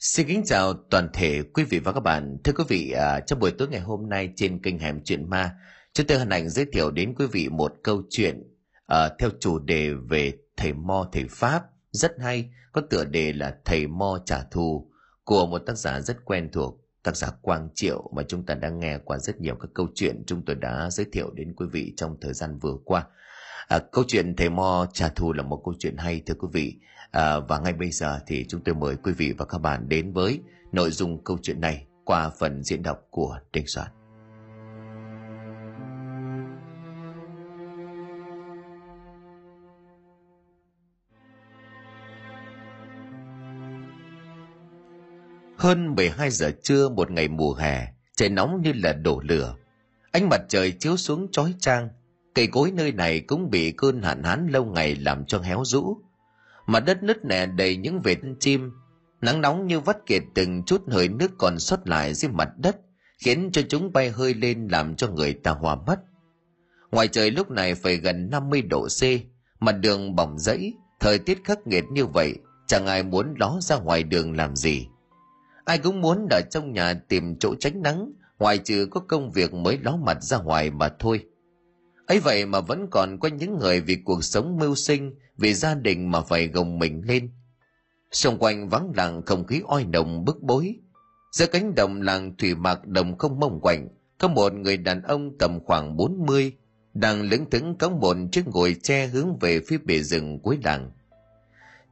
Xin 0.00 0.26
kính 0.26 0.42
chào 0.44 0.74
toàn 0.90 1.08
thể 1.12 1.42
quý 1.42 1.64
vị 1.64 1.78
và 1.78 1.92
các 1.92 2.00
bạn. 2.00 2.36
Thưa 2.44 2.52
quý 2.52 2.64
vị, 2.68 2.90
à, 2.90 3.20
trong 3.20 3.38
buổi 3.38 3.50
tối 3.50 3.68
ngày 3.68 3.80
hôm 3.80 4.08
nay 4.08 4.32
trên 4.36 4.62
kênh 4.62 4.78
Hẻm 4.78 5.00
Chuyện 5.04 5.30
Ma, 5.30 5.56
chúng 5.92 6.06
tôi 6.06 6.18
hân 6.18 6.30
hạnh 6.30 6.48
giới 6.48 6.66
thiệu 6.72 6.90
đến 6.90 7.14
quý 7.18 7.26
vị 7.26 7.48
một 7.48 7.74
câu 7.82 8.02
chuyện 8.10 8.42
à, 8.86 9.08
theo 9.18 9.30
chủ 9.40 9.58
đề 9.58 9.90
về 10.08 10.32
thầy 10.56 10.72
Mo 10.72 11.08
thầy 11.12 11.24
Pháp 11.30 11.62
rất 11.90 12.12
hay, 12.20 12.50
có 12.72 12.80
tựa 12.90 13.04
đề 13.04 13.32
là 13.32 13.56
Thầy 13.64 13.86
Mo 13.86 14.18
trả 14.26 14.42
thù 14.50 14.90
của 15.24 15.46
một 15.46 15.58
tác 15.58 15.74
giả 15.74 16.00
rất 16.00 16.24
quen 16.24 16.50
thuộc, 16.52 16.80
tác 17.02 17.16
giả 17.16 17.28
Quang 17.42 17.68
Triệu 17.74 18.10
mà 18.16 18.22
chúng 18.28 18.46
ta 18.46 18.54
đã 18.54 18.68
nghe 18.68 18.98
qua 19.04 19.18
rất 19.18 19.40
nhiều 19.40 19.54
các 19.54 19.68
câu 19.74 19.88
chuyện 19.94 20.22
chúng 20.26 20.44
tôi 20.44 20.56
đã 20.56 20.90
giới 20.90 21.06
thiệu 21.12 21.30
đến 21.34 21.54
quý 21.56 21.66
vị 21.72 21.92
trong 21.96 22.16
thời 22.20 22.34
gian 22.34 22.58
vừa 22.58 22.76
qua. 22.84 23.06
À, 23.68 23.78
câu 23.92 24.04
chuyện 24.08 24.36
thầy 24.36 24.50
Mo 24.50 24.86
trả 24.92 25.08
thù 25.08 25.32
là 25.32 25.42
một 25.42 25.62
câu 25.64 25.74
chuyện 25.78 25.96
hay 25.96 26.22
thưa 26.26 26.34
quý 26.34 26.48
vị 26.52 26.76
À, 27.10 27.40
và 27.40 27.58
ngay 27.58 27.72
bây 27.72 27.90
giờ 27.90 28.20
thì 28.26 28.44
chúng 28.48 28.60
tôi 28.60 28.74
mời 28.74 28.96
quý 28.96 29.12
vị 29.12 29.32
và 29.38 29.44
các 29.44 29.58
bạn 29.58 29.88
đến 29.88 30.12
với 30.12 30.40
nội 30.72 30.90
dung 30.90 31.24
câu 31.24 31.38
chuyện 31.42 31.60
này 31.60 31.86
qua 32.04 32.30
phần 32.38 32.62
diễn 32.62 32.82
đọc 32.82 32.98
của 33.10 33.38
Đinh 33.52 33.66
Soạn. 33.66 33.88
Hơn 45.56 45.94
12 45.94 46.30
giờ 46.30 46.50
trưa 46.62 46.88
một 46.88 47.10
ngày 47.10 47.28
mùa 47.28 47.54
hè, 47.54 47.86
trời 48.16 48.28
nóng 48.28 48.62
như 48.62 48.72
là 48.72 48.92
đổ 48.92 49.20
lửa. 49.24 49.56
Ánh 50.12 50.28
mặt 50.28 50.40
trời 50.48 50.72
chiếu 50.72 50.96
xuống 50.96 51.28
chói 51.32 51.54
chang, 51.60 51.88
cây 52.34 52.46
cối 52.46 52.70
nơi 52.70 52.92
này 52.92 53.20
cũng 53.20 53.50
bị 53.50 53.72
cơn 53.72 54.02
hạn 54.02 54.22
hán 54.22 54.46
lâu 54.46 54.64
ngày 54.64 54.94
làm 54.94 55.24
cho 55.24 55.38
héo 55.38 55.62
rũ 55.64 55.96
mà 56.66 56.80
đất 56.80 57.02
nứt 57.02 57.24
nẻ 57.24 57.46
đầy 57.46 57.76
những 57.76 58.00
vệt 58.00 58.18
chim. 58.40 58.70
Nắng 59.20 59.40
nóng 59.40 59.66
như 59.66 59.80
vắt 59.80 60.06
kiệt 60.06 60.22
từng 60.34 60.62
chút 60.62 60.82
hơi 60.88 61.08
nước 61.08 61.30
còn 61.38 61.58
sót 61.58 61.88
lại 61.88 62.14
dưới 62.14 62.30
mặt 62.32 62.48
đất, 62.56 62.76
khiến 63.18 63.50
cho 63.52 63.62
chúng 63.68 63.92
bay 63.92 64.10
hơi 64.10 64.34
lên 64.34 64.68
làm 64.68 64.96
cho 64.96 65.08
người 65.08 65.32
ta 65.34 65.50
hòa 65.50 65.76
mắt. 65.86 65.98
Ngoài 66.90 67.08
trời 67.08 67.30
lúc 67.30 67.50
này 67.50 67.74
phải 67.74 67.96
gần 67.96 68.30
50 68.30 68.62
độ 68.62 68.86
C, 68.88 69.02
mặt 69.60 69.72
đường 69.72 70.16
bỏng 70.16 70.38
rẫy, 70.38 70.74
thời 71.00 71.18
tiết 71.18 71.44
khắc 71.44 71.66
nghiệt 71.66 71.84
như 71.90 72.06
vậy, 72.06 72.34
chẳng 72.66 72.86
ai 72.86 73.02
muốn 73.02 73.34
ló 73.38 73.58
ra 73.60 73.76
ngoài 73.76 74.02
đường 74.02 74.36
làm 74.36 74.56
gì. 74.56 74.88
Ai 75.64 75.78
cũng 75.78 76.00
muốn 76.00 76.26
ở 76.30 76.40
trong 76.50 76.72
nhà 76.72 76.94
tìm 77.08 77.36
chỗ 77.38 77.54
tránh 77.60 77.82
nắng, 77.82 78.12
ngoài 78.38 78.58
trừ 78.58 78.88
có 78.90 79.00
công 79.00 79.32
việc 79.32 79.54
mới 79.54 79.78
ló 79.82 79.96
mặt 79.96 80.22
ra 80.22 80.38
ngoài 80.38 80.70
mà 80.70 80.88
thôi. 80.98 81.24
Ấy 82.06 82.20
vậy 82.20 82.46
mà 82.46 82.60
vẫn 82.60 82.86
còn 82.90 83.18
có 83.20 83.28
những 83.28 83.58
người 83.58 83.80
vì 83.80 83.96
cuộc 84.04 84.24
sống 84.24 84.56
mưu 84.56 84.74
sinh 84.74 85.14
vì 85.38 85.54
gia 85.54 85.74
đình 85.74 86.10
mà 86.10 86.20
phải 86.20 86.48
gồng 86.48 86.78
mình 86.78 87.02
lên. 87.04 87.30
Xung 88.12 88.38
quanh 88.38 88.68
vắng 88.68 88.92
lặng, 88.96 89.22
không 89.26 89.46
khí 89.46 89.62
oi 89.66 89.84
nồng 89.84 90.24
bức 90.24 90.42
bối. 90.42 90.76
Giữa 91.32 91.46
cánh 91.46 91.74
đồng 91.74 92.02
làng 92.02 92.36
thủy 92.36 92.54
mạc 92.54 92.86
đồng 92.86 93.18
không 93.18 93.40
mông 93.40 93.60
quạnh, 93.60 93.88
có 94.18 94.28
một 94.28 94.54
người 94.54 94.76
đàn 94.76 95.02
ông 95.02 95.38
tầm 95.38 95.60
khoảng 95.64 95.96
40 95.96 96.52
đang 96.94 97.22
lững 97.22 97.50
thững 97.50 97.78
cõng 97.78 98.00
một 98.00 98.16
chiếc 98.32 98.48
ngồi 98.48 98.76
tre 98.82 99.06
hướng 99.06 99.38
về 99.38 99.60
phía 99.66 99.78
bề 99.78 100.02
rừng 100.02 100.40
cuối 100.42 100.58
làng. 100.64 100.90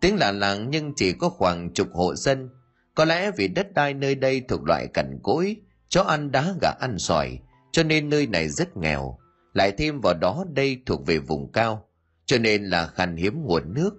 Tiếng 0.01 0.17
là 0.17 0.33
làng 0.33 0.71
nhưng 0.71 0.93
chỉ 0.97 1.13
có 1.13 1.29
khoảng 1.29 1.73
chục 1.75 1.89
hộ 1.95 2.15
dân. 2.15 2.49
Có 2.95 3.05
lẽ 3.05 3.31
vì 3.37 3.49
đất 3.49 3.75
đai 3.75 3.95
nơi 3.95 4.15
đây 4.15 4.41
thuộc 4.49 4.65
loại 4.65 4.87
cằn 4.87 5.19
cỗi, 5.23 5.57
chó 5.89 6.03
ăn 6.03 6.33
đá 6.33 6.55
gà 6.63 6.71
ăn 6.81 6.99
sỏi, 6.99 7.39
cho 7.73 7.83
nên 7.83 8.09
nơi 8.09 8.27
này 8.27 8.49
rất 8.49 8.77
nghèo. 8.77 9.19
Lại 9.53 9.73
thêm 9.79 10.01
vào 10.01 10.15
đó 10.15 10.45
đây 10.53 10.83
thuộc 10.87 11.07
về 11.07 11.19
vùng 11.19 11.53
cao 11.53 11.89
cho 12.27 12.39
nên 12.39 12.65
là 12.65 12.87
khan 12.87 13.17
hiếm 13.17 13.43
nguồn 13.43 13.75
nước. 13.75 13.91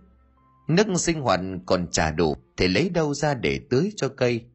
Nước 0.68 0.88
sinh 0.98 1.22
hoạt 1.22 1.40
còn 1.66 1.88
trả 1.92 2.12
đủ 2.12 2.36
thì 2.58 2.68
lấy 2.68 2.90
đâu 2.90 3.14
ra 3.14 3.34
để 3.34 3.59
tưới 3.70 3.92
cho 3.95 4.09
cây. 4.09 4.45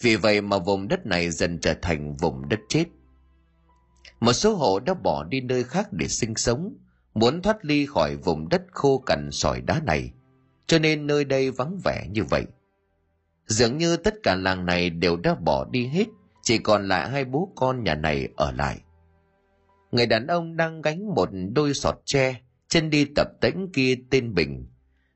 Vì 0.00 0.16
vậy 0.16 0.40
mà 0.40 0.58
vùng 0.58 0.88
đất 0.88 1.06
này 1.06 1.30
dần 1.30 1.58
trở 1.58 1.74
thành 1.82 2.14
vùng 2.16 2.48
đất 2.48 2.60
chết. 2.68 2.84
Một 4.20 4.32
số 4.32 4.54
hộ 4.54 4.80
đã 4.80 4.94
bỏ 4.94 5.24
đi 5.24 5.40
nơi 5.40 5.64
khác 5.64 5.92
để 5.92 6.08
sinh 6.08 6.34
sống, 6.34 6.76
muốn 7.14 7.42
thoát 7.42 7.64
ly 7.64 7.86
khỏi 7.86 8.16
vùng 8.16 8.48
đất 8.48 8.62
khô 8.72 8.98
cằn 8.98 9.30
sỏi 9.32 9.60
đá 9.60 9.80
này. 9.80 10.12
Cho 10.66 10.78
nên 10.78 11.06
nơi 11.06 11.24
đây 11.24 11.50
vắng 11.50 11.78
vẻ 11.84 12.06
như 12.10 12.24
vậy. 12.24 12.44
Dường 13.46 13.78
như 13.78 13.96
tất 13.96 14.14
cả 14.22 14.34
làng 14.34 14.66
này 14.66 14.90
đều 14.90 15.16
đã 15.16 15.34
bỏ 15.34 15.64
đi 15.70 15.86
hết, 15.86 16.06
chỉ 16.42 16.58
còn 16.58 16.88
lại 16.88 17.10
hai 17.10 17.24
bố 17.24 17.52
con 17.56 17.84
nhà 17.84 17.94
này 17.94 18.28
ở 18.36 18.52
lại. 18.52 18.80
Người 19.92 20.06
đàn 20.06 20.26
ông 20.26 20.56
đang 20.56 20.82
gánh 20.82 21.14
một 21.14 21.28
đôi 21.52 21.74
sọt 21.74 21.94
tre 22.04 22.40
chân 22.74 22.90
đi 22.90 23.04
tập 23.16 23.28
tễnh 23.40 23.72
kia 23.72 23.94
tên 24.10 24.34
bình. 24.34 24.66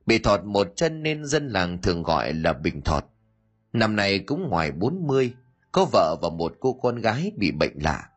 Bị 0.06 0.18
thọt 0.18 0.44
một 0.44 0.68
chân 0.76 1.02
nên 1.02 1.24
dân 1.24 1.48
làng 1.48 1.82
thường 1.82 2.02
gọi 2.02 2.32
là 2.32 2.52
bình 2.52 2.82
thọt. 2.82 3.04
Năm 3.72 3.96
nay 3.96 4.18
cũng 4.18 4.48
ngoài 4.48 4.72
40, 4.72 5.34
có 5.72 5.86
vợ 5.92 6.16
và 6.22 6.28
một 6.28 6.54
cô 6.60 6.72
con 6.72 6.96
gái 6.96 7.32
bị 7.36 7.50
bệnh 7.50 7.78
lạ. 7.82 8.08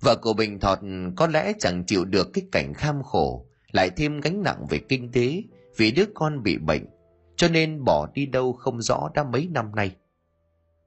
Vợ 0.00 0.16
của 0.22 0.32
bình 0.32 0.60
thọt 0.60 0.78
có 1.16 1.26
lẽ 1.26 1.52
chẳng 1.58 1.84
chịu 1.86 2.04
được 2.04 2.28
cái 2.32 2.44
cảnh 2.52 2.74
kham 2.74 3.02
khổ 3.02 3.46
lại 3.72 3.90
thêm 3.90 4.20
gánh 4.20 4.42
nặng 4.42 4.66
về 4.70 4.78
kinh 4.78 5.12
tế 5.12 5.42
vì 5.76 5.90
đứa 5.90 6.04
con 6.14 6.42
bị 6.42 6.58
bệnh 6.58 6.86
cho 7.36 7.48
nên 7.48 7.84
bỏ 7.84 8.08
đi 8.14 8.26
đâu 8.26 8.52
không 8.52 8.82
rõ 8.82 9.10
đã 9.14 9.24
mấy 9.24 9.48
năm 9.52 9.74
nay. 9.74 9.96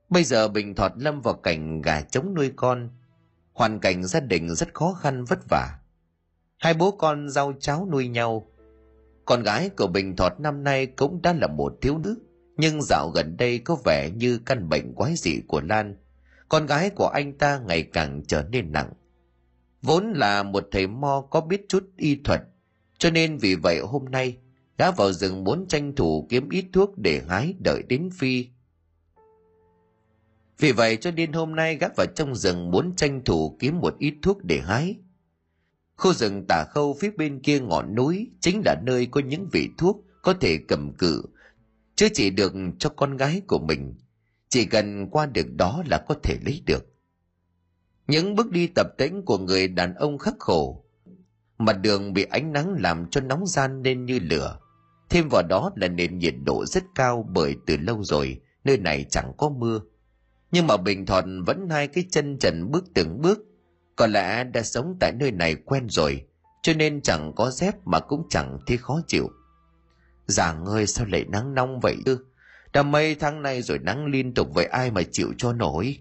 Bây 0.09 0.23
giờ 0.23 0.47
bình 0.47 0.75
thọt 0.75 0.91
lâm 0.95 1.21
vào 1.21 1.33
cảnh 1.33 1.81
gà 1.81 2.01
trống 2.01 2.33
nuôi 2.35 2.51
con. 2.55 2.89
Hoàn 3.53 3.79
cảnh 3.79 4.03
gia 4.03 4.19
đình 4.19 4.55
rất 4.55 4.73
khó 4.73 4.93
khăn 4.93 5.25
vất 5.25 5.39
vả 5.49 5.79
hai 6.63 6.73
bố 6.73 6.91
con 6.91 7.29
rau 7.29 7.53
cháo 7.59 7.87
nuôi 7.91 8.07
nhau. 8.07 8.47
Con 9.25 9.43
gái 9.43 9.69
của 9.69 9.87
bình 9.87 10.15
thọt 10.15 10.39
năm 10.39 10.63
nay 10.63 10.85
cũng 10.85 11.21
đã 11.21 11.33
là 11.33 11.47
một 11.47 11.73
thiếu 11.81 11.97
nữ, 11.97 12.17
nhưng 12.57 12.81
dạo 12.81 13.09
gần 13.09 13.37
đây 13.37 13.59
có 13.59 13.77
vẻ 13.85 14.09
như 14.09 14.39
căn 14.45 14.69
bệnh 14.69 14.93
quái 14.93 15.15
dị 15.15 15.41
của 15.47 15.61
lan. 15.61 15.95
Con 16.49 16.65
gái 16.65 16.89
của 16.89 17.07
anh 17.07 17.37
ta 17.37 17.59
ngày 17.67 17.83
càng 17.83 18.21
trở 18.27 18.43
nên 18.51 18.71
nặng. 18.71 18.93
Vốn 19.81 20.13
là 20.13 20.43
một 20.43 20.67
thầy 20.71 20.87
mo 20.87 21.21
có 21.29 21.41
biết 21.41 21.65
chút 21.69 21.83
y 21.97 22.15
thuật, 22.15 22.41
cho 22.97 23.09
nên 23.09 23.37
vì 23.37 23.55
vậy 23.55 23.79
hôm 23.79 24.05
nay 24.05 24.37
đã 24.77 24.91
vào 24.91 25.11
rừng 25.11 25.43
muốn 25.43 25.65
tranh 25.67 25.95
thủ 25.95 26.27
kiếm 26.29 26.49
ít 26.49 26.65
thuốc 26.73 26.97
để 26.97 27.21
hái 27.29 27.55
đợi 27.59 27.83
đến 27.89 28.09
phi. 28.17 28.47
Vì 30.59 30.71
vậy 30.71 30.97
cho 30.97 31.11
nên 31.11 31.33
hôm 31.33 31.55
nay 31.55 31.75
gác 31.75 31.95
vào 31.95 32.07
trong 32.15 32.35
rừng 32.35 32.71
muốn 32.71 32.95
tranh 32.95 33.23
thủ 33.25 33.57
kiếm 33.59 33.79
một 33.79 33.95
ít 33.97 34.13
thuốc 34.21 34.43
để 34.43 34.59
hái. 34.59 34.95
Khu 35.97 36.13
rừng 36.13 36.45
tả 36.47 36.63
khâu 36.63 36.97
phía 36.99 37.11
bên 37.17 37.39
kia 37.39 37.59
ngọn 37.59 37.95
núi 37.95 38.31
chính 38.39 38.61
là 38.65 38.75
nơi 38.83 39.05
có 39.05 39.21
những 39.21 39.49
vị 39.51 39.69
thuốc 39.77 40.05
có 40.21 40.33
thể 40.33 40.57
cầm 40.67 40.93
cự, 40.93 41.23
chứ 41.95 42.09
chỉ 42.13 42.29
được 42.29 42.53
cho 42.79 42.89
con 42.89 43.17
gái 43.17 43.41
của 43.47 43.59
mình. 43.59 43.95
Chỉ 44.49 44.65
cần 44.65 45.09
qua 45.09 45.25
được 45.25 45.47
đó 45.55 45.83
là 45.89 46.05
có 46.07 46.15
thể 46.23 46.37
lấy 46.45 46.61
được. 46.65 46.85
Những 48.07 48.35
bước 48.35 48.51
đi 48.51 48.67
tập 48.67 48.87
tễnh 48.97 49.25
của 49.25 49.37
người 49.37 49.67
đàn 49.67 49.95
ông 49.95 50.17
khắc 50.17 50.33
khổ. 50.39 50.85
Mặt 51.57 51.73
đường 51.73 52.13
bị 52.13 52.23
ánh 52.23 52.53
nắng 52.53 52.75
làm 52.79 53.09
cho 53.09 53.21
nóng 53.21 53.47
gian 53.47 53.81
nên 53.81 54.05
như 54.05 54.19
lửa. 54.19 54.59
Thêm 55.09 55.29
vào 55.31 55.43
đó 55.49 55.71
là 55.75 55.87
nền 55.87 56.17
nhiệt 56.17 56.33
độ 56.45 56.65
rất 56.65 56.83
cao 56.95 57.29
bởi 57.33 57.55
từ 57.65 57.77
lâu 57.77 58.03
rồi 58.03 58.41
nơi 58.63 58.77
này 58.77 59.05
chẳng 59.09 59.31
có 59.37 59.49
mưa 59.49 59.81
nhưng 60.53 60.67
mà 60.67 60.77
bình 60.77 61.05
thuận 61.05 61.43
vẫn 61.43 61.69
hai 61.69 61.87
cái 61.87 62.05
chân 62.11 62.37
trần 62.39 62.71
bước 62.71 62.85
từng 62.93 63.21
bước 63.21 63.39
có 63.95 64.07
lẽ 64.07 64.43
đã 64.43 64.63
sống 64.63 64.97
tại 64.99 65.11
nơi 65.11 65.31
này 65.31 65.55
quen 65.55 65.89
rồi, 65.89 66.25
cho 66.61 66.73
nên 66.73 67.01
chẳng 67.01 67.33
có 67.35 67.51
dép 67.51 67.75
mà 67.85 67.99
cũng 67.99 68.27
chẳng 68.29 68.59
thấy 68.67 68.77
khó 68.77 69.01
chịu. 69.07 69.29
Giảng 70.25 70.65
ơi 70.65 70.87
sao 70.87 71.05
lại 71.05 71.25
nắng 71.29 71.53
nóng 71.53 71.79
vậy 71.79 71.97
ư? 72.05 72.25
Đã 72.73 72.83
mấy 72.83 73.15
tháng 73.15 73.41
nay 73.41 73.61
rồi 73.61 73.79
nắng 73.79 74.05
liên 74.05 74.33
tục 74.33 74.47
vậy 74.53 74.65
ai 74.65 74.91
mà 74.91 75.01
chịu 75.11 75.33
cho 75.37 75.53
nổi? 75.53 75.99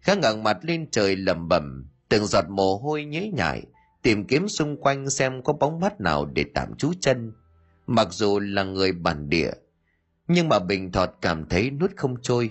Khá 0.00 0.14
ngẩng 0.14 0.42
mặt 0.42 0.58
lên 0.62 0.90
trời 0.90 1.16
lầm 1.16 1.48
bầm 1.48 1.90
từng 2.08 2.26
giọt 2.26 2.44
mồ 2.48 2.76
hôi 2.76 3.04
nhễ 3.04 3.30
nhại, 3.34 3.62
tìm 4.02 4.24
kiếm 4.24 4.48
xung 4.48 4.80
quanh 4.80 5.10
xem 5.10 5.42
có 5.42 5.52
bóng 5.52 5.80
mắt 5.80 6.00
nào 6.00 6.24
để 6.24 6.44
tạm 6.54 6.76
trú 6.76 6.92
chân. 7.00 7.32
Mặc 7.86 8.08
dù 8.10 8.40
là 8.40 8.62
người 8.62 8.92
bản 8.92 9.28
địa, 9.28 9.50
nhưng 10.28 10.48
mà 10.48 10.58
bình 10.58 10.92
thọt 10.92 11.10
cảm 11.20 11.48
thấy 11.48 11.70
nuốt 11.70 11.90
không 11.96 12.22
trôi 12.22 12.50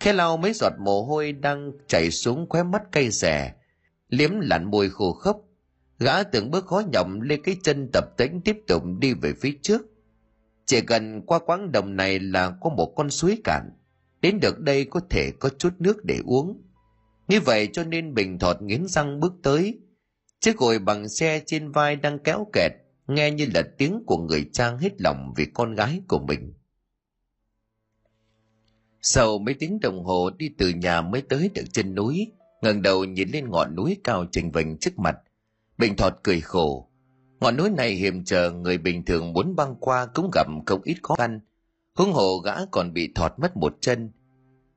khẽ 0.00 0.12
lau 0.12 0.36
mấy 0.36 0.52
giọt 0.52 0.72
mồ 0.78 1.02
hôi 1.02 1.32
đang 1.32 1.72
chảy 1.86 2.10
xuống 2.10 2.46
khóe 2.48 2.62
mắt 2.62 2.82
cay 2.92 3.10
rẻ, 3.10 3.54
liếm 4.08 4.30
lặn 4.40 4.70
môi 4.70 4.90
khô 4.90 5.12
khốc. 5.12 5.40
Gã 5.98 6.22
từng 6.22 6.50
bước 6.50 6.66
khó 6.66 6.82
nhọc 6.92 7.06
lên 7.20 7.42
cái 7.42 7.56
chân 7.62 7.88
tập 7.92 8.04
tễnh 8.16 8.40
tiếp 8.40 8.56
tục 8.66 8.82
đi 8.98 9.14
về 9.14 9.32
phía 9.40 9.52
trước. 9.62 9.82
Chỉ 10.66 10.80
cần 10.80 11.22
qua 11.26 11.38
quãng 11.38 11.72
đồng 11.72 11.96
này 11.96 12.18
là 12.18 12.52
có 12.60 12.70
một 12.70 12.92
con 12.96 13.10
suối 13.10 13.38
cạn. 13.44 13.70
Đến 14.20 14.40
được 14.40 14.60
đây 14.60 14.84
có 14.84 15.00
thể 15.10 15.30
có 15.40 15.48
chút 15.48 15.74
nước 15.78 16.04
để 16.04 16.18
uống. 16.24 16.62
Như 17.28 17.40
vậy 17.40 17.68
cho 17.72 17.84
nên 17.84 18.14
Bình 18.14 18.38
Thọt 18.38 18.62
nghiến 18.62 18.86
răng 18.86 19.20
bước 19.20 19.32
tới. 19.42 19.80
Chiếc 20.40 20.56
gồi 20.56 20.78
bằng 20.78 21.08
xe 21.08 21.42
trên 21.46 21.72
vai 21.72 21.96
đang 21.96 22.18
kéo 22.18 22.46
kẹt, 22.52 22.72
nghe 23.08 23.30
như 23.30 23.46
là 23.54 23.62
tiếng 23.78 24.02
của 24.06 24.16
người 24.16 24.46
trang 24.52 24.78
hết 24.78 25.00
lòng 25.00 25.32
vì 25.36 25.46
con 25.54 25.74
gái 25.74 26.02
của 26.08 26.18
mình. 26.18 26.52
Sau 29.02 29.38
mấy 29.38 29.54
tiếng 29.54 29.80
đồng 29.80 30.04
hồ 30.04 30.30
đi 30.30 30.48
từ 30.58 30.68
nhà 30.68 31.00
mới 31.00 31.22
tới 31.22 31.50
được 31.54 31.64
chân 31.72 31.94
núi, 31.94 32.32
ngẩng 32.62 32.82
đầu 32.82 33.04
nhìn 33.04 33.28
lên 33.30 33.50
ngọn 33.50 33.76
núi 33.76 33.96
cao 34.04 34.26
trình 34.32 34.50
vành 34.50 34.78
trước 34.78 34.98
mặt. 34.98 35.16
Bình 35.78 35.96
Thọt 35.96 36.12
cười 36.22 36.40
khổ. 36.40 36.90
Ngọn 37.40 37.56
núi 37.56 37.70
này 37.70 37.90
hiểm 37.90 38.24
trở 38.24 38.50
người 38.50 38.78
bình 38.78 39.04
thường 39.04 39.32
muốn 39.32 39.56
băng 39.56 39.74
qua 39.80 40.06
cũng 40.14 40.30
gặp 40.34 40.46
không 40.66 40.80
ít 40.84 40.96
khó 41.02 41.14
khăn. 41.14 41.40
Hướng 41.98 42.12
hồ 42.12 42.38
gã 42.38 42.54
còn 42.70 42.92
bị 42.92 43.12
thọt 43.14 43.32
mất 43.38 43.56
một 43.56 43.76
chân 43.80 44.12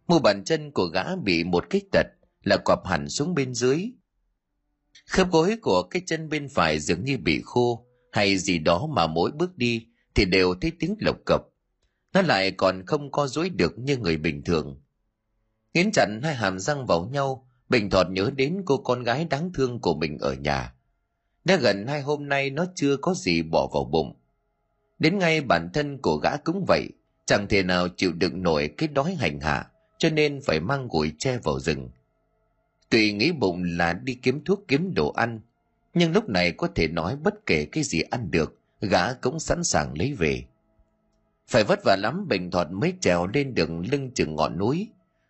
mu 0.07 0.19
bàn 0.19 0.43
chân 0.43 0.71
của 0.71 0.85
gã 0.85 1.15
bị 1.15 1.43
một 1.43 1.69
kích 1.69 1.91
tật 1.91 2.07
là 2.43 2.57
quặp 2.65 2.79
hẳn 2.85 3.09
xuống 3.09 3.35
bên 3.35 3.53
dưới 3.53 3.91
khớp 5.07 5.31
gối 5.31 5.57
của 5.61 5.83
cái 5.83 6.01
chân 6.05 6.29
bên 6.29 6.49
phải 6.49 6.79
dường 6.79 7.05
như 7.05 7.17
bị 7.17 7.41
khô 7.43 7.85
hay 8.11 8.37
gì 8.37 8.59
đó 8.59 8.87
mà 8.89 9.07
mỗi 9.07 9.31
bước 9.31 9.57
đi 9.57 9.87
thì 10.15 10.25
đều 10.25 10.55
thấy 10.61 10.71
tiếng 10.79 10.95
lộc 10.99 11.17
cộc 11.25 11.41
nó 12.13 12.21
lại 12.21 12.51
còn 12.51 12.86
không 12.86 13.12
co 13.12 13.27
dối 13.27 13.50
được 13.50 13.80
như 13.80 13.98
người 13.98 14.18
bình 14.18 14.44
thường. 14.44 14.81
Nghiến 15.74 15.92
chặt 15.94 16.07
hai 16.24 16.36
hàm 16.36 16.60
răng 16.60 16.86
vào 16.86 17.06
nhau, 17.06 17.48
bình 17.69 17.89
thọt 17.89 18.10
nhớ 18.10 18.31
đến 18.36 18.62
cô 18.65 18.77
con 18.77 19.04
gái 19.04 19.25
đáng 19.25 19.54
thương 19.54 19.80
của 19.80 19.95
mình 19.95 20.18
ở 20.18 20.33
nhà. 20.33 20.74
Đã 21.45 21.56
gần 21.56 21.88
hai 21.88 22.01
hôm 22.01 22.30
nay 22.30 22.50
nó 22.50 22.65
chưa 22.75 22.98
có 22.98 23.13
gì 23.13 23.42
bỏ 23.42 23.68
vào 23.74 23.83
bụng. 23.83 24.15
Đến 25.00 25.19
ngay 25.19 25.42
bản 25.42 25.69
thân 25.74 25.98
của 25.98 26.18
gã 26.18 26.38
cũng 26.38 26.65
vậy, 26.68 26.89
chẳng 27.25 27.48
thể 27.48 27.63
nào 27.63 27.88
chịu 27.98 28.12
đựng 28.13 28.44
nổi 28.44 28.74
cái 28.77 28.88
đói 28.88 29.16
hành 29.16 29.39
hạ, 29.39 29.68
cho 29.98 30.09
nên 30.09 30.42
phải 30.45 30.59
mang 30.59 30.88
gùi 30.88 31.12
che 31.19 31.38
vào 31.38 31.59
rừng. 31.59 31.89
Tùy 32.89 33.13
nghĩ 33.13 33.31
bụng 33.31 33.63
là 33.63 33.94
đi 33.94 34.13
kiếm 34.13 34.44
thuốc 34.44 34.63
kiếm 34.68 34.94
đồ 34.94 35.12
ăn, 35.12 35.39
nhưng 35.94 36.12
lúc 36.12 36.30
này 36.30 36.51
có 36.51 36.68
thể 36.75 36.88
nói 36.88 37.16
bất 37.16 37.45
kể 37.45 37.66
cái 37.66 37.83
gì 37.83 38.01
ăn 38.01 38.31
được, 38.31 38.59
gã 38.81 39.13
cũng 39.13 39.39
sẵn 39.39 39.63
sàng 39.63 39.98
lấy 39.98 40.13
về 40.13 40.44
phải 41.48 41.63
vất 41.63 41.80
vả 41.84 41.95
lắm 41.95 42.28
bình 42.28 42.51
thuận 42.51 42.80
mới 42.80 42.94
trèo 43.01 43.28
lên 43.28 43.54
đường 43.54 43.86
lưng 43.92 44.12
chừng 44.12 44.36
ngọn 44.36 44.57
núi. 44.57 44.90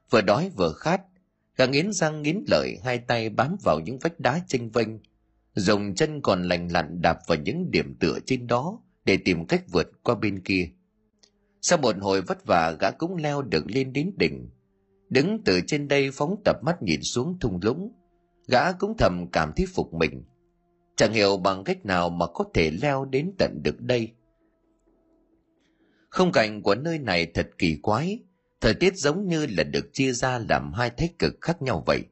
Vừa 0.10 0.21
đói 0.21 0.51
vừa 0.56 0.74
khát, 0.74 1.01
gã 1.57 1.65
nghiến 1.65 1.92
răng 1.92 2.21
nghiến 2.21 2.44
lợi, 2.48 2.77
hai 2.83 2.98
tay 2.98 3.30
bám 3.30 3.56
vào 3.63 3.80
những 3.80 4.00
vách 4.00 4.19
đá 4.19 4.39
chênh 4.48 4.69
vênh. 4.69 4.89
Dùng 5.56 5.95
chân 5.95 6.21
còn 6.21 6.44
lành 6.44 6.68
lặn 6.68 7.01
đạp 7.01 7.19
vào 7.27 7.38
những 7.38 7.71
điểm 7.71 7.95
tựa 8.00 8.19
trên 8.25 8.48
đó 8.48 8.80
để 9.06 9.18
tìm 9.18 9.45
cách 9.45 9.63
vượt 9.71 10.04
qua 10.04 10.15
bên 10.15 10.39
kia. 10.39 10.69
Sau 11.62 11.77
một 11.77 11.95
hồi 12.01 12.21
vất 12.21 12.45
vả, 12.45 12.71
gã 12.80 12.92
cũng 12.92 13.15
leo 13.15 13.42
được 13.42 13.63
lên 13.68 13.94
đến 13.94 14.12
đỉnh. 14.18 14.50
Đứng 15.10 15.44
từ 15.44 15.60
trên 15.68 15.88
đây 15.88 16.12
phóng 16.13 16.36
tập 16.45 16.57
mắt 16.63 16.81
nhìn 16.81 17.01
xuống 17.01 17.38
thung 17.39 17.60
lũng, 17.62 17.92
gã 18.48 18.71
cũng 18.71 18.98
thầm 18.98 19.27
cảm 19.31 19.51
thấy 19.56 19.65
phục 19.65 19.94
mình. 19.94 20.24
Chẳng 20.95 21.13
hiểu 21.13 21.38
bằng 21.38 21.63
cách 21.63 21.86
nào 21.86 22.10
mà 22.10 22.25
có 22.33 22.44
thể 22.54 22.71
leo 22.71 23.06
đến 23.06 23.31
tận 23.38 23.60
được 23.63 23.81
đây 23.81 24.12
không 26.13 26.31
cảnh 26.31 26.62
của 26.62 26.75
nơi 26.75 27.00
này 27.00 27.25
thật 27.25 27.50
kỳ 27.57 27.77
quái. 27.81 28.19
Thời 28.62 28.74
tiết 28.74 28.98
giống 28.98 29.27
như 29.27 29.45
là 29.45 29.63
được 29.63 29.89
chia 29.94 30.12
ra 30.12 30.39
làm 30.50 30.74
hai 30.74 30.89
thái 30.89 31.10
cực 31.19 31.33
khác 31.42 31.62
nhau 31.62 31.83
vậy. 31.86 32.04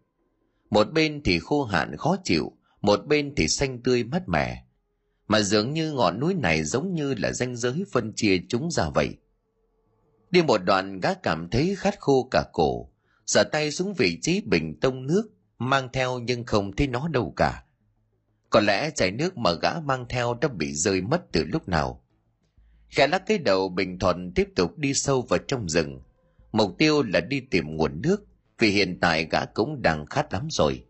Một 0.70 0.92
bên 0.94 1.22
thì 1.24 1.40
khô 1.40 1.64
hạn 1.64 1.98
khó 1.98 2.16
chịu, 2.24 2.52
một 2.82 3.06
bên 3.08 3.34
thì 3.36 3.48
xanh 3.48 3.84
tươi 3.84 4.04
mát 4.04 4.24
mẻ. 4.28 4.64
Mà 5.28 5.42
dường 5.42 5.74
như 5.74 5.92
ngọn 5.92 6.20
núi 6.20 6.34
này 6.34 6.64
giống 6.64 6.94
như 6.94 7.14
là 7.14 7.32
ranh 7.32 7.56
giới 7.56 7.84
phân 7.92 8.14
chia 8.16 8.38
chúng 8.50 8.72
ra 8.72 8.90
vậy. 8.90 9.10
Đi 10.32 10.42
một 10.42 10.58
đoạn, 10.58 11.00
gã 11.00 11.14
cảm 11.14 11.50
thấy 11.50 11.76
khát 11.76 12.00
khô 12.00 12.28
cả 12.32 12.44
cổ. 12.54 12.90
Giở 13.26 13.44
tay 13.44 13.72
xuống 13.72 13.94
vị 13.94 14.20
trí 14.22 14.42
bình 14.42 14.80
tông 14.80 15.08
nước, 15.08 15.24
mang 15.58 15.90
theo 15.94 16.20
nhưng 16.20 16.46
không 16.46 16.76
thấy 16.76 16.88
nó 16.88 17.08
đâu 17.08 17.34
cả. 17.36 17.64
Có 18.50 18.60
lẽ 18.60 18.90
chai 18.96 19.12
nước 19.12 19.38
mà 19.38 19.52
gã 19.62 19.80
mang 19.80 20.06
theo 20.10 20.38
đã 20.42 20.48
bị 20.48 20.74
rơi 20.74 21.02
mất 21.02 21.22
từ 21.32 21.44
lúc 21.44 21.68
nào 21.68 22.01
khẽ 22.92 23.08
lắc 23.08 23.24
cái 23.26 23.38
đầu 23.38 23.70
bình 23.70 24.00
thuận 24.00 24.32
tiếp 24.34 24.50
tục 24.56 24.78
đi 24.78 24.94
sâu 24.94 25.22
vào 25.22 25.40
trong 25.48 25.70
rừng 25.70 26.02
mục 26.52 26.76
tiêu 26.78 27.04
là 27.04 27.20
đi 27.20 27.40
tìm 27.40 27.78
nguồn 27.78 28.02
nước 28.02 28.26
vì 28.60 28.70
hiện 28.70 29.00
tại 29.02 29.28
gã 29.32 29.46
cũng 29.46 29.82
đang 29.82 30.06
khát 30.06 30.34
lắm 30.34 30.48
rồi 30.52 30.84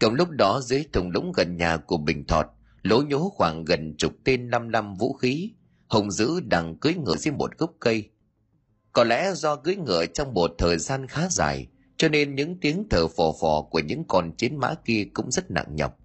Cùng 0.00 0.14
lúc 0.14 0.30
đó 0.30 0.60
dưới 0.60 0.84
thùng 0.92 1.10
lũng 1.10 1.32
gần 1.32 1.56
nhà 1.56 1.76
của 1.76 1.96
Bình 1.96 2.24
Thọt, 2.26 2.46
lố 2.82 3.02
nhố 3.02 3.32
khoảng 3.36 3.64
gần 3.64 3.94
chục 3.98 4.12
tên 4.24 4.50
năm 4.50 4.70
năm 4.70 4.94
vũ 4.94 5.12
khí, 5.12 5.50
hùng 5.88 6.10
dữ 6.10 6.40
đang 6.40 6.76
cưỡi 6.78 6.94
ngựa 6.94 7.16
dưới 7.16 7.34
một 7.34 7.58
gốc 7.58 7.72
cây. 7.80 8.10
Có 8.92 9.04
lẽ 9.04 9.32
do 9.34 9.56
cưỡi 9.56 9.76
ngựa 9.76 10.06
trong 10.06 10.34
một 10.34 10.50
thời 10.58 10.78
gian 10.78 11.06
khá 11.06 11.28
dài, 11.30 11.66
cho 11.96 12.08
nên 12.08 12.34
những 12.34 12.60
tiếng 12.60 12.86
thở 12.90 13.08
phò 13.08 13.32
phò 13.40 13.62
của 13.62 13.78
những 13.78 14.04
con 14.08 14.32
chiến 14.36 14.56
mã 14.56 14.74
kia 14.84 15.06
cũng 15.14 15.30
rất 15.30 15.50
nặng 15.50 15.76
nhọc. 15.76 15.98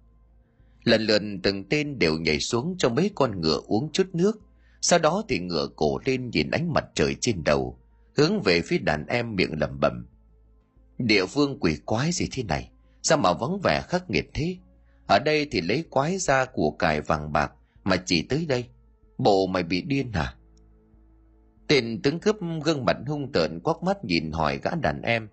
Lần 0.84 1.02
lượt 1.02 1.22
từng 1.42 1.68
tên 1.68 1.98
đều 1.98 2.18
nhảy 2.18 2.40
xuống 2.40 2.74
cho 2.78 2.88
mấy 2.88 3.10
con 3.14 3.40
ngựa 3.40 3.60
uống 3.66 3.92
chút 3.92 4.06
nước, 4.12 4.40
sau 4.80 4.98
đó 4.98 5.22
thì 5.28 5.38
ngựa 5.38 5.68
cổ 5.76 5.98
lên 6.04 6.30
nhìn 6.30 6.50
ánh 6.50 6.72
mặt 6.72 6.84
trời 6.94 7.16
trên 7.20 7.44
đầu, 7.44 7.78
hướng 8.16 8.42
về 8.42 8.60
phía 8.60 8.78
đàn 8.78 9.06
em 9.06 9.36
miệng 9.36 9.60
lẩm 9.60 9.80
bẩm. 9.80 10.06
Địa 10.98 11.26
phương 11.26 11.60
quỷ 11.60 11.76
quái 11.84 12.12
gì 12.12 12.28
thế 12.32 12.42
này? 12.42 12.70
Sao 13.02 13.18
mà 13.18 13.32
vắng 13.32 13.60
vẻ 13.64 13.82
khắc 13.88 14.10
nghiệt 14.10 14.30
thế? 14.34 14.56
Ở 15.06 15.18
đây 15.18 15.48
thì 15.50 15.60
lấy 15.60 15.84
quái 15.90 16.18
ra 16.18 16.44
của 16.44 16.70
cải 16.70 17.00
vàng 17.00 17.32
bạc 17.32 17.52
mà 17.84 17.96
chỉ 18.06 18.22
tới 18.22 18.46
đây. 18.48 18.64
Bộ 19.18 19.46
mày 19.46 19.62
bị 19.62 19.82
điên 19.82 20.12
hả? 20.12 20.34
Tên 21.68 22.02
tướng 22.02 22.20
cướp 22.20 22.36
gương 22.64 22.84
mặt 22.84 22.96
hung 23.06 23.32
tợn 23.32 23.60
quắc 23.60 23.82
mắt 23.82 24.04
nhìn 24.04 24.32
hỏi 24.32 24.58
gã 24.62 24.70
đàn 24.74 25.02
em. 25.02 25.28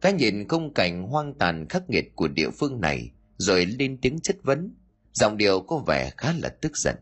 Cái 0.00 0.12
nhìn 0.12 0.48
khung 0.48 0.74
cảnh 0.74 1.02
hoang 1.02 1.34
tàn 1.34 1.68
khắc 1.68 1.90
nghiệt 1.90 2.04
của 2.14 2.28
địa 2.28 2.50
phương 2.50 2.80
này 2.80 3.10
rồi 3.36 3.66
lên 3.66 3.98
tiếng 4.02 4.20
chất 4.20 4.36
vấn. 4.42 4.74
Giọng 5.12 5.36
điệu 5.36 5.60
có 5.60 5.78
vẻ 5.86 6.10
khá 6.16 6.32
là 6.38 6.48
tức 6.48 6.76
giận. 6.76 6.96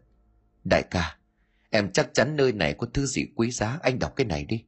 Đại 0.64 0.82
ca, 0.82 1.16
em 1.72 1.92
chắc 1.92 2.14
chắn 2.14 2.36
nơi 2.36 2.52
này 2.52 2.74
có 2.74 2.86
thứ 2.94 3.06
gì 3.06 3.26
quý 3.36 3.50
giá, 3.50 3.78
anh 3.82 3.98
đọc 3.98 4.12
cái 4.16 4.26
này 4.26 4.44
đi. 4.44 4.64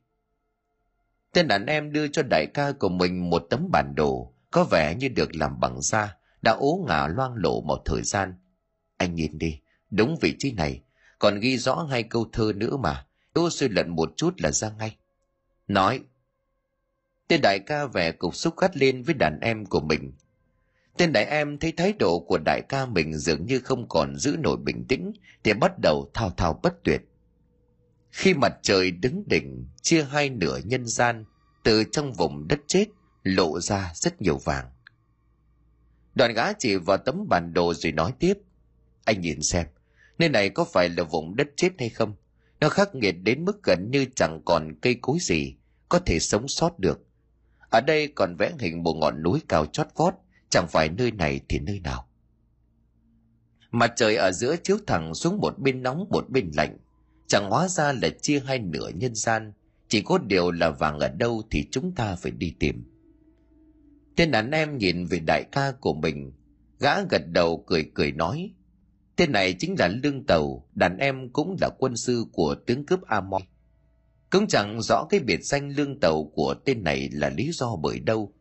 Tên 1.32 1.48
đàn 1.48 1.66
em 1.66 1.92
đưa 1.92 2.08
cho 2.08 2.22
đại 2.30 2.46
ca 2.54 2.72
của 2.72 2.88
mình 2.88 3.30
một 3.30 3.46
tấm 3.50 3.68
bản 3.72 3.94
đồ, 3.94 4.34
có 4.50 4.64
vẻ 4.64 4.94
như 4.94 5.08
được 5.08 5.36
làm 5.36 5.60
bằng 5.60 5.82
da, 5.82 6.16
đã 6.42 6.52
ố 6.52 6.84
ngả 6.88 7.06
loang 7.06 7.34
lộ 7.34 7.60
một 7.60 7.82
thời 7.84 8.02
gian. 8.02 8.34
Anh 8.96 9.14
nhìn 9.14 9.38
đi, 9.38 9.60
đúng 9.90 10.16
vị 10.20 10.34
trí 10.38 10.52
này, 10.52 10.82
còn 11.18 11.40
ghi 11.40 11.58
rõ 11.58 11.86
hai 11.90 12.02
câu 12.02 12.26
thơ 12.32 12.52
nữa 12.56 12.76
mà, 12.76 13.06
đô 13.34 13.50
suy 13.50 13.68
luận 13.68 13.90
một 13.90 14.12
chút 14.16 14.34
là 14.38 14.50
ra 14.50 14.70
ngay. 14.78 14.96
Nói, 15.68 16.00
tên 17.28 17.40
đại 17.42 17.58
ca 17.66 17.86
vẻ 17.86 18.12
cục 18.12 18.34
xúc 18.34 18.54
gắt 18.56 18.76
lên 18.76 19.02
với 19.02 19.14
đàn 19.14 19.40
em 19.40 19.66
của 19.66 19.80
mình. 19.80 20.12
Tên 20.96 21.12
đại 21.12 21.24
em 21.24 21.58
thấy 21.58 21.72
thái 21.72 21.92
độ 21.92 22.20
của 22.20 22.38
đại 22.38 22.62
ca 22.68 22.86
mình 22.86 23.14
dường 23.14 23.46
như 23.46 23.60
không 23.60 23.88
còn 23.88 24.16
giữ 24.16 24.36
nổi 24.38 24.56
bình 24.56 24.84
tĩnh, 24.88 25.12
thì 25.44 25.52
bắt 25.52 25.72
đầu 25.82 26.10
thao 26.14 26.30
thao 26.30 26.60
bất 26.62 26.84
tuyệt. 26.84 27.02
Khi 28.10 28.34
mặt 28.34 28.52
trời 28.62 28.90
đứng 28.90 29.24
đỉnh, 29.26 29.66
chia 29.82 30.02
hai 30.02 30.30
nửa 30.30 30.58
nhân 30.64 30.86
gian, 30.86 31.24
từ 31.64 31.84
trong 31.84 32.12
vùng 32.12 32.48
đất 32.48 32.60
chết, 32.66 32.86
lộ 33.22 33.60
ra 33.60 33.92
rất 33.94 34.22
nhiều 34.22 34.38
vàng. 34.38 34.70
Đoàn 36.14 36.32
gã 36.34 36.52
chỉ 36.52 36.76
vào 36.76 36.96
tấm 36.96 37.28
bản 37.28 37.54
đồ 37.54 37.74
rồi 37.74 37.92
nói 37.92 38.12
tiếp. 38.18 38.34
Anh 39.04 39.20
nhìn 39.20 39.42
xem, 39.42 39.66
nơi 40.18 40.28
này 40.28 40.50
có 40.50 40.64
phải 40.64 40.88
là 40.88 41.04
vùng 41.04 41.36
đất 41.36 41.48
chết 41.56 41.70
hay 41.78 41.88
không? 41.88 42.14
Nó 42.60 42.68
khắc 42.68 42.94
nghiệt 42.94 43.14
đến 43.22 43.44
mức 43.44 43.62
gần 43.62 43.90
như 43.90 44.06
chẳng 44.16 44.40
còn 44.44 44.74
cây 44.82 44.94
cối 45.00 45.18
gì, 45.20 45.54
có 45.88 45.98
thể 45.98 46.18
sống 46.20 46.48
sót 46.48 46.78
được. 46.78 47.00
Ở 47.70 47.80
đây 47.80 48.08
còn 48.08 48.36
vẽ 48.36 48.52
hình 48.58 48.82
một 48.82 48.94
ngọn 48.94 49.22
núi 49.22 49.42
cao 49.48 49.66
chót 49.66 49.86
vót, 49.94 50.14
chẳng 50.54 50.68
phải 50.68 50.88
nơi 50.88 51.10
này 51.10 51.40
thì 51.48 51.58
nơi 51.58 51.80
nào. 51.80 52.06
Mặt 53.70 53.92
trời 53.96 54.16
ở 54.16 54.32
giữa 54.32 54.56
chiếu 54.56 54.78
thẳng 54.86 55.14
xuống 55.14 55.38
một 55.40 55.58
bên 55.58 55.82
nóng 55.82 56.06
một 56.10 56.30
bên 56.30 56.50
lạnh, 56.56 56.78
chẳng 57.26 57.50
hóa 57.50 57.68
ra 57.68 57.92
là 57.92 58.08
chia 58.08 58.40
hai 58.40 58.58
nửa 58.58 58.88
nhân 58.94 59.14
gian, 59.14 59.52
chỉ 59.88 60.02
có 60.02 60.18
điều 60.18 60.50
là 60.50 60.70
vàng 60.70 60.98
ở 60.98 61.08
đâu 61.08 61.42
thì 61.50 61.68
chúng 61.70 61.92
ta 61.94 62.16
phải 62.16 62.32
đi 62.32 62.54
tìm. 62.58 62.84
Tên 64.16 64.30
đàn 64.30 64.50
em 64.50 64.78
nhìn 64.78 65.06
về 65.06 65.18
đại 65.26 65.44
ca 65.52 65.72
của 65.80 65.94
mình, 65.94 66.32
gã 66.80 67.02
gật 67.10 67.22
đầu 67.26 67.64
cười 67.66 67.90
cười 67.94 68.12
nói. 68.12 68.50
Tên 69.16 69.32
này 69.32 69.54
chính 69.58 69.74
là 69.78 69.88
Lương 69.88 70.26
Tàu, 70.26 70.68
đàn 70.74 70.98
em 70.98 71.28
cũng 71.28 71.56
là 71.60 71.70
quân 71.78 71.96
sư 71.96 72.24
của 72.32 72.54
tướng 72.66 72.86
cướp 72.86 73.02
amoy 73.02 73.38
Cũng 74.30 74.46
chẳng 74.46 74.82
rõ 74.82 75.06
cái 75.10 75.20
biệt 75.20 75.44
danh 75.44 75.68
Lương 75.68 76.00
Tàu 76.00 76.24
của 76.24 76.54
tên 76.64 76.84
này 76.84 77.08
là 77.12 77.28
lý 77.28 77.50
do 77.52 77.76
bởi 77.76 78.00
đâu, 78.00 78.32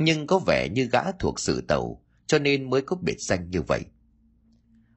nhưng 0.00 0.26
có 0.26 0.38
vẻ 0.38 0.68
như 0.68 0.88
gã 0.92 1.12
thuộc 1.12 1.40
sự 1.40 1.64
tàu, 1.68 2.02
cho 2.26 2.38
nên 2.38 2.70
mới 2.70 2.82
có 2.82 2.96
biệt 3.02 3.20
danh 3.20 3.50
như 3.50 3.62
vậy. 3.62 3.80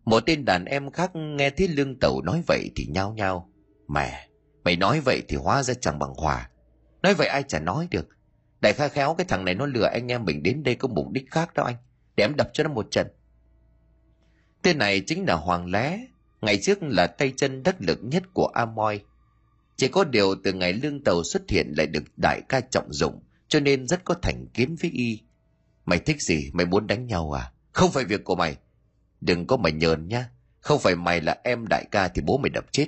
Một 0.06 0.24
tên 0.26 0.46
đàn 0.46 0.66
em 0.66 0.92
khác 0.92 1.16
nghe 1.16 1.50
thấy 1.50 1.68
Lương 1.68 2.00
Tàu 2.00 2.22
nói 2.22 2.44
vậy 2.48 2.72
thì 2.76 2.86
nhao 2.90 3.14
nhao. 3.14 3.50
Mẹ, 3.88 4.28
mày 4.64 4.76
nói 4.76 5.02
vậy 5.06 5.22
thì 5.28 5.36
hóa 5.36 5.64
ra 5.64 5.74
chẳng 5.74 6.00
bằng 6.00 6.14
hòa. 6.14 6.50
Nói 7.04 7.14
vậy 7.14 7.28
ai 7.28 7.44
chả 7.44 7.60
nói 7.60 7.88
được 7.92 8.10
Đại 8.64 8.74
kha 8.74 8.88
khéo 8.88 9.16
cái 9.18 9.26
thằng 9.26 9.46
này 9.46 9.56
nó 9.56 9.66
lừa 9.66 9.86
anh 9.86 10.12
em 10.12 10.26
mình 10.26 10.44
đến 10.44 10.64
đây 10.64 10.76
có 10.76 10.88
mục 10.88 11.12
đích 11.12 11.32
khác 11.32 11.54
đó 11.54 11.64
anh. 11.64 11.76
Để 12.16 12.24
em 12.24 12.36
đập 12.36 12.50
cho 12.54 12.64
nó 12.64 12.70
một 12.70 12.88
trận. 12.92 13.08
Tên 14.62 14.78
này 14.78 15.02
chính 15.08 15.26
là 15.26 15.36
Hoàng 15.36 15.66
Lé. 15.72 16.00
Ngày 16.42 16.60
trước 16.62 16.78
là 16.82 17.08
tay 17.08 17.34
chân 17.38 17.64
đắc 17.64 17.76
lực 17.80 18.00
nhất 18.02 18.24
của 18.34 18.48
Amoy. 18.48 19.00
Chỉ 19.76 19.88
có 19.88 20.04
điều 20.04 20.36
từ 20.44 20.54
ngày 20.54 20.74
lương 20.74 21.04
tàu 21.04 21.24
xuất 21.24 21.50
hiện 21.50 21.74
lại 21.78 21.88
được 21.88 22.04
đại 22.18 22.42
ca 22.50 22.62
trọng 22.62 22.94
dụng. 22.94 23.24
Cho 23.54 23.60
nên 23.60 23.88
rất 23.88 24.06
có 24.06 24.16
thành 24.22 24.48
kiến 24.54 24.76
với 24.82 24.92
y. 24.92 25.22
Mày 25.86 26.00
thích 26.00 26.22
gì? 26.22 26.52
Mày 26.54 26.66
muốn 26.66 26.88
đánh 26.88 27.08
nhau 27.08 27.32
à? 27.32 27.52
Không 27.72 27.92
phải 27.92 28.06
việc 28.06 28.24
của 28.24 28.36
mày. 28.36 28.58
Đừng 29.22 29.48
có 29.48 29.58
mày 29.58 29.72
nhờn 29.72 30.08
nhá. 30.08 30.30
Không 30.60 30.80
phải 30.80 30.96
mày 30.96 31.22
là 31.22 31.38
em 31.44 31.68
đại 31.68 31.86
ca 31.92 32.08
thì 32.08 32.22
bố 32.22 32.38
mày 32.38 32.50
đập 32.50 32.66
chết. 32.72 32.88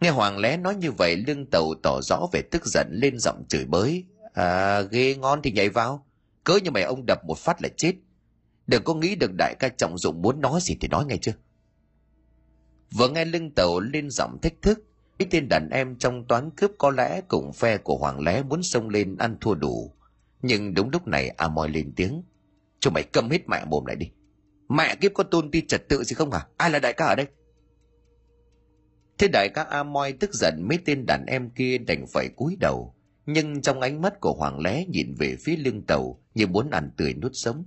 Nghe 0.00 0.10
Hoàng 0.10 0.38
Lé 0.38 0.56
nói 0.56 0.74
như 0.74 0.92
vậy 0.92 1.16
lương 1.16 1.46
tàu 1.50 1.74
tỏ 1.82 2.00
rõ 2.02 2.26
về 2.32 2.42
tức 2.50 2.66
giận 2.66 2.88
lên 2.90 3.18
giọng 3.18 3.44
chửi 3.48 3.64
bới 3.64 4.04
À, 4.34 4.80
ghê 4.80 5.16
ngon 5.16 5.42
thì 5.42 5.52
nhảy 5.52 5.68
vào. 5.68 6.06
Cớ 6.44 6.58
như 6.64 6.70
mày 6.70 6.82
ông 6.82 7.06
đập 7.06 7.24
một 7.24 7.38
phát 7.38 7.62
là 7.62 7.68
chết. 7.76 7.92
Đừng 8.66 8.84
có 8.84 8.94
nghĩ 8.94 9.14
được 9.14 9.30
đại 9.38 9.54
ca 9.58 9.68
trọng 9.68 9.98
dụng 9.98 10.22
muốn 10.22 10.40
nói 10.40 10.60
gì 10.62 10.76
thì 10.80 10.88
nói 10.88 11.04
ngay 11.04 11.18
chưa. 11.18 11.34
Vừa 12.90 13.08
nghe 13.08 13.24
lưng 13.24 13.50
tàu 13.50 13.80
lên 13.80 14.10
giọng 14.10 14.38
thách 14.42 14.62
thức, 14.62 14.84
Mấy 15.18 15.28
tên 15.30 15.48
đàn 15.48 15.68
em 15.70 15.96
trong 15.96 16.24
toán 16.24 16.50
cướp 16.50 16.70
có 16.78 16.90
lẽ 16.90 17.20
cùng 17.28 17.52
phe 17.52 17.78
của 17.78 17.96
Hoàng 17.96 18.20
Lé 18.20 18.42
muốn 18.42 18.62
xông 18.62 18.88
lên 18.88 19.16
ăn 19.16 19.36
thua 19.40 19.54
đủ. 19.54 19.94
Nhưng 20.42 20.74
đúng 20.74 20.90
lúc 20.90 21.06
này 21.06 21.28
A 21.28 21.48
Moi 21.48 21.68
lên 21.68 21.92
tiếng. 21.96 22.22
Cho 22.80 22.90
mày 22.90 23.02
cầm 23.02 23.30
hết 23.30 23.48
mẹ 23.48 23.64
mồm 23.64 23.84
lại 23.84 23.96
đi. 23.96 24.10
Mẹ 24.68 24.94
kiếp 24.94 25.14
có 25.14 25.24
tôn 25.24 25.50
ti 25.50 25.66
trật 25.66 25.88
tự 25.88 26.04
gì 26.04 26.14
không 26.14 26.30
à? 26.30 26.46
Ai 26.56 26.70
là 26.70 26.78
đại 26.78 26.92
ca 26.92 27.06
ở 27.06 27.14
đây? 27.14 27.26
Thế 29.18 29.28
đại 29.28 29.48
ca 29.54 29.62
A 29.62 29.82
Moi 29.82 30.12
tức 30.12 30.34
giận 30.34 30.68
mấy 30.68 30.78
tên 30.84 31.06
đàn 31.06 31.24
em 31.26 31.50
kia 31.50 31.78
đành 31.78 32.06
phải 32.12 32.28
cúi 32.36 32.56
đầu. 32.60 32.94
Nhưng 33.26 33.62
trong 33.62 33.80
ánh 33.80 34.02
mắt 34.02 34.20
của 34.20 34.32
Hoàng 34.32 34.60
Lé 34.60 34.84
nhìn 34.86 35.14
về 35.18 35.36
phía 35.44 35.56
lưng 35.56 35.82
tàu 35.82 36.20
như 36.34 36.46
muốn 36.46 36.70
ăn 36.70 36.90
tươi 36.96 37.14
nuốt 37.14 37.32
sống. 37.34 37.64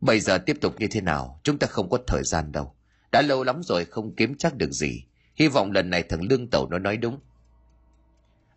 Bây 0.00 0.20
giờ 0.20 0.38
tiếp 0.38 0.56
tục 0.60 0.74
như 0.78 0.86
thế 0.90 1.00
nào? 1.00 1.40
Chúng 1.42 1.58
ta 1.58 1.66
không 1.66 1.90
có 1.90 1.98
thời 2.06 2.22
gian 2.24 2.52
đâu. 2.52 2.74
Đã 3.12 3.22
lâu 3.22 3.44
lắm 3.44 3.62
rồi 3.62 3.84
không 3.84 4.14
kiếm 4.14 4.34
chắc 4.38 4.56
được 4.56 4.72
gì. 4.72 5.04
Hy 5.34 5.48
vọng 5.48 5.72
lần 5.72 5.90
này 5.90 6.02
thằng 6.02 6.22
Lương 6.22 6.50
Tẩu 6.50 6.68
nó 6.70 6.78
nói 6.78 6.96
đúng. 6.96 7.18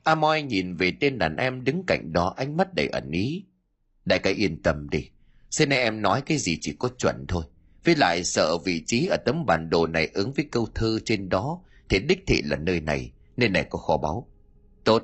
Amoy 0.04 0.42
nhìn 0.42 0.76
về 0.76 0.94
tên 1.00 1.18
đàn 1.18 1.38
em 1.38 1.64
đứng 1.64 1.84
cạnh 1.88 2.14
đó 2.14 2.34
ánh 2.38 2.58
mắt 2.58 2.74
đầy 2.74 2.88
ẩn 2.88 3.12
ý. 3.12 3.44
Đại 4.06 4.20
ca 4.20 4.30
yên 4.30 4.62
tâm 4.62 4.90
đi. 4.90 5.10
Xin 5.52 5.70
em 5.70 6.02
nói 6.02 6.22
cái 6.22 6.38
gì 6.38 6.58
chỉ 6.62 6.76
có 6.80 6.90
chuẩn 6.98 7.26
thôi. 7.28 7.44
Với 7.86 7.96
lại 7.96 8.24
sợ 8.24 8.58
vị 8.66 8.84
trí 8.86 9.08
ở 9.08 9.18
tấm 9.26 9.46
bản 9.46 9.70
đồ 9.70 9.88
này 9.88 10.10
ứng 10.14 10.32
với 10.32 10.46
câu 10.52 10.68
thơ 10.76 11.00
trên 11.06 11.30
đó 11.30 11.62
thì 11.90 12.00
đích 12.00 12.24
thị 12.28 12.42
là 12.42 12.58
nơi 12.58 12.82
này, 12.82 13.12
nên 13.38 13.54
này 13.54 13.68
có 13.70 13.80
kho 13.80 13.98
báu. 13.98 14.28
Tốt, 14.84 15.04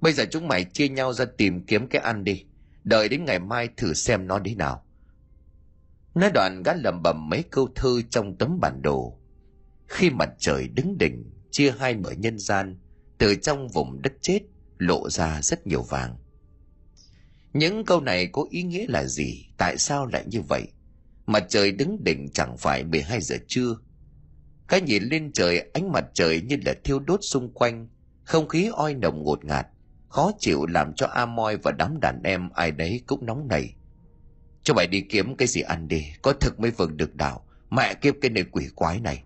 bây 0.00 0.12
giờ 0.12 0.24
chúng 0.30 0.48
mày 0.48 0.64
chia 0.64 0.88
nhau 0.88 1.12
ra 1.12 1.24
tìm 1.24 1.64
kiếm 1.64 1.86
cái 1.86 2.02
ăn 2.02 2.24
đi. 2.24 2.44
Đợi 2.84 3.08
đến 3.08 3.24
ngày 3.24 3.38
mai 3.38 3.68
thử 3.76 3.94
xem 3.94 4.26
nó 4.26 4.40
thế 4.44 4.54
nào. 4.54 4.84
Nói 6.14 6.30
đoạn 6.34 6.62
gã 6.64 6.72
lầm 6.74 7.02
bầm 7.02 7.28
mấy 7.28 7.42
câu 7.50 7.68
thơ 7.74 8.00
trong 8.10 8.36
tấm 8.36 8.58
bản 8.60 8.82
đồ. 8.82 9.18
Khi 9.88 10.10
mặt 10.10 10.28
trời 10.38 10.68
đứng 10.68 10.98
đỉnh, 10.98 11.24
chia 11.50 11.74
hai 11.78 11.94
mở 11.94 12.10
nhân 12.10 12.38
gian, 12.38 12.78
từ 13.18 13.34
trong 13.34 13.68
vùng 13.68 14.02
đất 14.02 14.12
chết 14.20 14.40
lộ 14.78 15.10
ra 15.10 15.42
rất 15.42 15.66
nhiều 15.66 15.82
vàng. 15.82 16.16
Những 17.52 17.84
câu 17.84 18.00
này 18.00 18.26
có 18.26 18.44
ý 18.50 18.62
nghĩa 18.62 18.86
là 18.88 19.04
gì? 19.04 19.46
Tại 19.58 19.78
sao 19.78 20.06
lại 20.06 20.24
như 20.26 20.42
vậy? 20.42 20.62
Mặt 21.26 21.44
trời 21.48 21.72
đứng 21.72 22.04
đỉnh 22.04 22.28
chẳng 22.34 22.56
phải 22.56 22.84
12 22.84 23.20
giờ 23.20 23.36
trưa. 23.48 23.76
Cái 24.68 24.80
nhìn 24.80 25.02
lên 25.02 25.32
trời 25.32 25.70
ánh 25.74 25.92
mặt 25.92 26.04
trời 26.14 26.40
như 26.40 26.56
là 26.64 26.74
thiêu 26.84 26.98
đốt 26.98 27.20
xung 27.22 27.52
quanh, 27.52 27.88
không 28.24 28.48
khí 28.48 28.70
oi 28.72 28.94
nồng 28.94 29.22
ngột 29.22 29.44
ngạt, 29.44 29.66
khó 30.08 30.32
chịu 30.38 30.66
làm 30.66 30.94
cho 30.94 31.06
Amoy 31.06 31.54
và 31.62 31.72
đám 31.72 32.00
đàn 32.00 32.22
em 32.22 32.48
ai 32.50 32.70
đấy 32.70 33.02
cũng 33.06 33.26
nóng 33.26 33.48
nảy. 33.48 33.74
Cho 34.62 34.74
mày 34.74 34.86
đi 34.86 35.00
kiếm 35.00 35.36
cái 35.36 35.48
gì 35.48 35.60
ăn 35.60 35.88
đi, 35.88 36.04
có 36.22 36.32
thực 36.32 36.60
mới 36.60 36.70
vừng 36.70 36.96
được 36.96 37.14
đảo, 37.14 37.46
mẹ 37.70 37.94
kiếp 37.94 38.14
cái 38.20 38.30
nơi 38.30 38.44
quỷ 38.44 38.68
quái 38.74 39.00
này. 39.00 39.22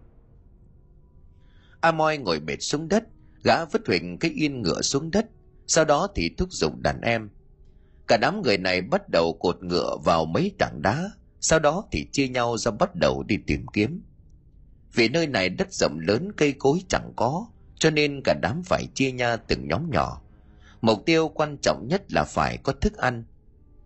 Amoy 1.81 2.19
ngồi 2.19 2.41
bệt 2.41 2.57
xuống 2.61 2.89
đất, 2.89 3.05
gã 3.45 3.65
vứt 3.65 3.87
huỳnh 3.87 4.19
cái 4.19 4.31
yên 4.31 4.63
ngựa 4.63 4.83
xuống 4.83 5.11
đất, 5.11 5.27
sau 5.67 5.85
đó 5.85 6.09
thì 6.15 6.31
thúc 6.39 6.53
giục 6.53 6.73
đàn 6.81 7.01
em. 7.01 7.31
Cả 8.09 8.17
đám 8.17 8.43
người 8.43 8.59
này 8.59 8.83
bắt 8.83 9.09
đầu 9.09 9.37
cột 9.41 9.63
ngựa 9.63 9.97
vào 10.05 10.25
mấy 10.25 10.53
tảng 10.59 10.83
đá, 10.83 11.11
sau 11.41 11.59
đó 11.59 11.85
thì 11.93 12.07
chia 12.13 12.29
nhau 12.29 12.59
ra 12.59 12.71
bắt 12.71 12.95
đầu 12.95 13.23
đi 13.23 13.37
tìm 13.47 13.67
kiếm. 13.73 14.03
Vì 14.95 15.09
nơi 15.09 15.27
này 15.27 15.49
đất 15.49 15.73
rộng 15.73 15.99
lớn 15.99 16.33
cây 16.37 16.53
cối 16.53 16.79
chẳng 16.89 17.13
có, 17.17 17.47
cho 17.79 17.91
nên 17.91 18.21
cả 18.25 18.35
đám 18.43 18.63
phải 18.63 18.87
chia 18.95 19.13
nhau 19.13 19.37
từng 19.49 19.69
nhóm 19.69 19.91
nhỏ. 19.91 20.23
Mục 20.81 21.03
tiêu 21.07 21.29
quan 21.29 21.57
trọng 21.63 21.89
nhất 21.89 22.13
là 22.13 22.25
phải 22.25 22.57
có 22.57 22.73
thức 22.73 22.97
ăn. 22.97 23.25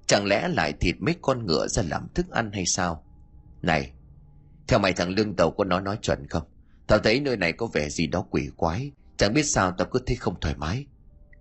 Chẳng 0.07 0.27
lẽ 0.27 0.49
lại 0.49 0.73
thịt 0.73 0.97
mấy 0.99 1.15
con 1.23 1.47
ngựa 1.47 1.69
ra 1.69 1.83
làm 1.83 2.09
thức 2.15 2.31
ăn 2.31 2.53
hay 2.53 2.67
sao? 2.67 3.05
Này, 3.63 3.93
theo 4.69 4.79
mày 4.79 4.93
thằng 4.93 5.09
Lương 5.09 5.37
Tàu 5.37 5.51
có 5.51 5.65
nói 5.65 5.83
nói 5.83 5.99
chuẩn 6.03 6.29
không? 6.29 6.43
Tao 6.87 6.99
thấy 6.99 7.21
nơi 7.21 7.37
này 7.37 7.53
có 7.53 7.67
vẻ 7.67 7.89
gì 7.89 8.07
đó 8.07 8.27
quỷ 8.31 8.49
quái, 8.57 8.91
chẳng 9.17 9.35
biết 9.35 9.43
sao 9.43 9.73
tao 9.79 9.89
cứ 9.91 10.01
thấy 10.07 10.17
không 10.17 10.41
thoải 10.41 10.55
mái. 10.57 10.87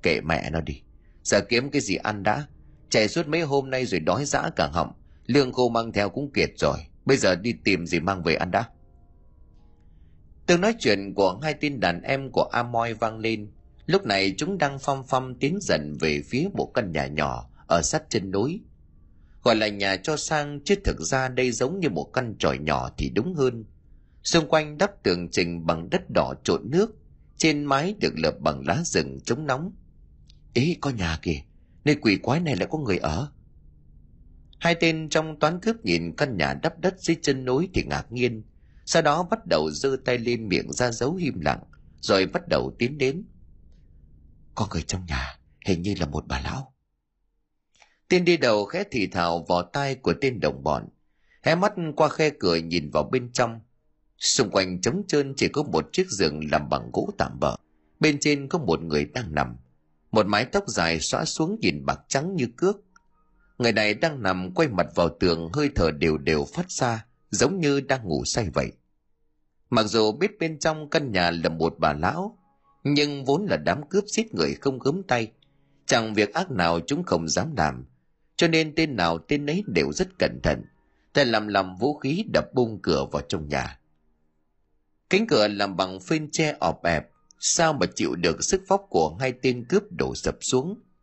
Kệ 0.04 0.22
mẹ 0.22 0.50
nó 0.50 0.62
đi, 0.62 0.82
giờ 1.24 1.42
kiếm 1.50 1.72
cái 1.72 1.82
gì 1.82 1.96
ăn 1.96 2.24
đã. 2.24 2.48
Chạy 2.90 3.08
suốt 3.08 3.28
mấy 3.28 3.42
hôm 3.42 3.70
nay 3.70 3.86
rồi 3.86 4.00
đói 4.00 4.26
dã 4.26 4.50
cả 4.56 4.68
họng, 4.68 4.92
lương 5.26 5.54
khô 5.54 5.70
mang 5.70 5.92
theo 5.92 6.10
cũng 6.10 6.32
kiệt 6.32 6.50
rồi. 6.58 6.78
Bây 7.06 7.18
giờ 7.18 7.36
đi 7.36 7.54
tìm 7.64 7.86
gì 7.86 8.00
mang 8.00 8.24
về 8.24 8.36
ăn 8.36 8.52
đã. 8.52 8.66
Tương 10.46 10.62
nói 10.62 10.76
chuyện 10.80 11.14
của 11.14 11.40
hai 11.44 11.54
tin 11.54 11.80
đàn 11.80 12.02
em 12.02 12.32
của 12.32 12.44
amoy 12.44 12.94
vang 12.94 13.20
lên. 13.20 13.52
Lúc 13.86 14.06
này 14.06 14.34
chúng 14.38 14.58
đang 14.58 14.80
phong 14.80 15.04
phong 15.08 15.36
tiến 15.40 15.58
dần 15.62 15.98
về 16.00 16.22
phía 16.30 16.48
một 16.54 16.72
căn 16.74 16.92
nhà 16.92 17.08
nhỏ 17.08 17.50
ở 17.68 17.82
sát 17.82 18.04
chân 18.10 18.32
núi. 18.32 18.62
Gọi 19.44 19.56
là 19.56 19.68
nhà 19.68 19.96
cho 19.96 20.18
sang 20.18 20.60
chứ 20.66 20.76
thực 20.84 21.00
ra 21.00 21.28
đây 21.28 21.52
giống 21.52 21.80
như 21.80 21.90
một 21.90 22.10
căn 22.14 22.36
tròi 22.40 22.58
nhỏ 22.58 22.90
thì 22.98 23.10
đúng 23.10 23.34
hơn 23.34 23.66
xung 24.24 24.48
quanh 24.48 24.77
đắp 24.77 25.03
tường 25.03 25.30
trình 25.32 25.65
bằng 25.65 25.89
đất 25.89 26.01
đỏ 26.10 26.34
trộn 26.44 26.62
nước 26.70 26.96
trên 27.38 27.65
mái 27.65 27.96
được 28.00 28.13
lợp 28.15 28.39
bằng 28.39 28.68
lá 28.68 28.82
rừng 28.86 29.20
chống 29.25 29.48
nóng 29.48 29.72
ý 30.53 30.77
có 30.82 30.89
nhà 30.89 31.20
kìa 31.22 31.42
nơi 31.86 31.96
quỷ 31.96 32.18
quái 32.24 32.39
này 32.39 32.56
lại 32.56 32.68
có 32.72 32.77
người 32.77 32.98
ở 32.98 33.32
Hai 34.63 34.75
tên 34.75 35.10
trong 35.10 35.39
toán 35.39 35.60
cướp 35.60 35.86
nhìn 35.86 36.15
căn 36.18 36.38
nhà 36.38 36.53
đắp 36.53 36.80
đất 36.80 37.00
dưới 37.00 37.18
chân 37.22 37.46
núi 37.46 37.70
thì 37.74 37.84
ngạc 37.84 38.12
nhiên, 38.12 38.44
sau 38.86 39.01
đó 39.01 39.24
bắt 39.24 39.39
đầu 39.50 39.72
giơ 39.72 39.98
tay 40.06 40.18
lên 40.18 40.50
miệng 40.50 40.72
ra 40.72 40.92
dấu 40.92 41.15
im 41.15 41.39
lặng, 41.39 41.63
rồi 42.00 42.25
bắt 42.25 42.48
đầu 42.48 42.75
tiến 42.80 42.98
đến. 42.98 43.25
Có 44.56 44.68
người 44.72 44.82
trong 44.82 45.06
nhà, 45.06 45.39
hình 45.65 45.82
như 45.82 45.96
là 46.00 46.06
một 46.06 46.27
bà 46.27 46.39
lão. 46.39 46.74
Tên 48.10 48.25
đi 48.25 48.38
đầu 48.38 48.65
khẽ 48.65 48.84
thì 48.92 49.08
thào 49.08 49.46
vào 49.50 49.63
tai 49.74 49.96
của 49.96 50.13
tên 50.22 50.39
đồng 50.39 50.63
bọn, 50.63 50.89
hé 51.44 51.56
mắt 51.56 51.74
qua 51.96 52.10
khe 52.10 52.30
cửa 52.39 52.56
nhìn 52.56 52.89
vào 52.89 53.03
bên 53.03 53.32
trong. 53.32 53.60
Xung 54.24 54.50
quanh 54.50 54.82
trống 54.82 55.03
trơn 55.08 55.34
chỉ 55.36 55.48
có 55.48 55.63
một 55.63 55.89
chiếc 55.94 56.10
giường 56.10 56.51
làm 56.51 56.70
bằng 56.70 56.89
gỗ 56.94 57.10
tạm 57.18 57.39
bỡ 57.39 57.56
Bên 58.00 58.20
trên 58.20 58.48
có 58.48 58.60
một 58.60 58.82
người 58.82 59.06
đang 59.06 59.36
nằm. 59.36 59.58
Một 60.12 60.25
mái 60.25 60.46
tóc 60.46 60.63
dài 60.68 61.00
xõa 61.00 61.25
xuống 61.25 61.58
nhìn 61.62 61.86
bạc 61.86 62.00
trắng 62.08 62.36
như 62.36 62.48
cước 62.58 62.77
Người 63.58 63.72
này 63.72 63.94
đang 63.94 64.24
nằm 64.24 64.51
quay 64.56 64.68
mặt 64.68 64.88
vào 64.96 65.10
tường 65.20 65.50
hơi 65.53 65.70
thở 65.75 65.92
đều 65.92 66.18
đều 66.18 66.46
phát 66.53 66.72
ra, 66.72 67.06
giống 67.30 67.60
như 67.60 67.82
đang 67.82 68.08
ngủ 68.08 68.25
say 68.25 68.50
vậy. 68.53 68.72
Mặc 69.70 69.84
dù 69.84 70.12
biết 70.12 70.39
bên 70.39 70.60
trong 70.60 70.89
căn 70.89 71.12
nhà 71.12 71.32
là 71.32 71.50
một 71.50 71.75
bà 71.77 71.94
lão, 71.94 72.38
nhưng 72.84 73.25
vốn 73.25 73.46
là 73.46 73.58
đám 73.58 73.89
cướp 73.89 74.03
giết 74.08 74.34
người 74.34 74.53
không 74.53 74.80
gớm 74.80 75.03
tay. 75.03 75.32
Chẳng 75.86 76.13
việc 76.13 76.34
ác 76.34 76.51
nào 76.51 76.80
chúng 76.88 77.03
không 77.03 77.27
dám 77.27 77.56
làm, 77.58 77.86
cho 78.36 78.48
nên 78.48 78.75
tên 78.75 78.96
nào 78.96 79.18
tên 79.18 79.46
ấy 79.46 79.63
đều 79.68 79.92
rất 79.92 80.20
cẩn 80.20 80.39
thận, 80.44 80.62
Thầy 81.13 81.25
làm 81.25 81.48
làm 81.48 81.75
vũ 81.75 81.98
khí 81.98 82.25
đập 82.34 82.46
bung 82.53 82.80
cửa 82.82 83.06
vào 83.12 83.22
trong 83.30 83.48
nhà. 83.50 83.80
Cánh 85.13 85.27
cửa 85.27 85.48
làm 85.48 85.77
bằng 85.77 86.00
phên 86.00 86.32
tre 86.32 86.55
ọp 86.60 86.84
ẹp, 86.84 87.03
sao 87.39 87.74
mà 87.74 87.86
chịu 87.96 88.15
được 88.15 88.43
sức 88.43 88.62
vóc 88.67 88.86
của 88.89 89.17
hai 89.20 89.34
tên 89.41 89.65
cướp 89.70 89.84
đổ 89.91 90.15
sập 90.15 90.36
xuống– 90.41 90.79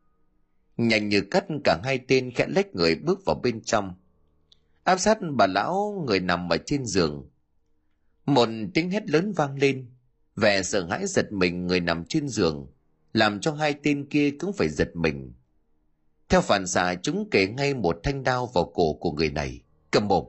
Nhanh 0.81 1.09
như 1.09 1.21
cắt 1.21 1.45
cả 1.65 1.81
hai 1.85 1.99
tên 2.09 2.31
khẽ 2.35 2.47
lách 2.49 2.75
người 2.75 2.95
bước 2.95 3.25
vào 3.27 3.41
bên 3.43 3.61
trong. 3.65 3.95
Áp 4.85 4.99
sát 4.99 5.19
bà 5.37 5.47
lão 5.47 6.05
người 6.07 6.21
nằm 6.21 6.53
ở 6.53 6.57
trên 6.67 6.87
giường. 6.87 7.31
Một 8.27 8.49
tiếng 8.75 8.91
hét 8.91 9.11
lớn 9.11 9.33
vang 9.33 9.59
lên. 9.59 9.87
Vẻ 10.37 10.63
sợ 10.63 10.87
hãi 10.91 11.07
giật 11.07 11.33
mình 11.33 11.67
người 11.67 11.81
nằm 11.81 12.05
trên 12.05 12.29
giường. 12.29 12.67
Làm 13.13 13.41
cho 13.41 13.53
hai 13.53 13.75
tên 13.83 14.07
kia 14.09 14.31
cũng 14.31 14.53
phải 14.53 14.69
giật 14.69 14.91
mình. 14.95 15.33
Theo 16.29 16.41
phản 16.41 16.67
xạ 16.67 16.95
chúng 17.03 17.29
kể 17.31 17.47
ngay 17.47 17.75
một 17.75 18.01
thanh 18.03 18.23
đao 18.23 18.47
vào 18.47 18.73
cổ 18.75 18.93
của 18.93 19.13
người 19.13 19.31
này. 19.31 19.61
Cầm 19.91 20.09
mồm. 20.09 20.25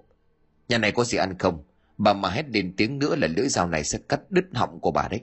Nhà 0.69 0.77
này 0.77 0.91
có 0.91 1.03
gì 1.03 1.17
ăn 1.17 1.37
không? 1.39 1.63
Bà 2.03 2.13
mà 2.13 2.29
hét 2.29 2.49
đến 2.49 2.73
tiếng 2.77 2.99
nữa 2.99 3.15
là 3.15 3.27
lưỡi 3.27 3.47
dao 3.47 3.67
này 3.67 3.83
sẽ 3.83 3.99
cắt 4.09 4.21
đứt 4.31 4.45
họng 4.53 4.79
của 4.79 4.91
bà 4.91 5.07
đấy. 5.07 5.21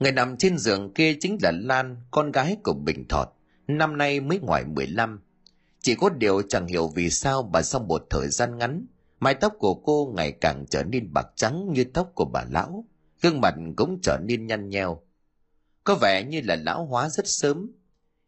Người 0.00 0.12
nằm 0.12 0.36
trên 0.36 0.58
giường 0.58 0.92
kia 0.94 1.14
chính 1.20 1.38
là 1.42 1.52
Lan, 1.54 1.96
con 2.10 2.32
gái 2.32 2.56
của 2.64 2.72
Bình 2.72 3.08
Thọt 3.08 3.28
năm 3.66 3.96
nay 3.96 4.20
mới 4.20 4.38
ngoài 4.38 4.64
15. 4.64 5.20
Chỉ 5.80 5.94
có 5.94 6.08
điều 6.08 6.42
chẳng 6.42 6.66
hiểu 6.66 6.88
vì 6.88 7.10
sao 7.10 7.42
bà 7.42 7.62
sau 7.62 7.80
một 7.80 8.06
thời 8.10 8.28
gian 8.28 8.58
ngắn, 8.58 8.86
mái 9.20 9.34
tóc 9.34 9.52
của 9.58 9.74
cô 9.74 10.12
ngày 10.16 10.32
càng 10.32 10.64
trở 10.70 10.82
nên 10.82 11.12
bạc 11.12 11.26
trắng 11.36 11.72
như 11.72 11.84
tóc 11.84 12.12
của 12.14 12.24
bà 12.24 12.44
lão, 12.50 12.84
gương 13.22 13.40
mặt 13.40 13.54
cũng 13.76 13.98
trở 14.02 14.18
nên 14.24 14.46
nhăn 14.46 14.68
nheo. 14.68 15.02
Có 15.84 15.94
vẻ 15.94 16.24
như 16.24 16.40
là 16.44 16.56
lão 16.56 16.86
hóa 16.86 17.08
rất 17.08 17.28
sớm. 17.28 17.70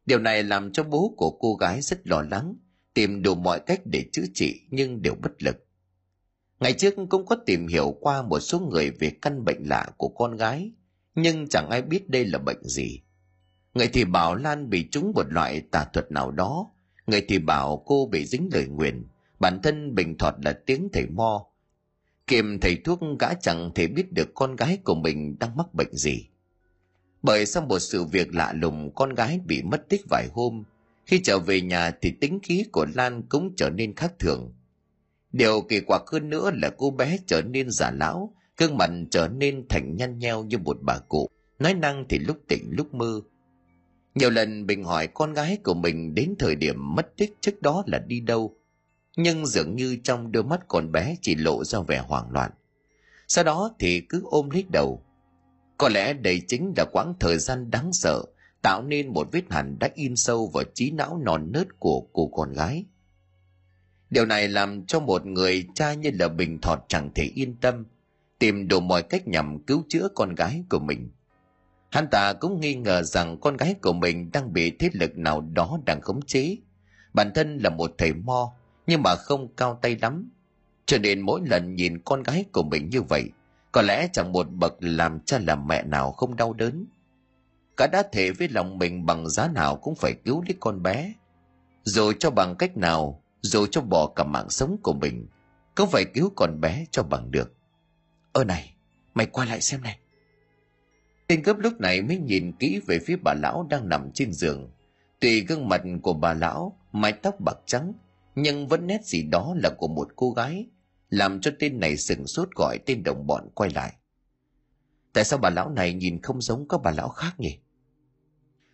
Điều 0.07 0.19
này 0.19 0.43
làm 0.43 0.73
cho 0.73 0.85
bố 0.85 1.15
của 1.17 1.31
cô 1.31 1.55
gái 1.55 1.81
rất 1.81 2.07
lo 2.07 2.23
lắng, 2.31 2.55
tìm 2.95 3.23
đủ 3.23 3.35
mọi 3.35 3.61
cách 3.61 3.81
để 3.85 4.05
chữa 4.13 4.25
trị 4.35 4.61
nhưng 4.71 5.03
đều 5.03 5.15
bất 5.15 5.43
lực. 5.43 5.70
Ngày 6.61 6.73
trước 6.73 6.95
cũng 7.09 7.27
có 7.27 7.37
tìm 7.47 7.67
hiểu 7.67 7.97
qua 8.01 8.23
một 8.23 8.41
số 8.41 8.61
người 8.61 8.91
về 8.91 9.13
căn 9.23 9.45
bệnh 9.45 9.63
lạ 9.65 9.87
của 9.97 10.09
con 10.09 10.37
gái, 10.37 10.73
nhưng 11.15 11.49
chẳng 11.49 11.69
ai 11.71 11.83
biết 11.83 12.11
đây 12.11 12.25
là 12.25 12.39
bệnh 12.39 12.63
gì. 12.63 13.01
Người 13.75 13.89
thì 13.93 14.05
bảo 14.05 14.35
Lan 14.35 14.71
bị 14.71 14.89
trúng 14.91 15.13
một 15.15 15.27
loại 15.33 15.61
tà 15.61 15.85
thuật 15.85 16.13
nào 16.13 16.31
đó, 16.31 16.71
người 17.07 17.25
thì 17.29 17.39
bảo 17.39 17.83
cô 17.87 18.09
bị 18.13 18.27
dính 18.27 18.49
lời 18.53 18.67
nguyền, 18.67 19.05
bản 19.39 19.61
thân 19.63 19.95
bình 19.95 20.19
thọt 20.19 20.35
là 20.45 20.53
tiếng 20.67 20.89
thầy 20.93 21.07
mo. 21.07 21.47
Kiềm 22.27 22.61
thầy 22.61 22.77
thuốc 22.85 23.01
gã 23.19 23.35
chẳng 23.35 23.71
thể 23.75 23.87
biết 23.87 24.13
được 24.13 24.35
con 24.35 24.57
gái 24.57 24.79
của 24.85 24.95
mình 24.95 25.37
đang 25.39 25.57
mắc 25.57 25.75
bệnh 25.75 25.93
gì. 25.93 26.27
Bởi 27.23 27.47
sau 27.47 27.67
một 27.67 27.79
sự 27.79 28.05
việc 28.05 28.35
lạ 28.35 28.53
lùng 28.53 28.95
con 28.95 29.15
gái 29.15 29.41
bị 29.47 29.63
mất 29.63 29.89
tích 29.89 30.01
vài 30.11 30.29
hôm, 30.33 30.65
khi 31.07 31.21
trở 31.25 31.39
về 31.39 31.61
nhà 31.61 31.91
thì 32.01 32.11
tính 32.11 32.39
khí 32.43 32.65
của 32.73 32.87
Lan 32.95 33.23
cũng 33.29 33.55
trở 33.57 33.71
nên 33.71 33.95
khác 33.95 34.13
thường. 34.19 34.53
Điều 35.33 35.61
kỳ 35.61 35.81
quặc 35.81 36.03
hơn 36.07 36.31
nữa 36.31 36.51
là 36.55 36.71
cô 36.79 36.91
bé 36.91 37.19
trở 37.27 37.43
nên 37.43 37.71
già 37.71 37.91
lão, 37.91 38.35
gương 38.57 38.77
mặt 38.77 38.91
trở 39.11 39.29
nên 39.29 39.67
thành 39.69 39.97
nhăn 39.97 40.19
nheo 40.19 40.45
như 40.45 40.59
một 40.59 40.79
bà 40.81 40.99
cụ. 40.99 41.29
Nói 41.59 41.75
năng 41.75 42.05
thì 42.09 42.19
lúc 42.19 42.37
tỉnh 42.49 42.71
lúc 42.71 42.95
mơ. 42.95 43.21
Nhiều 44.15 44.31
lần 44.31 44.67
bình 44.67 44.85
hỏi 44.85 45.07
con 45.07 45.33
gái 45.33 45.59
của 45.65 45.75
mình 45.75 46.15
đến 46.15 46.35
thời 46.39 46.55
điểm 46.55 46.95
mất 46.95 47.17
tích 47.17 47.37
trước 47.41 47.63
đó 47.63 47.85
là 47.87 47.99
đi 47.99 48.21
đâu. 48.21 48.57
Nhưng 49.17 49.47
dường 49.47 49.77
như 49.77 49.97
trong 50.05 50.33
đôi 50.33 50.45
mắt 50.45 50.61
con 50.69 50.93
bé 50.93 51.17
chỉ 51.23 51.35
lộ 51.35 51.65
ra 51.65 51.81
vẻ 51.81 51.99
hoảng 51.99 52.31
loạn. 52.31 52.51
Sau 53.29 53.45
đó 53.45 53.75
thì 53.79 54.01
cứ 54.01 54.23
ôm 54.25 54.51
lấy 54.51 54.65
đầu. 54.73 55.03
Có 55.79 55.89
lẽ 55.89 56.13
đây 56.13 56.43
chính 56.49 56.73
là 56.77 56.85
quãng 56.93 57.15
thời 57.21 57.39
gian 57.39 57.71
đáng 57.71 57.93
sợ 57.93 58.25
tạo 58.63 58.83
nên 58.83 59.13
một 59.13 59.29
vết 59.33 59.43
hằn 59.51 59.79
đã 59.79 59.89
in 59.95 60.17
sâu 60.17 60.51
vào 60.55 60.65
trí 60.75 60.91
não 60.91 61.19
non 61.25 61.53
nớt 61.53 61.67
của 61.79 62.01
cô 62.13 62.27
con 62.27 62.53
gái 62.53 62.85
điều 64.11 64.27
này 64.27 64.49
làm 64.49 64.87
cho 64.87 65.01
một 65.01 65.27
người 65.27 65.67
cha 65.75 65.95
như 65.95 66.11
là 66.19 66.29
bình 66.29 66.61
thọt 66.61 66.79
chẳng 66.89 67.11
thể 67.15 67.25
yên 67.35 67.57
tâm, 67.61 67.85
tìm 68.39 68.69
đủ 68.69 68.81
mọi 68.81 69.03
cách 69.03 69.29
nhằm 69.29 69.59
cứu 69.65 69.85
chữa 69.89 70.09
con 70.15 70.35
gái 70.35 70.65
của 70.71 70.79
mình. 70.79 71.11
Hắn 71.91 72.09
ta 72.11 72.33
cũng 72.33 72.61
nghi 72.61 72.75
ngờ 72.75 73.03
rằng 73.03 73.41
con 73.41 73.57
gái 73.57 73.75
của 73.83 73.93
mình 73.93 74.31
đang 74.33 74.53
bị 74.53 74.71
thế 74.71 74.91
lực 74.93 75.19
nào 75.19 75.41
đó 75.41 75.79
đang 75.87 76.01
khống 76.01 76.23
chế. 76.27 76.57
Bản 77.15 77.31
thân 77.35 77.59
là 77.59 77.71
một 77.71 77.95
thầy 77.99 78.13
mo, 78.13 78.53
nhưng 78.87 79.03
mà 79.03 79.15
không 79.15 79.55
cao 79.55 79.79
tay 79.83 79.97
lắm. 80.03 80.31
Cho 80.87 80.99
nên 80.99 81.21
mỗi 81.21 81.41
lần 81.45 81.75
nhìn 81.75 81.99
con 82.05 82.23
gái 82.23 82.45
của 82.53 82.63
mình 82.63 82.89
như 82.91 83.03
vậy, 83.03 83.25
có 83.73 83.83
lẽ 83.83 84.09
chẳng 84.13 84.33
một 84.33 84.51
bậc 84.51 84.75
làm 84.81 85.21
cha 85.21 85.39
làm 85.39 85.67
mẹ 85.67 85.83
nào 85.83 86.13
không 86.13 86.37
đau 86.37 86.53
đớn. 86.53 86.87
Cả 87.77 87.87
đã 87.87 88.03
thể 88.13 88.31
với 88.31 88.49
lòng 88.49 88.79
mình 88.79 89.07
bằng 89.07 89.29
giá 89.29 89.49
nào 89.49 89.77
cũng 89.77 89.95
phải 89.95 90.15
cứu 90.25 90.43
lấy 90.43 90.57
con 90.61 90.83
bé. 90.83 91.13
Dù 91.83 92.13
cho 92.19 92.31
bằng 92.31 92.57
cách 92.57 92.77
nào 92.77 93.23
dù 93.43 93.67
cho 93.67 93.81
bỏ 93.81 94.07
cả 94.07 94.25
mạng 94.25 94.51
sống 94.51 94.77
của 94.83 94.93
mình 94.93 95.27
cũng 95.77 95.91
phải 95.91 96.05
cứu 96.05 96.33
con 96.37 96.61
bé 96.61 96.85
cho 96.91 97.03
bằng 97.03 97.31
được. 97.31 97.55
Ơ 98.33 98.45
này, 98.45 98.75
mày 99.15 99.27
qua 99.27 99.45
lại 99.45 99.61
xem 99.61 99.83
này. 99.83 99.99
Tên 101.27 101.43
cướp 101.43 101.59
lúc 101.59 101.81
này 101.81 102.03
mới 102.03 102.19
nhìn 102.19 102.53
kỹ 102.59 102.81
về 102.87 102.99
phía 103.07 103.17
bà 103.17 103.35
lão 103.35 103.67
đang 103.71 103.89
nằm 103.89 104.11
trên 104.15 104.33
giường. 104.33 104.71
Tùy 105.21 105.41
gương 105.41 105.69
mặt 105.69 105.83
của 106.03 106.13
bà 106.13 106.35
lão, 106.35 106.79
mái 106.93 107.13
tóc 107.13 107.35
bạc 107.41 107.59
trắng, 107.67 107.93
nhưng 108.35 108.69
vẫn 108.69 108.87
nét 108.87 109.05
gì 109.05 109.23
đó 109.23 109.55
là 109.57 109.71
của 109.79 109.89
một 109.89 110.09
cô 110.17 110.31
gái, 110.31 110.67
làm 111.11 111.41
cho 111.41 111.51
tên 111.59 111.81
này 111.81 111.97
sừng 111.97 112.27
sốt 112.27 112.49
gọi 112.57 112.79
tên 112.87 113.03
đồng 113.03 113.27
bọn 113.27 113.49
quay 113.55 113.71
lại. 113.71 113.93
Tại 115.13 115.25
sao 115.25 115.39
bà 115.39 115.51
lão 115.51 115.71
này 115.71 115.95
nhìn 115.95 116.23
không 116.23 116.41
giống 116.41 116.69
các 116.69 116.81
bà 116.85 116.91
lão 116.91 117.09
khác 117.09 117.41
nhỉ? 117.41 117.59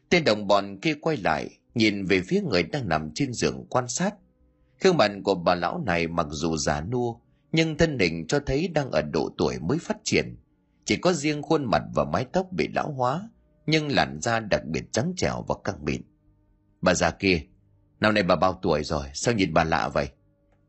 Tên 0.09 0.25
đồng 0.25 0.47
bọn 0.47 0.79
kia 0.81 0.95
quay 1.01 1.17
lại, 1.17 1.59
nhìn 1.75 2.05
về 2.05 2.23
phía 2.27 2.41
người 2.41 2.63
đang 2.63 2.89
nằm 2.89 3.11
trên 3.15 3.33
giường 3.33 3.67
quan 3.71 3.89
sát. 3.89 4.15
Khương 4.81 4.97
mặt 4.97 5.13
của 5.25 5.35
bà 5.35 5.55
lão 5.55 5.83
này 5.87 6.07
mặc 6.07 6.27
dù 6.31 6.57
già 6.57 6.81
nua, 6.81 7.15
nhưng 7.53 7.77
thân 7.77 7.99
hình 7.99 8.27
cho 8.27 8.41
thấy 8.47 8.69
đang 8.69 8.91
ở 8.91 9.03
độ 9.03 9.31
tuổi 9.39 9.59
mới 9.59 9.79
phát 9.79 9.97
triển. 10.05 10.37
Chỉ 10.85 10.97
có 10.97 11.13
riêng 11.13 11.43
khuôn 11.43 11.65
mặt 11.65 11.83
và 11.95 12.05
mái 12.05 12.25
tóc 12.25 12.47
bị 12.53 12.69
lão 12.69 12.93
hóa, 12.93 13.31
nhưng 13.67 13.89
làn 13.89 14.21
da 14.21 14.41
đặc 14.41 14.65
biệt 14.65 14.93
trắng 14.93 15.13
trẻo 15.17 15.45
và 15.49 15.55
căng 15.65 15.85
mịn. 15.85 16.03
Bà 16.81 16.95
già 16.95 17.11
kia, 17.11 17.41
năm 18.01 18.15
nay 18.15 18.23
bà 18.23 18.37
bao 18.37 18.59
tuổi 18.63 18.85
rồi? 18.85 19.07
Sao 19.15 19.35
nhìn 19.35 19.55
bà 19.55 19.65
lạ 19.65 19.89
vậy? 19.89 20.09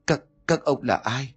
Các 0.07 0.21
các 0.47 0.63
ông 0.63 0.83
là 0.83 0.95
ai? 0.95 1.33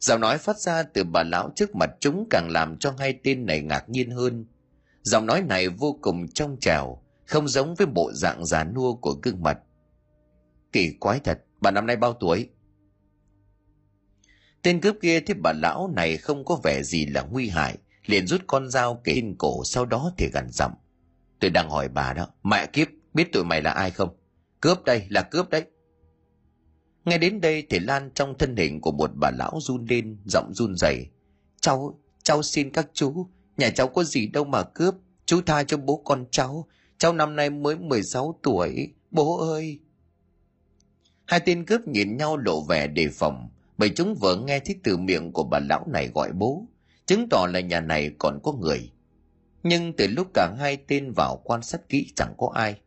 Giọng 0.00 0.20
nói 0.20 0.38
phát 0.38 0.58
ra 0.58 0.82
từ 0.82 1.04
bà 1.04 1.22
lão 1.22 1.50
trước 1.56 1.74
mặt 1.74 1.90
chúng 2.00 2.26
càng 2.30 2.48
làm 2.50 2.78
cho 2.78 2.94
hai 2.98 3.18
tên 3.24 3.46
này 3.46 3.62
ngạc 3.62 3.88
nhiên 3.88 4.10
hơn. 4.10 4.46
Giọng 5.02 5.26
nói 5.26 5.42
này 5.42 5.68
vô 5.68 5.98
cùng 6.00 6.28
trong 6.28 6.56
trẻo, 6.60 7.02
không 7.26 7.48
giống 7.48 7.74
với 7.74 7.86
bộ 7.86 8.12
dạng 8.12 8.46
già 8.46 8.64
nua 8.64 8.94
của 8.94 9.16
gương 9.22 9.42
mặt 9.42 9.58
kỳ 10.74 10.90
quái 11.00 11.20
thật. 11.20 11.44
Bà 11.60 11.70
năm 11.70 11.86
nay 11.86 11.96
bao 11.96 12.12
tuổi? 12.12 12.48
Tên 14.62 14.80
cướp 14.80 14.96
kia 15.02 15.20
thấy 15.20 15.36
bà 15.42 15.52
lão 15.52 15.90
này 15.96 16.16
không 16.16 16.44
có 16.44 16.60
vẻ 16.64 16.82
gì 16.82 17.06
là 17.06 17.22
nguy 17.22 17.48
hại, 17.48 17.76
liền 18.06 18.26
rút 18.26 18.40
con 18.46 18.70
dao 18.70 19.00
kể 19.04 19.12
trên 19.14 19.34
cổ, 19.38 19.64
sau 19.64 19.86
đó 19.86 20.12
thì 20.16 20.30
gằn 20.32 20.48
giọng. 20.50 20.72
Tôi 21.40 21.50
đang 21.50 21.70
hỏi 21.70 21.88
bà 21.88 22.12
đó, 22.12 22.28
mẹ 22.42 22.66
kiếp, 22.66 22.88
biết 23.14 23.32
tụi 23.32 23.44
mày 23.44 23.62
là 23.62 23.70
ai 23.70 23.90
không? 23.90 24.16
Cướp 24.60 24.84
đây, 24.84 25.06
là 25.08 25.22
cướp 25.22 25.50
đấy. 25.50 25.64
Nghe 27.04 27.18
đến 27.18 27.40
đây 27.40 27.66
thì 27.70 27.78
lan 27.78 28.10
trong 28.14 28.38
thân 28.38 28.56
hình 28.56 28.80
của 28.80 28.92
một 28.92 29.10
bà 29.14 29.30
lão 29.30 29.58
run 29.60 29.86
lên, 29.88 30.18
giọng 30.24 30.54
run 30.54 30.76
rẩy. 30.76 31.06
Cháu 31.60 32.00
cháu 32.22 32.42
xin 32.42 32.70
các 32.70 32.86
chú, 32.92 33.26
nhà 33.56 33.70
cháu 33.70 33.88
có 33.88 34.04
gì 34.04 34.26
đâu 34.26 34.44
mà 34.44 34.62
cướp. 34.62 34.94
Chú 35.26 35.40
tha 35.46 35.64
cho 35.64 35.76
bố 35.76 36.02
con 36.04 36.24
cháu 36.30 36.68
cháu 36.98 37.12
năm 37.12 37.36
nay 37.36 37.50
mới 37.50 37.76
16 37.76 38.38
tuổi. 38.42 38.94
Bố 39.10 39.38
ơi! 39.52 39.80
Hai 41.26 41.40
tên 41.40 41.64
cướp 41.64 41.88
nhìn 41.88 42.16
nhau 42.16 42.36
lộ 42.36 42.60
vẻ 42.60 42.86
đề 42.86 43.08
phòng, 43.12 43.48
bởi 43.78 43.90
chúng 43.90 44.14
vừa 44.14 44.36
nghe 44.36 44.60
thấy 44.60 44.76
từ 44.84 44.96
miệng 44.96 45.32
của 45.32 45.44
bà 45.44 45.58
lão 45.58 45.86
này 45.86 46.10
gọi 46.14 46.32
bố, 46.32 46.66
chứng 47.06 47.28
tỏ 47.30 47.46
là 47.52 47.60
nhà 47.60 47.80
này 47.80 48.10
còn 48.18 48.40
có 48.42 48.52
người. 48.52 48.90
Nhưng 49.62 49.92
từ 49.92 50.06
lúc 50.06 50.26
cả 50.34 50.54
hai 50.58 50.76
tên 50.76 51.12
vào 51.12 51.40
quan 51.44 51.62
sát 51.62 51.88
kỹ 51.88 52.12
chẳng 52.16 52.34
có 52.38 52.50
ai. 52.54 52.80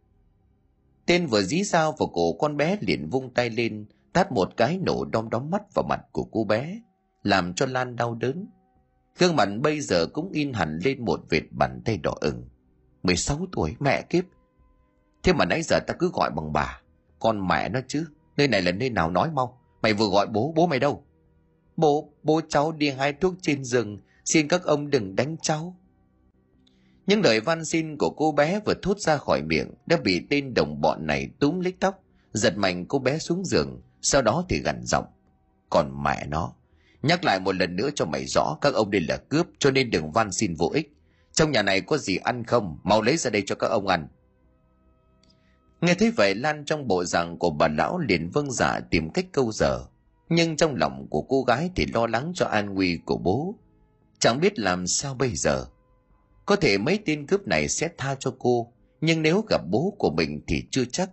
Tên 1.05 1.25
vừa 1.25 1.41
dí 1.41 1.63
dao 1.63 1.91
vào 1.91 2.07
cổ 2.13 2.33
con 2.33 2.57
bé 2.57 2.77
liền 2.81 3.09
vung 3.09 3.33
tay 3.33 3.49
lên, 3.49 3.85
tát 4.13 4.31
một 4.31 4.57
cái 4.57 4.77
nổ 4.77 5.05
đom 5.05 5.29
đóm 5.29 5.49
mắt 5.49 5.61
vào 5.73 5.85
mặt 5.89 6.01
của 6.11 6.23
cô 6.23 6.43
bé, 6.43 6.81
làm 7.23 7.53
cho 7.53 7.65
lan 7.65 7.95
đau 7.95 8.15
đớn. 8.15 8.47
Gương 9.19 9.35
mặt 9.35 9.49
bây 9.61 9.81
giờ 9.81 10.07
cũng 10.13 10.31
in 10.31 10.53
hẳn 10.53 10.79
lên 10.83 11.05
một 11.05 11.19
vệt 11.29 11.43
bàn 11.51 11.81
tay 11.85 11.97
đỏ 11.97 12.13
ửng. 12.21 12.49
16 13.03 13.47
tuổi, 13.51 13.75
mẹ 13.79 14.01
kiếp. 14.01 14.23
Thế 15.23 15.33
mà 15.33 15.45
nãy 15.45 15.61
giờ 15.61 15.79
ta 15.87 15.93
cứ 15.99 16.11
gọi 16.13 16.31
bằng 16.35 16.53
bà, 16.53 16.81
con 17.19 17.47
mẹ 17.47 17.69
nó 17.69 17.79
chứ 17.87 18.05
nơi 18.37 18.47
này 18.47 18.61
là 18.61 18.71
nơi 18.71 18.89
nào 18.89 19.11
nói 19.11 19.31
mau? 19.31 19.61
Mày 19.81 19.93
vừa 19.93 20.07
gọi 20.07 20.27
bố 20.27 20.53
bố 20.55 20.67
mày 20.67 20.79
đâu? 20.79 21.03
Bố 21.77 22.13
bố 22.23 22.41
cháu 22.49 22.71
đi 22.71 22.89
hai 22.89 23.13
thuốc 23.13 23.33
trên 23.41 23.63
rừng. 23.63 23.99
Xin 24.25 24.47
các 24.47 24.63
ông 24.63 24.89
đừng 24.89 25.15
đánh 25.15 25.35
cháu. 25.41 25.77
Những 27.07 27.21
lời 27.21 27.39
van 27.39 27.65
xin 27.65 27.97
của 27.97 28.09
cô 28.09 28.31
bé 28.31 28.59
vừa 28.65 28.73
thốt 28.81 28.99
ra 28.99 29.17
khỏi 29.17 29.41
miệng 29.41 29.73
đã 29.85 29.97
bị 30.03 30.21
tên 30.29 30.53
đồng 30.53 30.81
bọn 30.81 31.07
này 31.07 31.29
túm 31.39 31.59
lấy 31.59 31.73
tóc, 31.79 32.03
giật 32.33 32.57
mạnh 32.57 32.85
cô 32.85 32.99
bé 32.99 33.17
xuống 33.17 33.45
giường, 33.45 33.81
sau 34.01 34.21
đó 34.21 34.45
thì 34.49 34.61
gằn 34.61 34.81
giọng. 34.83 35.05
Còn 35.69 36.03
mẹ 36.03 36.25
nó, 36.27 36.53
nhắc 37.01 37.23
lại 37.23 37.39
một 37.39 37.55
lần 37.55 37.75
nữa 37.75 37.89
cho 37.95 38.05
mày 38.05 38.25
rõ 38.25 38.57
các 38.61 38.73
ông 38.73 38.91
đây 38.91 39.01
là 39.01 39.17
cướp, 39.17 39.47
cho 39.59 39.71
nên 39.71 39.91
đừng 39.91 40.11
van 40.11 40.31
xin 40.31 40.55
vô 40.55 40.71
ích. 40.73 40.93
Trong 41.31 41.51
nhà 41.51 41.61
này 41.61 41.81
có 41.81 41.97
gì 41.97 42.17
ăn 42.17 42.43
không? 42.43 42.79
Mau 42.83 43.01
lấy 43.01 43.17
ra 43.17 43.29
đây 43.29 43.43
cho 43.45 43.55
các 43.55 43.67
ông 43.67 43.87
ăn 43.87 44.07
nghe 45.81 45.93
thấy 45.93 46.11
vậy, 46.11 46.35
lan 46.35 46.65
trong 46.65 46.87
bộ 46.87 47.03
dạng 47.05 47.37
của 47.37 47.49
bà 47.49 47.67
lão 47.67 47.99
liền 47.99 48.29
vâng 48.29 48.51
dạ 48.51 48.79
tìm 48.79 49.09
cách 49.09 49.25
câu 49.31 49.51
giờ. 49.51 49.85
Nhưng 50.29 50.55
trong 50.55 50.75
lòng 50.75 51.07
của 51.09 51.21
cô 51.21 51.43
gái 51.43 51.69
thì 51.75 51.85
lo 51.93 52.07
lắng 52.07 52.31
cho 52.35 52.45
an 52.45 52.73
nguy 52.73 52.99
của 53.05 53.17
bố. 53.17 53.55
Chẳng 54.19 54.39
biết 54.39 54.59
làm 54.59 54.87
sao 54.87 55.13
bây 55.13 55.35
giờ. 55.35 55.65
Có 56.45 56.55
thể 56.55 56.77
mấy 56.77 56.99
tên 57.05 57.27
cướp 57.27 57.47
này 57.47 57.67
sẽ 57.69 57.89
tha 57.97 58.15
cho 58.19 58.35
cô, 58.39 58.73
nhưng 59.01 59.21
nếu 59.21 59.43
gặp 59.49 59.61
bố 59.69 59.93
của 59.97 60.11
mình 60.11 60.41
thì 60.47 60.63
chưa 60.71 60.85
chắc. 60.85 61.09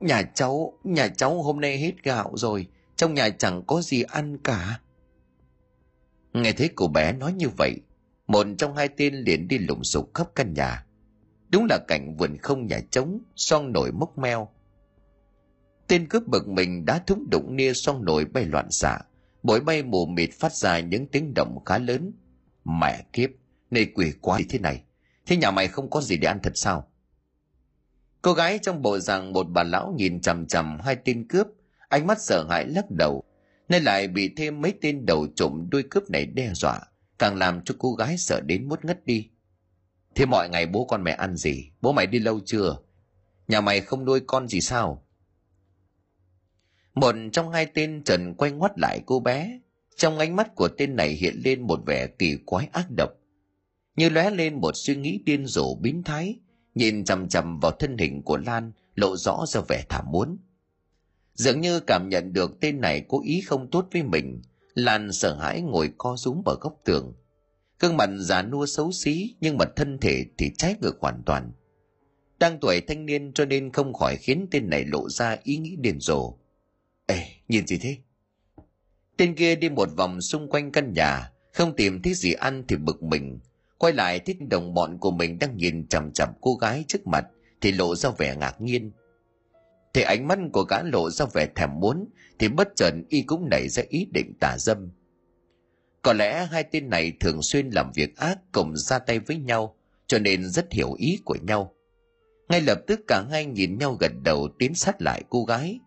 Nhà 0.00 0.22
cháu 0.22 0.78
nhà 0.84 1.08
cháu 1.08 1.42
hôm 1.42 1.60
nay 1.60 1.78
hết 1.78 1.92
gạo 2.02 2.32
rồi, 2.34 2.66
trong 2.96 3.14
nhà 3.14 3.28
chẳng 3.28 3.62
có 3.66 3.80
gì 3.82 4.02
ăn 4.02 4.38
cả. 4.38 4.80
Nghe 6.32 6.52
thấy 6.52 6.70
cô 6.74 6.88
bé 6.88 7.12
nói 7.12 7.32
như 7.32 7.48
vậy, 7.58 7.76
một 8.26 8.46
trong 8.58 8.76
hai 8.76 8.88
tên 8.88 9.14
liền 9.14 9.48
đi 9.48 9.58
lùng 9.58 9.84
sục 9.84 10.14
khắp 10.14 10.26
căn 10.34 10.54
nhà 10.54 10.86
đúng 11.52 11.66
là 11.70 11.78
cảnh 11.88 12.16
vườn 12.16 12.36
không 12.38 12.66
nhà 12.66 12.80
trống 12.90 13.18
son 13.36 13.72
nổi 13.72 13.92
mốc 13.92 14.18
meo. 14.18 14.48
Tên 15.86 16.08
cướp 16.08 16.26
bực 16.26 16.48
mình 16.48 16.84
đã 16.84 16.98
thúng 17.06 17.30
đụng 17.30 17.56
nia 17.56 17.72
son 17.72 18.04
nổi 18.04 18.24
bay 18.24 18.44
loạn 18.44 18.70
xạ. 18.70 18.98
Bội 19.42 19.60
bay 19.60 19.82
mù 19.82 20.06
mịt 20.06 20.30
phát 20.32 20.54
ra 20.54 20.80
những 20.80 21.06
tiếng 21.06 21.34
động 21.34 21.64
khá 21.64 21.78
lớn. 21.78 22.12
Mẹ 22.64 23.04
kiếp 23.12 23.30
nơi 23.70 23.86
quỷ 23.94 24.12
quá 24.20 24.40
thế 24.48 24.58
này. 24.58 24.82
Thế 25.26 25.36
nhà 25.36 25.50
mày 25.50 25.68
không 25.68 25.90
có 25.90 26.00
gì 26.00 26.16
để 26.16 26.28
ăn 26.28 26.38
thật 26.42 26.52
sao? 26.54 26.88
Cô 28.22 28.32
gái 28.32 28.58
trong 28.62 28.82
bộ 28.82 28.98
rằng 28.98 29.32
một 29.32 29.46
bà 29.50 29.62
lão 29.62 29.94
nhìn 29.96 30.20
chằm 30.20 30.46
chằm 30.46 30.80
hai 30.80 30.96
tên 30.96 31.28
cướp. 31.28 31.46
Ánh 31.88 32.06
mắt 32.06 32.20
sợ 32.20 32.46
hãi 32.50 32.66
lắc 32.66 32.90
đầu. 32.90 33.24
Nên 33.68 33.82
lại 33.82 34.08
bị 34.08 34.30
thêm 34.36 34.60
mấy 34.60 34.74
tên 34.80 35.06
đầu 35.06 35.26
trộm 35.36 35.68
đuôi 35.70 35.82
cướp 35.90 36.10
này 36.10 36.26
đe 36.26 36.50
dọa, 36.54 36.80
càng 37.18 37.36
làm 37.36 37.64
cho 37.64 37.74
cô 37.78 37.94
gái 37.94 38.18
sợ 38.18 38.40
đến 38.40 38.68
muốn 38.68 38.78
ngất 38.82 39.06
đi 39.06 39.28
thế 40.14 40.26
mọi 40.26 40.48
ngày 40.48 40.66
bố 40.66 40.84
con 40.84 41.04
mẹ 41.04 41.12
ăn 41.12 41.36
gì? 41.36 41.70
Bố 41.80 41.92
mày 41.92 42.06
đi 42.06 42.18
lâu 42.18 42.40
chưa? 42.44 42.76
Nhà 43.48 43.60
mày 43.60 43.80
không 43.80 44.04
nuôi 44.04 44.20
con 44.26 44.48
gì 44.48 44.60
sao? 44.60 45.06
Một 46.94 47.14
trong 47.32 47.50
hai 47.50 47.66
tên 47.66 48.02
trần 48.04 48.34
quay 48.34 48.50
ngoắt 48.50 48.78
lại 48.78 49.00
cô 49.06 49.20
bé. 49.20 49.60
Trong 49.96 50.18
ánh 50.18 50.36
mắt 50.36 50.54
của 50.54 50.68
tên 50.68 50.96
này 50.96 51.08
hiện 51.08 51.40
lên 51.44 51.60
một 51.60 51.80
vẻ 51.86 52.06
kỳ 52.06 52.36
quái 52.46 52.68
ác 52.72 52.86
độc. 52.96 53.10
Như 53.96 54.08
lóe 54.08 54.30
lên 54.30 54.60
một 54.60 54.72
suy 54.74 54.96
nghĩ 54.96 55.20
điên 55.24 55.46
rồ 55.46 55.74
biến 55.74 56.02
thái, 56.02 56.38
nhìn 56.74 57.04
chằm 57.04 57.28
chằm 57.28 57.60
vào 57.60 57.72
thân 57.72 57.98
hình 57.98 58.22
của 58.22 58.36
lan, 58.36 58.72
lộ 58.94 59.16
rõ 59.16 59.44
ra 59.48 59.60
vẻ 59.68 59.84
thảm 59.88 60.04
muốn. 60.10 60.38
Dường 61.34 61.60
như 61.60 61.80
cảm 61.80 62.08
nhận 62.08 62.32
được 62.32 62.60
tên 62.60 62.80
này 62.80 63.04
cố 63.08 63.22
ý 63.22 63.40
không 63.40 63.70
tốt 63.70 63.88
với 63.92 64.02
mình, 64.02 64.42
lan 64.74 65.12
sợ 65.12 65.36
hãi 65.36 65.60
ngồi 65.62 65.92
co 65.98 66.16
rúm 66.16 66.42
ở 66.44 66.56
góc 66.60 66.80
tường 66.84 67.14
gương 67.82 67.96
mặt 67.96 68.10
già 68.18 68.42
nua 68.42 68.66
xấu 68.66 68.92
xí, 68.92 69.34
nhưng 69.40 69.58
mà 69.58 69.64
thân 69.76 69.98
thể 69.98 70.24
thì 70.38 70.50
trái 70.58 70.76
ngược 70.80 71.00
hoàn 71.00 71.22
toàn. 71.26 71.52
Đang 72.38 72.58
tuổi 72.60 72.80
thanh 72.80 73.06
niên 73.06 73.32
cho 73.32 73.44
nên 73.44 73.72
không 73.72 73.92
khỏi 73.92 74.16
khiến 74.16 74.46
tên 74.50 74.70
này 74.70 74.84
lộ 74.84 75.08
ra 75.08 75.36
ý 75.42 75.56
nghĩ 75.56 75.76
điên 75.76 76.00
rồ. 76.00 76.34
Ê, 77.06 77.24
nhìn 77.48 77.66
gì 77.66 77.78
thế? 77.78 77.96
Tên 79.16 79.34
kia 79.34 79.54
đi 79.54 79.68
một 79.68 79.88
vòng 79.96 80.20
xung 80.20 80.50
quanh 80.50 80.72
căn 80.72 80.92
nhà, 80.92 81.30
không 81.52 81.76
tìm 81.76 82.02
thấy 82.02 82.14
gì 82.14 82.32
ăn 82.32 82.64
thì 82.68 82.76
bực 82.76 83.02
mình. 83.02 83.38
Quay 83.78 83.92
lại 83.92 84.18
thấy 84.18 84.36
đồng 84.50 84.74
bọn 84.74 84.98
của 84.98 85.10
mình 85.10 85.38
đang 85.38 85.56
nhìn 85.56 85.88
chằm 85.88 86.12
chằm 86.12 86.28
cô 86.40 86.54
gái 86.54 86.84
trước 86.88 87.06
mặt, 87.06 87.24
thì 87.60 87.72
lộ 87.72 87.96
ra 87.96 88.10
vẻ 88.18 88.36
ngạc 88.36 88.60
nhiên. 88.60 88.90
Thì 89.94 90.02
ánh 90.02 90.28
mắt 90.28 90.38
của 90.52 90.62
gã 90.62 90.82
lộ 90.82 91.10
ra 91.10 91.26
vẻ 91.34 91.46
thèm 91.54 91.70
muốn, 91.80 92.08
thì 92.38 92.48
bất 92.48 92.68
chợt 92.76 92.94
y 93.08 93.22
cũng 93.22 93.48
nảy 93.50 93.68
ra 93.68 93.82
ý 93.88 94.06
định 94.12 94.34
tà 94.40 94.56
dâm 94.58 94.90
có 96.02 96.12
lẽ 96.12 96.46
hai 96.46 96.64
tên 96.64 96.90
này 96.90 97.12
thường 97.20 97.42
xuyên 97.42 97.70
làm 97.70 97.92
việc 97.94 98.16
ác 98.16 98.38
cùng 98.52 98.76
ra 98.76 98.98
tay 98.98 99.18
với 99.18 99.36
nhau, 99.36 99.76
cho 100.06 100.18
nên 100.18 100.48
rất 100.48 100.72
hiểu 100.72 100.92
ý 100.92 101.18
của 101.24 101.36
nhau. 101.42 101.74
Ngay 102.48 102.60
lập 102.60 102.78
tức 102.86 103.00
cả 103.08 103.24
hai 103.30 103.46
nhìn 103.46 103.78
nhau 103.78 103.96
gật 104.00 104.12
đầu 104.24 104.48
tiến 104.58 104.74
sát 104.74 105.02
lại 105.02 105.22
cô 105.28 105.44
gái. 105.44 105.80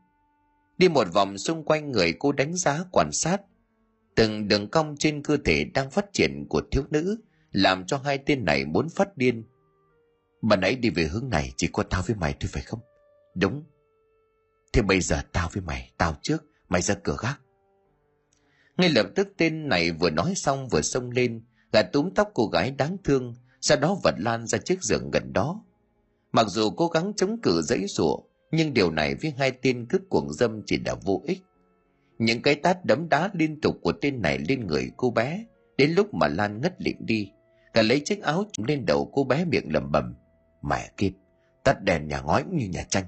Đi 0.77 0.89
một 0.89 1.07
vòng 1.13 1.37
xung 1.37 1.63
quanh 1.63 1.91
người 1.91 2.13
cô 2.19 2.31
đánh 2.31 2.55
giá 2.55 2.83
quan 2.91 3.09
sát. 3.11 3.41
Từng 4.15 4.47
đường 4.47 4.69
cong 4.69 4.95
trên 4.99 5.23
cơ 5.23 5.37
thể 5.45 5.63
đang 5.73 5.91
phát 5.91 6.05
triển 6.13 6.45
của 6.49 6.61
thiếu 6.71 6.83
nữ, 6.89 7.17
làm 7.51 7.85
cho 7.85 7.97
hai 7.97 8.17
tên 8.17 8.45
này 8.45 8.65
muốn 8.65 8.89
phát 8.89 9.17
điên. 9.17 9.43
Bạn 10.41 10.59
nãy 10.61 10.75
đi 10.75 10.89
về 10.89 11.03
hướng 11.03 11.29
này, 11.29 11.53
chỉ 11.57 11.67
có 11.73 11.83
tao 11.83 12.03
với 12.07 12.15
mày 12.15 12.35
thôi 12.39 12.49
phải 12.53 12.63
không? 12.63 12.79
Đúng. 13.35 13.63
Thế 14.73 14.81
bây 14.81 15.01
giờ 15.01 15.21
tao 15.31 15.49
với 15.53 15.61
mày, 15.61 15.91
tao 15.97 16.15
trước, 16.21 16.43
mày 16.69 16.81
ra 16.81 16.95
cửa 17.03 17.17
gác 17.21 17.41
ngay 18.77 18.89
lập 18.89 19.05
tức 19.15 19.33
tên 19.37 19.69
này 19.69 19.91
vừa 19.91 20.09
nói 20.09 20.33
xong 20.35 20.67
vừa 20.67 20.81
xông 20.81 21.11
lên 21.11 21.43
gạt 21.73 21.83
túm 21.93 22.09
tóc 22.15 22.31
cô 22.33 22.47
gái 22.47 22.71
đáng 22.71 22.97
thương, 23.03 23.35
sau 23.61 23.77
đó 23.79 23.97
vật 24.03 24.15
lan 24.17 24.47
ra 24.47 24.57
chiếc 24.57 24.83
giường 24.83 25.11
gần 25.11 25.33
đó. 25.33 25.63
Mặc 26.31 26.47
dù 26.49 26.69
cố 26.69 26.87
gắng 26.87 27.13
chống 27.15 27.41
cự 27.41 27.61
dãy 27.61 27.85
rủa 27.87 28.17
nhưng 28.51 28.73
điều 28.73 28.91
này 28.91 29.15
với 29.15 29.33
hai 29.37 29.51
tên 29.51 29.85
cướp 29.85 30.01
cuồng 30.09 30.33
dâm 30.33 30.61
chỉ 30.65 30.79
là 30.85 30.95
vô 30.95 31.21
ích. 31.25 31.39
Những 32.17 32.41
cái 32.41 32.55
tát 32.55 32.85
đấm 32.85 33.09
đá 33.09 33.29
liên 33.33 33.61
tục 33.61 33.77
của 33.81 33.91
tên 34.01 34.21
này 34.21 34.39
lên 34.49 34.67
người 34.67 34.91
cô 34.97 35.11
bé, 35.11 35.45
đến 35.77 35.91
lúc 35.91 36.13
mà 36.13 36.27
lan 36.27 36.61
ngất 36.61 36.81
lịm 36.81 36.97
đi 36.99 37.31
cả 37.75 37.81
lấy 37.81 37.99
chiếc 37.99 38.21
áo 38.21 38.45
lên 38.67 38.85
đầu 38.85 39.11
cô 39.13 39.23
bé 39.23 39.45
miệng 39.45 39.73
lẩm 39.73 39.91
bẩm, 39.91 40.15
mẹ 40.61 40.91
kiếp, 40.97 41.11
tắt 41.63 41.83
đèn 41.83 42.07
nhà 42.07 42.21
ngói 42.21 42.43
cũng 42.43 42.57
như 42.57 42.67
nhà 42.69 42.83
tranh. 42.89 43.03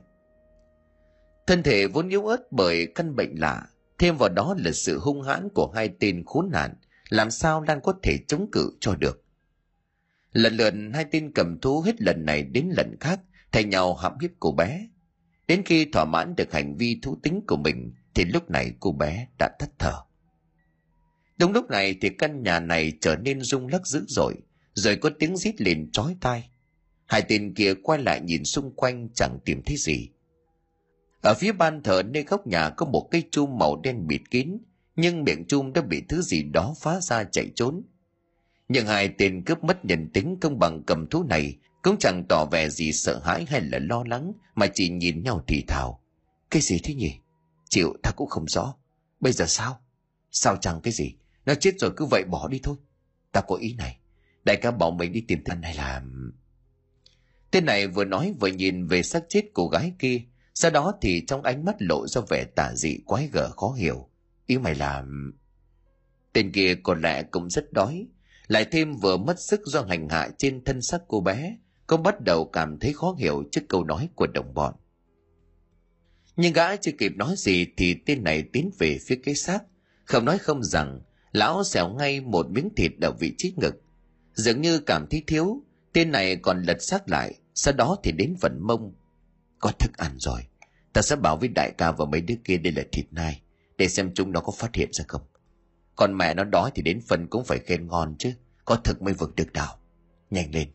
Thân 1.48 1.64
thể 1.64 1.88
vốn 1.88 2.10
yếu 2.10 2.26
ớt 2.26 2.52
bởi 2.52 2.88
căn 2.96 3.16
bệnh 3.16 3.40
lạ 3.40 3.68
thêm 4.00 4.18
vào 4.18 4.30
đó 4.30 4.56
là 4.58 4.72
sự 4.72 5.00
hung 5.00 5.22
hãn 5.22 5.50
của 5.54 5.72
hai 5.76 5.90
tên 6.00 6.24
khốn 6.26 6.50
nạn, 6.52 6.74
làm 7.10 7.32
sao 7.32 7.62
lan 7.62 7.80
có 7.84 7.94
thể 8.04 8.18
chống 8.28 8.50
cự 8.52 8.72
cho 8.80 8.96
được? 8.96 9.24
Lần 10.32 10.58
lượt, 10.58 10.74
hai 10.94 11.06
tên 11.12 11.32
cầm 11.36 11.60
thú 11.60 11.82
hết 11.82 12.02
lần 12.02 12.26
này 12.26 12.44
đến 12.44 12.70
lần 12.78 12.96
khác, 13.00 13.20
thay 13.52 13.64
nhau 13.64 13.96
hãm 13.96 14.20
hiếp 14.22 14.32
cô 14.40 14.52
bé. 14.52 14.88
Đến 15.48 15.62
khi 15.66 15.86
thỏa 15.86 16.06
mãn 16.06 16.36
được 16.36 16.54
hành 16.54 16.78
vi 16.78 17.00
thú 17.02 17.18
tính 17.24 17.42
của 17.48 17.58
mình, 17.58 17.94
thì 18.14 18.26
lúc 18.26 18.50
này 18.50 18.74
cô 18.80 18.92
bé 18.92 19.28
đã 19.40 19.50
thất 19.60 19.70
thở 19.80 20.08
đúng 21.38 21.52
lúc 21.52 21.70
này 21.70 21.96
thì 22.02 22.10
căn 22.10 22.44
nhà 22.44 22.60
này 22.60 22.94
trở 23.02 23.16
nên 23.16 23.42
rung 23.42 23.68
lắc 23.68 23.88
dữ 23.88 24.06
dội, 24.08 24.36
rồi 24.74 24.96
có 24.96 25.10
tiếng 25.20 25.38
rít 25.38 25.62
lên 25.62 25.90
chói 25.92 26.16
tai. 26.22 26.50
Hai 27.06 27.22
tên 27.28 27.54
kia 27.54 27.74
quay 27.84 28.00
lại 28.00 28.22
nhìn 28.22 28.44
xung 28.46 28.76
quanh, 28.76 29.10
chẳng 29.16 29.40
tìm 29.46 29.62
thấy 29.66 29.78
gì 29.78 30.10
ở 31.22 31.34
phía 31.34 31.52
ban 31.52 31.84
thờ 31.84 32.04
nơi 32.06 32.24
góc 32.24 32.48
nhà 32.48 32.70
có 32.70 32.86
một 32.86 33.08
cây 33.12 33.24
chum 33.32 33.58
màu 33.58 33.82
đen 33.84 34.08
bịt 34.08 34.22
kín, 34.32 34.58
nhưng 34.96 35.24
miệng 35.24 35.46
chum 35.48 35.74
đã 35.74 35.82
bị 35.82 36.02
thứ 36.10 36.22
gì 36.22 36.44
đó 36.44 36.76
phá 36.82 37.00
ra 37.02 37.24
chạy 37.24 37.52
trốn. 37.56 37.82
Nhưng 38.70 38.88
hai 38.88 39.10
tên 39.18 39.44
cướp 39.44 39.64
mất 39.64 39.86
nhân 39.86 40.10
tính 40.14 40.38
công 40.42 40.60
bằng 40.60 40.84
cầm 40.84 41.08
thú 41.08 41.24
này 41.24 41.58
cũng 41.84 41.96
chẳng 42.00 42.24
tỏ 42.30 42.46
vẻ 42.46 42.70
gì 42.70 42.94
sợ 42.94 43.20
hãi 43.24 43.46
hay 43.50 43.62
là 43.62 43.80
lo 43.80 44.04
lắng, 44.08 44.34
mà 44.56 44.68
chỉ 44.74 44.90
nhìn 44.90 45.24
nhau 45.24 45.44
thì 45.48 45.64
thào. 45.68 46.02
Cái 46.52 46.62
gì 46.62 46.80
thế 46.84 46.94
nhỉ? 46.94 47.20
Chịu, 47.70 47.94
ta 48.04 48.12
cũng 48.12 48.30
không 48.30 48.48
rõ. 48.48 48.76
Bây 49.20 49.34
giờ 49.34 49.46
sao? 49.46 49.80
Sao 50.32 50.58
chẳng 50.62 50.82
cái 50.82 50.94
gì? 50.94 51.16
Nó 51.46 51.56
chết 51.56 51.80
rồi 51.80 51.92
cứ 51.98 52.06
vậy 52.06 52.24
bỏ 52.24 52.48
đi 52.48 52.60
thôi. 52.64 52.76
Ta 53.32 53.42
có 53.42 53.56
ý 53.56 53.74
này. 53.74 53.98
Đại 54.46 54.58
ca 54.62 54.72
bảo 54.72 54.92
mình 54.92 55.12
đi 55.12 55.22
tìm 55.22 55.40
tên 55.46 55.62
này 55.62 55.76
là 55.76 56.02
tên 57.52 57.66
này 57.66 57.88
vừa 57.88 58.06
nói 58.06 58.34
vừa 58.40 58.48
nhìn 58.48 58.88
về 58.88 59.04
xác 59.04 59.24
chết 59.30 59.44
cô 59.54 59.68
gái 59.68 59.94
kia 60.00 60.22
sau 60.60 60.72
đó 60.72 60.94
thì 61.02 61.24
trong 61.28 61.42
ánh 61.42 61.66
mắt 61.66 61.76
lộ 61.80 62.08
ra 62.08 62.22
vẻ 62.30 62.46
tà 62.56 62.74
dị 62.76 62.98
quái 63.06 63.30
gở 63.34 63.50
khó 63.50 63.72
hiểu. 63.72 64.10
Ý 64.46 64.58
mày 64.58 64.76
là, 64.76 65.04
tên 66.34 66.52
kia 66.52 66.76
còn 66.84 67.02
lẽ 67.02 67.24
cũng 67.24 67.50
rất 67.50 67.74
đói. 67.74 68.08
Lại 68.48 68.66
thêm 68.72 68.96
vừa 68.96 69.18
mất 69.18 69.40
sức 69.40 69.62
do 69.66 69.82
hành 69.82 70.10
hạ 70.10 70.30
trên 70.38 70.64
thân 70.64 70.82
xác 70.82 71.02
cô 71.08 71.22
bé 71.22 71.58
cũng 71.88 72.04
bắt 72.04 72.22
đầu 72.22 72.46
cảm 72.46 72.80
thấy 72.80 72.94
khó 72.94 73.16
hiểu 73.20 73.44
trước 73.52 73.62
câu 73.70 73.84
nói 73.84 74.10
của 74.16 74.28
đồng 74.28 74.54
bọn. 74.54 74.74
Nhưng 76.36 76.54
gã 76.54 76.76
chưa 76.76 76.92
kịp 76.98 77.12
nói 77.16 77.36
gì 77.38 77.66
thì 77.78 77.96
tên 78.06 78.24
này 78.24 78.44
tiến 78.54 78.72
về 78.80 79.00
phía 79.08 79.20
cái 79.24 79.36
xác. 79.36 79.60
Không 80.06 80.26
nói 80.26 80.38
không 80.38 80.64
rằng, 80.64 81.02
lão 81.32 81.64
xẻo 81.64 81.90
ngay 81.90 82.22
một 82.22 82.50
miếng 82.50 82.70
thịt 82.76 82.92
ở 83.02 83.12
vị 83.12 83.34
trí 83.38 83.54
ngực. 83.58 83.82
Dường 84.34 84.62
như 84.62 84.80
cảm 84.80 85.08
thấy 85.10 85.24
thiếu, 85.28 85.64
tên 85.94 86.12
này 86.12 86.36
còn 86.36 86.64
lật 86.64 86.82
xác 86.82 87.10
lại, 87.10 87.36
sau 87.54 87.74
đó 87.74 87.98
thì 88.04 88.12
đến 88.12 88.36
phần 88.42 88.60
mông 88.62 88.94
có 89.60 89.72
thức 89.72 89.98
ăn 89.98 90.12
rồi. 90.20 90.42
Ta 90.94 91.02
sẽ 91.02 91.16
bảo 91.16 91.38
với 91.38 91.50
đại 91.56 91.72
ca 91.78 91.92
và 91.92 92.06
mấy 92.06 92.22
đứa 92.22 92.36
kia 92.44 92.58
đây 92.58 92.74
là 92.74 92.84
thịt 92.92 93.06
nai, 93.12 93.42
để 93.78 93.88
xem 93.88 94.12
chúng 94.14 94.32
nó 94.32 94.40
có 94.40 94.54
phát 94.58 94.76
hiện 94.76 94.90
ra 94.94 95.06
không. 95.08 95.22
Còn 95.96 96.18
mẹ 96.18 96.34
nó 96.34 96.44
đói 96.44 96.72
thì 96.76 96.82
đến 96.82 97.02
phần 97.08 97.28
cũng 97.28 97.44
phải 97.44 97.60
khen 97.60 97.88
ngon 97.88 98.16
chứ, 98.20 98.34
có 98.66 98.76
thực 98.76 99.02
mới 99.02 99.14
vực 99.14 99.36
được 99.36 99.54
đảo 99.54 99.80
nhanh 100.30 100.52
lên, 100.54 100.68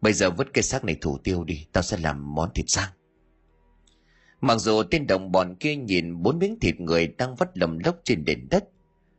bây 0.00 0.12
giờ 0.12 0.30
vứt 0.30 0.46
cái 0.54 0.62
xác 0.62 0.84
này 0.84 0.96
thủ 1.00 1.18
tiêu 1.18 1.44
đi, 1.44 1.66
tao 1.72 1.82
sẽ 1.82 1.96
làm 1.96 2.34
món 2.34 2.50
thịt 2.54 2.64
sang 2.68 2.90
mặc 4.40 4.58
dù 4.58 4.82
tên 4.82 5.06
đồng 5.06 5.32
bọn 5.32 5.54
kia 5.54 5.76
nhìn 5.76 6.22
bốn 6.22 6.38
miếng 6.38 6.60
thịt 6.60 6.80
người 6.80 7.06
đang 7.06 7.34
vắt 7.34 7.58
lầm 7.58 7.78
lốc 7.78 7.96
trên 8.04 8.24
nền 8.26 8.48
đất, 8.50 8.64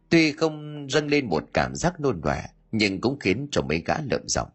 tuy 0.10 0.32
không 0.32 0.88
dâng 0.90 1.08
lên 1.08 1.30
một 1.30 1.44
cảm 1.54 1.76
giác 1.76 2.00
nôn 2.00 2.22
đọa 2.22 2.44
nhưng 2.72 3.02
cũng 3.02 3.20
khiến 3.20 3.48
cho 3.52 3.62
mấy 3.62 3.84
gã 3.86 3.96
lợm 4.12 4.28
giọng 4.28 4.50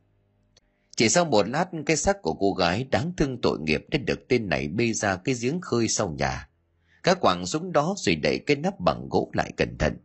chỉ 0.96 1.08
sau 1.08 1.24
một 1.24 1.48
lát, 1.48 1.66
cái 1.86 1.96
xác 1.96 2.22
của 2.22 2.34
cô 2.34 2.52
gái 2.52 2.86
đáng 2.90 3.12
thương 3.16 3.40
tội 3.40 3.58
nghiệp 3.60 3.86
đã 3.90 3.98
được 3.98 4.28
tên 4.28 4.48
này 4.48 4.68
bê 4.68 4.92
ra 4.92 5.16
cái 5.16 5.34
giếng 5.40 5.60
khơi 5.60 5.88
sau 5.88 6.10
nhà. 6.10 6.48
Các 7.02 7.20
quảng 7.20 7.46
súng 7.46 7.72
đó 7.72 7.94
rồi 7.96 8.14
đẩy 8.14 8.38
cái 8.38 8.56
nắp 8.56 8.80
bằng 8.80 9.08
gỗ 9.08 9.30
lại 9.32 9.52
cẩn 9.56 9.78
thận. 9.78 9.96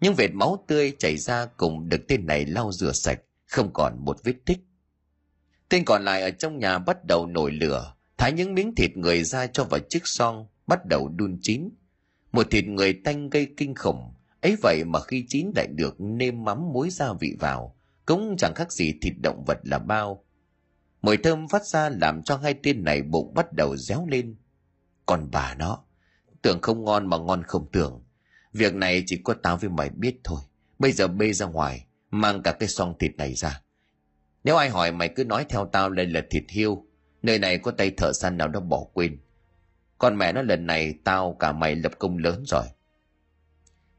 Những 0.00 0.14
vệt 0.14 0.30
máu 0.34 0.64
tươi 0.66 0.92
chảy 0.98 1.16
ra 1.16 1.46
cùng 1.56 1.88
được 1.88 2.00
tên 2.08 2.26
này 2.26 2.46
lau 2.46 2.72
rửa 2.72 2.92
sạch, 2.92 3.20
không 3.46 3.70
còn 3.72 4.04
một 4.04 4.16
vết 4.24 4.34
tích. 4.44 4.58
Tên 5.68 5.84
còn 5.84 6.04
lại 6.04 6.22
ở 6.22 6.30
trong 6.30 6.58
nhà 6.58 6.78
bắt 6.78 7.04
đầu 7.04 7.26
nổi 7.26 7.52
lửa, 7.52 7.94
thái 8.16 8.32
những 8.32 8.54
miếng 8.54 8.74
thịt 8.74 8.96
người 8.96 9.24
ra 9.24 9.46
cho 9.46 9.64
vào 9.64 9.80
chiếc 9.80 10.06
son 10.06 10.46
bắt 10.66 10.86
đầu 10.86 11.08
đun 11.08 11.38
chín. 11.42 11.68
Một 12.32 12.50
thịt 12.50 12.64
người 12.64 12.92
tanh 12.92 13.30
gây 13.30 13.48
kinh 13.56 13.74
khủng, 13.74 14.14
ấy 14.40 14.56
vậy 14.62 14.84
mà 14.84 15.00
khi 15.00 15.24
chín 15.28 15.50
lại 15.56 15.66
được 15.66 16.00
nêm 16.00 16.44
mắm 16.44 16.72
muối 16.72 16.90
gia 16.90 17.12
vị 17.12 17.36
vào 17.40 17.76
cũng 18.10 18.36
chẳng 18.36 18.54
khác 18.54 18.72
gì 18.72 18.94
thịt 19.02 19.12
động 19.22 19.44
vật 19.46 19.58
là 19.62 19.78
bao. 19.78 20.24
Mùi 21.02 21.16
thơm 21.16 21.48
phát 21.48 21.66
ra 21.66 21.88
làm 21.88 22.22
cho 22.22 22.36
hai 22.36 22.54
tên 22.62 22.84
này 22.84 23.02
bụng 23.02 23.34
bắt 23.34 23.52
đầu 23.52 23.76
réo 23.76 24.06
lên. 24.10 24.36
Còn 25.06 25.28
bà 25.32 25.54
nó, 25.54 25.84
tưởng 26.42 26.60
không 26.60 26.84
ngon 26.84 27.06
mà 27.06 27.18
ngon 27.18 27.42
không 27.42 27.68
tưởng. 27.72 28.02
Việc 28.52 28.74
này 28.74 29.02
chỉ 29.06 29.20
có 29.24 29.34
tao 29.42 29.56
với 29.56 29.70
mày 29.70 29.88
biết 29.88 30.20
thôi. 30.24 30.40
Bây 30.78 30.92
giờ 30.92 31.08
bê 31.08 31.32
ra 31.32 31.46
ngoài, 31.46 31.86
mang 32.10 32.42
cả 32.42 32.52
cái 32.52 32.68
xong 32.68 32.94
thịt 32.98 33.16
này 33.16 33.34
ra. 33.34 33.60
Nếu 34.44 34.56
ai 34.56 34.68
hỏi 34.70 34.92
mày 34.92 35.08
cứ 35.08 35.24
nói 35.24 35.46
theo 35.48 35.66
tao 35.72 35.90
đây 35.90 36.06
là 36.06 36.22
thịt 36.30 36.44
hiêu, 36.48 36.86
nơi 37.22 37.38
này 37.38 37.58
có 37.58 37.70
tay 37.70 37.90
thợ 37.90 38.12
săn 38.12 38.36
nào 38.36 38.48
đó 38.48 38.60
bỏ 38.60 38.84
quên. 38.92 39.18
Con 39.98 40.16
mẹ 40.16 40.32
nó 40.32 40.42
lần 40.42 40.66
này 40.66 40.94
tao 41.04 41.36
cả 41.40 41.52
mày 41.52 41.74
lập 41.74 41.92
công 41.98 42.18
lớn 42.18 42.42
rồi. 42.46 42.66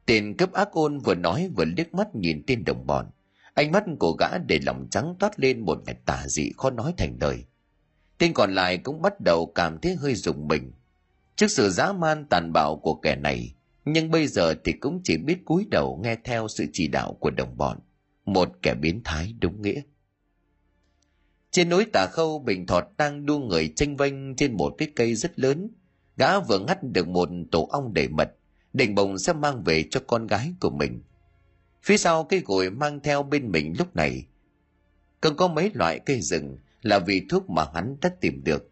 Tên 0.05 0.37
cướp 0.37 0.53
ác 0.53 0.71
ôn 0.71 0.99
vừa 0.99 1.15
nói 1.15 1.49
vừa 1.55 1.65
liếc 1.65 1.93
mắt 1.93 2.15
nhìn 2.15 2.43
tên 2.47 2.63
đồng 2.65 2.87
bọn 2.87 3.11
ánh 3.53 3.71
mắt 3.71 3.83
của 3.99 4.11
gã 4.19 4.37
để 4.37 4.59
lòng 4.65 4.87
trắng 4.91 5.15
toát 5.19 5.39
lên 5.39 5.59
một 5.59 5.77
vẻ 5.85 5.93
tà 6.05 6.27
dị 6.27 6.51
khó 6.57 6.69
nói 6.69 6.93
thành 6.97 7.17
lời. 7.21 7.45
Tên 8.17 8.33
còn 8.33 8.55
lại 8.55 8.77
cũng 8.77 9.01
bắt 9.01 9.13
đầu 9.21 9.51
cảm 9.55 9.79
thấy 9.79 9.95
hơi 9.95 10.15
rùng 10.15 10.47
mình. 10.47 10.71
Trước 11.35 11.47
sự 11.47 11.69
dã 11.69 11.93
man 11.93 12.25
tàn 12.29 12.51
bạo 12.53 12.79
của 12.83 12.93
kẻ 12.93 13.15
này, 13.15 13.53
nhưng 13.85 14.11
bây 14.11 14.27
giờ 14.27 14.55
thì 14.63 14.71
cũng 14.71 15.01
chỉ 15.03 15.17
biết 15.17 15.45
cúi 15.45 15.65
đầu 15.71 15.99
nghe 16.03 16.17
theo 16.23 16.47
sự 16.47 16.65
chỉ 16.73 16.87
đạo 16.87 17.13
của 17.19 17.29
đồng 17.29 17.57
bọn. 17.57 17.79
Một 18.25 18.49
kẻ 18.61 18.73
biến 18.73 19.01
thái 19.03 19.35
đúng 19.39 19.61
nghĩa. 19.61 19.81
Trên 21.51 21.69
núi 21.69 21.85
tà 21.93 22.07
khâu, 22.11 22.39
bình 22.39 22.67
thọt 22.67 22.83
đang 22.97 23.25
đua 23.25 23.39
người 23.39 23.73
tranh 23.75 23.97
vênh 23.97 24.35
trên 24.35 24.57
một 24.57 24.75
cái 24.77 24.91
cây 24.95 25.15
rất 25.15 25.39
lớn. 25.39 25.69
Gã 26.17 26.39
vừa 26.39 26.59
ngắt 26.59 26.83
được 26.83 27.07
một 27.07 27.29
tổ 27.51 27.67
ong 27.71 27.93
đầy 27.93 28.07
mật, 28.07 28.31
định 28.73 28.95
bồng 28.95 29.17
sẽ 29.17 29.33
mang 29.33 29.63
về 29.63 29.83
cho 29.91 29.99
con 30.07 30.27
gái 30.27 30.53
của 30.59 30.69
mình 30.69 31.01
phía 31.83 31.97
sau 31.97 32.23
cây 32.23 32.41
gội 32.45 32.69
mang 32.69 32.99
theo 32.99 33.23
bên 33.23 33.51
mình 33.51 33.75
lúc 33.77 33.95
này. 33.95 34.25
Còn 35.21 35.35
có 35.35 35.47
mấy 35.47 35.71
loại 35.73 35.99
cây 35.99 36.21
rừng 36.21 36.57
là 36.81 36.99
vì 36.99 37.25
thuốc 37.29 37.49
mà 37.49 37.65
hắn 37.73 37.97
đã 38.01 38.09
tìm 38.21 38.43
được. 38.43 38.71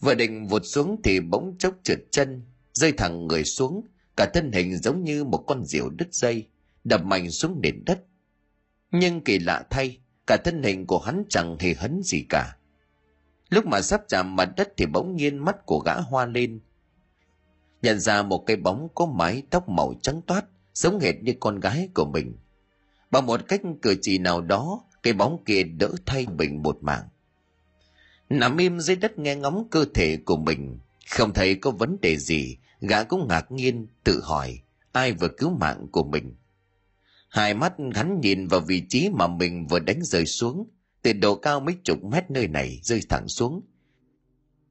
Vừa 0.00 0.14
định 0.14 0.46
vụt 0.46 0.62
xuống 0.64 1.00
thì 1.04 1.20
bỗng 1.20 1.56
chốc 1.58 1.74
trượt 1.82 1.98
chân, 2.10 2.42
rơi 2.72 2.92
thẳng 2.92 3.26
người 3.26 3.44
xuống, 3.44 3.86
cả 4.16 4.30
thân 4.34 4.52
hình 4.52 4.76
giống 4.76 5.04
như 5.04 5.24
một 5.24 5.44
con 5.46 5.64
diều 5.64 5.90
đứt 5.90 6.14
dây, 6.14 6.46
đập 6.84 7.04
mạnh 7.04 7.30
xuống 7.30 7.60
nền 7.62 7.84
đất. 7.86 8.04
Nhưng 8.90 9.20
kỳ 9.20 9.38
lạ 9.38 9.64
thay, 9.70 9.98
cả 10.26 10.36
thân 10.44 10.62
hình 10.62 10.86
của 10.86 10.98
hắn 10.98 11.24
chẳng 11.28 11.56
hề 11.60 11.74
hấn 11.74 12.02
gì 12.02 12.26
cả. 12.28 12.56
Lúc 13.50 13.66
mà 13.66 13.80
sắp 13.80 14.02
chạm 14.08 14.36
mặt 14.36 14.48
đất 14.56 14.68
thì 14.76 14.86
bỗng 14.86 15.16
nhiên 15.16 15.38
mắt 15.38 15.66
của 15.66 15.78
gã 15.78 15.94
hoa 15.94 16.26
lên. 16.26 16.60
Nhận 17.82 18.00
ra 18.00 18.22
một 18.22 18.44
cái 18.46 18.56
bóng 18.56 18.88
có 18.94 19.06
mái 19.06 19.42
tóc 19.50 19.68
màu 19.68 19.94
trắng 20.02 20.20
toát 20.26 20.44
giống 20.78 21.00
hệt 21.00 21.14
như 21.22 21.34
con 21.40 21.60
gái 21.60 21.88
của 21.94 22.04
mình. 22.04 22.36
Bằng 23.10 23.26
một 23.26 23.40
cách 23.48 23.60
cử 23.82 23.96
chỉ 24.02 24.18
nào 24.18 24.40
đó, 24.40 24.84
cái 25.02 25.12
bóng 25.12 25.44
kia 25.44 25.62
đỡ 25.62 25.92
thay 26.06 26.26
mình 26.38 26.62
một 26.62 26.78
mạng. 26.80 27.08
Nằm 28.30 28.56
im 28.56 28.80
dưới 28.80 28.96
đất 28.96 29.18
nghe 29.18 29.36
ngóng 29.36 29.68
cơ 29.70 29.84
thể 29.94 30.16
của 30.16 30.36
mình, 30.36 30.78
không 31.10 31.32
thấy 31.32 31.54
có 31.54 31.70
vấn 31.70 31.96
đề 32.00 32.16
gì, 32.16 32.56
gã 32.80 33.04
cũng 33.04 33.28
ngạc 33.28 33.52
nhiên, 33.52 33.86
tự 34.04 34.20
hỏi, 34.24 34.60
ai 34.92 35.12
vừa 35.12 35.28
cứu 35.28 35.50
mạng 35.50 35.86
của 35.92 36.04
mình? 36.04 36.34
Hai 37.28 37.54
mắt 37.54 37.74
hắn 37.94 38.20
nhìn 38.20 38.46
vào 38.46 38.60
vị 38.60 38.82
trí 38.88 39.10
mà 39.10 39.26
mình 39.26 39.66
vừa 39.66 39.78
đánh 39.78 40.02
rơi 40.02 40.26
xuống, 40.26 40.68
từ 41.02 41.12
độ 41.12 41.34
cao 41.34 41.60
mấy 41.60 41.74
chục 41.84 42.04
mét 42.04 42.30
nơi 42.30 42.48
này 42.48 42.80
rơi 42.82 43.00
thẳng 43.08 43.28
xuống. 43.28 43.60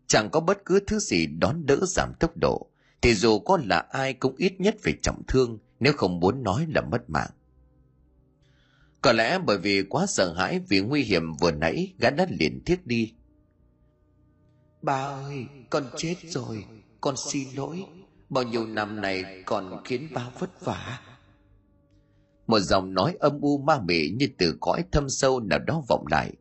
Chẳng 0.08 0.30
có 0.32 0.40
bất 0.40 0.66
cứ 0.66 0.80
thứ 0.88 1.00
gì 1.00 1.26
đón 1.26 1.66
đỡ 1.66 1.80
giảm 1.88 2.14
tốc 2.20 2.38
độ, 2.38 2.70
thì 3.02 3.14
dù 3.14 3.40
có 3.40 3.60
là 3.66 3.80
ai 3.80 4.14
cũng 4.14 4.36
ít 4.38 4.62
nhất 4.62 4.76
phải 4.84 4.94
trọng 5.02 5.22
thương 5.28 5.60
nếu 5.80 5.94
không 5.94 6.20
muốn 6.20 6.44
nói 6.44 6.66
là 6.76 6.82
mất 6.82 7.10
mạng. 7.10 7.30
Có 9.02 9.12
lẽ 9.12 9.40
bởi 9.46 9.58
vì 9.58 9.84
quá 9.84 10.06
sợ 10.06 10.34
hãi 10.34 10.60
vì 10.70 10.82
nguy 10.82 11.04
hiểm 11.04 11.34
vừa 11.42 11.52
nãy 11.52 11.94
gã 12.00 12.10
đã 12.10 12.26
liền 12.30 12.64
thiết 12.66 12.88
đi. 12.88 13.14
Ba 14.82 15.06
ơi 15.06 15.46
con 15.70 15.84
chết 15.98 16.16
rồi 16.24 16.66
con 17.02 17.16
xin 17.18 17.48
lỗi. 17.56 17.86
Bao 18.30 18.44
nhiêu 18.44 18.66
năm 18.66 19.02
này 19.02 19.44
còn 19.46 19.82
khiến 19.86 20.08
ba 20.14 20.30
vất 20.40 20.66
vả. 20.66 21.00
Một 22.48 22.60
giọng 22.60 22.94
nói 22.94 23.18
âm 23.20 23.42
u 23.42 23.58
ma 23.58 23.80
mị 23.80 24.10
như 24.10 24.28
từ 24.38 24.58
cõi 24.60 24.84
thâm 24.92 25.10
sâu 25.10 25.40
nào 25.40 25.60
đó 25.60 25.84
vọng 25.88 26.06
lại. 26.12 26.34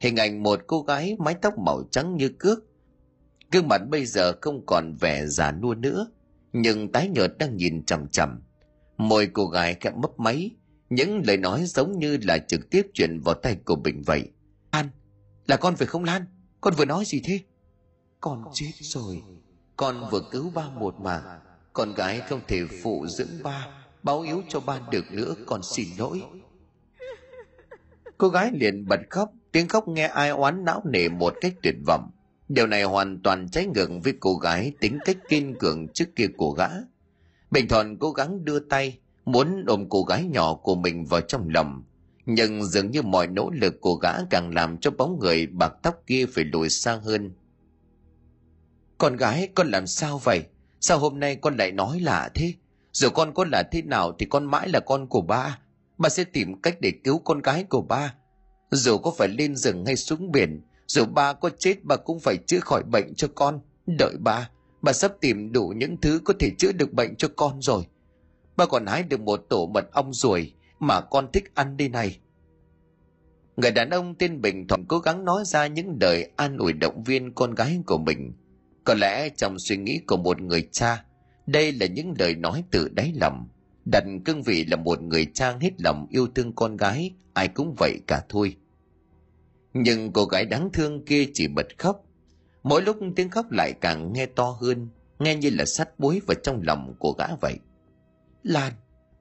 Hình 0.00 0.16
ảnh 0.16 0.42
một 0.42 0.60
cô 0.66 0.82
gái 0.82 1.16
mái 1.18 1.34
tóc 1.34 1.58
màu 1.58 1.82
trắng 1.90 2.16
như 2.16 2.28
cước. 2.38 2.58
Gương 3.52 3.68
mặt 3.68 3.82
bây 3.88 4.06
giờ 4.06 4.32
không 4.40 4.66
còn 4.66 4.96
vẻ 5.00 5.26
già 5.26 5.52
nua 5.52 5.74
nữa 5.74 6.06
nhưng 6.52 6.92
tái 6.92 7.08
nhợt 7.08 7.38
đang 7.38 7.56
nhìn 7.56 7.84
chằm 7.84 8.08
chằm 8.08 8.42
môi 9.08 9.30
cô 9.32 9.46
gái 9.46 9.76
khẽ 9.80 9.90
mấp 9.90 10.10
máy 10.18 10.50
những 10.90 11.22
lời 11.26 11.36
nói 11.36 11.64
giống 11.66 11.98
như 11.98 12.18
là 12.22 12.38
trực 12.38 12.70
tiếp 12.70 12.86
chuyển 12.94 13.20
vào 13.20 13.34
tay 13.34 13.56
của 13.64 13.76
bình 13.76 14.02
vậy. 14.06 14.30
An 14.70 14.88
là 15.46 15.56
con 15.56 15.76
phải 15.76 15.86
không 15.86 16.04
lan? 16.04 16.24
Con 16.60 16.74
vừa 16.74 16.84
nói 16.84 17.04
gì 17.04 17.20
thế? 17.24 17.40
Con 18.20 18.44
chết 18.52 18.72
rồi. 18.80 19.22
Con 19.76 20.04
vừa 20.10 20.22
cứu 20.30 20.50
ba 20.54 20.68
một 20.70 21.00
mạng 21.00 21.40
con 21.72 21.94
gái 21.94 22.20
không 22.28 22.40
thể 22.48 22.60
phụ 22.82 23.06
dưỡng 23.06 23.42
ba 23.42 23.66
báo 24.02 24.20
yếu 24.20 24.42
cho 24.48 24.60
ba 24.60 24.80
được 24.90 25.04
nữa 25.12 25.34
con 25.46 25.62
xin 25.62 25.88
lỗi. 25.98 26.22
Cô 28.18 28.28
gái 28.28 28.50
liền 28.54 28.86
bật 28.88 29.00
khóc 29.10 29.32
tiếng 29.52 29.68
khóc 29.68 29.88
nghe 29.88 30.06
ai 30.06 30.30
oán 30.30 30.64
não 30.64 30.82
nề 30.84 31.08
một 31.08 31.34
cách 31.40 31.54
tuyệt 31.62 31.74
vọng. 31.86 32.10
Điều 32.48 32.66
này 32.66 32.82
hoàn 32.82 33.22
toàn 33.22 33.48
trái 33.48 33.66
ngược 33.66 33.90
với 34.04 34.14
cô 34.20 34.34
gái 34.34 34.72
tính 34.80 34.98
cách 35.04 35.16
kiên 35.28 35.54
cường 35.58 35.88
trước 35.88 36.16
kia 36.16 36.26
của 36.36 36.50
gã 36.50 36.68
bình 37.52 37.68
thuận 37.68 37.98
cố 37.98 38.12
gắng 38.12 38.44
đưa 38.44 38.58
tay, 38.58 38.98
muốn 39.24 39.64
ôm 39.66 39.86
cô 39.88 40.02
gái 40.02 40.24
nhỏ 40.24 40.54
của 40.54 40.74
mình 40.74 41.04
vào 41.04 41.20
trong 41.20 41.48
lòng. 41.48 41.84
Nhưng 42.26 42.64
dường 42.64 42.90
như 42.90 43.02
mọi 43.02 43.26
nỗ 43.26 43.50
lực 43.50 43.80
của 43.80 43.94
gã 43.94 44.12
càng 44.30 44.54
làm 44.54 44.78
cho 44.78 44.90
bóng 44.90 45.18
người 45.18 45.46
bạc 45.46 45.72
tóc 45.82 46.02
kia 46.06 46.26
phải 46.26 46.44
lùi 46.44 46.68
xa 46.68 47.00
hơn. 47.04 47.32
Con 48.98 49.16
gái, 49.16 49.48
con 49.54 49.70
làm 49.70 49.86
sao 49.86 50.18
vậy? 50.18 50.44
Sao 50.80 50.98
hôm 50.98 51.20
nay 51.20 51.36
con 51.36 51.56
lại 51.56 51.72
nói 51.72 52.00
lạ 52.00 52.30
thế? 52.34 52.54
Dù 52.92 53.08
con 53.08 53.34
có 53.34 53.44
là 53.52 53.62
thế 53.72 53.82
nào 53.82 54.12
thì 54.18 54.26
con 54.26 54.44
mãi 54.44 54.68
là 54.68 54.80
con 54.80 55.06
của 55.06 55.20
ba. 55.20 55.58
Ba 55.98 56.08
sẽ 56.08 56.24
tìm 56.24 56.60
cách 56.62 56.76
để 56.80 56.92
cứu 57.04 57.18
con 57.18 57.42
gái 57.42 57.64
của 57.64 57.82
ba. 57.82 58.14
Dù 58.70 58.98
có 58.98 59.12
phải 59.18 59.28
lên 59.28 59.56
rừng 59.56 59.86
hay 59.86 59.96
xuống 59.96 60.32
biển, 60.32 60.62
dù 60.86 61.04
ba 61.04 61.32
có 61.32 61.50
chết, 61.58 61.84
ba 61.84 61.96
cũng 61.96 62.20
phải 62.20 62.36
chữa 62.36 62.60
khỏi 62.60 62.82
bệnh 62.82 63.14
cho 63.14 63.28
con. 63.34 63.60
Đợi 63.86 64.14
ba 64.20 64.50
bà 64.82 64.92
sắp 64.92 65.12
tìm 65.20 65.52
đủ 65.52 65.72
những 65.76 65.96
thứ 65.96 66.20
có 66.24 66.34
thể 66.38 66.50
chữa 66.58 66.72
được 66.72 66.92
bệnh 66.92 67.16
cho 67.16 67.28
con 67.36 67.62
rồi. 67.62 67.82
Ba 68.56 68.66
còn 68.66 68.86
hái 68.86 69.02
được 69.02 69.20
một 69.20 69.46
tổ 69.48 69.66
mật 69.66 69.92
ong 69.92 70.12
ruồi 70.12 70.52
mà 70.78 71.00
con 71.00 71.32
thích 71.32 71.44
ăn 71.54 71.76
đi 71.76 71.88
này. 71.88 72.18
Người 73.56 73.70
đàn 73.70 73.90
ông 73.90 74.14
tên 74.14 74.40
bình 74.40 74.66
thuận 74.66 74.84
cố 74.88 74.98
gắng 74.98 75.24
nói 75.24 75.44
ra 75.46 75.66
những 75.66 75.98
lời 76.00 76.30
an 76.36 76.56
ủi 76.56 76.72
động 76.72 77.02
viên 77.04 77.34
con 77.34 77.54
gái 77.54 77.78
của 77.86 77.98
mình. 77.98 78.32
Có 78.84 78.94
lẽ 78.94 79.28
trong 79.28 79.58
suy 79.58 79.76
nghĩ 79.76 80.00
của 80.06 80.16
một 80.16 80.40
người 80.40 80.68
cha, 80.72 81.04
đây 81.46 81.72
là 81.72 81.86
những 81.86 82.14
lời 82.18 82.34
nói 82.34 82.64
từ 82.70 82.88
đáy 82.88 83.12
lòng. 83.20 83.48
Đặt 83.84 84.04
cương 84.24 84.42
vị 84.42 84.64
là 84.64 84.76
một 84.76 85.02
người 85.02 85.26
cha 85.34 85.56
hết 85.60 85.70
lòng 85.78 86.06
yêu 86.10 86.26
thương 86.34 86.52
con 86.52 86.76
gái, 86.76 87.14
ai 87.32 87.48
cũng 87.48 87.74
vậy 87.78 88.00
cả 88.06 88.22
thôi. 88.28 88.56
Nhưng 89.74 90.12
cô 90.12 90.24
gái 90.24 90.46
đáng 90.46 90.68
thương 90.72 91.04
kia 91.04 91.24
chỉ 91.34 91.48
bật 91.48 91.66
khóc 91.78 92.04
mỗi 92.62 92.82
lúc 92.82 92.96
tiếng 93.16 93.30
khóc 93.30 93.50
lại 93.50 93.72
càng 93.80 94.12
nghe 94.12 94.26
to 94.26 94.56
hơn, 94.60 94.88
nghe 95.18 95.36
như 95.36 95.50
là 95.50 95.64
sắt 95.64 95.98
bối 95.98 96.20
vào 96.26 96.34
trong 96.42 96.60
lòng 96.62 96.94
của 96.98 97.14
gã 97.18 97.26
vậy. 97.40 97.58
Lan, 98.42 98.72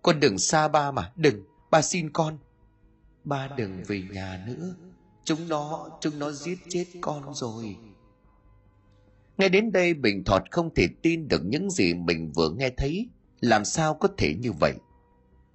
con 0.02 0.20
đừng 0.20 0.38
xa 0.38 0.68
ba 0.68 0.92
mà, 0.92 1.12
đừng, 1.16 1.44
ba 1.72 1.82
xin 1.82 2.12
con. 2.12 2.38
Ba 3.24 3.50
đừng 3.58 3.84
về 3.88 4.04
nhà 4.12 4.44
nữa, 4.48 4.76
chúng 5.24 5.48
nó 5.48 5.90
chúng 6.02 6.20
nó 6.20 6.32
giết 6.32 6.60
chết 6.70 6.86
con 7.02 7.34
rồi. 7.34 7.78
Nghe 9.38 9.50
đến 9.50 9.72
đây 9.72 9.94
bình 9.94 10.24
thọt 10.24 10.44
không 10.52 10.74
thể 10.76 10.88
tin 11.02 11.28
được 11.28 11.42
những 11.46 11.70
gì 11.70 11.94
mình 11.94 12.32
vừa 12.36 12.50
nghe 12.50 12.70
thấy. 12.78 13.10
Làm 13.40 13.66
sao 13.66 13.94
có 13.94 14.10
thể 14.18 14.36
như 14.40 14.52
vậy? 14.52 14.74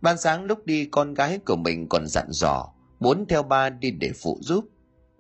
Ban 0.01 0.18
sáng 0.18 0.44
lúc 0.44 0.66
đi, 0.66 0.87
con 0.87 1.14
gái 1.14 1.38
của 1.38 1.57
mình 1.57 1.88
còn 1.88 2.07
dặn 2.07 2.27
dò, 2.31 2.72
muốn 3.01 3.27
theo 3.29 3.42
ba 3.42 3.70
đi 3.70 3.90
để 3.90 4.12
phụ 4.22 4.38
giúp. 4.42 4.68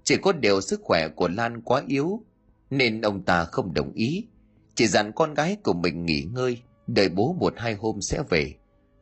Chỉ 0.04 0.16
có 0.16 0.32
điều 0.32 0.60
sức 0.60 0.80
khỏe 0.82 1.08
của 1.08 1.28
lan 1.28 1.62
quá 1.62 1.82
yếu 1.86 2.22
nên 2.70 3.00
ông 3.00 3.22
ta 3.22 3.44
không 3.44 3.74
đồng 3.74 3.92
ý. 3.92 4.26
Chỉ 4.74 4.86
dặn 4.86 5.12
con 5.12 5.34
gái 5.34 5.56
của 5.64 5.72
mình 5.72 6.06
nghỉ 6.06 6.22
ngơi 6.22 6.62
đợi 6.86 7.08
bố 7.08 7.36
một 7.40 7.54
hai 7.56 7.74
hôm 7.74 8.00
sẽ 8.00 8.22
về. 8.28 8.54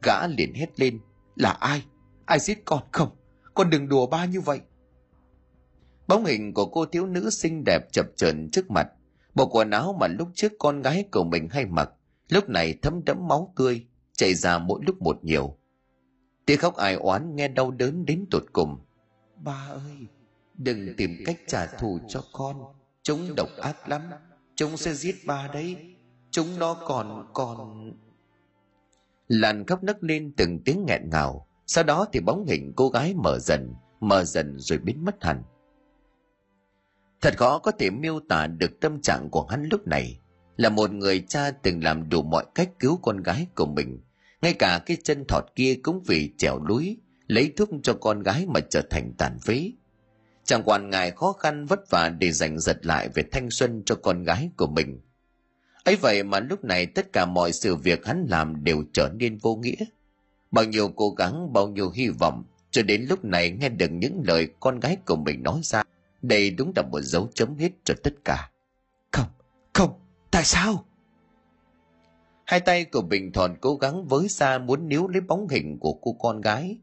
Gã 0.02 0.26
liền 0.26 0.54
hét 0.54 0.80
lên 0.80 0.98
là 1.36 1.50
ai? 1.50 1.84
Ai 2.24 2.38
giết 2.38 2.64
con 2.64 2.82
không? 2.92 3.08
Con 3.54 3.70
đừng 3.70 3.88
đùa 3.88 4.06
ba 4.06 4.24
như 4.24 4.40
vậy. 4.40 4.60
Bóng 6.08 6.24
hình 6.24 6.54
của 6.54 6.66
cô 6.66 6.86
thiếu 6.86 7.06
nữ 7.06 7.30
xinh 7.30 7.62
đẹp 7.66 7.92
chập 7.92 8.06
chờn 8.16 8.50
trước 8.52 8.70
mặt. 8.70 8.88
Bộ 9.34 9.46
quần 9.46 9.70
áo 9.70 9.96
mà 10.00 10.06
lúc 10.06 10.28
trước 10.34 10.52
con 10.58 10.82
gái 10.82 11.04
của 11.12 11.24
mình 11.24 11.48
hay 11.50 11.66
mặc 11.66 11.90
lúc 12.28 12.48
này 12.48 12.74
thấm 12.82 13.04
đẫm 13.04 13.28
máu 13.28 13.52
tươi 13.56 13.86
chảy 14.12 14.34
ra 14.34 14.58
mỗi 14.58 14.80
lúc 14.86 15.02
một 15.02 15.24
nhiều. 15.24 15.56
Tiếng 16.46 16.58
khóc 16.58 16.76
ai 16.76 16.94
oán 16.94 17.36
nghe 17.36 17.48
đau 17.48 17.70
đớn 17.70 18.06
đến 18.06 18.24
tột 18.30 18.44
cùng. 18.52 18.78
Ba 19.36 19.68
ơi 19.70 20.06
đừng 20.54 20.96
tìm 20.96 21.16
cách 21.26 21.36
trả 21.46 21.66
thù 21.66 21.98
cho 22.08 22.20
con 22.32 22.56
chúng 23.04 23.34
độc 23.36 23.48
ác 23.62 23.88
lắm. 23.88 24.02
Chúng 24.56 24.76
sẽ 24.76 24.94
giết 24.94 25.16
ba 25.26 25.48
đấy. 25.52 25.96
Chúng 26.30 26.58
nó 26.58 26.74
còn 26.74 27.30
còn 27.32 27.92
làn 29.28 29.66
khóc 29.66 29.82
nấc 29.82 30.04
lên 30.04 30.32
từng 30.36 30.58
tiếng 30.64 30.84
nghẹn 30.86 31.10
ngào. 31.10 31.46
Sau 31.66 31.84
đó 31.84 32.06
thì 32.12 32.20
bóng 32.20 32.46
hình 32.46 32.72
cô 32.76 32.88
gái 32.88 33.14
mở 33.14 33.38
dần 33.38 33.74
mở 34.00 34.24
dần 34.24 34.58
rồi 34.58 34.78
biến 34.78 35.04
mất 35.04 35.24
hẳn. 35.24 35.42
Thật 37.20 37.34
khó 37.38 37.58
có 37.58 37.70
thể 37.70 37.90
miêu 37.90 38.20
tả 38.28 38.46
được 38.46 38.80
tâm 38.80 39.00
trạng 39.00 39.28
của 39.30 39.46
hắn 39.46 39.68
lúc 39.70 39.86
này. 39.86 40.20
Là 40.56 40.68
một 40.68 40.92
người 40.92 41.24
cha 41.28 41.50
từng 41.50 41.84
làm 41.84 42.08
đủ 42.08 42.22
mọi 42.22 42.44
cách 42.54 42.70
cứu 42.78 42.98
con 43.02 43.22
gái 43.22 43.46
của 43.54 43.66
mình. 43.66 44.00
Ngay 44.42 44.52
cả 44.52 44.82
cái 44.86 44.96
chân 45.04 45.24
thọt 45.28 45.44
kia 45.54 45.74
cũng 45.82 46.02
vì 46.06 46.34
trèo 46.38 46.64
núi 46.68 46.98
lấy 47.26 47.52
thuốc 47.56 47.68
cho 47.82 47.94
con 48.00 48.22
gái 48.22 48.46
mà 48.46 48.60
trở 48.70 48.82
thành 48.90 49.12
tàn 49.18 49.38
phế 49.38 49.70
chẳng 50.44 50.62
quản 50.64 50.90
ngại 50.90 51.10
khó 51.10 51.32
khăn 51.32 51.66
vất 51.66 51.90
vả 51.90 52.08
để 52.18 52.32
giành 52.32 52.60
giật 52.60 52.86
lại 52.86 53.08
về 53.08 53.22
thanh 53.32 53.50
xuân 53.50 53.82
cho 53.86 53.94
con 53.94 54.22
gái 54.22 54.50
của 54.56 54.66
mình. 54.66 55.00
Ấy 55.84 55.96
vậy 55.96 56.22
mà 56.22 56.40
lúc 56.40 56.64
này 56.64 56.86
tất 56.86 57.12
cả 57.12 57.26
mọi 57.26 57.52
sự 57.52 57.76
việc 57.76 58.06
hắn 58.06 58.26
làm 58.28 58.64
đều 58.64 58.84
trở 58.92 59.08
nên 59.14 59.38
vô 59.38 59.56
nghĩa. 59.56 59.84
Bao 60.50 60.64
nhiêu 60.64 60.88
cố 60.88 61.10
gắng 61.10 61.52
bao 61.52 61.68
nhiêu 61.68 61.90
hy 61.90 62.08
vọng 62.08 62.44
cho 62.70 62.82
đến 62.82 63.06
lúc 63.08 63.24
này 63.24 63.50
nghe 63.50 63.68
được 63.68 63.90
những 63.92 64.22
lời 64.26 64.48
con 64.60 64.80
gái 64.80 64.96
của 65.06 65.16
mình 65.16 65.42
nói 65.42 65.60
ra 65.62 65.82
đây 66.22 66.50
đúng 66.50 66.72
là 66.76 66.82
một 66.82 67.00
dấu 67.00 67.28
chấm 67.34 67.58
hết 67.58 67.70
cho 67.84 67.94
tất 68.02 68.12
cả. 68.24 68.50
Không 69.12 69.26
không 69.72 70.00
tại 70.30 70.44
sao? 70.44 70.84
Hai 72.44 72.60
tay 72.60 72.84
của 72.84 73.02
bình 73.02 73.32
thòn 73.32 73.56
cố 73.60 73.76
gắng 73.76 74.08
với 74.08 74.28
xa 74.28 74.58
muốn 74.58 74.88
níu 74.88 75.08
lấy 75.08 75.20
bóng 75.20 75.48
hình 75.48 75.78
của 75.80 75.92
cô 75.92 76.12
con 76.12 76.40
gái 76.40 76.78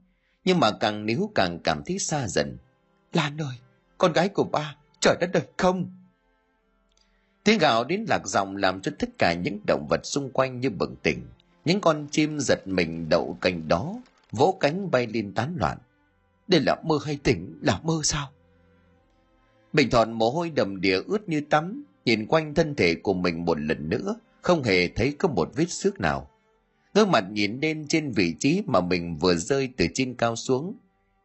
nhưng 0.46 0.60
mà 0.60 0.72
càng 0.80 1.06
níu 1.06 1.32
càng 1.36 1.60
cảm 1.64 1.84
thấy 1.86 2.00
xa 2.00 2.28
dần 2.28 2.58
lan 3.14 3.38
ơi 3.42 3.56
con 3.98 4.14
gái 4.14 4.30
của 4.30 4.44
ba 4.44 4.76
trời 5.00 5.18
đất 5.20 5.30
đời 5.34 5.44
không? 5.58 5.92
Tiếng 7.44 7.60
gạo 7.60 7.84
đến 7.84 8.06
lạc 8.10 8.28
giọng 8.28 8.56
làm 8.56 8.82
cho 8.82 8.92
tất 9.00 9.10
cả 9.18 9.34
những 9.34 9.60
động 9.68 9.88
vật 9.90 10.06
xung 10.06 10.30
quanh 10.32 10.60
như 10.60 10.70
bừng 10.70 10.96
tỉnh. 11.04 11.22
Những 11.66 11.82
con 11.82 12.08
chim 12.12 12.40
giật 12.40 12.68
mình 12.68 13.10
đậu 13.10 13.38
cành 13.42 13.68
đó, 13.68 13.96
vỗ 14.32 14.58
cánh 14.60 14.92
bay 14.92 15.08
lên 15.08 15.34
tán 15.34 15.56
loạn. 15.58 15.78
Đây 16.48 16.62
là 16.62 16.76
mơ 16.84 17.00
hay 17.06 17.20
tỉnh? 17.24 17.60
Là 17.62 17.80
mơ 17.84 18.02
sao? 18.04 18.30
Bình 19.74 19.90
thọn 19.90 20.12
mồ 20.12 20.30
hôi 20.30 20.50
đầm 20.50 20.82
đìa 20.82 21.02
ướt 21.08 21.30
như 21.30 21.42
tắm, 21.50 21.84
nhìn 22.06 22.28
quanh 22.28 22.54
thân 22.54 22.76
thể 22.76 22.96
của 22.96 23.14
mình 23.14 23.46
một 23.46 23.60
lần 23.60 23.90
nữa, 23.90 24.16
không 24.42 24.64
hề 24.64 24.88
thấy 24.88 25.16
có 25.20 25.28
một 25.28 25.52
vết 25.56 25.72
xước 25.72 26.00
nào. 26.00 26.30
Ngước 26.94 27.08
mặt 27.08 27.24
nhìn 27.32 27.60
lên 27.62 27.88
trên 27.88 28.12
vị 28.12 28.36
trí 28.40 28.64
mà 28.66 28.82
mình 28.82 29.18
vừa 29.18 29.36
rơi 29.36 29.70
từ 29.78 29.86
trên 29.94 30.16
cao 30.16 30.36
xuống. 30.36 30.76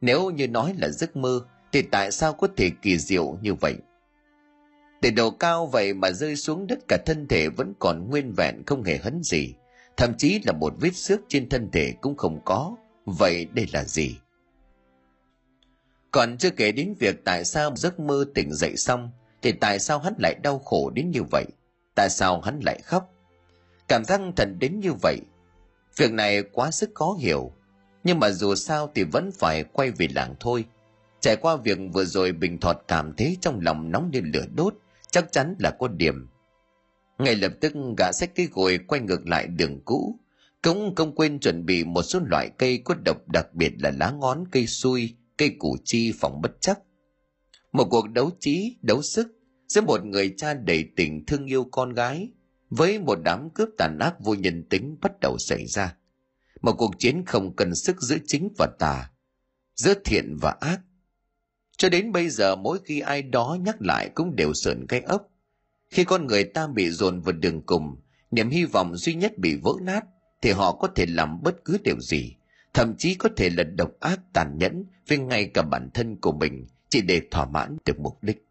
Nếu 0.00 0.30
như 0.30 0.48
nói 0.48 0.74
là 0.78 0.88
giấc 0.88 1.16
mơ 1.16 1.46
thì 1.76 1.82
tại 1.82 2.12
sao 2.12 2.32
có 2.32 2.48
thể 2.56 2.70
kỳ 2.82 2.98
diệu 2.98 3.38
như 3.42 3.54
vậy? 3.54 3.74
Từ 5.02 5.10
độ 5.10 5.30
cao 5.30 5.66
vậy 5.66 5.94
mà 5.94 6.10
rơi 6.10 6.36
xuống 6.36 6.66
đất 6.66 6.78
cả 6.88 6.98
thân 7.06 7.26
thể 7.28 7.48
vẫn 7.48 7.74
còn 7.78 8.10
nguyên 8.10 8.32
vẹn 8.32 8.62
không 8.66 8.82
hề 8.82 8.96
hấn 8.96 9.22
gì. 9.22 9.54
Thậm 9.96 10.14
chí 10.18 10.40
là 10.44 10.52
một 10.52 10.74
vết 10.80 10.96
xước 10.96 11.20
trên 11.28 11.48
thân 11.48 11.70
thể 11.72 11.94
cũng 12.00 12.16
không 12.16 12.40
có. 12.44 12.76
Vậy 13.06 13.46
đây 13.52 13.66
là 13.72 13.84
gì? 13.84 14.16
Còn 16.10 16.38
chưa 16.38 16.50
kể 16.50 16.72
đến 16.72 16.94
việc 16.98 17.24
tại 17.24 17.44
sao 17.44 17.76
giấc 17.76 18.00
mơ 18.00 18.24
tỉnh 18.34 18.52
dậy 18.52 18.76
xong, 18.76 19.10
thì 19.42 19.52
tại 19.52 19.78
sao 19.78 19.98
hắn 19.98 20.14
lại 20.18 20.34
đau 20.42 20.58
khổ 20.58 20.90
đến 20.90 21.10
như 21.10 21.22
vậy? 21.30 21.44
Tại 21.94 22.10
sao 22.10 22.40
hắn 22.40 22.60
lại 22.66 22.80
khóc? 22.84 23.14
Cảm 23.88 24.04
giác 24.04 24.20
thật 24.36 24.48
đến 24.58 24.80
như 24.80 24.92
vậy, 25.02 25.18
việc 25.96 26.12
này 26.12 26.42
quá 26.52 26.70
sức 26.70 26.90
khó 26.94 27.16
hiểu. 27.20 27.52
Nhưng 28.04 28.20
mà 28.20 28.30
dù 28.30 28.54
sao 28.54 28.90
thì 28.94 29.04
vẫn 29.04 29.30
phải 29.38 29.64
quay 29.64 29.90
về 29.90 30.08
làng 30.14 30.34
thôi 30.40 30.64
trải 31.26 31.36
qua 31.36 31.56
việc 31.56 31.78
vừa 31.92 32.04
rồi 32.04 32.32
bình 32.32 32.60
thọt 32.60 32.76
cảm 32.88 33.12
thấy 33.16 33.36
trong 33.40 33.60
lòng 33.60 33.90
nóng 33.90 34.10
như 34.12 34.20
lửa 34.24 34.44
đốt, 34.54 34.74
chắc 35.10 35.32
chắn 35.32 35.54
là 35.58 35.70
có 35.78 35.88
điểm. 35.88 36.28
Ngay 37.18 37.36
lập 37.36 37.52
tức 37.60 37.72
gã 37.98 38.12
xách 38.12 38.34
cái 38.34 38.48
gồi 38.52 38.78
quay 38.86 39.00
ngược 39.00 39.28
lại 39.28 39.46
đường 39.46 39.80
cũ, 39.84 40.18
cũng 40.62 40.94
không 40.94 41.14
quên 41.14 41.38
chuẩn 41.38 41.66
bị 41.66 41.84
một 41.84 42.02
số 42.02 42.20
loại 42.30 42.50
cây 42.58 42.82
có 42.84 42.94
độc 43.04 43.28
đặc 43.28 43.54
biệt 43.54 43.72
là 43.78 43.90
lá 43.90 44.10
ngón, 44.10 44.44
cây 44.50 44.66
xui, 44.66 45.14
cây 45.36 45.56
củ 45.58 45.76
chi 45.84 46.12
phòng 46.20 46.40
bất 46.42 46.52
chắc. 46.60 46.78
Một 47.72 47.84
cuộc 47.90 48.10
đấu 48.10 48.30
trí, 48.40 48.76
đấu 48.82 49.02
sức 49.02 49.28
giữa 49.68 49.80
một 49.80 50.04
người 50.04 50.34
cha 50.36 50.54
đầy 50.54 50.84
tình 50.96 51.26
thương 51.26 51.46
yêu 51.46 51.68
con 51.70 51.94
gái 51.94 52.30
với 52.70 52.98
một 52.98 53.18
đám 53.24 53.50
cướp 53.50 53.68
tàn 53.78 53.98
ác 53.98 54.14
vô 54.20 54.34
nhân 54.34 54.68
tính 54.70 54.96
bắt 55.00 55.12
đầu 55.20 55.38
xảy 55.38 55.66
ra. 55.66 55.96
Một 56.62 56.72
cuộc 56.78 56.98
chiến 56.98 57.22
không 57.26 57.56
cần 57.56 57.74
sức 57.74 58.00
giữa 58.00 58.18
chính 58.26 58.48
và 58.58 58.66
tà, 58.78 59.10
giữa 59.74 59.94
thiện 60.04 60.36
và 60.40 60.56
ác 60.60 60.80
cho 61.76 61.88
đến 61.88 62.12
bây 62.12 62.28
giờ 62.28 62.56
mỗi 62.56 62.78
khi 62.84 63.00
ai 63.00 63.22
đó 63.22 63.56
nhắc 63.60 63.76
lại 63.80 64.10
cũng 64.14 64.36
đều 64.36 64.52
sợn 64.54 64.86
cái 64.86 65.00
ốc. 65.00 65.28
Khi 65.90 66.04
con 66.04 66.26
người 66.26 66.44
ta 66.44 66.66
bị 66.66 66.90
dồn 66.90 67.20
vào 67.20 67.32
đường 67.32 67.62
cùng, 67.62 67.96
niềm 68.30 68.50
hy 68.50 68.64
vọng 68.64 68.96
duy 68.96 69.14
nhất 69.14 69.38
bị 69.38 69.56
vỡ 69.62 69.72
nát, 69.80 70.04
thì 70.42 70.50
họ 70.50 70.72
có 70.72 70.88
thể 70.94 71.06
làm 71.08 71.42
bất 71.42 71.64
cứ 71.64 71.78
điều 71.84 72.00
gì. 72.00 72.36
Thậm 72.74 72.94
chí 72.98 73.14
có 73.14 73.28
thể 73.36 73.50
là 73.50 73.64
độc 73.64 73.90
ác 74.00 74.20
tàn 74.32 74.58
nhẫn 74.58 74.84
với 75.08 75.18
ngay 75.18 75.50
cả 75.54 75.62
bản 75.62 75.90
thân 75.94 76.16
của 76.16 76.32
mình, 76.32 76.66
chỉ 76.88 77.00
để 77.00 77.22
thỏa 77.30 77.46
mãn 77.46 77.76
được 77.84 78.00
mục 78.00 78.22
đích. 78.22 78.46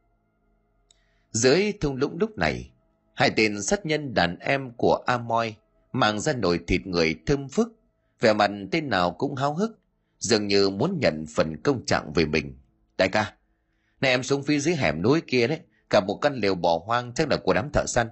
Dưới 1.31 1.73
thung 1.81 1.95
lũng 1.95 2.17
lúc 2.19 2.37
này, 2.37 2.71
hai 3.13 3.31
tên 3.35 3.61
sát 3.61 3.85
nhân 3.85 4.13
đàn 4.13 4.39
em 4.39 4.71
của 4.77 5.03
amoy 5.05 5.53
mang 5.91 6.19
ra 6.19 6.33
nồi 6.33 6.59
thịt 6.67 6.87
người 6.87 7.15
thơm 7.25 7.49
phức, 7.49 7.75
vẻ 8.19 8.33
mặt 8.33 8.51
tên 8.71 8.89
nào 8.89 9.11
cũng 9.11 9.35
háo 9.35 9.53
hức, 9.53 9.79
dường 10.19 10.47
như 10.47 10.69
muốn 10.69 10.99
nhận 11.01 11.25
phần 11.35 11.57
công 11.63 11.85
trạng 11.85 12.13
về 12.13 12.25
mình 12.25 12.53
đại 12.97 13.09
ca 13.09 13.33
này 14.01 14.11
em 14.11 14.23
xuống 14.23 14.43
phía 14.43 14.59
dưới 14.59 14.75
hẻm 14.75 15.01
núi 15.01 15.21
kia 15.27 15.47
đấy, 15.47 15.59
cả 15.89 16.01
một 16.07 16.17
căn 16.21 16.35
lều 16.35 16.55
bỏ 16.55 16.81
hoang 16.85 17.13
chắc 17.13 17.29
là 17.29 17.37
của 17.37 17.53
đám 17.53 17.69
thợ 17.73 17.85
săn. 17.87 18.07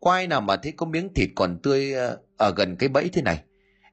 Có 0.00 0.12
ai 0.12 0.26
nào 0.26 0.40
mà 0.40 0.56
thấy 0.56 0.72
có 0.72 0.86
miếng 0.86 1.14
thịt 1.14 1.28
còn 1.36 1.58
tươi 1.62 1.92
ờ, 1.92 2.18
ở 2.36 2.54
gần 2.56 2.76
cái 2.76 2.88
bẫy 2.88 3.08
thế 3.08 3.22
này. 3.22 3.42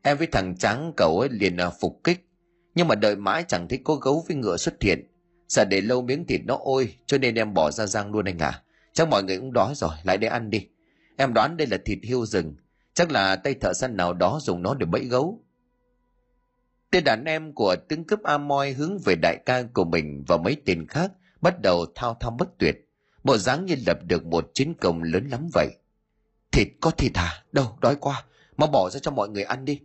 Em 0.02 0.18
với 0.18 0.28
thằng 0.28 0.56
trắng 0.58 0.94
cậu 0.98 1.20
ấy 1.20 1.30
liền 1.32 1.58
ờ, 1.58 1.72
phục 1.82 2.00
kích. 2.04 2.26
Nhưng 2.76 2.88
mà 2.88 2.96
đợi 2.96 3.16
mãi 3.16 3.46
chẳng 3.48 3.68
thấy 3.68 3.80
có 3.84 3.96
gấu 3.96 4.26
với 4.28 4.38
ngựa 4.38 4.58
xuất 4.58 4.82
hiện. 4.82 5.08
Sợ 5.48 5.66
để 5.66 5.82
lâu 5.82 6.02
miếng 6.02 6.26
thịt 6.28 6.42
nó 6.46 6.58
ôi, 6.62 6.96
cho 7.06 7.18
nên 7.18 7.36
em 7.36 7.54
bỏ 7.54 7.72
ra 7.72 7.86
giang 7.86 8.12
luôn 8.12 8.26
anh 8.26 8.40
à 8.40 8.64
chắc 8.94 9.08
mọi 9.08 9.24
người 9.24 9.38
cũng 9.38 9.54
đói 9.54 9.76
rồi, 9.76 9.92
lại 10.04 10.18
để 10.18 10.28
ăn 10.28 10.50
đi. 10.50 10.68
Em 11.18 11.34
đoán 11.34 11.58
đây 11.58 11.68
là 11.68 11.78
thịt 11.86 12.00
hiêu 12.04 12.26
rừng. 12.26 12.56
Chắc 12.94 13.12
là 13.12 13.36
tay 13.36 13.54
thợ 13.54 13.74
săn 13.74 13.98
nào 13.98 14.14
đó 14.14 14.40
dùng 14.42 14.62
nó 14.62 14.74
để 14.74 14.86
bẫy 14.86 15.06
gấu 15.06 15.44
tên 16.94 17.04
đàn 17.04 17.26
em 17.26 17.54
của 17.54 17.76
tướng 17.90 18.04
cướp 18.04 18.24
Amoy 18.24 18.72
hướng 18.72 18.98
về 19.06 19.16
đại 19.16 19.38
ca 19.46 19.64
của 19.74 19.84
mình 19.84 20.24
và 20.28 20.38
mấy 20.38 20.58
tên 20.66 20.88
khác 20.88 21.12
bắt 21.42 21.62
đầu 21.62 21.86
thao 21.96 22.18
thao 22.20 22.32
bất 22.32 22.58
tuyệt. 22.58 22.76
Bộ 23.24 23.38
dáng 23.38 23.66
như 23.66 23.76
lập 23.88 23.98
được 24.08 24.26
một 24.26 24.52
chiến 24.54 24.74
công 24.82 25.04
lớn 25.04 25.28
lắm 25.32 25.50
vậy. 25.54 25.68
Thịt 26.52 26.68
có 26.82 26.92
thịt 26.92 27.12
à? 27.14 27.44
Đâu, 27.52 27.78
đói 27.82 27.96
quá. 27.96 28.24
Mau 28.58 28.68
bỏ 28.68 28.90
ra 28.90 29.00
cho 29.00 29.12
mọi 29.12 29.30
người 29.30 29.44
ăn 29.44 29.66
đi. 29.66 29.80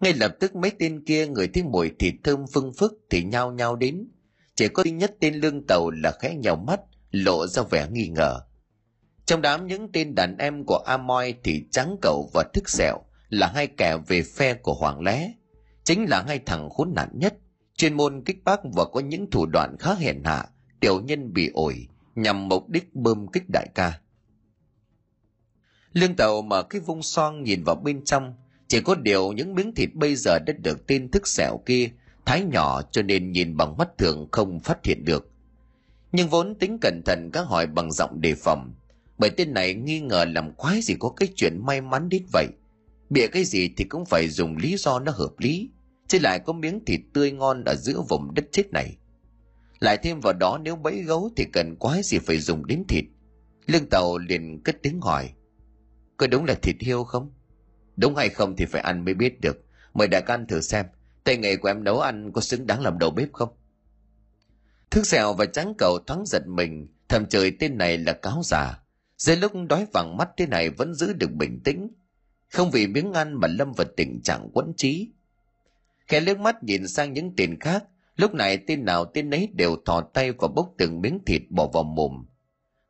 Ngay 0.00 0.14
lập 0.14 0.36
tức 0.40 0.56
mấy 0.56 0.70
tên 0.78 1.04
kia, 1.04 1.26
người 1.26 1.48
thấy 1.48 1.62
mùi 1.62 1.90
thịt 1.98 2.14
thơm 2.24 2.46
phưng 2.52 2.72
phức 2.72 2.92
thì 3.10 3.24
nhao 3.24 3.52
nhao 3.52 3.76
đến. 3.76 4.08
Chỉ 4.54 4.68
có 4.68 4.82
duy 4.82 4.90
nhất 4.90 5.16
tên 5.20 5.34
lương 5.34 5.66
tàu 5.66 5.90
là 5.90 6.12
khẽ 6.20 6.34
nhào 6.34 6.56
mắt, 6.56 6.80
lộ 7.10 7.46
ra 7.46 7.62
vẻ 7.62 7.88
nghi 7.90 8.08
ngờ. 8.08 8.40
Trong 9.26 9.42
đám 9.42 9.66
những 9.66 9.92
tên 9.92 10.14
đàn 10.14 10.36
em 10.38 10.64
của 10.64 10.78
amoy 10.86 11.34
thì 11.44 11.64
trắng 11.70 11.96
cậu 12.02 12.30
và 12.34 12.44
thức 12.54 12.68
sẹo 12.68 13.07
là 13.30 13.46
hai 13.54 13.66
kẻ 13.66 13.96
về 14.08 14.22
phe 14.22 14.54
của 14.54 14.74
hoàng 14.74 15.00
lé. 15.00 15.32
Chính 15.84 16.04
là 16.08 16.24
hai 16.26 16.38
thằng 16.38 16.70
khốn 16.70 16.92
nạn 16.94 17.08
nhất. 17.12 17.34
Chuyên 17.76 17.94
môn 17.94 18.22
kích 18.24 18.44
bác 18.44 18.60
và 18.64 18.84
có 18.84 19.00
những 19.00 19.30
thủ 19.30 19.46
đoạn 19.46 19.76
khá 19.78 19.94
hèn 19.94 20.24
hạ, 20.24 20.44
tiểu 20.80 21.00
nhân 21.00 21.32
bị 21.32 21.50
ổi, 21.54 21.88
nhằm 22.14 22.48
mục 22.48 22.68
đích 22.68 22.94
bơm 22.94 23.26
kích 23.28 23.44
đại 23.52 23.68
ca. 23.74 24.00
Lương 25.92 26.16
tàu 26.16 26.42
mở 26.42 26.62
cái 26.62 26.80
vung 26.80 27.02
son 27.02 27.42
nhìn 27.42 27.62
vào 27.64 27.76
bên 27.76 28.04
trong. 28.04 28.34
Chỉ 28.68 28.80
có 28.80 28.94
điều 28.94 29.32
những 29.32 29.54
miếng 29.54 29.74
thịt 29.74 29.94
bây 29.94 30.16
giờ 30.16 30.38
đã 30.38 30.52
được 30.62 30.86
tin 30.86 31.10
thức 31.10 31.28
sẹo 31.28 31.60
kia, 31.66 31.90
thái 32.26 32.44
nhỏ 32.44 32.82
cho 32.82 33.02
nên 33.02 33.32
nhìn 33.32 33.56
bằng 33.56 33.76
mắt 33.76 33.88
thường 33.98 34.28
không 34.32 34.60
phát 34.60 34.84
hiện 34.84 35.04
được. 35.04 35.30
Nhưng 36.12 36.28
vốn 36.28 36.54
tính 36.54 36.78
cẩn 36.80 37.02
thận 37.04 37.30
các 37.32 37.42
hỏi 37.42 37.66
bằng 37.66 37.92
giọng 37.92 38.20
đề 38.20 38.34
phòng. 38.34 38.74
Bởi 39.18 39.30
tên 39.30 39.54
này 39.54 39.74
nghi 39.74 40.00
ngờ 40.00 40.24
làm 40.24 40.52
quái 40.52 40.80
gì 40.82 40.94
có 40.98 41.12
cái 41.16 41.28
chuyện 41.36 41.66
may 41.66 41.80
mắn 41.80 42.08
đến 42.08 42.22
vậy 42.32 42.46
bịa 43.10 43.26
cái 43.26 43.44
gì 43.44 43.70
thì 43.76 43.84
cũng 43.84 44.04
phải 44.04 44.28
dùng 44.28 44.56
lý 44.56 44.76
do 44.76 44.98
nó 44.98 45.12
hợp 45.12 45.32
lý, 45.38 45.70
chứ 46.06 46.18
lại 46.22 46.38
có 46.38 46.52
miếng 46.52 46.84
thịt 46.84 47.00
tươi 47.12 47.32
ngon 47.32 47.64
ở 47.64 47.74
giữa 47.74 48.02
vùng 48.08 48.34
đất 48.34 48.44
chết 48.52 48.72
này. 48.72 48.96
Lại 49.80 49.98
thêm 50.02 50.20
vào 50.20 50.32
đó 50.32 50.58
nếu 50.62 50.76
bẫy 50.76 51.02
gấu 51.02 51.30
thì 51.36 51.44
cần 51.52 51.76
quái 51.76 52.02
gì 52.02 52.18
phải 52.18 52.38
dùng 52.38 52.66
đến 52.66 52.84
thịt. 52.88 53.04
Lương 53.66 53.88
tàu 53.90 54.18
liền 54.18 54.62
cất 54.62 54.76
tiếng 54.82 55.00
hỏi, 55.00 55.30
có 56.16 56.26
đúng 56.26 56.44
là 56.44 56.54
thịt 56.54 56.76
hiêu 56.80 57.04
không? 57.04 57.32
Đúng 57.96 58.16
hay 58.16 58.28
không 58.28 58.56
thì 58.56 58.64
phải 58.64 58.82
ăn 58.82 59.04
mới 59.04 59.14
biết 59.14 59.40
được. 59.40 59.64
Mời 59.94 60.08
đại 60.08 60.22
ca 60.26 60.34
ăn 60.34 60.46
thử 60.46 60.60
xem, 60.60 60.86
tay 61.24 61.36
nghề 61.36 61.56
của 61.56 61.68
em 61.68 61.84
nấu 61.84 62.00
ăn 62.00 62.32
có 62.32 62.40
xứng 62.40 62.66
đáng 62.66 62.80
làm 62.80 62.98
đầu 62.98 63.10
bếp 63.10 63.32
không? 63.32 63.48
Thức 64.90 65.06
xèo 65.06 65.34
và 65.34 65.46
trắng 65.46 65.74
cầu 65.78 65.98
thoáng 66.06 66.26
giật 66.26 66.46
mình, 66.46 66.88
thầm 67.08 67.26
trời 67.26 67.52
tên 67.60 67.78
này 67.78 67.98
là 67.98 68.12
cáo 68.12 68.42
già. 68.44 68.82
Dưới 69.16 69.36
lúc 69.36 69.52
đói 69.68 69.86
vàng 69.92 70.16
mắt 70.16 70.28
thế 70.36 70.46
này 70.46 70.70
vẫn 70.70 70.94
giữ 70.94 71.12
được 71.12 71.32
bình 71.32 71.60
tĩnh 71.64 71.88
không 72.48 72.70
vì 72.70 72.86
miếng 72.86 73.12
ăn 73.12 73.40
mà 73.40 73.48
lâm 73.48 73.72
vào 73.72 73.86
tình 73.96 74.20
trạng 74.22 74.50
quẫn 74.50 74.72
trí. 74.76 75.08
Khẽ 76.06 76.20
liếc 76.20 76.38
mắt 76.38 76.62
nhìn 76.62 76.88
sang 76.88 77.12
những 77.12 77.32
tên 77.36 77.60
khác, 77.60 77.84
lúc 78.16 78.34
này 78.34 78.58
tên 78.66 78.84
nào 78.84 79.04
tên 79.04 79.30
ấy 79.30 79.48
đều 79.52 79.76
thò 79.84 80.00
tay 80.00 80.32
và 80.32 80.48
bốc 80.48 80.74
từng 80.78 81.00
miếng 81.00 81.18
thịt 81.26 81.42
bỏ 81.50 81.66
vào 81.66 81.82
mồm. 81.82 82.26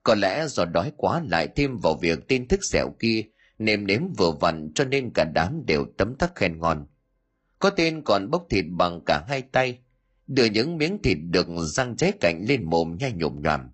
Có 0.03 0.15
lẽ 0.15 0.47
do 0.49 0.65
đói 0.65 0.93
quá 0.97 1.23
lại 1.29 1.49
thêm 1.57 1.79
vào 1.79 1.95
việc 1.95 2.29
tin 2.29 2.49
thức 2.49 2.65
xẻo 2.65 2.91
kia, 2.99 3.23
nêm 3.59 3.87
nếm 3.87 4.03
vừa 4.13 4.31
vặn 4.31 4.73
cho 4.75 4.85
nên 4.85 5.11
cả 5.15 5.25
đám 5.25 5.67
đều 5.67 5.87
tấm 5.97 6.15
tắc 6.15 6.35
khen 6.35 6.59
ngon. 6.59 6.87
Có 7.59 7.71
tên 7.71 8.03
còn 8.03 8.31
bốc 8.31 8.47
thịt 8.51 8.65
bằng 8.69 9.01
cả 9.07 9.25
hai 9.29 9.43
tay, 9.43 9.79
đưa 10.27 10.45
những 10.45 10.79
miếng 10.79 11.03
thịt 11.03 11.19
được 11.31 11.47
răng 11.59 11.97
cháy 11.97 12.13
cạnh 12.21 12.45
lên 12.49 12.65
mồm 12.65 12.97
nhai 13.01 13.13
nhồm 13.13 13.43
nhoàm 13.43 13.71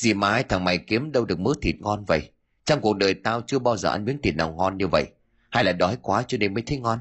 gì 0.00 0.14
mà 0.14 0.42
thằng 0.48 0.64
mày 0.64 0.78
kiếm 0.78 1.12
đâu 1.12 1.24
được 1.24 1.40
mớ 1.40 1.52
thịt 1.62 1.76
ngon 1.80 2.04
vậy? 2.04 2.30
Trong 2.70 2.80
cuộc 2.80 2.96
đời 2.96 3.14
tao 3.14 3.42
chưa 3.46 3.58
bao 3.58 3.76
giờ 3.76 3.88
ăn 3.90 4.04
miếng 4.04 4.22
thịt 4.22 4.36
nào 4.36 4.54
ngon 4.54 4.78
như 4.78 4.86
vậy. 4.86 5.06
Hay 5.50 5.64
là 5.64 5.72
đói 5.72 5.96
quá 6.02 6.24
cho 6.28 6.38
nên 6.38 6.54
mới 6.54 6.62
thấy 6.62 6.78
ngon. 6.78 6.98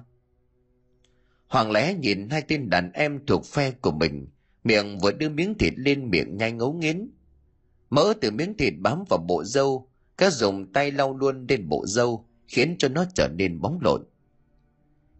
Hoàng 1.47 1.71
lẽ 1.71 1.93
nhìn 1.93 2.29
hai 2.29 2.41
tên 2.41 2.69
đàn 2.69 2.91
em 2.91 3.25
thuộc 3.25 3.45
phe 3.45 3.71
của 3.71 3.91
mình. 3.91 4.27
Miệng 4.63 4.99
vừa 4.99 5.11
đưa 5.11 5.29
miếng 5.29 5.57
thịt 5.57 5.73
lên 5.77 6.09
miệng 6.09 6.37
nhai 6.37 6.51
ngấu 6.51 6.73
nghiến 6.73 7.09
mỡ 7.89 8.13
từ 8.21 8.31
miếng 8.31 8.57
thịt 8.57 8.73
bám 8.79 9.03
vào 9.09 9.19
bộ 9.27 9.43
dâu 9.43 9.89
các 10.17 10.33
dùng 10.33 10.73
tay 10.73 10.91
lau 10.91 11.17
luôn 11.17 11.45
lên 11.49 11.69
bộ 11.69 11.85
dâu 11.87 12.25
khiến 12.47 12.75
cho 12.79 12.87
nó 12.87 13.05
trở 13.15 13.27
nên 13.37 13.61
bóng 13.61 13.79
lộn. 13.81 14.03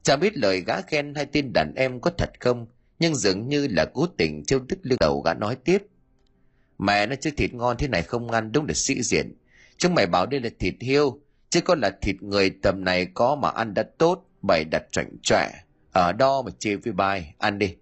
Chả 0.03 0.15
biết 0.15 0.37
lời 0.37 0.61
gã 0.61 0.81
khen 0.81 1.15
hai 1.15 1.25
tên 1.25 1.51
đàn 1.53 1.73
em 1.75 1.99
có 1.99 2.11
thật 2.17 2.29
không, 2.39 2.67
nhưng 2.99 3.15
dường 3.15 3.49
như 3.49 3.67
là 3.67 3.85
cố 3.93 4.07
tình 4.17 4.43
trêu 4.45 4.59
tức 4.69 4.79
lương 4.81 4.99
đầu 4.99 5.21
gã 5.21 5.33
nói 5.33 5.55
tiếp. 5.55 5.83
Mẹ 6.77 7.05
nó 7.05 7.15
chứ 7.15 7.31
thịt 7.37 7.53
ngon 7.53 7.77
thế 7.77 7.87
này 7.87 8.03
không 8.03 8.31
ăn 8.31 8.51
đúng 8.51 8.65
là 8.65 8.73
sĩ 8.73 9.03
diện 9.03 9.33
chúng 9.79 9.95
mày 9.95 10.07
bảo 10.07 10.25
đây 10.25 10.39
là 10.39 10.49
thịt 10.59 10.75
hiêu 10.79 11.19
chứ 11.49 11.61
có 11.61 11.75
là 11.75 11.91
thịt 12.01 12.15
người 12.21 12.49
tầm 12.49 12.83
này 12.83 13.05
có 13.13 13.35
mà 13.35 13.49
ăn 13.49 13.73
đã 13.73 13.83
tốt, 13.97 14.25
bày 14.41 14.65
đặt 14.71 14.83
chuẩn 14.91 15.17
chọe 15.23 15.49
ở 15.91 16.11
đó 16.11 16.41
mà 16.41 16.51
chê 16.59 16.75
với 16.75 16.93
bài, 16.93 17.33
ăn 17.37 17.59
đi. 17.59 17.75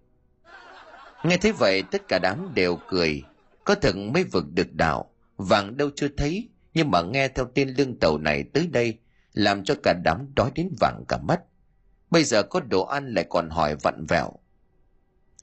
Nghe 1.23 1.37
thấy 1.37 1.51
vậy, 1.51 1.83
tất 1.91 2.07
cả 2.07 2.19
đám 2.19 2.53
đều 2.53 2.79
cười. 2.89 3.23
Có 3.63 3.75
thật 3.75 3.95
mới 3.95 4.23
vực 4.23 4.45
được 4.53 4.73
đạo 4.73 5.09
vàng 5.37 5.77
đâu 5.77 5.89
chưa 5.95 6.07
thấy, 6.17 6.49
nhưng 6.73 6.91
mà 6.91 7.01
nghe 7.01 7.27
theo 7.27 7.45
tên 7.53 7.69
lương 7.69 7.99
tàu 7.99 8.17
này 8.17 8.43
tới 8.53 8.67
đây, 8.67 8.97
làm 9.33 9.63
cho 9.63 9.75
cả 9.83 9.93
đám 10.03 10.27
đói 10.35 10.51
đến 10.55 10.69
vàng 10.79 11.03
cả 11.07 11.17
mắt. 11.17 11.41
Bây 12.09 12.23
giờ 12.23 12.43
có 12.43 12.59
đồ 12.59 12.85
ăn 12.85 13.13
lại 13.13 13.25
còn 13.29 13.49
hỏi 13.49 13.75
vặn 13.75 14.05
vẹo. 14.05 14.31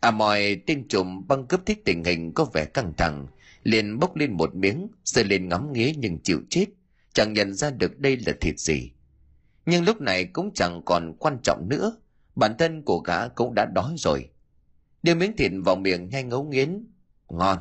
À 0.00 0.10
mọi 0.10 0.56
tên 0.66 0.88
trùm 0.88 1.26
băng 1.28 1.46
cướp 1.46 1.66
thích 1.66 1.82
tình 1.84 2.04
hình 2.04 2.32
có 2.34 2.44
vẻ 2.44 2.64
căng 2.64 2.92
thẳng 2.96 3.26
liền 3.64 3.98
bốc 3.98 4.16
lên 4.16 4.32
một 4.32 4.54
miếng 4.54 4.88
rồi 5.04 5.24
lên 5.24 5.48
ngắm 5.48 5.72
nghía 5.72 5.92
nhưng 5.96 6.18
chịu 6.22 6.40
chết. 6.50 6.66
Chẳng 7.12 7.32
nhận 7.32 7.54
ra 7.54 7.70
được 7.70 7.98
đây 7.98 8.16
là 8.16 8.32
thịt 8.40 8.58
gì. 8.58 8.92
Nhưng 9.66 9.84
lúc 9.84 10.00
này 10.00 10.24
cũng 10.24 10.50
chẳng 10.54 10.82
còn 10.84 11.16
quan 11.18 11.38
trọng 11.42 11.68
nữa. 11.68 11.96
Bản 12.36 12.54
thân 12.58 12.82
của 12.82 12.98
gã 12.98 13.28
cũng 13.28 13.54
đã 13.54 13.66
đói 13.74 13.94
rồi. 13.98 14.30
Đưa 15.02 15.14
miếng 15.14 15.36
thịt 15.36 15.52
vào 15.64 15.76
miệng 15.76 16.08
nhanh 16.08 16.28
ngấu 16.28 16.44
nghiến. 16.44 16.86
Ngon. 17.28 17.58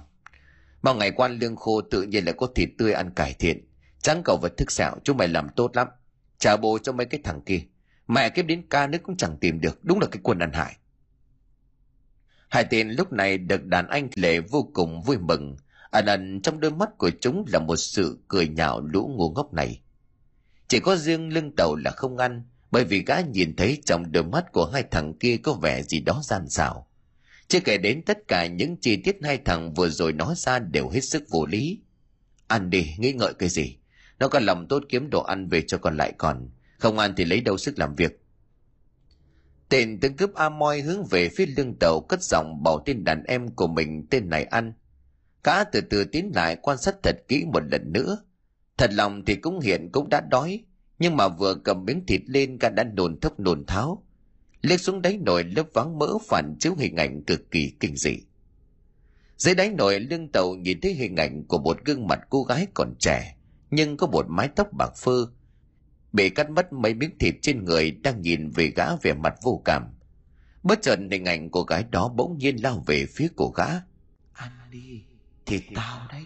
Bao 0.81 0.95
ngày 0.95 1.11
quan 1.11 1.39
lương 1.39 1.55
khô 1.55 1.81
tự 1.81 2.03
nhiên 2.03 2.25
là 2.25 2.31
có 2.31 2.47
thịt 2.55 2.69
tươi 2.77 2.93
ăn 2.93 3.13
cải 3.15 3.33
thiện. 3.33 3.67
Trắng 4.01 4.21
cầu 4.25 4.37
vật 4.41 4.57
thức 4.57 4.71
xạo 4.71 4.97
chúng 5.03 5.17
mày 5.17 5.27
làm 5.27 5.49
tốt 5.55 5.75
lắm. 5.75 5.87
Trả 6.37 6.57
bồ 6.57 6.79
cho 6.79 6.91
mấy 6.91 7.05
cái 7.05 7.19
thằng 7.23 7.41
kia. 7.41 7.61
Mẹ 8.07 8.29
kiếp 8.29 8.45
đến 8.45 8.63
ca 8.69 8.87
nước 8.87 9.03
cũng 9.03 9.17
chẳng 9.17 9.37
tìm 9.37 9.61
được. 9.61 9.83
Đúng 9.83 9.99
là 9.99 10.07
cái 10.11 10.19
quân 10.23 10.39
ăn 10.39 10.51
hại. 10.53 10.77
Hai 12.49 12.65
tên 12.69 12.89
lúc 12.89 13.13
này 13.13 13.37
được 13.37 13.65
đàn 13.65 13.87
anh 13.87 14.09
lệ 14.15 14.39
vô 14.39 14.69
cùng 14.73 15.01
vui 15.01 15.17
mừng, 15.17 15.55
ẩn 15.93 16.05
ẩn 16.05 16.41
trong 16.41 16.59
đôi 16.59 16.71
mắt 16.71 16.97
của 16.97 17.11
chúng 17.21 17.45
là 17.47 17.59
một 17.59 17.75
sự 17.75 18.19
cười 18.27 18.47
nhạo 18.47 18.81
lũ 18.81 19.11
ngu 19.17 19.31
ngốc 19.31 19.53
này. 19.53 19.81
Chỉ 20.67 20.79
có 20.79 20.95
riêng 20.95 21.33
lưng 21.33 21.55
tàu 21.57 21.75
là 21.75 21.91
không 21.91 22.17
ăn, 22.17 22.43
bởi 22.71 22.83
vì 22.83 23.03
gã 23.05 23.21
nhìn 23.21 23.55
thấy 23.55 23.81
trong 23.85 24.11
đôi 24.11 24.23
mắt 24.23 24.51
của 24.51 24.65
hai 24.65 24.83
thằng 24.91 25.13
kia 25.19 25.37
có 25.37 25.53
vẻ 25.53 25.83
gì 25.83 25.99
đó 25.99 26.21
gian 26.23 26.49
xảo. 26.49 26.87
Chưa 27.47 27.59
kể 27.59 27.77
đến 27.77 28.01
tất 28.05 28.17
cả 28.27 28.47
những 28.47 28.77
chi 28.77 28.95
tiết 28.95 29.17
hai 29.23 29.37
thằng 29.37 29.73
vừa 29.73 29.89
rồi 29.89 30.13
nói 30.13 30.33
ra 30.37 30.59
đều 30.59 30.89
hết 30.89 31.01
sức 31.01 31.23
vô 31.29 31.45
lý. 31.45 31.79
Ăn 32.47 32.69
đi, 32.69 32.95
nghĩ 32.97 33.13
ngợi 33.13 33.33
cái 33.33 33.49
gì? 33.49 33.77
Nó 34.19 34.27
có 34.27 34.39
lòng 34.39 34.67
tốt 34.67 34.83
kiếm 34.89 35.09
đồ 35.09 35.23
ăn 35.23 35.47
về 35.47 35.61
cho 35.67 35.77
còn 35.77 35.97
lại 35.97 36.13
còn. 36.17 36.49
Không 36.77 36.97
ăn 36.97 37.13
thì 37.17 37.25
lấy 37.25 37.41
đâu 37.41 37.57
sức 37.57 37.79
làm 37.79 37.95
việc. 37.95 38.19
Tên 39.69 39.99
tướng 39.99 40.15
cướp 40.15 40.33
Amoy 40.33 40.81
hướng 40.81 41.05
về 41.05 41.29
phía 41.29 41.45
lưng 41.45 41.75
tàu 41.79 42.01
cất 42.09 42.23
giọng 42.23 42.63
bảo 42.63 42.83
tên 42.85 43.03
đàn 43.03 43.23
em 43.23 43.49
của 43.55 43.67
mình 43.67 44.07
tên 44.09 44.29
này 44.29 44.43
ăn. 44.43 44.73
Cá 45.43 45.63
từ 45.63 45.81
từ 45.81 46.03
tiến 46.03 46.31
lại 46.35 46.57
quan 46.61 46.77
sát 46.77 46.95
thật 47.03 47.15
kỹ 47.27 47.45
một 47.53 47.63
lần 47.71 47.93
nữa. 47.93 48.17
Thật 48.77 48.93
lòng 48.93 49.25
thì 49.25 49.35
cũng 49.35 49.59
hiện 49.59 49.89
cũng 49.91 50.09
đã 50.09 50.21
đói, 50.21 50.63
nhưng 50.99 51.17
mà 51.17 51.27
vừa 51.27 51.55
cầm 51.55 51.85
miếng 51.85 52.05
thịt 52.05 52.21
lên 52.25 52.57
cá 52.57 52.69
đã 52.69 52.83
nồn 52.83 53.19
thốc 53.19 53.39
nồn 53.39 53.65
tháo. 53.65 54.03
Liếc 54.61 54.79
xuống 54.79 55.01
đáy 55.01 55.17
nồi 55.17 55.43
lớp 55.43 55.63
vắng 55.73 55.99
mỡ 55.99 56.07
phản 56.27 56.55
chiếu 56.59 56.75
hình 56.77 56.95
ảnh 56.95 57.23
cực 57.23 57.51
kỳ 57.51 57.73
kinh 57.79 57.95
dị. 57.95 58.17
Dưới 59.37 59.55
đáy 59.55 59.69
nồi 59.69 59.99
lưng 59.99 60.31
tàu 60.31 60.55
nhìn 60.55 60.81
thấy 60.81 60.93
hình 60.93 61.15
ảnh 61.15 61.43
của 61.47 61.57
một 61.57 61.77
gương 61.85 62.07
mặt 62.07 62.19
cô 62.29 62.43
gái 62.43 62.67
còn 62.73 62.93
trẻ, 62.99 63.37
nhưng 63.71 63.97
có 63.97 64.07
một 64.07 64.25
mái 64.29 64.47
tóc 64.47 64.67
bạc 64.73 64.91
phơ. 64.95 65.25
Bị 66.13 66.29
cắt 66.29 66.49
mất 66.49 66.73
mấy 66.73 66.93
miếng 66.93 67.17
thịt 67.19 67.35
trên 67.41 67.65
người 67.65 67.91
đang 67.91 68.21
nhìn 68.21 68.49
về 68.49 68.71
gã 68.75 68.95
vẻ 68.95 69.13
mặt 69.13 69.33
vô 69.41 69.61
cảm. 69.65 69.83
Bất 70.63 70.81
chợt 70.81 70.99
hình 71.11 71.25
ảnh 71.25 71.49
của 71.49 71.63
gái 71.63 71.83
đó 71.91 72.07
bỗng 72.15 72.37
nhiên 72.37 72.55
lao 72.63 72.83
về 72.87 73.05
phía 73.05 73.27
của 73.35 73.49
gã. 73.49 73.67
Ăn 74.33 74.51
thì 75.45 75.59
thịt 75.59 75.69
tao 75.75 76.07
đấy. 76.11 76.23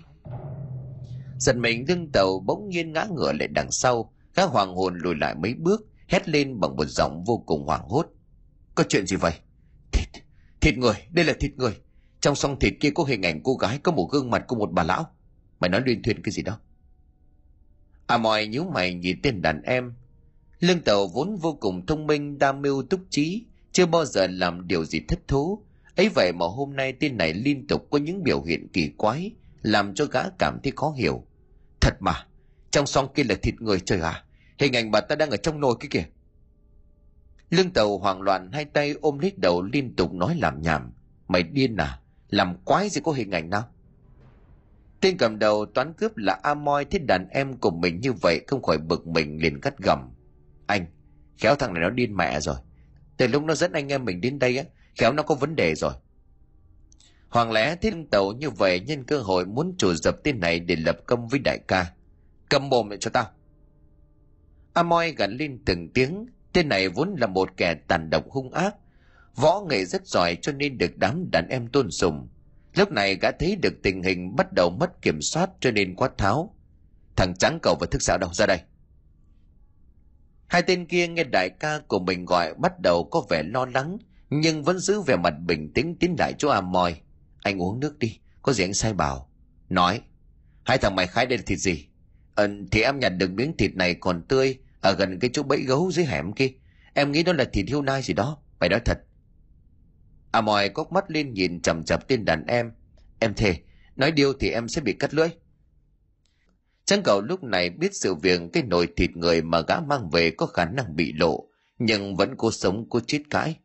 Giật 1.39 1.55
mình 1.57 1.85
lưng 1.87 2.09
tàu 2.13 2.39
bỗng 2.45 2.69
nhiên 2.69 2.93
ngã 2.93 3.05
ngửa 3.11 3.31
lại 3.31 3.47
đằng 3.47 3.71
sau, 3.71 4.13
gã 4.35 4.43
hoàng 4.43 4.75
hồn 4.75 4.97
lùi 4.97 5.15
lại 5.15 5.35
mấy 5.35 5.53
bước, 5.53 5.81
hét 6.07 6.29
lên 6.29 6.59
bằng 6.59 6.75
một 6.75 6.85
giọng 6.85 7.23
vô 7.23 7.43
cùng 7.45 7.65
hoảng 7.65 7.87
hốt. 7.89 8.07
Có 8.75 8.83
chuyện 8.89 9.07
gì 9.07 9.15
vậy? 9.15 9.33
Thịt, 9.91 10.23
thịt 10.61 10.77
người, 10.77 10.95
đây 11.11 11.25
là 11.25 11.33
thịt 11.39 11.51
người. 11.55 11.77
Trong 12.21 12.35
song 12.35 12.59
thịt 12.59 12.73
kia 12.79 12.89
có 12.95 13.03
hình 13.03 13.21
ảnh 13.21 13.41
cô 13.43 13.55
gái 13.55 13.79
có 13.83 13.91
một 13.91 14.09
gương 14.11 14.29
mặt 14.29 14.43
của 14.47 14.55
một 14.55 14.71
bà 14.71 14.83
lão. 14.83 15.15
Mày 15.59 15.69
nói 15.69 15.81
liên 15.85 16.03
thuyền 16.03 16.21
cái 16.23 16.31
gì 16.31 16.41
đó? 16.41 16.59
À 18.07 18.17
mọi 18.17 18.47
nhíu 18.47 18.63
mày 18.63 18.93
nhìn 18.93 19.19
tên 19.23 19.41
đàn 19.41 19.61
em. 19.61 19.93
Lương 20.59 20.81
tàu 20.81 21.07
vốn 21.07 21.35
vô 21.35 21.57
cùng 21.61 21.85
thông 21.85 22.07
minh, 22.07 22.37
đa 22.39 22.51
mưu 22.51 22.83
túc 22.83 22.99
trí, 23.09 23.45
chưa 23.71 23.85
bao 23.85 24.05
giờ 24.05 24.27
làm 24.27 24.67
điều 24.67 24.85
gì 24.85 24.99
thất 25.07 25.27
thú 25.27 25.63
ấy 25.97 26.09
vậy 26.09 26.31
mà 26.33 26.45
hôm 26.45 26.75
nay 26.75 26.93
tên 26.93 27.17
này 27.17 27.33
liên 27.33 27.67
tục 27.67 27.87
có 27.91 27.97
những 27.97 28.23
biểu 28.23 28.43
hiện 28.43 28.67
kỳ 28.73 28.91
quái, 28.97 29.31
làm 29.61 29.93
cho 29.93 30.05
gã 30.05 30.21
cảm 30.39 30.59
thấy 30.63 30.73
khó 30.75 30.93
hiểu. 30.97 31.23
Thật 31.81 31.93
mà, 31.99 32.25
trong 32.71 32.85
song 32.85 33.07
kia 33.13 33.23
là 33.23 33.35
thịt 33.35 33.61
người 33.61 33.79
trời 33.79 34.01
à, 34.01 34.23
hình 34.59 34.75
ảnh 34.75 34.91
bà 34.91 35.01
ta 35.01 35.15
đang 35.15 35.29
ở 35.29 35.37
trong 35.37 35.59
nồi 35.59 35.75
kia 35.79 35.87
kìa. 35.91 36.05
Lương 37.49 37.71
tàu 37.71 37.97
hoảng 37.97 38.21
loạn 38.21 38.51
hai 38.53 38.65
tay 38.65 38.95
ôm 39.01 39.19
lấy 39.19 39.33
đầu 39.37 39.61
liên 39.61 39.95
tục 39.95 40.13
nói 40.13 40.35
làm 40.35 40.61
nhảm. 40.61 40.93
Mày 41.27 41.43
điên 41.43 41.75
à? 41.75 41.99
Làm 42.29 42.57
quái 42.65 42.89
gì 42.89 43.01
có 43.03 43.11
hình 43.11 43.31
ảnh 43.31 43.49
nào? 43.49 43.63
Tên 45.01 45.17
cầm 45.17 45.39
đầu 45.39 45.65
toán 45.65 45.93
cướp 45.93 46.17
là 46.17 46.39
Amoy 46.43 46.83
thấy 46.91 46.99
đàn 46.99 47.27
em 47.29 47.57
của 47.57 47.71
mình 47.71 47.99
như 48.01 48.13
vậy 48.13 48.41
không 48.47 48.61
khỏi 48.61 48.77
bực 48.77 49.07
mình 49.07 49.41
liền 49.41 49.61
cắt 49.61 49.77
gầm. 49.77 49.99
Anh, 50.67 50.85
khéo 51.37 51.55
thằng 51.55 51.73
này 51.73 51.83
nó 51.83 51.89
điên 51.89 52.15
mẹ 52.15 52.39
rồi. 52.39 52.55
Từ 53.17 53.27
lúc 53.27 53.43
nó 53.43 53.55
dẫn 53.55 53.71
anh 53.71 53.91
em 53.91 54.05
mình 54.05 54.21
đến 54.21 54.39
đây 54.39 54.57
á, 54.57 54.63
khéo 54.97 55.13
nó 55.13 55.23
có 55.23 55.35
vấn 55.35 55.55
đề 55.55 55.75
rồi. 55.75 55.93
Hoàng 57.29 57.51
lẽ 57.51 57.75
thiết 57.75 57.93
tàu 58.11 58.31
như 58.31 58.49
vậy 58.49 58.79
nhân 58.79 59.03
cơ 59.03 59.19
hội 59.19 59.45
muốn 59.45 59.75
chủ 59.77 59.93
dập 59.93 60.15
tên 60.23 60.39
này 60.39 60.59
để 60.59 60.75
lập 60.75 60.97
công 61.05 61.27
với 61.27 61.39
đại 61.39 61.59
ca. 61.67 61.91
Cầm 62.49 62.69
mồm 62.69 62.89
lại 62.89 62.97
cho 63.01 63.11
tao. 63.13 63.31
Amoy 64.73 65.11
gắn 65.11 65.37
lên 65.37 65.59
từng 65.65 65.89
tiếng, 65.93 66.25
tên 66.53 66.69
này 66.69 66.89
vốn 66.89 67.15
là 67.17 67.27
một 67.27 67.49
kẻ 67.57 67.75
tàn 67.87 68.09
độc 68.09 68.29
hung 68.29 68.51
ác. 68.51 68.75
Võ 69.35 69.61
nghệ 69.69 69.85
rất 69.85 70.07
giỏi 70.07 70.37
cho 70.41 70.51
nên 70.51 70.77
được 70.77 70.97
đám 70.97 71.29
đàn 71.31 71.47
em 71.49 71.67
tôn 71.67 71.91
sùng 71.91 72.27
Lúc 72.77 72.91
này 72.91 73.15
gã 73.15 73.31
thấy 73.31 73.55
được 73.55 73.73
tình 73.83 74.03
hình 74.03 74.35
bắt 74.35 74.53
đầu 74.53 74.69
mất 74.69 75.01
kiểm 75.01 75.21
soát 75.21 75.49
cho 75.59 75.71
nên 75.71 75.95
quát 75.95 76.17
tháo. 76.17 76.55
Thằng 77.15 77.33
trắng 77.39 77.59
cầu 77.61 77.75
và 77.79 77.87
thức 77.91 78.01
xạo 78.01 78.17
đâu 78.17 78.33
ra 78.33 78.45
đây. 78.45 78.59
Hai 80.47 80.61
tên 80.61 80.85
kia 80.85 81.07
nghe 81.07 81.23
đại 81.23 81.49
ca 81.59 81.79
của 81.87 81.99
mình 81.99 82.25
gọi 82.25 82.53
bắt 82.53 82.79
đầu 82.79 83.09
có 83.11 83.21
vẻ 83.29 83.43
lo 83.43 83.65
lắng, 83.65 83.97
nhưng 84.29 84.63
vẫn 84.63 84.79
giữ 84.79 85.01
vẻ 85.01 85.15
mặt 85.15 85.33
bình 85.45 85.73
tĩnh 85.73 85.95
tiến 85.99 86.15
lại 86.19 86.33
chỗ 86.37 86.49
a 86.49 86.61
moi 86.61 87.01
Anh 87.41 87.61
uống 87.61 87.79
nước 87.79 87.99
đi, 87.99 88.19
có 88.41 88.53
gì 88.53 88.63
anh 88.63 88.73
sai 88.73 88.93
bảo. 88.93 89.29
Nói, 89.69 90.01
hai 90.63 90.77
thằng 90.77 90.95
mày 90.95 91.07
khai 91.07 91.25
đây 91.25 91.37
là 91.37 91.43
thịt 91.47 91.59
gì? 91.59 91.87
Ờ, 92.35 92.49
thì 92.71 92.81
em 92.81 92.99
nhặt 92.99 93.13
được 93.17 93.31
miếng 93.31 93.57
thịt 93.57 93.75
này 93.75 93.93
còn 93.93 94.21
tươi 94.27 94.57
ở 94.81 94.93
gần 94.93 95.19
cái 95.19 95.29
chỗ 95.33 95.43
bẫy 95.43 95.61
gấu 95.61 95.91
dưới 95.91 96.05
hẻm 96.05 96.33
kia. 96.33 96.49
Em 96.93 97.11
nghĩ 97.11 97.23
đó 97.23 97.33
là 97.33 97.43
thịt 97.43 97.65
hiêu 97.67 97.81
nai 97.81 98.01
gì 98.01 98.13
đó. 98.13 98.37
Mày 98.59 98.69
nói 98.69 98.79
thật. 98.85 98.97
a 100.31 100.41
moi 100.41 100.69
cốc 100.69 100.91
mắt 100.91 101.11
lên 101.11 101.33
nhìn 101.33 101.61
chầm 101.61 101.83
chập 101.83 102.07
tên 102.07 102.25
đàn 102.25 102.45
em. 102.45 102.71
Em 103.19 103.33
thề, 103.33 103.55
nói 103.95 104.11
điêu 104.11 104.33
thì 104.33 104.49
em 104.49 104.67
sẽ 104.67 104.81
bị 104.81 104.93
cắt 104.93 105.13
lưỡi. 105.13 105.27
Trắng 106.85 107.01
cậu 107.03 107.21
lúc 107.21 107.43
này 107.43 107.69
biết 107.69 107.95
sự 107.95 108.15
việc 108.15 108.41
cái 108.53 108.63
nồi 108.63 108.87
thịt 108.97 109.11
người 109.11 109.41
mà 109.41 109.61
gã 109.61 109.79
mang 109.79 110.09
về 110.09 110.31
có 110.31 110.45
khả 110.45 110.65
năng 110.65 110.95
bị 110.95 111.13
lộ, 111.13 111.47
nhưng 111.79 112.15
vẫn 112.15 112.35
cố 112.37 112.51
sống 112.51 112.85
cố 112.89 112.99
chết 113.07 113.21
cãi. 113.29 113.55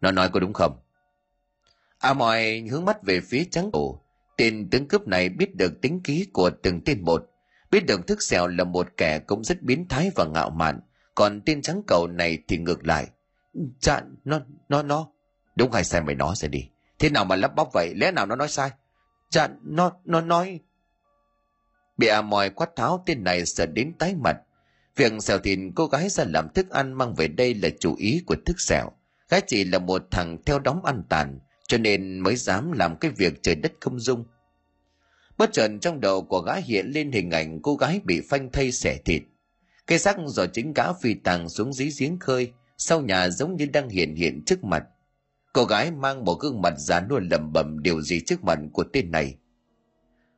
Nó 0.00 0.10
nói 0.10 0.28
có 0.28 0.40
đúng 0.40 0.52
không? 0.52 0.78
À 1.98 2.12
mòi 2.12 2.60
hướng 2.70 2.84
mắt 2.84 3.02
về 3.02 3.20
phía 3.20 3.44
trắng 3.50 3.70
cổ. 3.72 4.00
Tên 4.36 4.70
tướng 4.70 4.88
cướp 4.88 5.08
này 5.08 5.28
biết 5.28 5.56
được 5.56 5.80
tính 5.82 6.00
ký 6.04 6.26
của 6.32 6.50
từng 6.62 6.80
tên 6.84 7.04
một, 7.04 7.30
biết 7.70 7.86
được 7.86 8.06
thức 8.06 8.22
xèo 8.22 8.46
là 8.46 8.64
một 8.64 8.88
kẻ 8.96 9.18
cũng 9.18 9.44
rất 9.44 9.62
biến 9.62 9.88
thái 9.88 10.10
và 10.14 10.24
ngạo 10.24 10.50
mạn, 10.50 10.80
còn 11.14 11.40
tên 11.40 11.62
trắng 11.62 11.82
cầu 11.86 12.06
này 12.06 12.38
thì 12.48 12.58
ngược 12.58 12.86
lại. 12.86 13.06
Dạ, 13.80 14.00
nó, 14.24 14.40
nó, 14.68 14.82
nó. 14.82 15.08
Đúng 15.56 15.72
hay 15.72 15.84
sai 15.84 16.00
mày 16.00 16.14
nói 16.14 16.34
ra 16.36 16.48
đi. 16.48 16.68
Thế 16.98 17.10
nào 17.10 17.24
mà 17.24 17.36
lắp 17.36 17.54
bắp 17.54 17.66
vậy? 17.72 17.94
Lẽ 17.94 18.10
nào 18.10 18.26
nó 18.26 18.36
nói 18.36 18.48
sai? 18.48 18.70
Dạ, 19.30 19.48
nó, 19.62 19.92
nó 20.04 20.20
nói... 20.20 20.60
Bị 21.96 22.06
à 22.06 22.22
mòi 22.22 22.50
quát 22.50 22.76
tháo 22.76 23.02
tên 23.06 23.24
này 23.24 23.46
sợ 23.46 23.66
đến 23.66 23.92
tái 23.98 24.14
mặt. 24.14 24.36
Việc 24.96 25.12
xèo 25.20 25.38
thịt 25.38 25.58
cô 25.74 25.86
gái 25.86 26.08
ra 26.08 26.24
làm 26.24 26.48
thức 26.48 26.70
ăn 26.70 26.92
mang 26.92 27.14
về 27.14 27.28
đây 27.28 27.54
là 27.54 27.68
chủ 27.80 27.94
ý 27.98 28.22
của 28.26 28.36
thức 28.46 28.60
xèo. 28.60 28.92
Gái 29.28 29.42
chỉ 29.46 29.64
là 29.64 29.78
một 29.78 30.02
thằng 30.10 30.38
theo 30.46 30.58
đóng 30.58 30.84
ăn 30.84 31.02
tàn, 31.08 31.38
cho 31.68 31.78
nên 31.78 32.20
mới 32.20 32.36
dám 32.36 32.72
làm 32.72 32.96
cái 32.96 33.10
việc 33.10 33.42
trời 33.42 33.54
đất 33.54 33.72
không 33.80 34.00
dung. 34.00 34.24
Bất 35.38 35.52
chợt 35.52 35.70
trong 35.80 36.00
đầu 36.00 36.22
của 36.22 36.40
gã 36.40 36.54
hiện 36.54 36.86
lên 36.86 37.12
hình 37.12 37.30
ảnh 37.30 37.62
cô 37.62 37.76
gái 37.76 38.00
bị 38.04 38.20
phanh 38.20 38.52
thây 38.52 38.72
xẻ 38.72 38.98
thịt. 39.04 39.22
Cây 39.86 39.98
xác 39.98 40.16
do 40.26 40.46
chính 40.46 40.72
gã 40.72 40.92
phi 40.92 41.14
tàng 41.14 41.48
xuống 41.48 41.72
dí 41.72 41.90
giếng 41.98 42.18
khơi, 42.18 42.52
sau 42.78 43.00
nhà 43.00 43.28
giống 43.28 43.56
như 43.56 43.66
đang 43.66 43.88
hiện 43.88 44.14
hiện 44.14 44.42
trước 44.46 44.64
mặt. 44.64 44.84
Cô 45.52 45.64
gái 45.64 45.90
mang 45.90 46.24
một 46.24 46.40
gương 46.40 46.62
mặt 46.62 46.74
già 46.78 47.00
nua 47.00 47.20
lẩm 47.30 47.52
bẩm 47.52 47.82
điều 47.82 48.02
gì 48.02 48.20
trước 48.20 48.44
mặt 48.44 48.58
của 48.72 48.84
tên 48.92 49.10
này. 49.10 49.36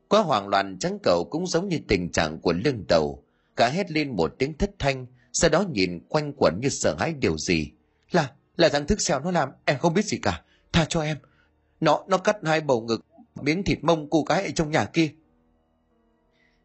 Quá 0.08 0.20
hoảng 0.20 0.48
loạn 0.48 0.78
trắng 0.78 0.98
cầu 1.02 1.28
cũng 1.30 1.46
giống 1.46 1.68
như 1.68 1.78
tình 1.88 2.12
trạng 2.12 2.40
của 2.40 2.52
lưng 2.52 2.84
tàu. 2.88 3.22
Cả 3.56 3.68
hét 3.68 3.90
lên 3.90 4.16
một 4.16 4.34
tiếng 4.38 4.58
thất 4.58 4.70
thanh, 4.78 5.06
sau 5.32 5.50
đó 5.50 5.64
nhìn 5.72 6.00
quanh 6.08 6.32
quẩn 6.36 6.60
như 6.60 6.68
sợ 6.68 6.96
hãi 6.98 7.14
điều 7.18 7.38
gì. 7.38 7.72
Là, 8.10 8.32
là 8.58 8.68
thằng 8.68 8.86
thức 8.86 9.00
xèo 9.00 9.20
nó 9.20 9.30
làm, 9.30 9.48
em 9.64 9.78
không 9.78 9.94
biết 9.94 10.04
gì 10.04 10.18
cả. 10.22 10.42
Tha 10.72 10.84
cho 10.84 11.02
em. 11.02 11.16
Nó, 11.80 12.04
nó 12.08 12.18
cắt 12.18 12.36
hai 12.44 12.60
bầu 12.60 12.80
ngực, 12.80 13.04
miếng 13.42 13.64
thịt 13.64 13.78
mông 13.82 14.10
cô 14.10 14.22
gái 14.22 14.44
ở 14.44 14.50
trong 14.50 14.70
nhà 14.70 14.84
kia. 14.84 15.12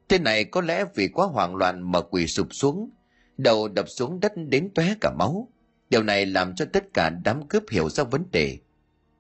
Tên 0.08 0.24
này 0.24 0.44
có 0.44 0.62
lẽ 0.62 0.86
vì 0.96 1.08
quá 1.08 1.26
hoảng 1.26 1.56
loạn 1.56 1.92
mà 1.92 2.02
quỳ 2.02 2.28
sụp 2.28 2.48
xuống, 2.52 2.90
đầu 3.38 3.68
đập 3.68 3.90
xuống 3.90 4.20
đất 4.20 4.34
đến 4.36 4.70
tóe 4.76 4.96
cả 5.02 5.12
máu. 5.20 5.48
Điều 5.90 6.04
này 6.04 6.26
làm 6.26 6.56
cho 6.56 6.66
tất 6.74 6.94
cả 6.94 7.10
đám 7.10 7.48
cướp 7.48 7.64
hiểu 7.72 7.90
ra 7.90 8.04
vấn 8.04 8.24
đề. 8.32 8.58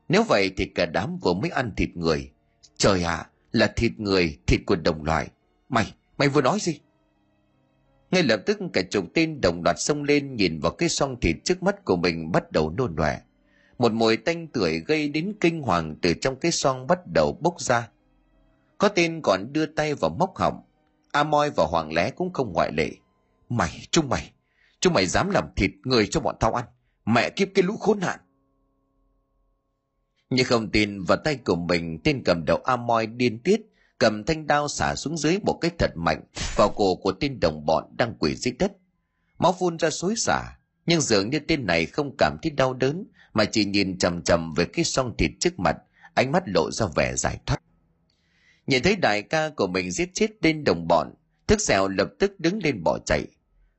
Nếu 0.09 0.24
vậy 0.24 0.51
thì 0.57 0.65
cả 0.65 0.86
đám 0.86 1.17
vừa 1.17 1.34
mới 1.34 1.49
ăn 1.49 1.71
thịt 1.78 1.89
người. 1.97 2.32
Trời 2.78 3.03
ạ, 3.03 3.15
à, 3.15 3.30
là 3.51 3.74
thịt 3.76 3.91
người, 3.97 4.38
thịt 4.47 4.59
của 4.65 4.76
đồng 4.76 5.03
loại. 5.03 5.30
Mày, 5.69 5.93
mày 6.17 6.30
vừa 6.30 6.41
nói 6.41 6.59
gì? 6.61 6.80
Ngay 8.14 8.24
lập 8.24 8.39
tức 8.45 8.59
cả 8.74 8.82
chục 8.91 9.05
tên 9.14 9.41
đồng 9.41 9.64
loạt 9.64 9.80
xông 9.80 10.03
lên 10.03 10.36
nhìn 10.36 10.59
vào 10.59 10.72
cái 10.72 10.89
xoong 10.89 11.20
thịt 11.20 11.36
trước 11.43 11.64
mắt 11.64 11.86
của 11.86 11.95
mình 11.95 12.32
bắt 12.32 12.51
đầu 12.51 12.74
nôn 12.78 12.95
nòe. 12.95 13.20
Một 13.78 13.91
mùi 13.91 14.18
tanh 14.18 14.47
tưởi 14.47 14.80
gây 14.80 15.09
đến 15.09 15.34
kinh 15.39 15.61
hoàng 15.61 15.95
từ 16.01 16.14
trong 16.14 16.36
cái 16.36 16.51
xoong 16.51 16.88
bắt 16.88 16.99
đầu 17.14 17.38
bốc 17.41 17.61
ra. 17.61 17.89
Có 18.78 18.89
tên 18.89 19.22
còn 19.24 19.53
đưa 19.53 19.66
tay 19.66 19.93
vào 19.93 20.09
móc 20.09 20.36
họng. 20.36 20.61
A 21.11 21.24
Moi 21.24 21.49
và 21.49 21.66
Hoàng 21.66 21.93
Lé 21.93 22.09
cũng 22.09 22.34
không 22.34 22.53
ngoại 22.53 22.72
lệ. 22.72 22.91
Mày, 23.49 23.88
chúng 23.91 24.09
mày, 24.09 24.32
Chúng 24.80 24.93
mày 24.93 25.05
dám 25.05 25.30
làm 25.30 25.47
thịt 25.55 25.72
người 25.84 26.07
cho 26.07 26.20
bọn 26.20 26.36
tao 26.39 26.53
ăn. 26.53 26.66
Mẹ 27.05 27.30
kiếp 27.30 27.47
cái 27.55 27.64
lũ 27.64 27.78
khốn 27.78 27.99
nạn. 27.99 28.20
Nhưng 30.30 30.45
không 30.45 30.70
tin 30.70 31.03
vào 31.03 31.18
tay 31.24 31.36
của 31.36 31.55
mình 31.55 31.99
tên 32.03 32.22
cầm 32.26 32.45
đầu 32.45 32.57
a 32.57 32.76
moi 32.76 33.07
điên 33.07 33.39
tiết 33.39 33.61
cầm 33.97 34.23
thanh 34.23 34.47
đao 34.47 34.67
xả 34.67 34.95
xuống 34.95 35.17
dưới 35.17 35.37
một 35.43 35.57
cái 35.61 35.71
thật 35.79 35.91
mạnh 35.95 36.23
vào 36.55 36.69
cổ 36.69 36.95
của 36.95 37.11
tên 37.11 37.39
đồng 37.39 37.65
bọn 37.65 37.83
đang 37.97 38.15
quỳ 38.19 38.35
dưới 38.35 38.53
đất. 38.59 38.71
Máu 39.37 39.55
phun 39.59 39.77
ra 39.77 39.89
xối 39.89 40.15
xả, 40.17 40.57
nhưng 40.85 41.01
dường 41.01 41.29
như 41.29 41.39
tên 41.39 41.65
này 41.65 41.85
không 41.85 42.15
cảm 42.17 42.37
thấy 42.41 42.51
đau 42.51 42.73
đớn 42.73 43.05
mà 43.33 43.45
chỉ 43.45 43.65
nhìn 43.65 43.97
chằm 43.97 44.21
chằm 44.23 44.53
về 44.53 44.65
cái 44.65 44.85
song 44.85 45.15
thịt 45.17 45.31
trước 45.39 45.59
mặt 45.59 45.77
ánh 46.13 46.31
mắt 46.31 46.43
lộ 46.45 46.71
ra 46.71 46.85
vẻ 46.95 47.15
giải 47.15 47.39
thoát. 47.45 47.57
Nhìn 48.67 48.83
thấy 48.83 48.95
đại 48.95 49.21
ca 49.21 49.49
của 49.49 49.67
mình 49.67 49.91
giết 49.91 50.09
chết 50.13 50.31
tên 50.41 50.63
đồng 50.63 50.87
bọn 50.87 51.13
thức 51.47 51.61
sẹo 51.61 51.87
lập 51.87 52.09
tức 52.19 52.39
đứng 52.39 52.63
lên 52.63 52.83
bỏ 52.83 52.99
chạy. 53.05 53.25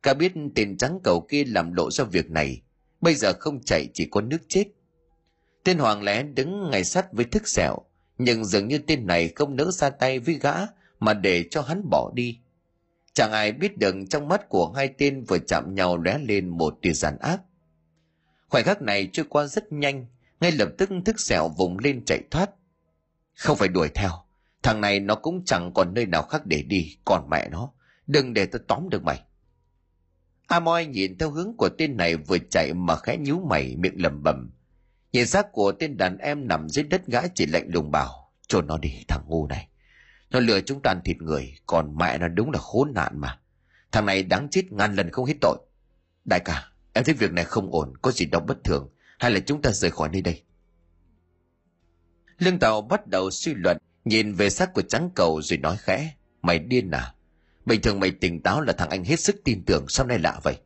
Ca 0.03 0.15
biết 0.15 0.33
tên 0.55 0.77
trắng 0.77 0.99
cầu 1.05 1.27
kia 1.29 1.45
làm 1.45 1.73
lộ 1.73 1.91
ra 1.91 2.05
việc 2.05 2.31
này 2.31 2.63
bây 3.05 3.15
giờ 3.15 3.33
không 3.33 3.63
chạy 3.63 3.89
chỉ 3.95 4.09
có 4.11 4.21
nước 4.21 4.43
chết. 4.49 4.65
Tên 5.65 5.79
hoàng 5.79 6.03
lẽ 6.03 6.23
đứng 6.23 6.71
ngay 6.71 6.85
sát 6.85 7.13
với 7.13 7.25
thức 7.25 7.49
sẹo 7.49 7.79
nhưng 8.19 8.45
dường 8.45 8.69
như 8.69 8.79
tên 8.79 9.07
này 9.07 9.33
không 9.35 9.57
nỡ 9.57 9.71
ra 9.71 9.91
tay 9.91 10.19
với 10.19 10.35
gã, 10.35 10.55
mà 11.01 11.15
để 11.15 11.45
cho 11.51 11.63
hắn 11.63 11.83
bỏ 11.91 12.11
đi. 12.15 12.39
Chẳng 13.13 13.33
ai 13.33 13.53
biết 13.53 13.79
được 13.79 13.95
trong 14.11 14.29
mắt 14.29 14.49
của 14.49 14.73
hai 14.73 14.89
tên 14.99 15.25
vừa 15.25 15.39
chạm 15.39 15.75
nhau 15.75 15.97
lóe 15.97 16.19
lên 16.19 16.49
một 16.49 16.79
tia 16.83 16.93
giàn 16.93 17.19
ác. 17.19 17.41
Khoảnh 18.49 18.65
khắc 18.65 18.83
này 18.83 19.09
trôi 19.13 19.27
qua 19.29 19.47
rất 19.47 19.73
nhanh, 19.73 20.07
ngay 20.41 20.53
lập 20.53 20.69
tức 20.79 20.91
thức 21.05 21.21
sẹo 21.21 21.49
vùng 21.49 21.79
lên 21.79 22.05
chạy 22.05 22.21
thoát. 22.31 22.51
Không 23.35 23.57
phải 23.57 23.69
đuổi 23.69 23.89
theo, 23.95 24.11
thằng 24.63 24.81
này 24.81 25.01
nó 25.01 25.15
cũng 25.15 25.45
chẳng 25.45 25.73
còn 25.75 25.95
nơi 25.95 26.07
nào 26.07 26.23
khác 26.23 26.47
để 26.47 26.63
đi, 26.63 26.97
còn 27.05 27.29
mẹ 27.31 27.49
nó, 27.49 27.71
đừng 28.07 28.35
để 28.35 28.47
tôi 28.47 28.61
tóm 28.69 28.89
được 28.89 29.05
mày. 29.05 29.23
A 30.47 30.61
moi 30.61 30.87
nhìn 30.87 31.19
theo 31.19 31.31
hướng 31.31 31.55
của 31.57 31.69
tên 31.79 31.97
này 31.97 32.17
vừa 32.17 32.39
chạy 32.51 32.75
mà 32.75 32.97
khẽ 32.97 33.17
nhíu 33.17 33.41
mày, 33.49 33.77
miệng 33.77 34.03
lẩm 34.03 34.23
bẩm 34.23 34.51
nhìn 35.15 35.27
xác 35.27 35.53
của 35.53 35.73
tên 35.73 35.97
đàn 35.97 36.19
em 36.19 36.49
nằm 36.49 36.69
dưới 36.69 36.85
đất 36.85 37.07
gã 37.07 37.27
chỉ 37.35 37.47
lạnh 37.47 37.69
lùng 37.73 37.91
bảo 37.91 38.33
trôn 38.49 38.67
nó 38.67 38.79
đi, 38.79 39.05
thằng 39.09 39.25
ngu 39.29 39.47
này. 39.47 39.69
Nó 40.31 40.41
lừa 40.41 40.61
chúng 40.61 40.83
ta 40.83 40.91
ăn 40.91 41.01
thịt 41.05 41.17
người, 41.17 41.55
còn 41.67 41.97
mẹ 41.97 42.19
nó 42.19 42.29
đúng 42.29 42.51
là 42.51 42.59
khốn 42.59 42.93
nạn 42.95 43.21
mà. 43.21 43.39
Thằng 43.93 44.07
này 44.07 44.23
đáng 44.23 44.49
chết 44.51 44.73
ngàn 44.73 44.95
lần 44.95 45.11
không 45.11 45.25
hết 45.25 45.35
tội. 45.41 45.59
Đại 46.25 46.41
ca, 46.45 46.69
em 46.93 47.05
thấy 47.05 47.15
việc 47.15 47.33
này 47.33 47.45
không 47.45 47.71
ổn, 47.73 47.97
có 48.03 48.11
gì 48.11 48.27
đó 48.27 48.41
bất 48.41 48.65
thường, 48.65 48.91
hay 49.19 49.31
là 49.31 49.41
chúng 49.41 49.63
ta 49.63 49.71
rời 49.71 49.91
khỏi 49.91 50.09
nơi 50.13 50.23
đây? 50.23 50.43
Lương 52.39 52.59
tàu 52.59 52.83
bắt 52.83 53.07
đầu 53.07 53.31
suy 53.31 53.55
luận, 53.55 53.77
nhìn 54.05 54.35
về 54.35 54.51
xác 54.51 54.73
của 54.75 54.83
trắng 54.83 55.11
cầu 55.15 55.43
rồi 55.43 55.59
nói 55.59 55.77
khẽ, 55.81 56.15
mày 56.43 56.59
điên 56.59 56.91
à? 56.91 57.15
Bình 57.67 57.81
thường 57.81 58.01
mày 58.01 58.11
tỉnh 58.11 58.43
táo 58.43 58.61
là 58.61 58.73
thằng 58.73 58.91
anh 58.91 59.05
hết 59.05 59.21
sức 59.21 59.37
tin 59.45 59.65
tưởng, 59.67 59.89
sao 59.89 60.07
nay 60.07 60.19
lạ 60.19 60.41
vậy? 60.43 60.57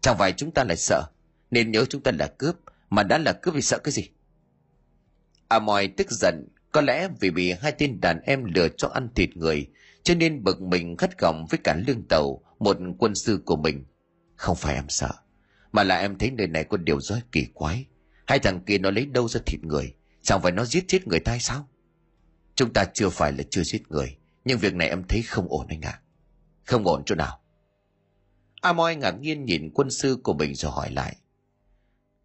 Chẳng 0.00 0.18
phải 0.18 0.32
chúng 0.32 0.50
ta 0.50 0.64
lại 0.64 0.76
sợ, 0.76 1.02
nên 1.50 1.70
nhớ 1.70 1.84
chúng 1.84 2.02
ta 2.02 2.12
là 2.18 2.26
cướp 2.38 2.56
mà 2.96 3.02
đã 3.02 3.18
là 3.18 3.32
cướp 3.32 3.54
thì 3.54 3.62
sợ 3.62 3.78
cái 3.78 3.92
gì? 3.92 4.10
À 5.48 5.58
mòi 5.58 5.88
tức 5.88 6.10
giận, 6.10 6.48
có 6.72 6.80
lẽ 6.80 7.08
vì 7.20 7.30
bị 7.30 7.52
hai 7.52 7.72
tên 7.72 8.00
đàn 8.00 8.20
em 8.20 8.44
lừa 8.44 8.68
cho 8.76 8.88
ăn 8.88 9.08
thịt 9.14 9.36
người, 9.36 9.66
cho 10.02 10.14
nên 10.14 10.44
bực 10.44 10.62
mình 10.62 10.96
khất 10.96 11.18
gọng 11.18 11.46
với 11.50 11.58
cả 11.64 11.76
lương 11.86 12.02
tàu, 12.08 12.42
một 12.58 12.76
quân 12.98 13.14
sư 13.14 13.42
của 13.46 13.56
mình. 13.56 13.84
Không 14.36 14.56
phải 14.56 14.74
em 14.74 14.88
sợ, 14.88 15.10
mà 15.72 15.84
là 15.84 15.98
em 15.98 16.18
thấy 16.18 16.30
nơi 16.30 16.46
này 16.46 16.64
có 16.64 16.76
điều 16.76 17.00
rất 17.00 17.32
kỳ 17.32 17.46
quái. 17.54 17.86
Hai 18.26 18.38
thằng 18.38 18.60
kia 18.64 18.78
nó 18.78 18.90
lấy 18.90 19.06
đâu 19.06 19.28
ra 19.28 19.40
thịt 19.46 19.60
người? 19.64 19.94
Chẳng 20.22 20.42
phải 20.42 20.52
nó 20.52 20.64
giết 20.64 20.84
chết 20.88 21.06
người 21.06 21.20
ta 21.20 21.32
hay 21.32 21.40
sao? 21.40 21.68
Chúng 22.54 22.72
ta 22.72 22.84
chưa 22.94 23.08
phải 23.08 23.32
là 23.32 23.44
chưa 23.50 23.62
giết 23.62 23.82
người, 23.88 24.16
nhưng 24.44 24.58
việc 24.58 24.74
này 24.74 24.88
em 24.88 25.02
thấy 25.08 25.22
không 25.22 25.46
ổn 25.48 25.66
anh 25.68 25.80
ạ. 25.80 25.90
À. 25.90 26.02
không 26.64 26.86
ổn 26.86 27.02
chỗ 27.06 27.14
nào? 27.14 27.40
À, 28.60 28.70
A 28.70 28.72
moi 28.72 28.96
ngạc 28.96 29.20
nhiên 29.20 29.44
nhìn 29.44 29.70
quân 29.74 29.90
sư 29.90 30.20
của 30.22 30.34
mình 30.34 30.54
rồi 30.54 30.72
hỏi 30.72 30.90
lại 30.90 31.16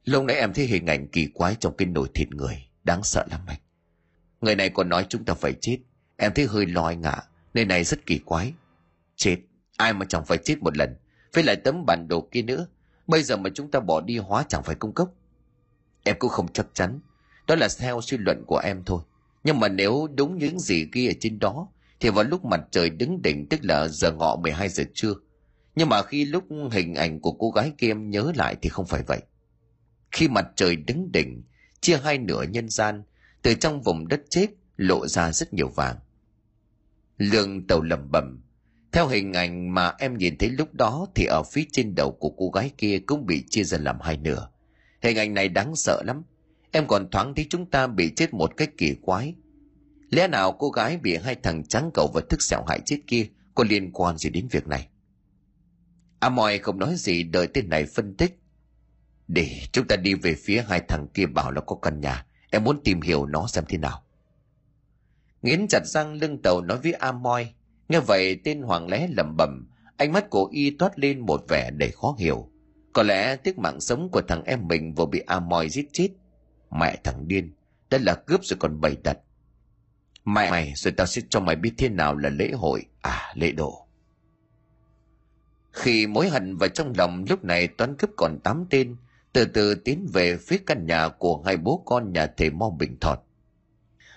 lúc 0.06 0.24
nãy 0.24 0.36
em 0.36 0.54
thấy 0.54 0.66
hình 0.66 0.86
ảnh 0.86 1.08
kỳ 1.08 1.28
quái 1.34 1.56
trong 1.60 1.78
cái 1.78 1.88
nồi 1.88 2.08
thịt 2.14 2.30
người 2.32 2.66
đáng 2.84 3.04
sợ 3.04 3.26
lắm 3.32 3.42
anh. 3.48 3.60
Người 4.42 4.56
này 4.56 4.70
còn 4.70 4.90
nói 4.90 5.06
chúng 5.10 5.26
ta 5.26 5.34
phải 5.34 5.54
chết. 5.62 5.78
Em 6.18 6.32
thấy 6.36 6.46
hơi 6.46 6.66
lo 6.66 6.90
ngạ, 6.90 7.18
nơi 7.54 7.66
này 7.66 7.84
rất 7.84 8.06
kỳ 8.06 8.18
quái. 8.18 8.54
Chết 9.16 9.38
ai 9.78 9.94
mà 9.94 10.06
chẳng 10.10 10.26
phải 10.26 10.38
chết 10.38 10.58
một 10.62 10.78
lần. 10.78 10.96
Với 11.34 11.44
lại 11.44 11.56
tấm 11.56 11.86
bản 11.86 12.08
đồ 12.08 12.28
kia 12.32 12.42
nữa 12.42 12.68
bây 13.08 13.24
giờ 13.24 13.38
mà 13.38 13.50
chúng 13.54 13.72
ta 13.72 13.80
bỏ 13.80 14.02
đi 14.02 14.18
hóa 14.18 14.46
chẳng 14.50 14.64
phải 14.64 14.76
cung 14.76 14.94
cấp 14.94 15.08
em 16.04 16.16
cũng 16.20 16.30
không 16.30 16.54
chắc 16.54 16.68
chắn 16.74 17.00
đó 17.48 17.56
là 17.56 17.68
theo 17.80 18.02
suy 18.02 18.18
luận 18.18 18.44
của 18.48 18.58
em 18.58 18.84
thôi. 18.86 19.02
Nhưng 19.44 19.60
mà 19.60 19.68
nếu 19.68 20.08
đúng 20.16 20.38
những 20.38 20.60
gì 20.60 20.88
ghi 20.92 21.08
ở 21.08 21.14
trên 21.20 21.40
đó 21.40 21.68
thì 22.00 22.10
vào 22.10 22.24
lúc 22.24 22.46
mặt 22.46 22.62
trời 22.72 22.90
đứng 22.90 23.22
đỉnh 23.22 23.48
tức 23.50 23.60
là 23.64 23.88
giờ 23.88 24.12
ngọ 24.12 24.36
12 24.36 24.70
giờ 24.70 24.84
trưa. 24.94 25.14
Nhưng 25.76 25.90
mà 25.90 26.02
khi 26.04 26.26
lúc 26.26 26.44
hình 26.72 26.96
ảnh 26.96 27.20
của 27.20 27.32
cô 27.32 27.52
gái 27.52 27.72
kia 27.78 27.88
em 27.88 28.10
nhớ 28.10 28.32
lại 28.36 28.56
thì 28.62 28.70
không 28.70 28.86
phải 28.86 29.04
vậy 29.04 29.22
khi 30.12 30.28
mặt 30.28 30.46
trời 30.56 30.76
đứng 30.76 31.12
đỉnh, 31.12 31.44
chia 31.82 31.98
hai 31.98 32.18
nửa 32.18 32.44
nhân 32.44 32.70
gian, 32.70 33.04
từ 33.42 33.54
trong 33.54 33.82
vùng 33.82 34.08
đất 34.08 34.22
chết 34.30 34.48
lộ 34.78 35.08
ra 35.08 35.32
rất 35.32 35.54
nhiều 35.54 35.68
vàng. 35.68 35.96
Lương 37.18 37.68
tàu 37.68 37.82
lẩm 37.82 38.12
bẩm, 38.12 38.42
theo 38.92 39.08
hình 39.08 39.34
ảnh 39.34 39.74
mà 39.74 39.94
em 40.00 40.18
nhìn 40.18 40.38
thấy 40.38 40.50
lúc 40.50 40.74
đó 40.74 41.08
thì 41.16 41.26
ở 41.26 41.44
phía 41.44 41.64
trên 41.72 41.96
đầu 41.96 42.12
của 42.12 42.30
cô 42.30 42.50
gái 42.50 42.72
kia 42.78 43.00
cũng 43.00 43.26
bị 43.26 43.44
chia 43.50 43.64
ra 43.64 43.78
làm 43.78 44.00
hai 44.02 44.18
nửa. 44.18 44.50
Hình 45.02 45.18
ảnh 45.18 45.34
này 45.34 45.50
đáng 45.50 45.76
sợ 45.76 46.04
lắm. 46.06 46.24
Em 46.72 46.88
còn 46.88 47.10
thoáng 47.12 47.36
thấy 47.36 47.48
chúng 47.50 47.66
ta 47.66 47.88
bị 47.88 48.12
chết 48.16 48.34
một 48.34 48.58
cách 48.58 48.70
kỳ 48.78 48.96
quái. 49.02 49.36
Lẽ 50.10 50.28
nào 50.28 50.52
cô 50.52 50.70
gái 50.70 50.98
bị 50.98 51.18
hai 51.18 51.36
thằng 51.36 51.64
trắng 51.64 51.90
cầu 51.94 52.12
và 52.14 52.22
thức 52.30 52.42
sẹo 52.42 52.64
hại 52.68 52.80
chết 52.86 53.00
kia 53.08 53.28
có 53.56 53.64
liên 53.70 53.92
quan 53.94 54.18
gì 54.18 54.30
đến 54.30 54.48
việc 54.52 54.68
này? 54.68 54.88
A 56.20 56.30
moi 56.30 56.58
không 56.58 56.80
nói 56.80 56.96
gì, 56.96 57.24
đợi 57.24 57.48
tên 57.48 57.70
này 57.70 57.86
phân 57.86 58.16
tích 58.16 58.41
để 59.34 59.62
chúng 59.72 59.88
ta 59.88 59.96
đi 59.96 60.14
về 60.14 60.36
phía 60.36 60.64
hai 60.68 60.82
thằng 60.88 61.08
kia 61.08 61.26
bảo 61.26 61.52
là 61.52 61.62
có 61.62 61.76
căn 61.82 62.02
nhà. 62.02 62.26
Em 62.50 62.64
muốn 62.64 62.80
tìm 62.84 63.02
hiểu 63.02 63.26
nó 63.26 63.48
xem 63.48 63.64
thế 63.68 63.78
nào. 63.78 64.04
Nghiến 65.42 65.68
chặt 65.68 65.86
răng 65.86 66.14
lưng 66.14 66.42
tàu 66.42 66.62
nói 66.62 66.78
với 66.78 66.94
Amoy. 66.94 67.46
nghe 67.90 68.00
vậy, 68.00 68.40
tên 68.44 68.62
hoàng 68.62 68.88
lé 68.88 69.08
lẩm 69.18 69.38
bẩm. 69.38 69.68
Ánh 69.98 70.12
mắt 70.12 70.30
của 70.30 70.50
y 70.52 70.70
toát 70.70 71.00
lên 71.00 71.20
một 71.20 71.44
vẻ 71.50 71.72
đầy 71.72 71.92
khó 71.92 72.16
hiểu. 72.20 72.50
Có 72.94 73.04
lẽ 73.04 73.36
tiếc 73.36 73.58
mạng 73.58 73.82
sống 73.82 74.10
của 74.12 74.22
thằng 74.22 74.44
em 74.44 74.68
mình 74.68 74.94
vừa 74.94 75.06
bị 75.06 75.20
Amoy 75.20 75.70
giết 75.70 75.86
chết. 75.94 76.10
Mẹ 76.72 76.98
thằng 77.04 77.28
điên, 77.28 77.54
đã 77.90 77.98
là 78.02 78.16
cướp 78.16 78.44
rồi 78.44 78.58
còn 78.60 78.82
bày 78.82 78.98
đặt. 79.04 79.18
Mẹ, 80.26 80.52
mày, 80.52 80.74
rồi 80.76 80.92
tao 80.92 81.08
sẽ 81.08 81.22
cho 81.30 81.40
mày 81.40 81.56
biết 81.56 81.74
thế 81.78 81.90
nào 81.90 82.16
là 82.16 82.30
lễ 82.30 82.52
hội. 82.54 82.86
À 83.02 83.34
lễ 83.36 83.52
độ. 83.52 83.88
Khi 85.72 86.08
mối 86.08 86.30
hận 86.30 86.58
vào 86.58 86.70
trong 86.70 86.94
lòng, 86.98 87.26
lúc 87.30 87.44
này 87.44 87.68
toán 87.68 87.96
cướp 87.98 88.10
còn 88.18 88.40
tám 88.44 88.66
tên 88.70 88.96
từ 89.34 89.46
từ 89.46 89.76
tiến 89.76 90.08
về 90.14 90.38
phía 90.38 90.58
căn 90.66 90.86
nhà 90.86 91.10
của 91.10 91.42
hai 91.46 91.58
bố 91.58 91.84
con 91.86 92.14
nhà 92.14 92.28
thầy 92.38 92.50
Mo 92.50 92.70
Bình 92.70 92.98
Thọt. 93.00 93.20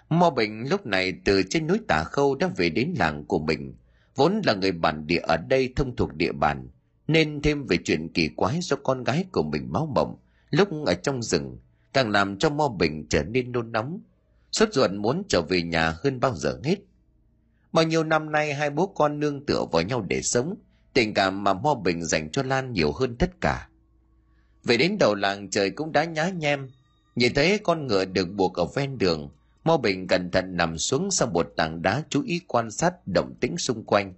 Mo 0.08 0.30
Bình 0.30 0.68
lúc 0.70 0.86
này 0.86 1.12
từ 1.24 1.42
trên 1.50 1.66
núi 1.66 1.78
Tả 1.88 2.04
Khâu 2.04 2.34
đã 2.34 2.50
về 2.56 2.70
đến 2.70 2.94
làng 2.98 3.24
của 3.24 3.38
mình, 3.38 3.74
vốn 4.14 4.40
là 4.44 4.54
người 4.54 4.72
bản 4.72 5.06
địa 5.06 5.20
ở 5.22 5.36
đây 5.36 5.72
thông 5.76 5.96
thuộc 5.96 6.14
địa 6.14 6.32
bàn, 6.32 6.68
nên 7.08 7.42
thêm 7.42 7.66
về 7.66 7.78
chuyện 7.84 8.08
kỳ 8.08 8.28
quái 8.28 8.58
do 8.62 8.76
con 8.76 9.04
gái 9.04 9.24
của 9.32 9.42
mình 9.42 9.72
máu 9.72 9.86
mộng 9.94 10.16
lúc 10.50 10.68
ở 10.86 10.94
trong 10.94 11.22
rừng 11.22 11.58
càng 11.92 12.10
làm 12.10 12.38
cho 12.38 12.50
Mo 12.50 12.68
Bình 12.68 13.06
trở 13.08 13.22
nên 13.22 13.52
nôn 13.52 13.72
nóng, 13.72 14.00
sốt 14.52 14.72
ruột 14.72 14.90
muốn 14.90 15.22
trở 15.28 15.42
về 15.42 15.62
nhà 15.62 15.94
hơn 16.04 16.20
bao 16.20 16.34
giờ 16.34 16.60
hết. 16.64 16.76
Bao 17.72 17.84
nhiêu 17.84 18.04
năm 18.04 18.32
nay 18.32 18.54
hai 18.54 18.70
bố 18.70 18.86
con 18.86 19.20
nương 19.20 19.46
tựa 19.46 19.64
vào 19.72 19.82
nhau 19.82 20.06
để 20.08 20.22
sống, 20.22 20.54
tình 20.92 21.14
cảm 21.14 21.44
mà 21.44 21.54
Mo 21.54 21.74
Bình 21.74 22.04
dành 22.04 22.30
cho 22.30 22.42
Lan 22.42 22.72
nhiều 22.72 22.92
hơn 22.92 23.16
tất 23.16 23.40
cả. 23.40 23.68
Về 24.64 24.76
đến 24.76 24.98
đầu 24.98 25.14
làng 25.14 25.50
trời 25.50 25.70
cũng 25.70 25.92
đã 25.92 26.04
nhá 26.04 26.28
nhem, 26.28 26.68
nhìn 27.16 27.34
thấy 27.34 27.58
con 27.58 27.86
ngựa 27.86 28.04
được 28.04 28.28
buộc 28.32 28.54
ở 28.54 28.64
ven 28.74 28.98
đường, 28.98 29.30
Mo 29.64 29.76
Bình 29.76 30.06
cẩn 30.06 30.30
thận 30.30 30.56
nằm 30.56 30.78
xuống 30.78 31.10
sau 31.10 31.28
một 31.28 31.52
tảng 31.56 31.82
đá 31.82 32.02
chú 32.08 32.22
ý 32.22 32.40
quan 32.46 32.70
sát 32.70 33.06
động 33.06 33.34
tĩnh 33.40 33.58
xung 33.58 33.84
quanh. 33.84 34.14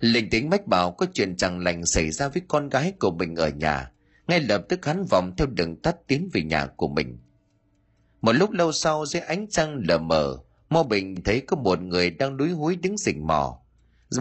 Linh 0.00 0.30
tính 0.30 0.50
mách 0.50 0.66
bảo 0.66 0.92
có 0.92 1.06
chuyện 1.12 1.36
chẳng 1.36 1.58
lành 1.58 1.86
xảy 1.86 2.10
ra 2.10 2.28
với 2.28 2.42
con 2.48 2.68
gái 2.68 2.92
của 2.98 3.10
mình 3.10 3.36
ở 3.36 3.48
nhà, 3.48 3.90
ngay 4.26 4.40
lập 4.40 4.62
tức 4.68 4.86
hắn 4.86 5.04
vòng 5.04 5.32
theo 5.36 5.46
đường 5.46 5.76
tắt 5.76 5.96
tiến 6.06 6.28
về 6.32 6.42
nhà 6.42 6.66
của 6.66 6.88
mình. 6.88 7.18
Một 8.20 8.32
lúc 8.32 8.50
lâu 8.50 8.72
sau 8.72 9.06
dưới 9.06 9.22
ánh 9.22 9.46
trăng 9.50 9.82
lờ 9.88 9.98
mờ, 9.98 10.38
Mo 10.70 10.82
Bình 10.82 11.22
thấy 11.24 11.40
có 11.40 11.56
một 11.56 11.82
người 11.82 12.10
đang 12.10 12.36
đuối 12.36 12.50
húi 12.50 12.76
đứng 12.76 12.96
rình 12.96 13.26
mò. 13.26 13.58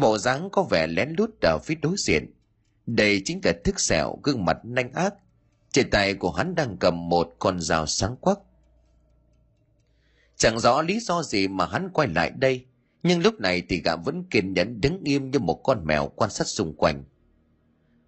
Bộ 0.02 0.18
dáng 0.18 0.50
có 0.52 0.64
vẻ 0.64 0.88
lén 0.88 1.14
lút 1.18 1.30
ở 1.42 1.60
phía 1.64 1.76
đối 1.76 1.96
diện. 1.98 2.35
Đây 2.88 3.22
chính 3.26 3.40
là 3.44 3.54
thức 3.64 3.80
sẹo 3.80 4.18
gương 4.24 4.46
mặt 4.46 4.58
nanh 4.64 4.92
ác. 4.94 5.14
Trên 5.72 5.90
tay 5.90 6.14
của 6.14 6.32
hắn 6.32 6.56
đang 6.56 6.78
cầm 6.78 7.10
một 7.10 7.36
con 7.40 7.60
dao 7.60 7.86
sáng 7.86 8.16
quắc. 8.16 8.40
Chẳng 10.38 10.60
rõ 10.60 10.82
lý 10.82 11.00
do 11.00 11.24
gì 11.24 11.48
mà 11.48 11.66
hắn 11.66 11.90
quay 11.94 12.08
lại 12.08 12.32
đây, 12.36 12.66
nhưng 13.04 13.22
lúc 13.22 13.40
này 13.40 13.64
thì 13.70 13.82
gã 13.82 13.96
vẫn 13.96 14.24
kiên 14.24 14.54
nhẫn 14.54 14.82
đứng 14.82 15.02
im 15.04 15.32
như 15.32 15.40
một 15.40 15.62
con 15.64 15.86
mèo 15.86 16.08
quan 16.16 16.30
sát 16.30 16.48
xung 16.48 16.74
quanh. 16.78 17.04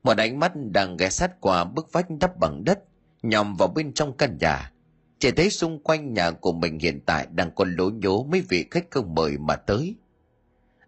Một 0.04 0.18
ánh 0.18 0.40
mắt 0.40 0.52
đang 0.56 0.98
ghé 0.98 1.10
sát 1.10 1.42
qua 1.42 1.64
bức 1.64 1.92
vách 1.92 2.06
đắp 2.20 2.38
bằng 2.38 2.64
đất, 2.64 2.80
nhòm 3.24 3.56
vào 3.56 3.68
bên 3.68 3.94
trong 3.94 4.18
căn 4.18 4.38
nhà. 4.40 4.72
Chỉ 5.20 5.32
thấy 5.32 5.50
xung 5.50 5.84
quanh 5.84 6.14
nhà 6.14 6.32
của 6.32 6.52
mình 6.52 6.80
hiện 6.80 7.00
tại 7.06 7.28
đang 7.32 7.52
còn 7.56 7.76
lố 7.76 7.90
nhố 7.90 8.24
mấy 8.24 8.42
vị 8.42 8.66
khách 8.72 8.92
không 8.92 9.16
mời 9.16 9.38
mà 9.38 9.56
tới. 9.56 9.96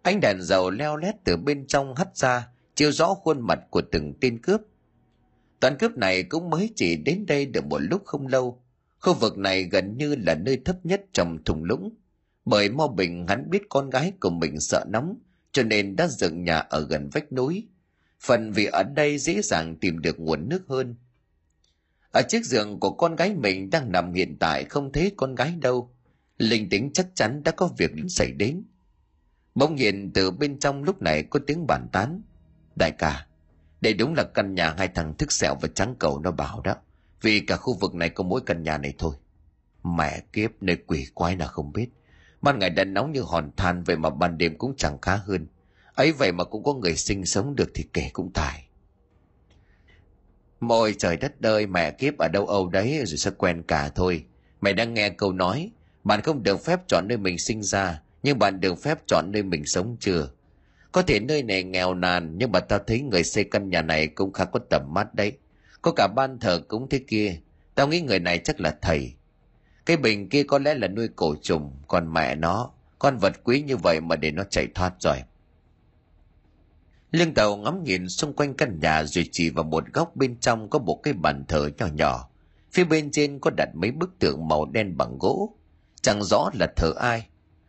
Ánh 0.02 0.20
đèn 0.20 0.42
dầu 0.42 0.70
leo 0.70 0.96
lét 0.96 1.14
từ 1.24 1.36
bên 1.36 1.66
trong 1.66 1.94
hắt 1.94 2.16
ra, 2.16 2.48
chiếu 2.80 2.92
rõ 2.92 3.14
khuôn 3.14 3.40
mặt 3.40 3.58
của 3.70 3.82
từng 3.92 4.14
tên 4.20 4.38
cướp. 4.42 4.60
Toán 5.60 5.78
cướp 5.78 5.96
này 5.96 6.22
cũng 6.22 6.50
mới 6.50 6.70
chỉ 6.76 6.96
đến 6.96 7.26
đây 7.26 7.46
được 7.46 7.64
một 7.66 7.78
lúc 7.78 8.02
không 8.04 8.26
lâu. 8.26 8.62
Khu 9.00 9.14
vực 9.14 9.38
này 9.38 9.64
gần 9.64 9.96
như 9.96 10.14
là 10.14 10.34
nơi 10.34 10.60
thấp 10.64 10.86
nhất 10.86 11.04
trong 11.12 11.44
thùng 11.44 11.64
lũng. 11.64 11.90
Bởi 12.44 12.68
Mo 12.68 12.86
Bình 12.88 13.26
hắn 13.28 13.50
biết 13.50 13.62
con 13.68 13.90
gái 13.90 14.12
của 14.20 14.30
mình 14.30 14.60
sợ 14.60 14.84
nóng, 14.88 15.18
cho 15.52 15.62
nên 15.62 15.96
đã 15.96 16.08
dựng 16.08 16.44
nhà 16.44 16.58
ở 16.58 16.86
gần 16.86 17.08
vách 17.12 17.32
núi. 17.32 17.68
Phần 18.20 18.52
vì 18.52 18.64
ở 18.64 18.82
đây 18.82 19.18
dễ 19.18 19.42
dàng 19.42 19.76
tìm 19.76 19.98
được 19.98 20.20
nguồn 20.20 20.48
nước 20.48 20.62
hơn. 20.68 20.94
Ở 22.12 22.22
chiếc 22.28 22.44
giường 22.44 22.80
của 22.80 22.90
con 22.90 23.16
gái 23.16 23.34
mình 23.34 23.70
đang 23.70 23.92
nằm 23.92 24.12
hiện 24.12 24.36
tại 24.40 24.64
không 24.64 24.92
thấy 24.92 25.12
con 25.16 25.34
gái 25.34 25.54
đâu. 25.60 25.90
Linh 26.38 26.68
tính 26.68 26.90
chắc 26.94 27.06
chắn 27.14 27.42
đã 27.42 27.52
có 27.52 27.70
việc 27.78 27.90
xảy 28.08 28.32
đến. 28.32 28.62
Bỗng 29.54 29.74
nhiên 29.74 30.10
từ 30.14 30.30
bên 30.30 30.58
trong 30.58 30.84
lúc 30.84 31.02
này 31.02 31.22
có 31.22 31.40
tiếng 31.46 31.66
bàn 31.66 31.88
tán. 31.92 32.22
Đại 32.76 32.90
ca, 32.90 33.26
đây 33.80 33.94
đúng 33.94 34.14
là 34.14 34.24
căn 34.24 34.54
nhà 34.54 34.74
hai 34.78 34.88
thằng 34.88 35.14
thức 35.14 35.32
sẹo 35.32 35.54
và 35.60 35.68
trắng 35.74 35.94
cầu 35.98 36.18
nó 36.18 36.30
bảo 36.30 36.60
đó. 36.64 36.74
Vì 37.22 37.40
cả 37.40 37.56
khu 37.56 37.74
vực 37.74 37.94
này 37.94 38.08
có 38.08 38.24
mỗi 38.24 38.40
căn 38.46 38.62
nhà 38.62 38.78
này 38.78 38.94
thôi. 38.98 39.14
Mẹ 39.82 40.20
kiếp 40.32 40.50
nơi 40.60 40.76
quỷ 40.86 41.06
quái 41.14 41.36
nào 41.36 41.48
không 41.48 41.72
biết. 41.72 41.88
Ban 42.42 42.58
ngày 42.58 42.70
đã 42.70 42.84
nóng 42.84 43.12
như 43.12 43.22
hòn 43.22 43.50
than 43.56 43.82
vậy 43.82 43.96
mà 43.96 44.10
ban 44.10 44.38
đêm 44.38 44.58
cũng 44.58 44.74
chẳng 44.76 45.00
khá 45.00 45.16
hơn. 45.16 45.46
ấy 45.94 46.12
vậy 46.12 46.32
mà 46.32 46.44
cũng 46.44 46.64
có 46.64 46.74
người 46.74 46.96
sinh 46.96 47.26
sống 47.26 47.56
được 47.56 47.70
thì 47.74 47.84
kể 47.92 48.10
cũng 48.12 48.30
tài. 48.32 48.66
Môi 50.60 50.94
trời 50.98 51.16
đất 51.16 51.42
ơi 51.42 51.66
mẹ 51.66 51.90
kiếp 51.90 52.18
ở 52.18 52.28
đâu 52.28 52.46
âu 52.46 52.68
đấy 52.68 53.02
rồi 53.06 53.16
sẽ 53.18 53.30
quen 53.38 53.62
cả 53.62 53.88
thôi. 53.88 54.24
Mày 54.60 54.72
đang 54.72 54.94
nghe 54.94 55.10
câu 55.10 55.32
nói, 55.32 55.70
bạn 56.04 56.22
không 56.22 56.42
được 56.42 56.64
phép 56.64 56.80
chọn 56.88 57.04
nơi 57.08 57.18
mình 57.18 57.38
sinh 57.38 57.62
ra, 57.62 58.02
nhưng 58.22 58.38
bạn 58.38 58.60
được 58.60 58.82
phép 58.82 58.98
chọn 59.06 59.24
nơi 59.32 59.42
mình 59.42 59.66
sống 59.66 59.96
chưa. 60.00 60.30
Có 60.92 61.02
thể 61.02 61.20
nơi 61.20 61.42
này 61.42 61.64
nghèo 61.64 61.94
nàn, 61.94 62.38
nhưng 62.38 62.52
mà 62.52 62.60
tao 62.60 62.78
thấy 62.86 63.00
người 63.00 63.24
xây 63.24 63.44
căn 63.44 63.70
nhà 63.70 63.82
này 63.82 64.06
cũng 64.06 64.32
khá 64.32 64.44
có 64.44 64.60
tầm 64.70 64.94
mắt 64.94 65.14
đấy. 65.14 65.32
Có 65.82 65.92
cả 65.96 66.08
ban 66.16 66.38
thờ 66.38 66.60
cũng 66.68 66.88
thế 66.88 66.98
kia, 66.98 67.36
tao 67.74 67.88
nghĩ 67.88 68.00
người 68.00 68.18
này 68.18 68.38
chắc 68.38 68.60
là 68.60 68.76
thầy. 68.82 69.12
Cái 69.86 69.96
bình 69.96 70.28
kia 70.28 70.42
có 70.42 70.58
lẽ 70.58 70.74
là 70.74 70.88
nuôi 70.88 71.08
cổ 71.16 71.34
trùng, 71.42 71.72
còn 71.88 72.12
mẹ 72.12 72.34
nó, 72.34 72.70
con 72.98 73.18
vật 73.18 73.44
quý 73.44 73.62
như 73.62 73.76
vậy 73.76 74.00
mà 74.00 74.16
để 74.16 74.30
nó 74.30 74.42
chạy 74.50 74.66
thoát 74.74 74.92
rồi. 75.00 75.16
Lương 77.10 77.34
tàu 77.34 77.56
ngắm 77.56 77.84
nhìn 77.84 78.08
xung 78.08 78.32
quanh 78.32 78.54
căn 78.54 78.80
nhà 78.80 79.04
rồi 79.04 79.28
chỉ 79.32 79.50
vào 79.50 79.64
một 79.64 79.84
góc 79.92 80.16
bên 80.16 80.36
trong 80.40 80.70
có 80.70 80.78
một 80.78 81.00
cái 81.02 81.14
bàn 81.14 81.44
thờ 81.48 81.70
nhỏ 81.78 81.86
nhỏ. 81.86 82.28
Phía 82.72 82.84
bên 82.84 83.10
trên 83.10 83.38
có 83.38 83.50
đặt 83.56 83.68
mấy 83.74 83.90
bức 83.90 84.18
tượng 84.18 84.48
màu 84.48 84.66
đen 84.66 84.96
bằng 84.96 85.18
gỗ. 85.18 85.54
Chẳng 86.02 86.22
rõ 86.22 86.50
là 86.54 86.66
thờ 86.76 86.92
ai. 87.00 87.26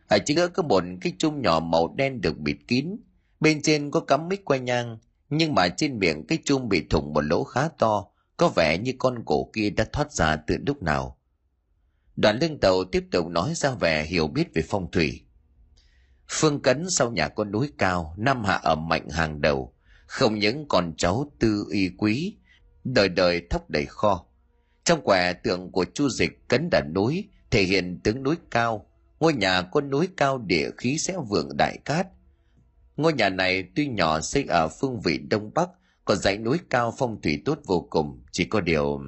Ở 0.08 0.18
chính 0.26 0.38
giữa 0.38 0.48
có 0.48 0.64
một 0.64 0.84
cái 1.02 1.14
chung 1.18 1.42
nhỏ 1.42 1.60
màu 1.60 1.94
đen 1.98 2.22
được 2.22 2.38
bịt 2.38 2.58
kín. 2.68 2.98
Bên 3.42 3.62
trên 3.62 3.92
có 3.92 4.00
cắm 4.00 4.28
mic 4.28 4.46
quay 4.46 4.60
nhang. 4.60 4.98
Nhưng 5.30 5.56
mà 5.56 5.68
trên 5.68 6.00
miệng 6.00 6.28
cái 6.28 6.38
chung 6.46 6.70
bị 6.70 6.86
thủng 6.90 7.14
một 7.14 7.22
lỗ 7.22 7.44
khá 7.44 7.68
to. 7.78 8.06
Có 8.38 8.50
vẻ 8.56 8.78
như 8.78 8.94
con 8.98 9.24
cổ 9.26 9.50
kia 9.54 9.70
đã 9.70 9.86
thoát 9.92 10.12
ra 10.12 10.36
từ 10.36 10.58
lúc 10.68 10.84
nào. 10.84 11.18
Đoàn 12.16 12.40
lưng 12.42 12.60
tàu 12.60 12.84
tiếp 12.84 13.04
tục 13.12 13.28
nói 13.28 13.54
ra 13.56 13.72
vẻ 13.72 14.04
hiểu 14.04 14.28
biết 14.28 14.54
về 14.54 14.62
phong 14.70 14.92
thủy. 14.92 15.22
Phương 16.28 16.62
Cấn 16.62 16.90
sau 16.90 17.12
nhà 17.12 17.28
con 17.28 17.52
núi 17.52 17.72
cao, 17.78 18.16
năm 18.18 18.44
Hạ 18.44 18.56
ở 18.56 18.76
mạnh 18.76 19.10
hàng 19.10 19.42
đầu, 19.42 19.74
không 20.08 20.40
những 20.40 20.68
con 20.68 20.94
cháu 20.98 21.32
tư 21.40 21.66
y 21.72 21.90
quý, 21.98 22.38
đời 22.84 23.10
đời 23.10 23.42
thóc 23.50 23.70
đầy 23.70 23.86
kho. 23.86 24.26
Trong 24.84 25.02
quẻ 25.02 25.34
tượng 25.34 25.72
của 25.72 25.86
chu 25.94 26.10
dịch 26.10 26.48
cấn 26.48 26.70
đà 26.72 26.82
núi 26.96 27.30
thể 27.52 27.64
hiện 27.64 28.00
tướng 28.04 28.24
núi 28.24 28.36
cao, 28.52 28.86
ngôi 29.20 29.34
nhà 29.34 29.62
con 29.62 29.90
núi 29.90 30.08
cao 30.18 30.38
địa 30.38 30.70
khí 30.78 30.98
sẽ 30.98 31.18
vượng 31.30 31.58
đại 31.58 31.78
cát. 31.86 32.08
Ngôi 32.98 33.14
nhà 33.14 33.30
này 33.30 33.64
tuy 33.76 33.88
nhỏ 33.88 34.22
xây 34.22 34.44
ở 34.44 34.68
phương 34.68 35.02
vị 35.02 35.18
đông 35.18 35.54
bắc, 35.54 35.70
có 36.06 36.16
dãy 36.16 36.38
núi 36.38 36.60
cao 36.70 36.94
phong 36.98 37.22
thủy 37.22 37.42
tốt 37.46 37.60
vô 37.66 37.88
cùng, 37.90 38.24
chỉ 38.32 38.46
có 38.46 38.62
điều... 38.62 39.02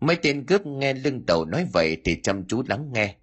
Mấy 0.00 0.16
tên 0.22 0.46
cướp 0.46 0.66
nghe 0.66 0.94
lưng 0.94 1.26
tàu 1.26 1.44
nói 1.44 1.66
vậy 1.72 1.96
thì 2.04 2.20
chăm 2.22 2.46
chú 2.48 2.62
lắng 2.68 2.90
nghe. 2.92 3.14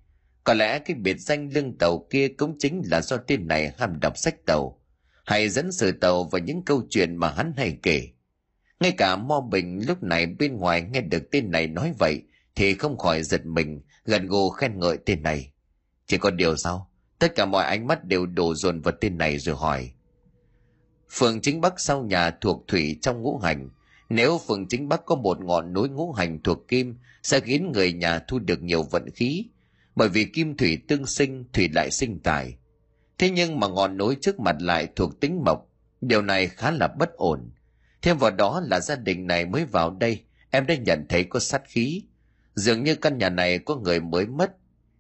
Có 0.43 0.53
lẽ 0.53 0.79
cái 0.79 0.95
biệt 0.95 1.19
danh 1.19 1.49
lưng 1.53 1.77
tàu 1.77 2.07
kia 2.09 2.27
cũng 2.27 2.55
chính 2.59 2.81
là 2.85 3.01
do 3.01 3.17
tên 3.17 3.47
này 3.47 3.73
ham 3.77 3.99
đọc 3.99 4.17
sách 4.17 4.45
tàu, 4.45 4.81
hay 5.25 5.49
dẫn 5.49 5.71
sự 5.71 5.91
tàu 5.91 6.23
và 6.23 6.39
những 6.39 6.65
câu 6.65 6.83
chuyện 6.89 7.15
mà 7.15 7.29
hắn 7.31 7.53
hay 7.57 7.77
kể. 7.83 8.07
Ngay 8.79 8.91
cả 8.91 9.15
Mo 9.15 9.41
Bình 9.41 9.81
lúc 9.87 10.03
này 10.03 10.25
bên 10.25 10.57
ngoài 10.57 10.81
nghe 10.81 11.01
được 11.01 11.31
tên 11.31 11.51
này 11.51 11.67
nói 11.67 11.93
vậy 11.99 12.23
thì 12.55 12.73
không 12.73 12.97
khỏi 12.97 13.23
giật 13.23 13.45
mình, 13.45 13.81
gần 14.05 14.27
gù 14.27 14.49
khen 14.49 14.79
ngợi 14.79 14.97
tên 15.05 15.23
này. 15.23 15.51
Chỉ 16.05 16.17
có 16.17 16.31
điều 16.31 16.55
sao? 16.55 16.91
Tất 17.19 17.35
cả 17.35 17.45
mọi 17.45 17.65
ánh 17.65 17.87
mắt 17.87 18.03
đều 18.03 18.25
đổ 18.25 18.55
dồn 18.55 18.81
vào 18.81 18.93
tên 19.01 19.17
này 19.17 19.37
rồi 19.37 19.55
hỏi. 19.55 19.91
Phường 21.11 21.41
chính 21.41 21.61
Bắc 21.61 21.79
sau 21.79 22.03
nhà 22.03 22.31
thuộc 22.31 22.63
thủy 22.67 22.99
trong 23.01 23.21
ngũ 23.21 23.37
hành. 23.37 23.69
Nếu 24.09 24.37
phường 24.47 24.67
chính 24.67 24.89
Bắc 24.89 25.05
có 25.05 25.15
một 25.15 25.41
ngọn 25.41 25.73
núi 25.73 25.89
ngũ 25.89 26.11
hành 26.11 26.39
thuộc 26.43 26.67
kim 26.67 26.97
sẽ 27.23 27.39
khiến 27.39 27.71
người 27.71 27.93
nhà 27.93 28.19
thu 28.19 28.39
được 28.39 28.61
nhiều 28.61 28.83
vận 28.83 29.09
khí, 29.15 29.45
bởi 29.95 30.09
vì 30.09 30.25
kim 30.25 30.57
thủy 30.57 30.77
tương 30.87 31.05
sinh 31.05 31.45
thủy 31.53 31.69
lại 31.73 31.91
sinh 31.91 32.19
tài. 32.19 32.57
Thế 33.17 33.29
nhưng 33.29 33.59
mà 33.59 33.67
ngọn 33.67 33.97
núi 33.97 34.17
trước 34.21 34.39
mặt 34.39 34.55
lại 34.59 34.87
thuộc 34.95 35.19
tính 35.19 35.43
mộc. 35.45 35.69
Điều 36.01 36.21
này 36.21 36.47
khá 36.47 36.71
là 36.71 36.87
bất 36.87 37.13
ổn. 37.13 37.49
Thêm 38.01 38.17
vào 38.17 38.31
đó 38.31 38.61
là 38.65 38.79
gia 38.79 38.95
đình 38.95 39.27
này 39.27 39.45
mới 39.45 39.65
vào 39.65 39.89
đây 39.91 40.23
em 40.51 40.67
đã 40.67 40.75
nhận 40.75 41.05
thấy 41.09 41.23
có 41.23 41.39
sát 41.39 41.61
khí. 41.65 42.03
Dường 42.55 42.83
như 42.83 42.95
căn 42.95 43.17
nhà 43.17 43.29
này 43.29 43.59
có 43.59 43.75
người 43.75 43.99
mới 43.99 44.25
mất. 44.25 44.51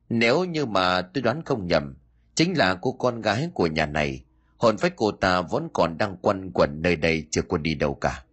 Nếu 0.09 0.45
như 0.45 0.65
mà 0.65 1.01
tôi 1.01 1.21
đoán 1.21 1.41
không 1.45 1.67
nhầm 1.67 1.95
chính 2.37 2.57
là 2.57 2.75
cô 2.81 2.91
con 2.91 3.21
gái 3.21 3.49
của 3.53 3.67
nhà 3.67 3.85
này, 3.85 4.23
hồn 4.57 4.77
phách 4.77 4.93
cô 4.95 5.11
ta 5.11 5.41
vẫn 5.41 5.69
còn 5.73 5.97
đang 5.97 6.17
quanh 6.17 6.51
quẩn 6.53 6.81
nơi 6.81 6.95
đây 6.95 7.27
chưa 7.31 7.41
quên 7.41 7.63
đi 7.63 7.75
đâu 7.75 7.95
cả. 7.95 8.23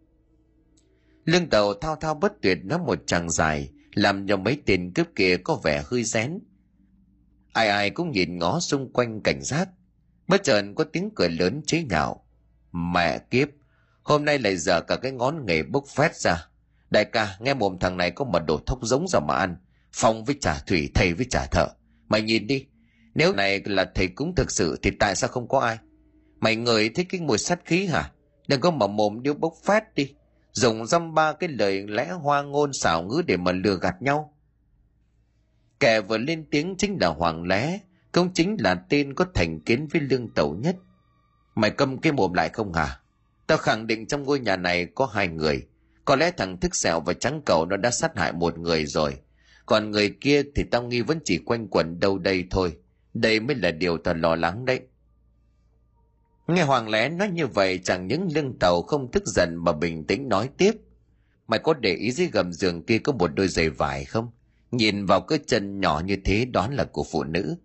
Lương 1.25 1.49
tàu 1.49 1.75
thao 1.75 1.97
thao 1.97 2.15
bất 2.15 2.33
tuyệt 2.43 2.59
nói 2.65 2.79
một 2.79 2.99
chàng 3.07 3.31
dài, 3.31 3.71
làm 3.95 4.27
cho 4.27 4.37
mấy 4.37 4.63
tên 4.67 4.93
cướp 4.95 5.07
kia 5.17 5.37
có 5.37 5.61
vẻ 5.65 5.83
hơi 5.87 6.05
rén. 6.05 6.39
Ai 7.53 7.69
ai 7.69 7.91
cũng 7.91 8.11
nhìn 8.11 8.39
ngó 8.39 8.61
xung 8.61 8.93
quanh 8.93 9.21
cảnh 9.21 9.43
giác 9.43 9.69
bất 10.29 10.45
chợt 10.45 10.63
có 10.75 10.85
tiếng 10.85 11.11
cười 11.17 11.29
lớn 11.29 11.63
chế 11.67 11.83
nhạo. 11.83 12.25
Mẹ 12.73 13.19
kiếp, 13.19 13.49
hôm 14.03 14.25
nay 14.25 14.39
lại 14.39 14.57
giờ 14.57 14.81
cả 14.81 14.97
cái 14.97 15.13
ngón 15.13 15.47
nghề 15.47 15.63
bốc 15.63 15.85
phét 15.97 16.17
ra. 16.17 16.47
Đại 16.91 17.05
ca, 17.05 17.37
nghe 17.41 17.55
mồm 17.55 17.79
thằng 17.79 17.97
này 17.97 18.11
có 18.11 18.25
mật 18.25 18.43
đồ 18.47 18.61
thốc 18.67 18.79
giống 18.83 19.09
ra 19.09 19.21
mà 19.21 19.35
ăn. 19.35 19.57
Phong 19.93 20.25
với 20.25 20.37
trả 20.41 20.59
thủy, 20.59 20.91
thầy 20.95 21.15
với 21.15 21.27
trả 21.31 21.47
thợ. 21.47 21.69
Mày 22.09 22.23
nhìn 22.23 22.47
đi 22.47 22.67
nếu 23.15 23.33
này 23.33 23.63
là 23.65 23.91
thầy 23.95 24.09
cúng 24.09 24.35
thực 24.35 24.51
sự 24.51 24.79
thì 24.83 24.91
tại 24.91 25.15
sao 25.17 25.31
không 25.31 25.49
có 25.49 25.61
ai 25.61 25.79
mày 26.41 26.57
người 26.57 26.89
thích 26.89 27.07
cái 27.11 27.21
mùi 27.21 27.39
sát 27.39 27.61
khí 27.65 27.87
hả 27.87 28.11
đừng 28.49 28.61
có 28.61 28.71
mở 28.71 28.87
mồm 28.87 29.23
điêu 29.23 29.35
bốc 29.35 29.55
phát 29.65 29.95
đi 29.95 30.15
dùng 30.53 30.87
dăm 30.87 31.15
ba 31.15 31.33
cái 31.33 31.49
lời 31.49 31.85
lẽ 31.89 32.11
hoa 32.11 32.43
ngôn 32.43 32.73
xảo 32.73 33.03
ngữ 33.03 33.23
để 33.27 33.37
mà 33.37 33.53
lừa 33.53 33.79
gạt 33.81 34.03
nhau 34.03 34.35
Kẻ 35.81 36.01
vừa 36.01 36.19
lên 36.19 36.45
tiếng 36.51 36.75
chính 36.79 36.99
là 37.01 37.09
Hoàng 37.09 37.43
Lé, 37.43 37.79
cũng 38.13 38.33
chính 38.35 38.57
là 38.61 38.75
tên 38.75 39.15
có 39.15 39.27
thành 39.35 39.61
kiến 39.61 39.89
với 39.93 40.01
lương 40.01 40.35
tẩu 40.35 40.55
nhất. 40.55 40.77
Mày 41.55 41.71
câm 41.71 41.99
cái 41.99 42.13
mồm 42.13 42.33
lại 42.33 42.49
không 42.49 42.73
hả? 42.73 43.01
Tao 43.47 43.59
khẳng 43.59 43.87
định 43.87 44.07
trong 44.07 44.23
ngôi 44.23 44.41
nhà 44.41 44.57
này 44.57 44.87
có 44.95 45.07
hai 45.07 45.29
người. 45.29 45.67
Có 46.05 46.17
lẽ 46.17 46.31
thằng 46.31 46.61
thức 46.61 46.77
sẹo 46.77 47.01
và 47.01 47.13
trắng 47.13 47.43
cầu 47.47 47.67
nó 47.67 47.77
đã 47.77 47.91
sát 47.91 48.17
hại 48.17 48.33
một 48.33 48.59
người 48.59 48.87
rồi. 48.87 49.17
Còn 49.67 49.91
người 49.91 50.15
kia 50.21 50.43
thì 50.55 50.65
tao 50.71 50.83
nghi 50.83 51.01
vẫn 51.01 51.19
chỉ 51.25 51.39
quanh 51.39 51.69
quẩn 51.69 52.01
đâu 52.01 52.19
đây 52.19 52.45
thôi. 52.51 52.77
Đây 53.15 53.41
mới 53.41 53.57
là 53.57 53.71
điều 53.71 53.99
ta 53.99 54.13
lo 54.13 54.35
lắng 54.35 54.65
đấy. 54.65 54.81
Nghe 56.47 56.63
Hoàng 56.63 56.89
lẽ 56.89 57.09
nói 57.09 57.29
như 57.29 57.47
vậy 57.47 57.81
chẳng 57.85 58.07
những 58.07 58.29
lưng 58.35 58.59
tàu 58.61 58.83
không 58.83 59.11
tức 59.13 59.23
giận 59.27 59.55
mà 59.57 59.73
bình 59.73 60.05
tĩnh 60.05 60.29
nói 60.29 60.51
tiếp. 60.57 60.73
Mày 61.49 61.61
có 61.61 61.75
để 61.75 61.95
ý 61.95 62.13
dưới 62.13 62.27
gầm 62.33 62.53
giường 62.53 62.83
kia 62.83 62.99
có 62.99 63.13
một 63.13 63.31
đôi 63.35 63.49
giày 63.49 63.71
vải 63.71 64.05
không? 64.05 64.31
Nhìn 64.71 65.07
vào 65.07 65.21
cái 65.21 65.39
chân 65.47 65.81
nhỏ 65.81 66.03
như 66.05 66.17
thế 66.25 66.45
đoán 66.45 66.75
là 66.75 66.85
của 66.85 67.05
phụ 67.13 67.25
nữ. 67.25 67.57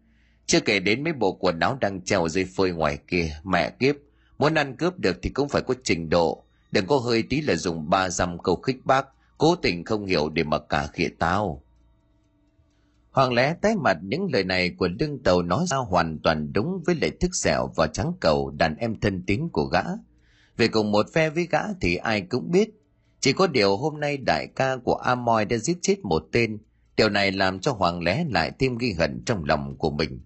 Chưa 0.46 0.60
kể 0.60 0.80
đến 0.80 1.04
mấy 1.04 1.14
bộ 1.14 1.34
quần 1.34 1.60
áo 1.60 1.78
đang 1.82 2.02
treo 2.02 2.28
dưới 2.28 2.46
phơi 2.46 2.72
ngoài 2.72 2.98
kia, 3.08 3.40
mẹ 3.44 3.70
kiếp. 3.70 3.96
Muốn 4.38 4.54
ăn 4.54 4.76
cướp 4.78 5.00
được 5.00 5.20
thì 5.22 5.30
cũng 5.30 5.50
phải 5.50 5.62
có 5.62 5.74
trình 5.84 6.10
độ. 6.10 6.44
Đừng 6.72 6.88
có 6.88 6.98
hơi 6.98 7.24
tí 7.24 7.42
là 7.42 7.56
dùng 7.56 7.90
ba 7.90 8.10
dăm 8.10 8.40
câu 8.40 8.56
khích 8.56 8.86
bác, 8.86 9.08
cố 9.38 9.56
tình 9.56 9.86
không 9.86 10.06
hiểu 10.06 10.30
để 10.30 10.44
mà 10.44 10.60
cả 10.60 10.88
khịa 10.94 11.10
tao. 11.20 11.64
Hoàng 13.12 13.34
lẽ 13.34 13.54
tái 13.54 13.76
mặt 13.76 13.98
những 14.02 14.28
lời 14.34 14.44
này 14.44 14.70
của 14.70 14.90
lương 15.00 15.24
tàu 15.24 15.42
nói 15.42 15.66
ra 15.68 15.78
hoàn 15.78 16.20
toàn 16.24 16.54
đúng 16.54 16.84
với 16.86 16.96
lệ 16.96 17.10
thức 17.10 17.36
sẹo 17.36 17.68
và 17.76 17.88
trắng 17.88 18.14
cầu 18.20 18.52
đàn 18.52 18.76
em 18.76 19.00
thân 19.00 19.24
tín 19.28 19.50
của 19.52 19.66
gã. 19.66 19.84
Về 20.58 20.68
cùng 20.68 20.92
một 20.92 21.06
phe 21.14 21.30
với 21.30 21.48
gã 21.52 21.62
thì 21.82 21.96
ai 21.96 22.22
cũng 22.22 22.52
biết. 22.52 22.70
Chỉ 23.20 23.34
có 23.34 23.48
điều 23.48 23.78
hôm 23.78 24.00
nay 24.00 24.18
đại 24.18 24.48
ca 24.48 24.76
của 24.76 24.96
Amoy 24.96 25.46
đã 25.46 25.58
giết 25.58 25.78
chết 25.82 26.00
một 26.04 26.24
tên, 26.32 26.58
Điều 27.00 27.10
này 27.10 27.32
làm 27.32 27.60
cho 27.60 27.72
Hoàng 27.72 28.04
lẽ 28.04 28.26
lại 28.30 28.52
thêm 28.60 28.78
ghi 28.78 28.94
hận 28.94 29.24
trong 29.26 29.44
lòng 29.46 29.78
của 29.78 29.92
mình. 29.92 30.22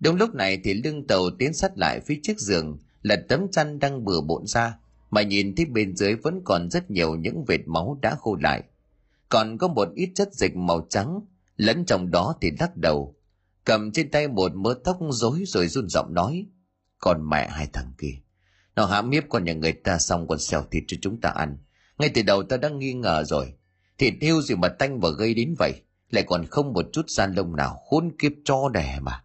Đúng 0.00 0.16
lúc 0.16 0.34
này 0.34 0.60
thì 0.64 0.74
lưng 0.74 1.06
tàu 1.06 1.30
tiến 1.38 1.54
sát 1.54 1.78
lại 1.78 2.00
phía 2.00 2.20
chiếc 2.22 2.38
giường, 2.38 2.78
lật 3.02 3.20
tấm 3.28 3.50
chăn 3.52 3.78
đang 3.78 4.04
bừa 4.04 4.20
bộn 4.20 4.46
ra, 4.46 4.78
mà 5.10 5.22
nhìn 5.22 5.54
thấy 5.56 5.66
bên 5.66 5.96
dưới 5.96 6.14
vẫn 6.14 6.40
còn 6.44 6.70
rất 6.70 6.90
nhiều 6.90 7.16
những 7.16 7.44
vệt 7.44 7.60
máu 7.66 7.98
đã 8.02 8.14
khô 8.14 8.36
lại. 8.42 8.62
Còn 9.28 9.58
có 9.58 9.68
một 9.68 9.88
ít 9.94 10.10
chất 10.14 10.34
dịch 10.34 10.56
màu 10.56 10.86
trắng, 10.90 11.20
lẫn 11.58 11.84
trong 11.84 12.10
đó 12.10 12.34
thì 12.40 12.50
lắc 12.60 12.76
đầu, 12.76 13.16
cầm 13.64 13.92
trên 13.92 14.10
tay 14.10 14.28
một 14.28 14.54
mớ 14.54 14.74
tóc 14.84 14.98
rối 15.10 15.42
rồi 15.46 15.68
run 15.68 15.88
giọng 15.88 16.14
nói, 16.14 16.46
còn 16.98 17.28
mẹ 17.30 17.48
hai 17.48 17.68
thằng 17.72 17.92
kia. 17.98 18.14
Nó 18.76 18.86
hãm 18.86 19.10
hiếp 19.10 19.24
con 19.28 19.44
nhà 19.44 19.52
người 19.52 19.72
ta 19.72 19.98
xong 19.98 20.28
còn 20.28 20.38
xèo 20.38 20.64
thịt 20.70 20.84
cho 20.86 20.96
chúng 21.00 21.20
ta 21.20 21.30
ăn. 21.30 21.58
Ngay 21.98 22.10
từ 22.14 22.22
đầu 22.22 22.42
ta 22.42 22.56
đã 22.56 22.68
nghi 22.68 22.92
ngờ 22.92 23.24
rồi, 23.26 23.54
Thịt 23.98 24.14
hưu 24.20 24.42
gì 24.42 24.54
mà 24.54 24.68
tanh 24.68 25.00
và 25.00 25.10
gây 25.10 25.34
đến 25.34 25.54
vậy, 25.58 25.82
lại 26.10 26.24
còn 26.26 26.46
không 26.46 26.72
một 26.72 26.86
chút 26.92 27.10
gian 27.10 27.34
lông 27.34 27.56
nào 27.56 27.80
khốn 27.86 28.10
kiếp 28.18 28.32
cho 28.44 28.68
đẻ 28.68 28.98
mà. 29.02 29.24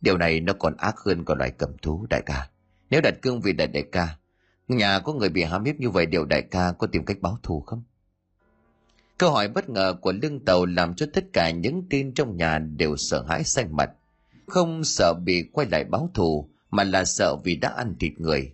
Điều 0.00 0.18
này 0.18 0.40
nó 0.40 0.52
còn 0.52 0.76
ác 0.76 0.94
hơn 0.98 1.24
cả 1.24 1.34
loài 1.34 1.50
cầm 1.50 1.78
thú 1.82 2.06
đại 2.10 2.22
ca. 2.26 2.48
Nếu 2.90 3.00
đặt 3.00 3.14
cương 3.22 3.40
vị 3.40 3.52
đại 3.52 3.66
đại 3.66 3.84
ca, 3.92 4.16
nhà 4.68 4.98
có 4.98 5.12
người 5.12 5.28
bị 5.28 5.42
hãm 5.42 5.64
hiếp 5.64 5.76
như 5.76 5.90
vậy 5.90 6.06
điều 6.06 6.24
đại 6.24 6.42
ca 6.42 6.72
có 6.72 6.86
tìm 6.86 7.04
cách 7.04 7.16
báo 7.20 7.38
thù 7.42 7.60
không? 7.60 7.82
Câu 9.18 9.30
hỏi 9.30 9.48
bất 9.48 9.68
ngờ 9.68 9.94
của 10.00 10.12
lưng 10.12 10.44
tàu 10.44 10.66
làm 10.66 10.94
cho 10.94 11.06
tất 11.12 11.24
cả 11.32 11.50
những 11.50 11.82
tin 11.90 12.14
trong 12.14 12.36
nhà 12.36 12.58
đều 12.58 12.96
sợ 12.96 13.24
hãi 13.28 13.44
xanh 13.44 13.76
mặt. 13.76 13.90
Không 14.46 14.84
sợ 14.84 15.14
bị 15.24 15.42
quay 15.52 15.66
lại 15.70 15.84
báo 15.84 16.10
thù, 16.14 16.48
mà 16.70 16.84
là 16.84 17.04
sợ 17.04 17.36
vì 17.44 17.56
đã 17.56 17.68
ăn 17.68 17.96
thịt 18.00 18.12
người. 18.20 18.52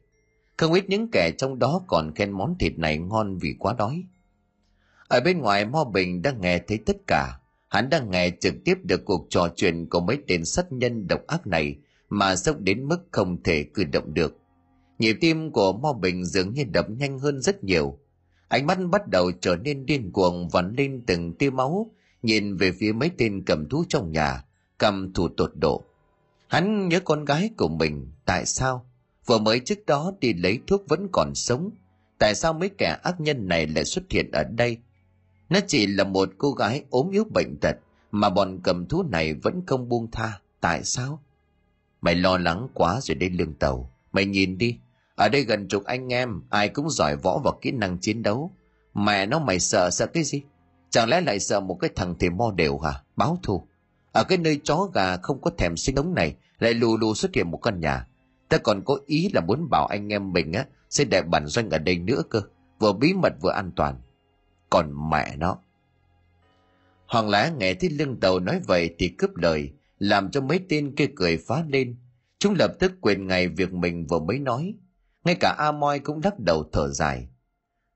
Không 0.56 0.72
ít 0.72 0.84
những 0.88 1.08
kẻ 1.12 1.30
trong 1.38 1.58
đó 1.58 1.82
còn 1.86 2.14
khen 2.14 2.30
món 2.30 2.58
thịt 2.58 2.78
này 2.78 2.98
ngon 2.98 3.38
vì 3.38 3.54
quá 3.58 3.74
đói. 3.78 4.04
Ở 5.08 5.20
bên 5.20 5.38
ngoài 5.38 5.64
Mo 5.64 5.84
Bình 5.84 6.22
đang 6.22 6.40
nghe 6.40 6.58
thấy 6.58 6.78
tất 6.86 6.96
cả. 7.06 7.38
Hắn 7.68 7.90
đang 7.90 8.11
nghe 8.11 8.30
trực 8.40 8.54
tiếp 8.64 8.74
được 8.82 9.04
cuộc 9.04 9.26
trò 9.30 9.48
chuyện 9.56 9.86
của 9.88 10.00
mấy 10.00 10.18
tên 10.26 10.44
sát 10.44 10.72
nhân 10.72 11.06
độc 11.06 11.26
ác 11.26 11.46
này 11.46 11.76
mà 12.08 12.36
sốc 12.36 12.61
đến 12.61 12.88
mức 12.88 13.00
không 13.11 13.42
thể 13.42 13.64
cử 13.74 13.84
động 13.84 14.14
được. 14.14 14.36
Nhịp 14.98 15.16
tim 15.20 15.50
của 15.50 15.72
Mo 15.72 15.92
Bình 15.92 16.24
dường 16.24 16.54
như 16.54 16.64
đập 16.64 16.90
nhanh 16.90 17.18
hơn 17.18 17.40
rất 17.40 17.64
nhiều. 17.64 17.98
Ánh 18.51 18.66
mắt 18.66 18.78
bắt 18.90 19.09
đầu 19.09 19.32
trở 19.40 19.57
nên 19.57 19.86
điên 19.86 20.12
cuồng 20.12 20.48
vắn 20.48 20.74
lên 20.76 21.03
từng 21.07 21.32
tia 21.32 21.51
máu, 21.51 21.90
nhìn 22.22 22.57
về 22.57 22.72
phía 22.72 22.92
mấy 22.92 23.11
tên 23.18 23.42
cầm 23.46 23.68
thú 23.68 23.84
trong 23.88 24.12
nhà, 24.12 24.44
cầm 24.78 25.12
thủ 25.12 25.28
tột 25.28 25.53
độ. 25.55 25.84
Hắn 26.48 26.88
nhớ 26.88 27.01
con 27.01 27.24
gái 27.24 27.51
của 27.57 27.68
mình, 27.68 28.12
tại 28.24 28.46
sao? 28.46 28.86
Vừa 29.26 29.38
mới 29.38 29.61
trước 29.61 29.86
đó 29.86 30.12
đi 30.20 30.32
lấy 30.32 30.59
thuốc 30.66 30.88
vẫn 30.88 31.09
còn 31.12 31.34
sống. 31.34 31.70
Tại 32.18 32.34
sao 32.34 32.53
mấy 32.53 32.68
kẻ 32.68 32.98
ác 33.03 33.20
nhân 33.20 33.48
này 33.48 33.66
lại 33.66 33.84
xuất 33.84 34.05
hiện 34.11 34.30
ở 34.32 34.44
đây? 34.44 34.78
Nó 35.48 35.61
chỉ 35.66 35.86
là 35.86 36.05
một 36.05 36.30
cô 36.38 36.53
gái 36.53 36.84
ốm 36.90 37.11
yếu 37.11 37.24
bệnh 37.24 37.57
tật, 37.61 37.76
mà 38.11 38.30
bọn 38.30 38.61
cầm 38.62 38.86
thú 38.86 39.03
này 39.03 39.34
vẫn 39.34 39.62
không 39.66 39.88
buông 39.88 40.11
tha. 40.11 40.40
Tại 40.61 40.84
sao? 40.84 41.22
Mày 42.01 42.14
lo 42.14 42.38
lắng 42.38 42.68
quá 42.74 43.01
rồi 43.03 43.14
đến 43.14 43.34
lương 43.34 43.55
tàu. 43.55 43.90
Mày 44.12 44.26
nhìn 44.26 44.59
đi, 44.59 44.78
ở 45.21 45.29
đây 45.29 45.45
gần 45.45 45.68
chục 45.68 45.85
anh 45.85 46.12
em, 46.12 46.43
ai 46.51 46.68
cũng 46.68 46.91
giỏi 46.91 47.16
võ 47.16 47.41
và 47.45 47.53
kỹ 47.61 47.71
năng 47.71 47.99
chiến 47.99 48.23
đấu. 48.23 48.53
Mẹ 48.95 49.27
nó 49.27 49.39
mày 49.39 49.61
sợ 49.61 49.91
sợ 49.91 50.07
cái 50.07 50.25
gì? 50.25 50.43
Chẳng 50.91 51.09
lẽ 51.09 51.21
lại 51.21 51.41
sợ 51.41 51.61
một 51.61 51.79
cái 51.81 51.91
thằng 51.97 52.14
thì 52.21 52.31
mo 52.31 52.53
đều 52.57 52.79
hả? 52.79 53.03
Báo 53.16 53.39
thù. 53.43 53.66
Ở 54.12 54.25
cái 54.25 54.39
nơi 54.39 54.61
chó 54.64 54.89
gà 54.95 55.16
không 55.16 55.41
có 55.41 55.51
thèm 55.59 55.77
sinh 55.77 55.97
ống 55.97 56.14
này, 56.14 56.35
lại 56.59 56.75
lù 56.75 56.97
lù 56.97 57.14
xuất 57.14 57.35
hiện 57.35 57.51
một 57.51 57.57
căn 57.57 57.81
nhà. 57.81 58.07
Ta 58.49 58.59
còn 58.59 58.83
có 58.85 58.99
ý 59.07 59.31
là 59.35 59.41
muốn 59.41 59.71
bảo 59.71 59.87
anh 59.87 60.12
em 60.12 60.33
mình 60.33 60.53
á, 60.53 60.66
sẽ 60.91 61.05
đẹp 61.05 61.27
bản 61.27 61.47
doanh 61.47 61.71
ở 61.71 61.79
đây 61.79 61.99
nữa 61.99 62.23
cơ. 62.31 62.43
Vừa 62.79 62.93
bí 62.93 63.12
mật 63.12 63.33
vừa 63.43 63.53
an 63.53 63.73
toàn. 63.77 64.01
Còn 64.71 65.11
mẹ 65.11 65.37
nó. 65.37 65.59
Hoàng 67.07 67.29
lá 67.29 67.53
nghe 67.59 67.75
thấy 67.75 67.91
lưng 67.91 68.21
đầu 68.21 68.41
nói 68.41 68.61
vậy 68.66 68.95
thì 68.99 69.09
cướp 69.09 69.37
lời, 69.37 69.73
làm 69.99 70.31
cho 70.31 70.41
mấy 70.41 70.61
tên 70.68 70.95
kia 70.97 71.07
cười 71.16 71.39
phá 71.47 71.64
lên. 71.68 71.97
Chúng 72.39 72.55
lập 72.55 72.73
tức 72.79 72.93
quên 73.01 73.27
ngay 73.27 73.49
việc 73.49 73.73
mình 73.73 74.07
vừa 74.07 74.21
mới 74.21 74.39
nói. 74.39 74.75
Ngay 75.25 75.35
cả 75.41 75.55
A 75.59 75.73
Moi 75.73 75.99
cũng 75.99 76.21
lắc 76.25 76.39
đầu 76.39 76.64
thở 76.73 76.89
dài. 76.89 77.29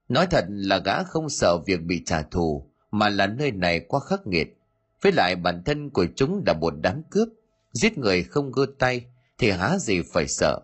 Nói 0.09 0.27
thật 0.31 0.45
là 0.49 0.79
gã 0.79 1.03
không 1.03 1.29
sợ 1.29 1.59
việc 1.67 1.83
bị 1.83 2.03
trả 2.07 2.23
thù, 2.23 2.71
mà 2.91 3.09
là 3.09 3.27
nơi 3.27 3.51
này 3.51 3.81
quá 3.89 4.01
khắc 4.01 4.27
nghiệt. 4.27 4.57
Với 5.03 5.13
lại 5.13 5.37
bản 5.37 5.63
thân 5.65 5.91
của 5.91 6.07
chúng 6.17 6.43
là 6.47 6.53
một 6.53 6.75
đám 6.83 7.03
cướp, 7.11 7.29
giết 7.73 7.99
người 7.99 8.23
không 8.23 8.53
gơ 8.53 8.67
tay, 8.79 9.07
thì 9.39 9.51
há 9.51 9.79
gì 9.79 10.03
phải 10.13 10.29
sợ. 10.29 10.61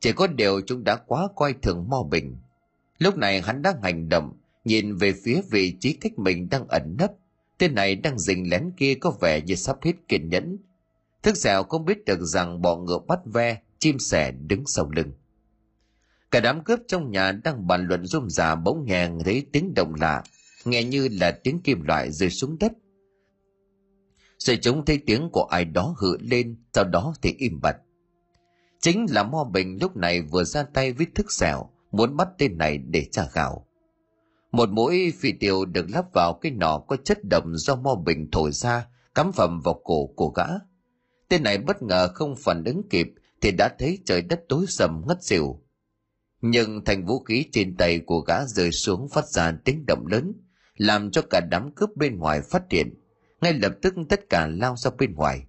Chỉ 0.00 0.12
có 0.12 0.26
điều 0.26 0.60
chúng 0.66 0.84
đã 0.84 0.96
quá 0.96 1.28
coi 1.36 1.54
thường 1.62 1.88
Mo 1.88 2.02
Bình. 2.10 2.36
Lúc 2.98 3.16
này 3.16 3.40
hắn 3.40 3.62
đang 3.62 3.82
hành 3.82 4.08
động, 4.08 4.32
nhìn 4.64 4.96
về 4.96 5.14
phía 5.24 5.40
vị 5.50 5.76
trí 5.80 5.92
cách 5.92 6.18
mình 6.18 6.48
đang 6.48 6.68
ẩn 6.68 6.96
nấp. 6.98 7.10
Tên 7.58 7.74
này 7.74 7.96
đang 7.96 8.18
rình 8.18 8.50
lén 8.50 8.70
kia 8.76 8.94
có 8.94 9.10
vẻ 9.20 9.40
như 9.40 9.54
sắp 9.54 9.76
hết 9.82 9.92
kiên 10.08 10.28
nhẫn. 10.28 10.56
Thức 11.22 11.36
dẻo 11.36 11.62
không 11.62 11.84
biết 11.84 12.04
được 12.04 12.20
rằng 12.20 12.62
bọn 12.62 12.84
ngựa 12.84 12.98
bắt 12.98 13.18
ve, 13.24 13.58
chim 13.78 13.98
sẻ 13.98 14.30
đứng 14.30 14.62
sau 14.66 14.90
lưng. 14.90 15.12
Cả 16.30 16.40
đám 16.40 16.64
cướp 16.64 16.80
trong 16.88 17.10
nhà 17.10 17.32
đang 17.32 17.66
bàn 17.66 17.86
luận 17.86 18.06
rôm 18.06 18.30
rà 18.30 18.54
bỗng 18.54 18.84
nghe 18.84 19.10
thấy 19.24 19.46
tiếng 19.52 19.74
động 19.74 19.94
lạ, 20.00 20.22
nghe 20.64 20.84
như 20.84 21.08
là 21.08 21.30
tiếng 21.30 21.60
kim 21.60 21.82
loại 21.82 22.12
rơi 22.12 22.30
xuống 22.30 22.58
đất. 22.58 22.72
Rồi 24.38 24.58
chúng 24.62 24.84
thấy 24.84 24.98
tiếng 25.06 25.30
của 25.32 25.44
ai 25.44 25.64
đó 25.64 25.94
hự 25.98 26.16
lên, 26.20 26.56
sau 26.72 26.84
đó 26.84 27.14
thì 27.22 27.34
im 27.38 27.60
bặt. 27.60 27.76
Chính 28.80 29.06
là 29.10 29.22
Mo 29.22 29.44
Bình 29.44 29.78
lúc 29.80 29.96
này 29.96 30.22
vừa 30.22 30.44
ra 30.44 30.62
tay 30.62 30.92
với 30.92 31.06
thức 31.14 31.32
xẻo, 31.32 31.70
muốn 31.90 32.16
bắt 32.16 32.28
tên 32.38 32.58
này 32.58 32.78
để 32.78 33.06
trả 33.12 33.22
gạo. 33.32 33.66
Một 34.52 34.68
mũi 34.68 35.12
phi 35.18 35.32
tiêu 35.32 35.64
được 35.64 35.90
lắp 35.90 36.04
vào 36.14 36.38
cái 36.40 36.52
nỏ 36.52 36.78
có 36.88 36.96
chất 36.96 37.18
độc 37.30 37.44
do 37.54 37.76
Mo 37.76 37.94
Bình 37.94 38.28
thổi 38.32 38.52
ra, 38.52 38.86
cắm 39.14 39.32
phẩm 39.32 39.60
vào 39.60 39.80
cổ 39.84 40.06
của 40.16 40.28
gã. 40.28 40.46
Tên 41.28 41.42
này 41.42 41.58
bất 41.58 41.82
ngờ 41.82 42.08
không 42.14 42.36
phản 42.36 42.64
ứng 42.64 42.82
kịp 42.90 43.06
thì 43.40 43.50
đã 43.50 43.68
thấy 43.78 43.98
trời 44.04 44.22
đất 44.22 44.44
tối 44.48 44.64
sầm 44.68 45.02
ngất 45.06 45.24
xỉu. 45.24 45.60
Nhưng 46.40 46.84
thành 46.84 47.06
vũ 47.06 47.24
khí 47.24 47.48
trên 47.52 47.76
tay 47.76 47.98
của 47.98 48.20
gã 48.20 48.44
rơi 48.44 48.72
xuống 48.72 49.08
phát 49.08 49.26
ra 49.26 49.52
tiếng 49.64 49.86
động 49.86 50.06
lớn, 50.06 50.32
làm 50.76 51.10
cho 51.10 51.22
cả 51.30 51.40
đám 51.50 51.72
cướp 51.74 51.90
bên 51.96 52.18
ngoài 52.18 52.40
phát 52.50 52.62
hiện. 52.70 52.94
Ngay 53.40 53.52
lập 53.52 53.72
tức 53.82 53.94
tất 54.08 54.20
cả 54.30 54.46
lao 54.46 54.76
ra 54.76 54.90
bên 54.98 55.14
ngoài. 55.14 55.46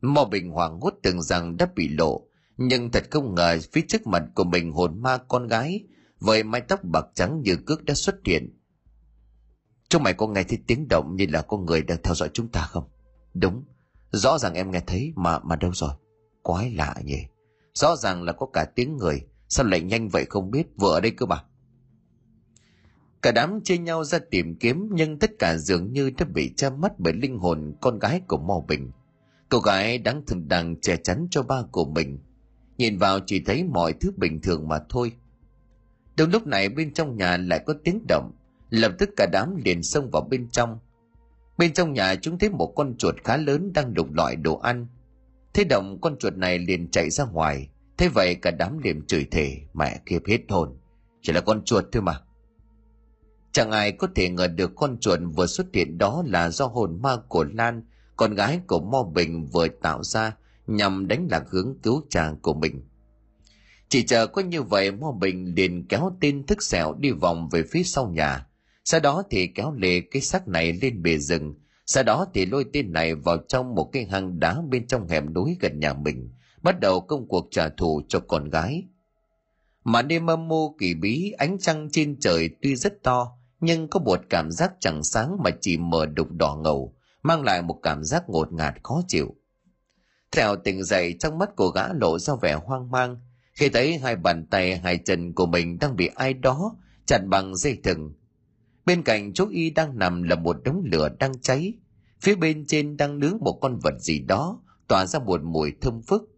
Mò 0.00 0.24
Bình 0.24 0.50
hoàng 0.50 0.80
hốt 0.80 0.94
tưởng 1.02 1.22
rằng 1.22 1.56
đã 1.56 1.66
bị 1.76 1.88
lộ, 1.88 2.26
nhưng 2.56 2.90
thật 2.90 3.04
không 3.10 3.34
ngờ 3.34 3.58
phía 3.72 3.80
trước 3.88 4.06
mặt 4.06 4.22
của 4.34 4.44
mình 4.44 4.72
hồn 4.72 5.02
ma 5.02 5.18
con 5.28 5.46
gái 5.46 5.84
với 6.20 6.42
mái 6.42 6.60
tóc 6.60 6.84
bạc 6.84 7.06
trắng 7.14 7.40
như 7.44 7.56
cước 7.56 7.84
đã 7.84 7.94
xuất 7.94 8.16
hiện. 8.24 8.58
Chúng 9.88 10.02
mày 10.02 10.14
có 10.14 10.26
nghe 10.26 10.42
thấy 10.42 10.58
tiếng 10.66 10.88
động 10.88 11.16
như 11.16 11.26
là 11.30 11.42
có 11.42 11.56
người 11.56 11.82
đang 11.82 11.98
theo 12.02 12.14
dõi 12.14 12.30
chúng 12.32 12.48
ta 12.48 12.60
không? 12.60 12.84
Đúng, 13.34 13.64
rõ 14.10 14.38
ràng 14.38 14.54
em 14.54 14.70
nghe 14.70 14.80
thấy 14.86 15.12
mà 15.16 15.38
mà 15.38 15.56
đâu 15.56 15.70
rồi? 15.74 15.90
Quái 16.42 16.70
lạ 16.70 16.94
nhỉ. 17.04 17.18
Rõ 17.74 17.96
ràng 17.96 18.22
là 18.22 18.32
có 18.32 18.46
cả 18.46 18.64
tiếng 18.64 18.96
người, 18.96 19.22
sao 19.52 19.66
lại 19.66 19.80
nhanh 19.80 20.08
vậy 20.08 20.24
không 20.28 20.50
biết, 20.50 20.66
vừa 20.76 20.94
ở 20.94 21.00
đây 21.00 21.10
cơ 21.10 21.26
mà. 21.26 21.44
Cả 23.22 23.32
đám 23.32 23.60
chia 23.64 23.78
nhau 23.78 24.04
ra 24.04 24.18
tìm 24.30 24.54
kiếm 24.54 24.88
nhưng 24.92 25.18
tất 25.18 25.30
cả 25.38 25.56
dường 25.56 25.92
như 25.92 26.10
đã 26.18 26.26
bị 26.34 26.52
che 26.56 26.70
mất 26.70 27.00
bởi 27.00 27.12
linh 27.12 27.38
hồn 27.38 27.74
con 27.80 27.98
gái 27.98 28.20
của 28.28 28.38
Mò 28.38 28.64
Bình. 28.68 28.90
Cô 29.48 29.58
gái 29.58 29.98
đáng 29.98 30.22
thường 30.26 30.48
đang 30.48 30.80
che 30.80 30.96
chắn 30.96 31.26
cho 31.30 31.42
ba 31.42 31.62
của 31.72 31.84
mình. 31.84 32.18
Nhìn 32.78 32.98
vào 32.98 33.20
chỉ 33.26 33.44
thấy 33.44 33.64
mọi 33.64 33.92
thứ 33.92 34.12
bình 34.16 34.40
thường 34.40 34.68
mà 34.68 34.78
thôi. 34.88 35.12
Đúng 36.16 36.30
lúc 36.30 36.46
này 36.46 36.68
bên 36.68 36.92
trong 36.92 37.16
nhà 37.16 37.36
lại 37.36 37.60
có 37.66 37.74
tiếng 37.84 38.04
động. 38.08 38.32
Lập 38.70 38.92
tức 38.98 39.10
cả 39.16 39.26
đám 39.32 39.56
liền 39.64 39.82
xông 39.82 40.10
vào 40.10 40.22
bên 40.30 40.48
trong. 40.48 40.78
Bên 41.58 41.72
trong 41.72 41.92
nhà 41.92 42.14
chúng 42.14 42.38
thấy 42.38 42.50
một 42.50 42.72
con 42.76 42.96
chuột 42.98 43.14
khá 43.24 43.36
lớn 43.36 43.72
đang 43.72 43.94
đục 43.94 44.12
loại 44.12 44.36
đồ 44.36 44.58
ăn. 44.58 44.86
Thế 45.54 45.64
động 45.64 46.00
con 46.00 46.18
chuột 46.18 46.36
này 46.36 46.58
liền 46.58 46.90
chạy 46.90 47.10
ra 47.10 47.24
ngoài. 47.24 47.68
Thế 48.02 48.08
vậy 48.08 48.34
cả 48.34 48.50
đám 48.50 48.78
liền 48.78 49.06
chửi 49.06 49.24
thề 49.30 49.56
mẹ 49.74 50.00
kiếp 50.06 50.26
hết 50.26 50.40
hồn. 50.48 50.78
Chỉ 51.20 51.32
là 51.32 51.40
con 51.40 51.64
chuột 51.64 51.84
thôi 51.92 52.02
mà. 52.02 52.20
Chẳng 53.52 53.70
ai 53.70 53.92
có 53.92 54.08
thể 54.14 54.28
ngờ 54.28 54.46
được 54.46 54.72
con 54.76 54.98
chuột 55.00 55.18
vừa 55.36 55.46
xuất 55.46 55.66
hiện 55.74 55.98
đó 55.98 56.22
là 56.26 56.50
do 56.50 56.66
hồn 56.66 57.02
ma 57.02 57.16
của 57.28 57.44
Lan, 57.44 57.82
con 58.16 58.34
gái 58.34 58.60
của 58.66 58.80
Mo 58.80 59.02
Bình 59.14 59.46
vừa 59.46 59.68
tạo 59.68 60.02
ra 60.02 60.36
nhằm 60.66 61.08
đánh 61.08 61.28
lạc 61.30 61.44
hướng 61.50 61.74
cứu 61.82 62.02
chàng 62.10 62.36
của 62.42 62.54
mình. 62.54 62.82
Chỉ 63.88 64.02
chờ 64.02 64.26
có 64.26 64.42
như 64.42 64.62
vậy 64.62 64.90
Mo 64.92 65.12
Bình 65.20 65.54
liền 65.56 65.86
kéo 65.88 66.16
tên 66.20 66.46
thức 66.46 66.62
sẹo 66.62 66.94
đi 66.98 67.10
vòng 67.10 67.48
về 67.48 67.62
phía 67.70 67.82
sau 67.82 68.08
nhà. 68.08 68.46
Sau 68.84 69.00
đó 69.00 69.22
thì 69.30 69.46
kéo 69.46 69.72
lê 69.72 70.00
cái 70.00 70.22
xác 70.22 70.48
này 70.48 70.72
lên 70.82 71.02
bề 71.02 71.18
rừng. 71.18 71.54
Sau 71.86 72.02
đó 72.04 72.26
thì 72.34 72.46
lôi 72.46 72.64
tên 72.72 72.92
này 72.92 73.14
vào 73.14 73.36
trong 73.48 73.74
một 73.74 73.90
cái 73.92 74.06
hang 74.10 74.40
đá 74.40 74.56
bên 74.70 74.86
trong 74.86 75.08
hẻm 75.08 75.34
núi 75.34 75.56
gần 75.60 75.80
nhà 75.80 75.94
mình. 75.94 76.30
Bắt 76.62 76.80
đầu 76.80 77.00
công 77.00 77.28
cuộc 77.28 77.48
trả 77.50 77.68
thù 77.68 78.02
cho 78.08 78.20
con 78.20 78.50
gái. 78.50 78.84
Mà 79.84 80.02
đêm 80.02 80.30
âm 80.30 80.48
mưu 80.48 80.76
kỳ 80.78 80.94
bí 80.94 81.32
ánh 81.38 81.58
trăng 81.58 81.88
trên 81.92 82.20
trời 82.20 82.50
tuy 82.62 82.76
rất 82.76 83.02
to 83.02 83.38
nhưng 83.62 83.88
có 83.88 84.00
một 84.00 84.20
cảm 84.30 84.50
giác 84.50 84.72
chẳng 84.80 85.02
sáng 85.02 85.36
mà 85.44 85.50
chỉ 85.60 85.76
mờ 85.76 86.06
đục 86.06 86.28
đỏ 86.30 86.56
ngầu, 86.64 86.94
mang 87.22 87.42
lại 87.42 87.62
một 87.62 87.78
cảm 87.82 88.04
giác 88.04 88.24
ngột 88.28 88.52
ngạt 88.52 88.74
khó 88.82 89.02
chịu. 89.08 89.34
Theo 90.32 90.56
tỉnh 90.56 90.84
dậy 90.84 91.16
trong 91.18 91.38
mắt 91.38 91.56
của 91.56 91.68
gã 91.68 91.92
lộ 91.92 92.18
ra 92.18 92.34
vẻ 92.42 92.54
hoang 92.54 92.90
mang, 92.90 93.20
khi 93.54 93.68
thấy 93.68 93.98
hai 93.98 94.16
bàn 94.16 94.46
tay 94.46 94.76
hai 94.76 94.98
chân 95.04 95.32
của 95.32 95.46
mình 95.46 95.78
đang 95.78 95.96
bị 95.96 96.10
ai 96.14 96.34
đó 96.34 96.76
chặt 97.06 97.18
bằng 97.26 97.56
dây 97.56 97.78
thừng. 97.84 98.12
Bên 98.86 99.02
cạnh 99.02 99.32
chú 99.32 99.48
y 99.48 99.70
đang 99.70 99.98
nằm 99.98 100.22
là 100.22 100.36
một 100.36 100.56
đống 100.64 100.82
lửa 100.84 101.08
đang 101.18 101.40
cháy, 101.40 101.74
phía 102.20 102.34
bên 102.34 102.66
trên 102.66 102.96
đang 102.96 103.18
nướng 103.18 103.38
một 103.40 103.58
con 103.60 103.78
vật 103.78 103.94
gì 103.98 104.18
đó, 104.18 104.62
tỏa 104.88 105.06
ra 105.06 105.18
một 105.18 105.40
mùi 105.42 105.72
thơm 105.80 106.02
phức. 106.02 106.31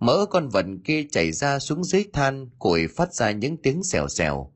Mỡ 0.00 0.26
con 0.30 0.48
vật 0.48 0.66
kia 0.84 1.06
chảy 1.10 1.32
ra 1.32 1.58
xuống 1.58 1.84
dưới 1.84 2.04
than, 2.12 2.50
củi 2.58 2.86
phát 2.86 3.14
ra 3.14 3.30
những 3.30 3.56
tiếng 3.56 3.82
xèo 3.82 4.08
xèo. 4.08 4.52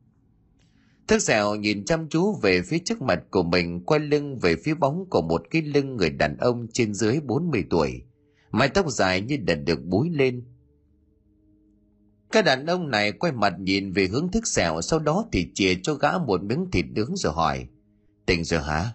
Thức 1.09 1.19
xèo 1.19 1.55
nhìn 1.55 1.85
chăm 1.85 2.09
chú 2.09 2.39
về 2.43 2.63
phía 2.63 2.79
trước 2.79 3.03
mặt 3.03 3.23
của 3.31 3.43
mình 3.43 3.85
quay 3.85 4.01
lưng 4.01 4.39
về 4.39 4.57
phía 4.57 4.75
bóng 4.75 5.05
của 5.11 5.23
một 5.23 5.43
cái 5.51 5.63
lưng 5.63 5.97
người 5.97 6.11
đàn 6.11 6.37
ông 6.37 6.67
trên 6.73 6.95
dưới 6.95 7.21
40 7.21 7.65
tuổi. 7.71 8.03
Mái 8.51 8.69
tóc 8.69 8.91
dài 8.91 9.21
như 9.21 9.37
đợt 9.37 9.55
được 9.55 9.85
búi 9.85 10.11
lên. 10.11 10.45
Cái 12.33 12.43
đàn 12.43 12.67
ông 12.67 12.91
này 12.91 13.13
quay 13.13 13.33
mặt 13.33 13.55
nhìn 13.59 13.93
về 13.93 14.07
hướng 14.07 14.31
thức 14.31 14.47
xèo 14.47 14.81
sau 14.83 14.99
đó 14.99 15.27
thì 15.33 15.47
chìa 15.55 15.75
cho 15.83 15.95
gã 15.95 16.19
một 16.19 16.43
miếng 16.43 16.71
thịt 16.73 16.85
nướng 16.95 17.17
rồi 17.17 17.33
hỏi. 17.33 17.67
Tỉnh 18.27 18.45
rồi 18.45 18.63
hả? 18.63 18.91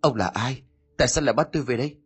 Ông 0.00 0.14
là 0.14 0.26
ai? 0.26 0.62
Tại 0.96 1.08
sao 1.08 1.24
lại 1.24 1.34
bắt 1.34 1.48
tôi 1.52 1.62
về 1.62 1.76
đây? 1.76 1.96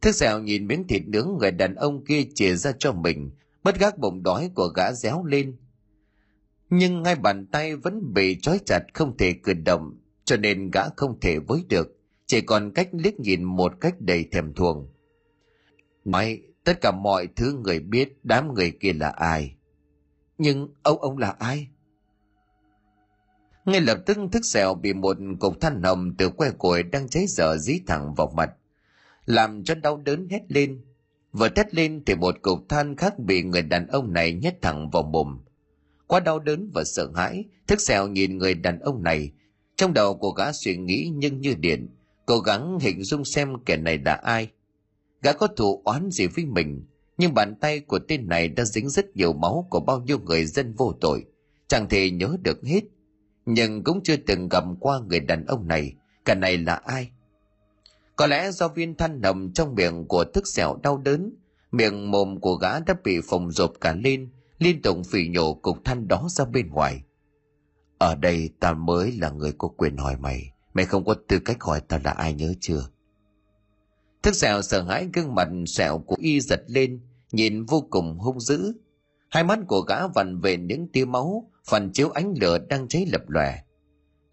Thức 0.00 0.12
dẻo 0.12 0.40
nhìn 0.40 0.66
miếng 0.66 0.86
thịt 0.86 1.02
nướng 1.06 1.36
người 1.38 1.50
đàn 1.50 1.74
ông 1.74 2.04
kia 2.04 2.22
chìa 2.34 2.54
ra 2.54 2.72
cho 2.78 2.92
mình, 2.92 3.30
bất 3.62 3.78
gác 3.78 3.98
bụng 3.98 4.22
đói 4.22 4.50
của 4.54 4.68
gã 4.68 4.92
réo 4.92 5.24
lên, 5.24 5.56
nhưng 6.70 7.02
ngay 7.02 7.14
bàn 7.14 7.46
tay 7.46 7.76
vẫn 7.76 8.14
bị 8.14 8.40
trói 8.40 8.60
chặt 8.66 8.80
không 8.94 9.16
thể 9.16 9.32
cử 9.32 9.52
động 9.52 10.00
cho 10.24 10.36
nên 10.36 10.70
gã 10.70 10.88
không 10.96 11.20
thể 11.20 11.38
với 11.38 11.64
được 11.68 11.98
chỉ 12.26 12.40
còn 12.40 12.70
cách 12.74 12.88
liếc 12.92 13.20
nhìn 13.20 13.44
một 13.44 13.72
cách 13.80 13.94
đầy 14.00 14.24
thèm 14.32 14.54
thuồng. 14.54 14.88
May 16.04 16.42
tất 16.64 16.80
cả 16.80 16.90
mọi 16.90 17.28
thứ 17.36 17.60
người 17.64 17.80
biết 17.80 18.18
đám 18.22 18.54
người 18.54 18.72
kia 18.80 18.92
là 18.92 19.08
ai? 19.08 19.54
Nhưng 20.38 20.68
ông 20.82 21.00
ông 21.00 21.18
là 21.18 21.30
ai? 21.38 21.68
Ngay 23.64 23.80
lập 23.80 23.98
tức 24.06 24.18
thức 24.32 24.44
sẹo 24.44 24.74
bị 24.74 24.92
một 24.92 25.16
cục 25.40 25.60
than 25.60 25.82
hồng 25.82 26.14
từ 26.18 26.30
que 26.30 26.50
củi 26.50 26.82
đang 26.82 27.08
cháy 27.08 27.24
dở 27.28 27.56
dí 27.56 27.80
thẳng 27.86 28.14
vào 28.14 28.32
mặt 28.36 28.50
làm 29.28 29.64
cho 29.64 29.74
đau 29.74 29.96
đớn 29.96 30.28
hét 30.30 30.42
lên. 30.48 30.80
Vừa 31.32 31.48
thét 31.48 31.74
lên 31.74 32.02
thì 32.06 32.14
một 32.14 32.42
cục 32.42 32.68
than 32.68 32.96
khác 32.96 33.18
bị 33.18 33.42
người 33.42 33.62
đàn 33.62 33.86
ông 33.86 34.12
này 34.12 34.32
nhét 34.32 34.62
thẳng 34.62 34.90
vào 34.90 35.02
mồm. 35.02 35.38
Quá 36.06 36.20
đau 36.20 36.38
đớn 36.38 36.70
và 36.74 36.84
sợ 36.84 37.10
hãi, 37.14 37.44
thức 37.66 37.80
xèo 37.80 38.08
nhìn 38.08 38.38
người 38.38 38.54
đàn 38.54 38.78
ông 38.80 39.02
này. 39.02 39.32
Trong 39.76 39.94
đầu 39.94 40.14
của 40.14 40.30
gã 40.30 40.52
suy 40.52 40.76
nghĩ 40.76 41.12
nhưng 41.14 41.40
như 41.40 41.54
điện, 41.54 41.88
cố 42.26 42.38
gắng 42.38 42.78
hình 42.80 43.02
dung 43.02 43.24
xem 43.24 43.54
kẻ 43.66 43.76
này 43.76 43.98
là 44.04 44.14
ai. 44.14 44.48
Gã 45.22 45.32
có 45.32 45.46
thù 45.46 45.82
oán 45.84 46.10
gì 46.10 46.26
với 46.26 46.44
mình, 46.44 46.86
nhưng 47.18 47.34
bàn 47.34 47.54
tay 47.60 47.80
của 47.80 47.98
tên 47.98 48.28
này 48.28 48.48
đã 48.48 48.64
dính 48.64 48.88
rất 48.88 49.16
nhiều 49.16 49.32
máu 49.32 49.66
của 49.70 49.80
bao 49.80 50.00
nhiêu 50.00 50.18
người 50.18 50.44
dân 50.46 50.74
vô 50.74 50.92
tội. 51.00 51.24
Chẳng 51.68 51.88
thể 51.88 52.10
nhớ 52.10 52.36
được 52.42 52.64
hết, 52.64 52.80
nhưng 53.46 53.84
cũng 53.84 54.02
chưa 54.02 54.16
từng 54.16 54.48
gặp 54.48 54.64
qua 54.80 55.00
người 55.08 55.20
đàn 55.20 55.46
ông 55.46 55.68
này 55.68 55.94
cả 56.24 56.34
này 56.34 56.58
là 56.58 56.74
ai 56.74 57.10
có 58.18 58.26
lẽ 58.26 58.50
do 58.50 58.68
viên 58.68 58.94
than 58.94 59.20
nằm 59.20 59.52
trong 59.54 59.74
miệng 59.74 60.06
của 60.08 60.24
thức 60.24 60.46
sẹo 60.46 60.76
đau 60.82 60.98
đớn, 60.98 61.34
miệng 61.72 62.10
mồm 62.10 62.40
của 62.40 62.54
gã 62.54 62.80
đã 62.80 62.94
bị 63.04 63.20
phồng 63.28 63.50
rộp 63.50 63.72
cả 63.80 63.94
lên, 64.04 64.30
liên 64.58 64.82
tục 64.82 64.98
phỉ 65.10 65.28
nhổ 65.28 65.54
cục 65.54 65.84
than 65.84 66.08
đó 66.08 66.26
ra 66.30 66.44
bên 66.44 66.68
ngoài. 66.68 67.02
Ở 67.98 68.14
đây 68.14 68.50
ta 68.60 68.72
mới 68.72 69.12
là 69.12 69.30
người 69.30 69.52
có 69.58 69.68
quyền 69.68 69.96
hỏi 69.96 70.16
mày 70.16 70.52
mày 70.74 70.84
không 70.84 71.04
có 71.04 71.14
tư 71.28 71.38
cách 71.38 71.56
hỏi 71.60 71.80
ta 71.80 72.00
là 72.04 72.10
ai 72.10 72.34
nhớ 72.34 72.54
chưa? 72.60 72.88
Thức 74.22 74.36
sẹo 74.36 74.62
sợ 74.62 74.82
hãi 74.82 75.08
gương 75.12 75.34
mặt 75.34 75.48
sẹo 75.66 75.98
của 75.98 76.16
y 76.18 76.40
giật 76.40 76.62
lên, 76.66 77.00
nhìn 77.32 77.64
vô 77.64 77.86
cùng 77.90 78.18
hung 78.18 78.40
dữ. 78.40 78.72
Hai 79.28 79.44
mắt 79.44 79.58
của 79.68 79.80
gã 79.80 80.06
vằn 80.06 80.40
về 80.40 80.56
những 80.56 80.88
tia 80.88 81.04
máu 81.04 81.50
phần 81.68 81.92
chiếu 81.92 82.10
ánh 82.10 82.34
lửa 82.40 82.58
đang 82.58 82.88
cháy 82.88 83.06
lập 83.12 83.22
lòe. 83.28 83.58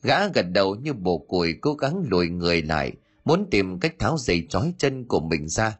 Gã 0.01 0.27
gật 0.27 0.45
đầu 0.51 0.75
như 0.75 0.93
bồ 0.93 1.17
củi 1.17 1.53
cố 1.61 1.73
gắng 1.73 2.03
lùi 2.09 2.29
người 2.29 2.61
lại 2.61 2.93
muốn 3.25 3.49
tìm 3.51 3.79
cách 3.79 3.95
tháo 3.99 4.17
giày 4.17 4.47
trói 4.49 4.73
chân 4.77 5.05
của 5.07 5.19
mình 5.19 5.47
ra. 5.47 5.77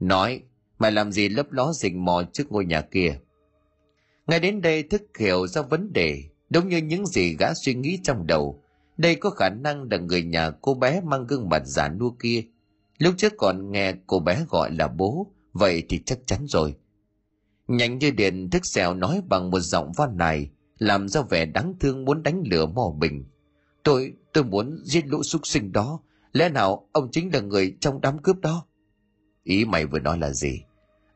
Nói, 0.00 0.42
mày 0.78 0.92
làm 0.92 1.12
gì 1.12 1.28
lấp 1.28 1.52
ló 1.52 1.72
rình 1.72 2.04
mò 2.04 2.22
trước 2.32 2.52
ngôi 2.52 2.64
nhà 2.64 2.80
kia? 2.80 3.18
Ngay 4.26 4.40
đến 4.40 4.60
đây 4.60 4.82
thức 4.82 5.02
hiểu 5.18 5.46
ra 5.46 5.62
vấn 5.62 5.92
đề 5.92 6.22
đúng 6.50 6.68
như 6.68 6.76
những 6.76 7.06
gì 7.06 7.36
gã 7.38 7.54
suy 7.54 7.74
nghĩ 7.74 7.98
trong 8.02 8.26
đầu. 8.26 8.62
Đây 8.96 9.14
có 9.14 9.30
khả 9.30 9.48
năng 9.48 9.88
là 9.90 9.96
người 9.98 10.22
nhà 10.22 10.50
cô 10.50 10.74
bé 10.74 11.00
mang 11.00 11.26
gương 11.26 11.48
mặt 11.48 11.62
giả 11.66 11.88
nua 11.88 12.10
kia. 12.10 12.44
Lúc 12.98 13.14
trước 13.16 13.32
còn 13.36 13.72
nghe 13.72 13.94
cô 14.06 14.20
bé 14.20 14.44
gọi 14.48 14.70
là 14.70 14.88
bố, 14.88 15.26
vậy 15.52 15.82
thì 15.88 16.02
chắc 16.06 16.18
chắn 16.26 16.46
rồi. 16.46 16.74
Nhanh 17.68 17.98
như 17.98 18.10
điện, 18.10 18.50
thức 18.50 18.66
xèo 18.66 18.94
nói 18.94 19.22
bằng 19.28 19.50
một 19.50 19.60
giọng 19.60 19.92
van 19.96 20.16
này, 20.16 20.50
làm 20.78 21.08
ra 21.08 21.22
vẻ 21.22 21.44
đáng 21.44 21.74
thương 21.80 22.04
muốn 22.04 22.22
đánh 22.22 22.42
lửa 22.46 22.66
mò 22.66 22.94
bình 22.98 23.24
tôi 23.88 24.12
tôi 24.32 24.44
muốn 24.44 24.82
giết 24.84 25.06
lũ 25.06 25.22
súc 25.22 25.46
sinh 25.46 25.72
đó 25.72 26.00
lẽ 26.32 26.48
nào 26.48 26.88
ông 26.92 27.10
chính 27.10 27.32
là 27.34 27.40
người 27.40 27.76
trong 27.80 28.00
đám 28.00 28.18
cướp 28.18 28.40
đó? 28.40 28.66
Ý 29.42 29.64
mày 29.64 29.86
vừa 29.86 29.98
nói 29.98 30.18
là 30.18 30.32
gì? 30.32 30.62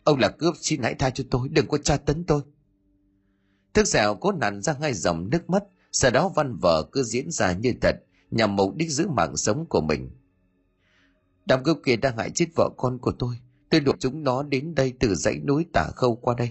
Ông 0.05 0.19
là 0.19 0.29
cướp, 0.29 0.55
xin 0.61 0.83
hãy 0.83 0.95
tha 0.95 1.11
cho 1.11 1.25
tôi, 1.31 1.49
đừng 1.49 1.67
có 1.67 1.79
tra 1.79 1.97
tấn 1.97 2.25
tôi. 2.25 2.43
Thức 3.75 3.87
dẻo 3.87 4.15
cố 4.15 4.33
nặn 4.33 4.63
ra 4.63 4.75
ngay 4.81 4.95
dòng 4.95 5.31
nước 5.31 5.51
mắt, 5.51 5.63
sau 5.93 6.11
đó 6.11 6.29
văn 6.29 6.57
vở 6.57 6.83
cứ 6.93 7.03
diễn 7.03 7.31
ra 7.31 7.53
như 7.53 7.73
thật, 7.81 7.97
nhằm 8.31 8.57
mục 8.57 8.77
đích 8.77 8.91
giữ 8.91 9.09
mạng 9.09 9.37
sống 9.37 9.67
của 9.67 9.81
mình. 9.81 10.11
Đám 11.47 11.65
cướp 11.65 11.77
kia 11.85 11.97
đang 11.97 12.17
hại 12.17 12.31
chết 12.31 12.47
vợ 12.57 12.71
con 12.77 12.99
của 12.99 13.13
tôi. 13.13 13.37
Tôi 13.71 13.81
đuổi 13.81 13.95
chúng 13.99 14.25
nó 14.25 14.43
đến 14.43 14.75
đây 14.75 14.93
từ 15.01 15.15
dãy 15.15 15.39
núi 15.39 15.67
tả 15.73 15.85
khâu 15.97 16.17
qua 16.17 16.35
đây. 16.39 16.51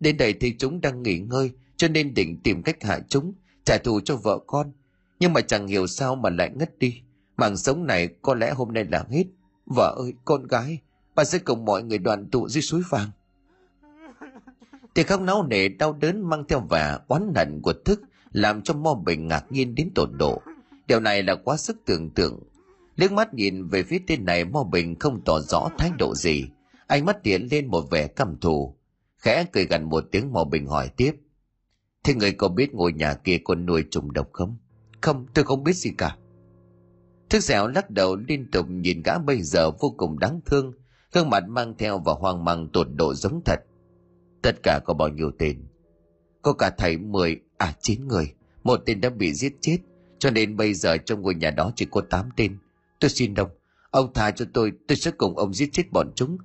Đến 0.00 0.16
đây 0.16 0.34
thì 0.40 0.56
chúng 0.58 0.80
đang 0.80 1.02
nghỉ 1.02 1.18
ngơi, 1.18 1.50
cho 1.76 1.88
nên 1.88 2.14
định 2.14 2.40
tìm 2.42 2.62
cách 2.62 2.82
hại 2.82 3.00
chúng, 3.08 3.34
trả 3.64 3.78
thù 3.78 4.00
cho 4.00 4.16
vợ 4.16 4.38
con. 4.46 4.72
Nhưng 5.20 5.32
mà 5.32 5.40
chẳng 5.40 5.66
hiểu 5.66 5.86
sao 5.86 6.16
mà 6.16 6.30
lại 6.30 6.50
ngất 6.54 6.78
đi 6.78 7.02
mạng 7.36 7.56
sống 7.56 7.86
này 7.86 8.08
có 8.22 8.34
lẽ 8.34 8.52
hôm 8.52 8.72
nay 8.72 8.84
là 8.84 9.04
hết. 9.10 9.24
Vợ 9.66 9.94
ơi, 9.98 10.14
con 10.24 10.46
gái, 10.46 10.78
bà 11.14 11.24
sẽ 11.24 11.38
cùng 11.38 11.64
mọi 11.64 11.82
người 11.82 11.98
đoàn 11.98 12.30
tụ 12.30 12.48
dưới 12.48 12.62
suối 12.62 12.82
vàng. 12.88 13.10
Thì 14.94 15.02
khóc 15.02 15.20
náo 15.20 15.46
nề, 15.46 15.68
đau 15.68 15.92
đớn 15.92 16.28
mang 16.28 16.44
theo 16.48 16.60
vẻ 16.70 16.98
oán 17.08 17.32
hận 17.36 17.60
của 17.62 17.72
thức, 17.84 18.00
làm 18.32 18.62
cho 18.62 18.74
mo 18.74 18.94
bình 18.94 19.28
ngạc 19.28 19.52
nhiên 19.52 19.74
đến 19.74 19.90
tột 19.94 20.08
độ. 20.12 20.42
Điều 20.86 21.00
này 21.00 21.22
là 21.22 21.34
quá 21.34 21.56
sức 21.56 21.76
tưởng 21.86 22.10
tượng. 22.10 22.40
Liếc 22.96 23.12
mắt 23.12 23.34
nhìn 23.34 23.68
về 23.68 23.82
phía 23.82 23.98
tên 24.06 24.24
này, 24.24 24.44
mo 24.44 24.64
bình 24.64 24.98
không 24.98 25.24
tỏ 25.24 25.40
rõ 25.40 25.68
thái 25.78 25.90
độ 25.98 26.14
gì. 26.14 26.44
Ánh 26.86 27.04
mắt 27.04 27.22
điện 27.22 27.48
lên 27.50 27.66
một 27.66 27.90
vẻ 27.90 28.06
căm 28.06 28.36
thù. 28.40 28.76
Khẽ 29.16 29.44
cười 29.52 29.66
gần 29.66 29.88
một 29.88 30.04
tiếng, 30.10 30.32
mo 30.32 30.44
bình 30.44 30.66
hỏi 30.66 30.90
tiếp. 30.96 31.12
Thế 32.04 32.14
người 32.14 32.32
có 32.32 32.48
biết 32.48 32.74
ngôi 32.74 32.92
nhà 32.92 33.14
kia 33.14 33.38
con 33.44 33.66
nuôi 33.66 33.84
trùng 33.90 34.12
độc 34.12 34.28
không? 34.32 34.56
Không, 35.00 35.26
tôi 35.34 35.44
không 35.44 35.64
biết 35.64 35.72
gì 35.72 35.90
cả 35.98 36.16
thức 37.34 37.40
dẻo 37.40 37.68
lắc 37.68 37.90
đầu 37.90 38.16
liên 38.16 38.50
tục 38.50 38.66
nhìn 38.70 39.02
gã 39.02 39.18
bây 39.18 39.42
giờ 39.42 39.70
vô 39.70 39.94
cùng 39.96 40.18
đáng 40.18 40.40
thương. 40.46 40.72
Gương 41.12 41.30
mặt 41.30 41.44
mang 41.48 41.74
theo 41.78 41.98
và 41.98 42.12
hoang 42.12 42.44
mang 42.44 42.68
tột 42.72 42.88
độ 42.94 43.14
giống 43.14 43.40
thật. 43.44 43.60
Tất 44.42 44.56
cả 44.62 44.80
có 44.84 44.94
bao 44.94 45.08
nhiêu 45.08 45.30
tên? 45.38 45.66
Có 46.42 46.52
cả 46.52 46.70
thầy 46.78 46.96
mười 46.96 47.40
à 47.58 47.74
chín 47.80 48.08
người. 48.08 48.32
Một 48.62 48.80
tên 48.86 49.00
đã 49.00 49.10
bị 49.10 49.34
giết 49.34 49.56
chết. 49.60 49.78
Cho 50.18 50.30
nên 50.30 50.56
bây 50.56 50.74
giờ 50.74 50.96
trong 50.96 51.22
ngôi 51.22 51.34
nhà 51.34 51.50
đó 51.50 51.72
chỉ 51.76 51.86
có 51.90 52.00
tám 52.10 52.28
tên. 52.36 52.58
Tôi 53.00 53.08
xin 53.08 53.34
đồng 53.34 53.50
ông 53.90 54.12
tha 54.14 54.30
cho 54.30 54.44
tôi. 54.54 54.72
Tôi 54.88 54.96
sẽ 54.96 55.10
cùng 55.10 55.36
ông 55.36 55.54
giết 55.54 55.68
chết 55.72 55.92
bọn 55.92 56.12
chúng. 56.14 56.38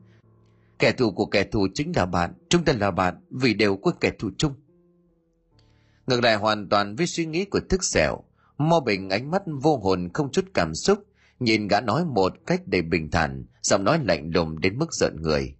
Kẻ 0.79 0.91
thù 0.91 1.11
của 1.11 1.25
kẻ 1.25 1.43
thù 1.43 1.67
chính 1.73 1.91
là 1.95 2.05
bạn. 2.05 2.33
Chúng 2.49 2.65
ta 2.65 2.73
là 2.73 2.91
bạn 2.91 3.15
vì 3.29 3.53
đều 3.53 3.77
có 3.77 3.91
kẻ 3.91 4.11
thù 4.19 4.29
chung. 4.37 4.53
Ngược 6.07 6.23
lại 6.23 6.35
hoàn 6.35 6.69
toàn 6.69 6.95
với 6.95 7.07
suy 7.07 7.25
nghĩ 7.25 7.45
của 7.45 7.59
thức 7.69 7.83
xẻo 7.83 8.23
mo 8.59 8.79
bình 8.79 9.09
ánh 9.09 9.31
mắt 9.31 9.43
vô 9.61 9.77
hồn 9.77 10.09
không 10.13 10.31
chút 10.31 10.45
cảm 10.53 10.75
xúc 10.75 10.99
nhìn 11.39 11.67
gã 11.67 11.81
nói 11.81 12.05
một 12.05 12.33
cách 12.45 12.61
đầy 12.65 12.81
bình 12.81 13.11
thản 13.11 13.45
giọng 13.61 13.83
nói 13.83 13.99
lạnh 14.03 14.31
lùng 14.33 14.59
đến 14.59 14.79
mức 14.79 14.93
giận 14.93 15.21
người. 15.21 15.55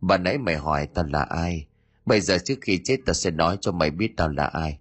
Bà 0.00 0.18
nãy 0.18 0.38
mày 0.38 0.56
hỏi 0.56 0.88
tao 0.94 1.04
là 1.04 1.22
ai? 1.22 1.66
Bây 2.06 2.20
giờ 2.20 2.38
trước 2.44 2.54
khi 2.60 2.80
chết 2.84 2.96
tao 3.06 3.14
sẽ 3.14 3.30
nói 3.30 3.58
cho 3.60 3.72
mày 3.72 3.90
biết 3.90 4.12
tao 4.16 4.28
là 4.28 4.46
ai. 4.46 4.78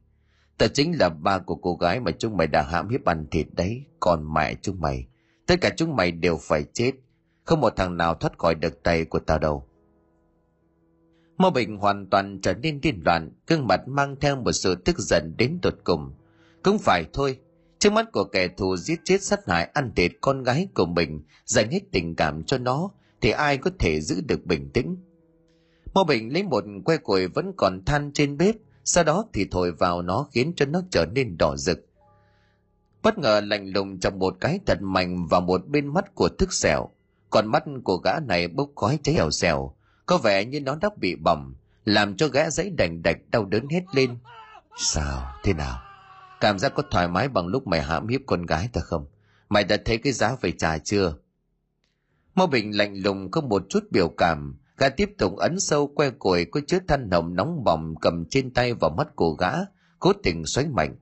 Tao 0.57 0.69
chính 0.69 0.99
là 0.99 1.09
ba 1.09 1.37
của 1.37 1.55
cô 1.55 1.75
gái 1.75 1.99
mà 1.99 2.11
chúng 2.11 2.37
mày 2.37 2.47
đã 2.47 2.61
hãm 2.61 2.89
hiếp 2.89 3.05
ăn 3.05 3.27
thịt 3.31 3.47
đấy 3.51 3.83
còn 3.99 4.33
mẹ 4.33 4.55
chúng 4.61 4.81
mày. 4.81 5.07
Tất 5.45 5.55
cả 5.61 5.69
chúng 5.77 5.95
mày 5.95 6.11
đều 6.11 6.37
phải 6.41 6.65
chết. 6.73 6.91
Không 7.43 7.61
một 7.61 7.73
thằng 7.75 7.97
nào 7.97 8.13
thoát 8.13 8.37
khỏi 8.37 8.55
được 8.55 8.83
tay 8.83 9.05
của 9.05 9.19
tao 9.19 9.39
đâu. 9.39 9.67
Mô 11.37 11.49
Bình 11.49 11.77
hoàn 11.77 12.09
toàn 12.09 12.39
trở 12.41 12.53
nên 12.53 12.81
điên 12.81 13.01
loạn, 13.05 13.31
gương 13.47 13.67
mặt 13.67 13.87
mang 13.87 14.15
theo 14.21 14.35
một 14.35 14.51
sự 14.51 14.75
tức 14.75 14.99
giận 14.99 15.33
đến 15.37 15.59
tột 15.61 15.75
cùng. 15.83 16.13
Cũng 16.63 16.79
phải 16.79 17.05
thôi, 17.13 17.39
trước 17.79 17.93
mắt 17.93 18.11
của 18.11 18.23
kẻ 18.23 18.47
thù 18.47 18.77
giết 18.77 18.99
chết 19.03 19.23
sát 19.23 19.39
hại 19.47 19.69
ăn 19.73 19.91
thịt 19.95 20.11
con 20.21 20.43
gái 20.43 20.67
của 20.73 20.85
mình, 20.85 21.21
dành 21.45 21.71
hết 21.71 21.79
tình 21.91 22.15
cảm 22.15 22.43
cho 22.43 22.57
nó, 22.57 22.89
thì 23.21 23.31
ai 23.31 23.57
có 23.57 23.71
thể 23.79 24.01
giữ 24.01 24.21
được 24.21 24.45
bình 24.45 24.69
tĩnh. 24.73 24.97
Mô 25.93 26.03
Bình 26.03 26.33
lấy 26.33 26.43
một 26.43 26.63
que 26.85 26.97
củi 26.97 27.27
vẫn 27.27 27.53
còn 27.57 27.85
than 27.85 28.11
trên 28.13 28.37
bếp, 28.37 28.55
sau 28.83 29.03
đó 29.03 29.25
thì 29.33 29.47
thổi 29.51 29.71
vào 29.71 30.01
nó 30.01 30.27
khiến 30.31 30.53
cho 30.55 30.65
nó 30.65 30.81
trở 30.91 31.05
nên 31.05 31.37
đỏ 31.37 31.55
rực. 31.57 31.85
Bất 33.03 33.17
ngờ 33.17 33.41
lạnh 33.43 33.67
lùng 33.67 33.99
trong 33.99 34.19
một 34.19 34.37
cái 34.39 34.59
thật 34.65 34.81
mạnh 34.81 35.25
vào 35.27 35.41
một 35.41 35.67
bên 35.67 35.87
mắt 35.87 36.15
của 36.15 36.29
thức 36.29 36.53
xẻo, 36.53 36.89
còn 37.29 37.47
mắt 37.47 37.63
của 37.83 37.97
gã 37.97 38.19
này 38.27 38.47
bốc 38.47 38.69
khói 38.75 38.99
cháy 39.03 39.15
ảo 39.15 39.31
xèo, 39.31 39.75
có 40.05 40.17
vẻ 40.17 40.45
như 40.45 40.61
nó 40.61 40.75
đã 40.81 40.89
bị 40.97 41.15
bỏng, 41.15 41.53
làm 41.85 42.17
cho 42.17 42.27
gã 42.27 42.49
giấy 42.49 42.69
đành 42.69 43.03
đạch 43.03 43.17
đau 43.31 43.45
đớn 43.45 43.67
hết 43.69 43.83
lên. 43.93 44.17
Sao? 44.77 45.21
Thế 45.43 45.53
nào? 45.53 45.92
Cảm 46.43 46.59
giác 46.59 46.73
có 46.75 46.83
thoải 46.91 47.07
mái 47.07 47.27
bằng 47.27 47.47
lúc 47.47 47.67
mày 47.67 47.81
hãm 47.81 48.07
hiếp 48.07 48.21
con 48.25 48.45
gái 48.45 48.69
ta 48.73 48.81
không? 48.81 49.05
Mày 49.49 49.63
đã 49.63 49.77
thấy 49.85 49.97
cái 49.97 50.13
giá 50.13 50.35
phải 50.35 50.51
trả 50.51 50.77
chưa? 50.77 51.15
Mao 52.35 52.47
Bình 52.47 52.77
lạnh 52.77 52.95
lùng 53.03 53.31
không 53.31 53.49
một 53.49 53.65
chút 53.69 53.83
biểu 53.91 54.09
cảm, 54.09 54.59
gã 54.77 54.89
tiếp 54.89 55.09
tục 55.17 55.37
ấn 55.37 55.59
sâu 55.59 55.87
que 55.87 56.09
củi 56.09 56.45
có 56.45 56.61
chứa 56.67 56.79
than 56.87 57.11
hồng 57.11 57.35
nóng 57.35 57.63
bỏng 57.63 57.95
cầm 58.01 58.25
trên 58.29 58.53
tay 58.53 58.73
vào 58.73 58.89
mắt 58.97 59.07
của 59.15 59.31
gã, 59.33 59.51
cố 59.99 60.13
tình 60.23 60.45
xoáy 60.45 60.67
mạnh. 60.67 60.95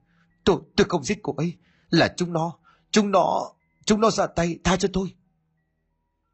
Tôi, 0.44 0.56
tôi 0.76 0.86
không 0.88 1.04
giết 1.04 1.18
cô 1.22 1.34
ấy, 1.36 1.56
là 1.90 2.14
chúng 2.16 2.32
nó, 2.32 2.58
chúng 2.90 3.10
nó, 3.10 3.52
chúng 3.84 4.00
nó 4.00 4.10
ra 4.10 4.26
tay, 4.26 4.58
tha 4.64 4.76
cho 4.76 4.88
tôi. 4.92 5.14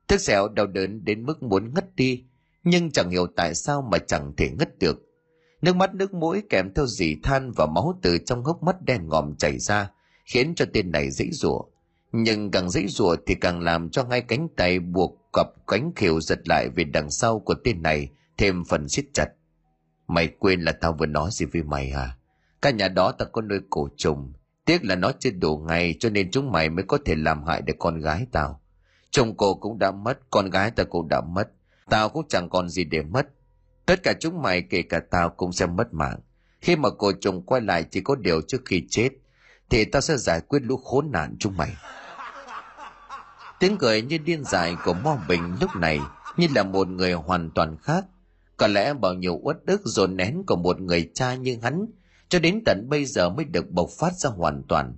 Thức 0.08 0.20
xẻo 0.20 0.48
đau 0.48 0.66
đớn 0.66 1.04
đến 1.04 1.26
mức 1.26 1.42
muốn 1.42 1.74
ngất 1.74 1.96
đi, 1.96 2.24
nhưng 2.64 2.90
chẳng 2.90 3.10
hiểu 3.10 3.26
tại 3.36 3.54
sao 3.54 3.82
mà 3.82 3.98
chẳng 3.98 4.32
thể 4.36 4.50
ngất 4.58 4.78
được. 4.78 5.07
Nước 5.62 5.76
mắt 5.76 5.94
nước 5.94 6.14
mũi 6.14 6.42
kèm 6.50 6.74
theo 6.74 6.86
dì 6.86 7.16
than 7.22 7.52
và 7.52 7.66
máu 7.66 7.98
từ 8.02 8.18
trong 8.18 8.44
hốc 8.44 8.62
mắt 8.62 8.76
đen 8.82 9.08
ngòm 9.08 9.36
chảy 9.36 9.58
ra, 9.58 9.90
khiến 10.24 10.54
cho 10.54 10.64
tên 10.72 10.90
này 10.90 11.10
dãy 11.10 11.28
rủa. 11.32 11.60
Nhưng 12.12 12.50
càng 12.50 12.70
dãy 12.70 12.86
rủa 12.88 13.16
thì 13.26 13.34
càng 13.34 13.60
làm 13.60 13.90
cho 13.90 14.06
hai 14.10 14.20
cánh 14.20 14.48
tay 14.56 14.78
buộc 14.78 15.18
cặp 15.32 15.46
cánh 15.66 15.92
khều 15.96 16.20
giật 16.20 16.48
lại 16.48 16.68
về 16.68 16.84
đằng 16.84 17.10
sau 17.10 17.38
của 17.38 17.54
tên 17.64 17.82
này 17.82 18.10
thêm 18.36 18.64
phần 18.64 18.88
siết 18.88 19.04
chặt. 19.12 19.28
Mày 20.06 20.28
quên 20.28 20.60
là 20.60 20.72
tao 20.72 20.92
vừa 20.92 21.06
nói 21.06 21.30
gì 21.32 21.46
với 21.46 21.62
mày 21.62 21.90
à? 21.90 22.16
Căn 22.62 22.76
nhà 22.76 22.88
đó 22.88 23.12
ta 23.12 23.24
có 23.24 23.42
nuôi 23.42 23.58
cổ 23.70 23.88
trùng, 23.96 24.32
Tiếc 24.68 24.84
là 24.84 24.94
nó 24.94 25.12
chưa 25.18 25.30
đủ 25.30 25.58
ngày 25.58 25.94
cho 26.00 26.10
nên 26.10 26.30
chúng 26.30 26.52
mày 26.52 26.68
mới 26.70 26.84
có 26.88 26.98
thể 27.04 27.14
làm 27.14 27.44
hại 27.44 27.62
được 27.62 27.74
con 27.78 28.00
gái 28.00 28.26
tao. 28.32 28.60
Chồng 29.10 29.36
cô 29.36 29.54
cũng 29.54 29.78
đã 29.78 29.90
mất, 29.90 30.18
con 30.30 30.50
gái 30.50 30.70
tao 30.70 30.86
cũng 30.86 31.08
đã 31.08 31.20
mất. 31.20 31.48
Tao 31.90 32.08
cũng 32.08 32.28
chẳng 32.28 32.48
còn 32.50 32.68
gì 32.68 32.84
để 32.84 33.02
mất. 33.02 33.28
Tất 33.88 34.02
cả 34.02 34.14
chúng 34.20 34.42
mày 34.42 34.62
kể 34.62 34.82
cả 34.82 35.00
tao 35.10 35.30
cũng 35.30 35.52
sẽ 35.52 35.66
mất 35.66 35.94
mạng. 35.94 36.18
Khi 36.60 36.76
mà 36.76 36.88
cô 36.98 37.12
chồng 37.20 37.42
quay 37.42 37.60
lại 37.62 37.84
chỉ 37.90 38.00
có 38.00 38.14
điều 38.14 38.40
trước 38.40 38.62
khi 38.64 38.82
chết, 38.90 39.08
thì 39.70 39.84
tao 39.84 40.02
sẽ 40.02 40.16
giải 40.16 40.40
quyết 40.40 40.62
lũ 40.62 40.76
khốn 40.76 41.10
nạn 41.10 41.36
chúng 41.38 41.56
mày. 41.56 41.76
Tiếng 43.60 43.76
cười 43.78 44.02
như 44.02 44.18
điên 44.18 44.44
dại 44.44 44.76
của 44.84 44.94
Mo 44.94 45.18
Bình 45.28 45.56
lúc 45.60 45.70
này 45.76 46.00
như 46.36 46.48
là 46.54 46.62
một 46.62 46.88
người 46.88 47.12
hoàn 47.12 47.50
toàn 47.54 47.76
khác. 47.82 48.04
Có 48.56 48.66
lẽ 48.66 48.94
bao 48.94 49.14
nhiêu 49.14 49.40
uất 49.42 49.56
ức 49.66 49.80
dồn 49.84 50.16
nén 50.16 50.42
của 50.46 50.56
một 50.56 50.80
người 50.80 51.10
cha 51.14 51.34
như 51.34 51.58
hắn 51.62 51.86
cho 52.28 52.38
đến 52.38 52.62
tận 52.66 52.88
bây 52.88 53.04
giờ 53.04 53.28
mới 53.30 53.44
được 53.44 53.70
bộc 53.70 53.88
phát 53.98 54.14
ra 54.14 54.30
hoàn 54.30 54.62
toàn. 54.68 54.96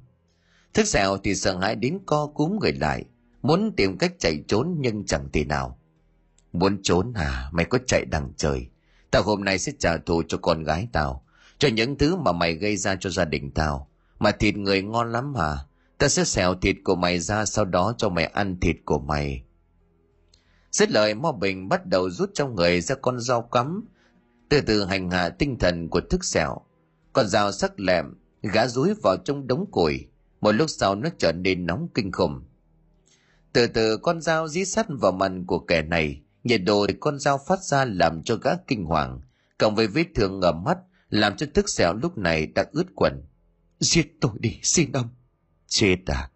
Thức 0.75 0.87
dẻo 0.87 1.19
thì 1.25 1.35
sợ 1.35 1.59
hãi 1.59 1.75
đến 1.77 1.99
co 2.07 2.27
cúm 2.35 2.59
người 2.61 2.73
lại, 2.73 3.05
muốn 3.43 3.73
tìm 3.77 3.99
cách 3.99 4.13
chạy 4.19 4.45
trốn 4.49 4.77
nhưng 4.79 5.07
chẳng 5.07 5.29
thể 5.33 5.45
nào. 5.45 5.79
Muốn 6.53 6.83
trốn 6.83 7.13
à, 7.15 7.49
mày 7.53 7.65
có 7.65 7.79
chạy 7.87 8.05
đằng 8.05 8.33
trời. 8.37 8.69
Tao 9.11 9.23
hôm 9.23 9.45
nay 9.45 9.59
sẽ 9.59 9.73
trả 9.79 9.97
thù 9.97 10.23
cho 10.29 10.39
con 10.39 10.63
gái 10.63 10.89
tao, 10.93 11.25
cho 11.59 11.69
những 11.69 11.99
thứ 11.99 12.17
mà 12.17 12.33
mày 12.33 12.55
gây 12.55 12.77
ra 12.77 12.97
cho 13.01 13.11
gia 13.11 13.25
đình 13.25 13.51
tao. 13.51 13.89
Mà 14.19 14.31
thịt 14.31 14.57
người 14.57 14.83
ngon 14.83 15.13
lắm 15.13 15.33
mà, 15.33 15.59
ta 15.99 16.09
sẽ 16.09 16.25
xẻo 16.25 16.55
thịt 16.55 16.77
của 16.85 16.95
mày 16.95 17.19
ra 17.19 17.45
sau 17.45 17.65
đó 17.65 17.95
cho 17.99 18.09
mày 18.09 18.25
ăn 18.25 18.61
thịt 18.61 18.77
của 18.85 18.99
mày. 18.99 19.43
Dứt 20.73 20.91
lời 20.91 21.15
Mo 21.15 21.33
Bình 21.33 21.69
bắt 21.69 21.87
đầu 21.87 22.11
rút 22.11 22.31
trong 22.35 22.55
người 22.55 22.81
ra 22.81 22.95
con 22.95 23.21
dao 23.21 23.43
cắm, 23.43 23.89
từ 24.49 24.61
từ 24.61 24.85
hành 24.85 25.11
hạ 25.11 25.29
tinh 25.29 25.59
thần 25.59 25.89
của 25.89 26.01
thức 26.01 26.25
xẻo. 26.25 26.61
Con 27.13 27.29
dao 27.29 27.53
sắc 27.53 27.81
lẹm, 27.81 28.15
gã 28.43 28.67
rúi 28.67 28.95
vào 28.95 29.17
trong 29.17 29.47
đống 29.47 29.67
củi, 29.71 30.07
một 30.41 30.53
lúc 30.53 30.71
sau 30.71 30.95
nó 30.95 31.09
trở 31.19 31.33
nên 31.33 31.67
nóng 31.67 31.89
kinh 31.95 32.13
khủng. 32.13 32.43
Từ 33.53 33.67
từ 33.67 33.97
con 33.97 34.21
dao 34.21 34.49
dí 34.49 34.65
sắt 34.65 34.87
vào 34.89 35.13
mặt 35.13 35.33
của 35.47 35.59
kẻ 35.59 35.83
này, 35.83 36.21
nhiệt 36.45 36.61
độ 36.67 36.87
con 37.01 37.19
dao 37.19 37.39
phát 37.49 37.63
ra 37.63 37.85
làm 37.85 38.23
cho 38.23 38.37
gã 38.37 38.51
kinh 38.67 38.85
hoàng, 38.85 39.21
cộng 39.59 39.75
với 39.75 39.87
vết 39.87 40.07
thương 40.15 40.41
ở 40.41 40.53
mắt 40.53 40.79
làm 41.11 41.37
cho 41.37 41.47
thức 41.55 41.69
xẻo 41.69 41.95
lúc 41.95 42.19
này 42.19 42.47
đã 42.47 42.65
ướt 42.73 42.87
quần. 42.95 43.23
Giết 43.81 44.13
tôi 44.21 44.33
đi, 44.39 44.61
xin 44.63 44.93
ông. 44.93 45.09
Chết 45.67 45.97
à? 46.07 46.31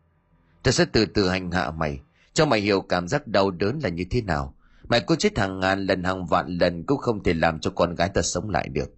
Ta 0.63 0.71
sẽ 0.71 0.85
từ 0.85 1.07
từ 1.07 1.29
hành 1.29 1.51
hạ 1.51 1.71
mày, 1.71 2.01
cho 2.33 2.47
mày 2.47 2.61
hiểu 2.61 2.81
cảm 2.81 3.09
giác 3.09 3.27
đau 3.27 3.51
đớn 3.51 3.79
là 3.83 3.89
như 3.89 4.05
thế 4.11 4.23
nào. 4.23 4.55
Mày 4.89 5.01
có 5.01 5.17
chết 5.17 5.39
hàng 5.39 5.61
ngàn 5.61 5.87
lần 5.87 6.05
hàng 6.05 6.27
vạn 6.27 6.59
lần 6.59 6.87
cũng 6.87 6.99
không 6.99 7.23
thể 7.23 7.35
làm 7.35 7.61
cho 7.61 7.71
con 7.71 7.95
gái 7.95 8.09
ta 8.09 8.23
sống 8.23 8.51
lại 8.51 8.69
được. 8.69 8.91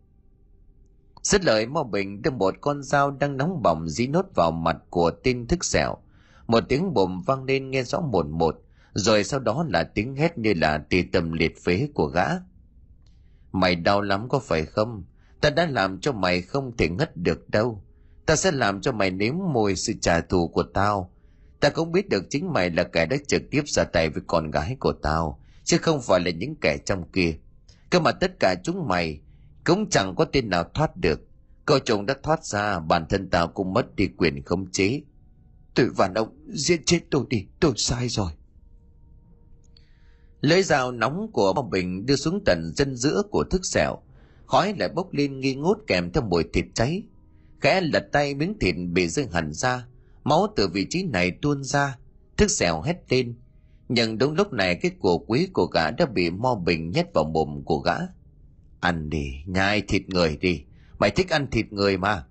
Dứt 1.23 1.45
lời 1.45 1.67
Mo 1.67 1.83
Bình 1.83 2.23
đưa 2.23 2.31
một 2.31 2.55
con 2.61 2.83
dao 2.83 3.11
đang 3.11 3.37
nóng 3.37 3.63
bỏng 3.63 3.89
dí 3.89 4.07
nốt 4.07 4.27
vào 4.35 4.51
mặt 4.51 4.77
của 4.91 5.11
tên 5.11 5.47
thức 5.47 5.65
xẻo 5.65 5.97
Một 6.47 6.65
tiếng 6.69 6.95
bồm 6.95 7.23
vang 7.27 7.45
lên 7.45 7.71
nghe 7.71 7.83
rõ 7.83 8.01
một 8.01 8.27
một, 8.27 8.63
rồi 8.99 9.25
sau 9.25 9.41
đó 9.41 9.67
là 9.69 9.85
tiếng 9.85 10.15
hét 10.15 10.39
như 10.39 10.55
là 10.57 10.79
tì 10.79 11.03
tầm 11.03 11.33
liệt 11.33 11.65
phế 11.65 11.89
của 11.95 12.07
gã. 12.07 12.27
Mày 13.53 13.77
đau 13.77 14.01
lắm 14.01 14.29
có 14.29 14.39
phải 14.39 14.67
không? 14.67 15.05
Ta 15.41 15.51
đã 15.51 15.67
làm 15.67 16.01
cho 16.01 16.13
mày 16.13 16.43
không 16.43 16.77
thể 16.77 16.89
ngất 16.89 17.17
được 17.17 17.51
đâu. 17.51 17.85
Ta 18.27 18.37
sẽ 18.37 18.53
làm 18.53 18.81
cho 18.81 18.93
mày 18.93 19.11
nếm 19.11 19.35
mùi 19.53 19.77
sự 19.77 19.93
trả 20.01 20.21
thù 20.21 20.49
của 20.49 20.63
tao. 20.63 21.13
Ta 21.61 21.71
cũng 21.71 21.93
biết 21.93 22.09
được 22.09 22.25
chính 22.31 22.53
mày 22.53 22.71
là 22.71 22.85
kẻ 22.85 23.07
đã 23.07 23.17
trực 23.29 23.43
tiếp 23.51 23.63
ra 23.67 23.85
tay 23.85 24.11
với 24.11 24.23
con 24.27 24.51
gái 24.51 24.77
của 24.81 24.93
tao, 24.93 25.41
chứ 25.65 25.79
không 25.79 26.01
phải 26.03 26.21
là 26.21 26.31
những 26.31 26.55
kẻ 26.61 26.79
trong 26.87 27.11
kia. 27.11 27.39
Cơ 27.91 28.01
mà 28.01 28.13
tất 28.13 28.33
cả 28.41 28.55
chúng 28.65 28.89
mày 28.89 29.21
cũng 29.65 29.91
chẳng 29.91 30.15
có 30.17 30.25
tên 30.25 30.51
nào 30.51 30.65
thoát 30.75 30.97
được. 30.97 31.21
Cậu 31.67 31.79
chồng 31.79 32.07
đã 32.07 32.15
thoát 32.23 32.45
ra, 32.45 32.79
bản 32.79 33.07
thân 33.09 33.31
tao 33.31 33.49
cũng 33.49 33.73
mất 33.73 33.97
đi 33.97 34.09
quyền 34.17 34.43
khống 34.43 34.71
chế. 34.71 35.03
Tự 35.75 35.93
vạn 35.97 36.15
ông, 36.15 36.29
giết 36.49 36.81
chết 36.87 37.01
tôi 37.11 37.25
đi, 37.29 37.47
tôi 37.61 37.73
sai 37.77 38.09
rồi. 38.09 38.33
Lưỡi 40.41 40.63
dao 40.63 40.93
nóng 40.93 41.33
của 41.33 41.53
Bao 41.53 41.63
Bình 41.63 42.07
đưa 42.07 42.17
xuống 42.17 42.43
tận 42.47 42.73
chân 42.77 42.97
giữa 42.97 43.23
của 43.31 43.45
thức 43.45 43.61
sẹo. 43.65 43.97
Khói 44.47 44.75
lại 44.79 44.89
bốc 44.95 45.13
lên 45.13 45.41
nghi 45.41 45.55
ngút 45.55 45.79
kèm 45.87 46.13
theo 46.13 46.23
mùi 46.23 46.45
thịt 46.53 46.65
cháy. 46.75 47.03
Khẽ 47.61 47.81
lật 47.81 48.09
tay 48.13 48.35
miếng 48.35 48.59
thịt 48.59 48.75
bị 48.93 49.09
rơi 49.09 49.29
hẳn 49.33 49.53
ra. 49.53 49.87
Máu 50.25 50.47
từ 50.57 50.69
vị 50.69 50.87
trí 50.91 51.03
này 51.03 51.31
tuôn 51.43 51.65
ra. 51.65 51.99
Thức 52.37 52.51
sẹo 52.51 52.81
hét 52.81 52.97
lên. 53.09 53.35
Nhưng 53.89 54.19
đúng 54.19 54.35
lúc 54.35 54.53
này 54.53 54.75
cái 54.83 54.91
cổ 55.01 55.19
quý 55.19 55.49
của 55.53 55.67
gã 55.67 55.91
đã 55.91 56.07
bị 56.07 56.31
Mo 56.31 56.55
Bình 56.55 56.91
nhét 56.91 57.07
vào 57.15 57.25
mồm 57.25 57.63
của 57.65 57.79
gã. 57.79 57.97
Ăn 58.81 59.11
đi, 59.11 59.33
nhai 59.47 59.83
thịt 59.89 60.09
người 60.09 60.37
đi. 60.37 60.63
Mày 60.99 61.11
thích 61.11 61.33
ăn 61.33 61.47
thịt 61.51 61.73
người 61.73 61.97
mà. 61.97 62.25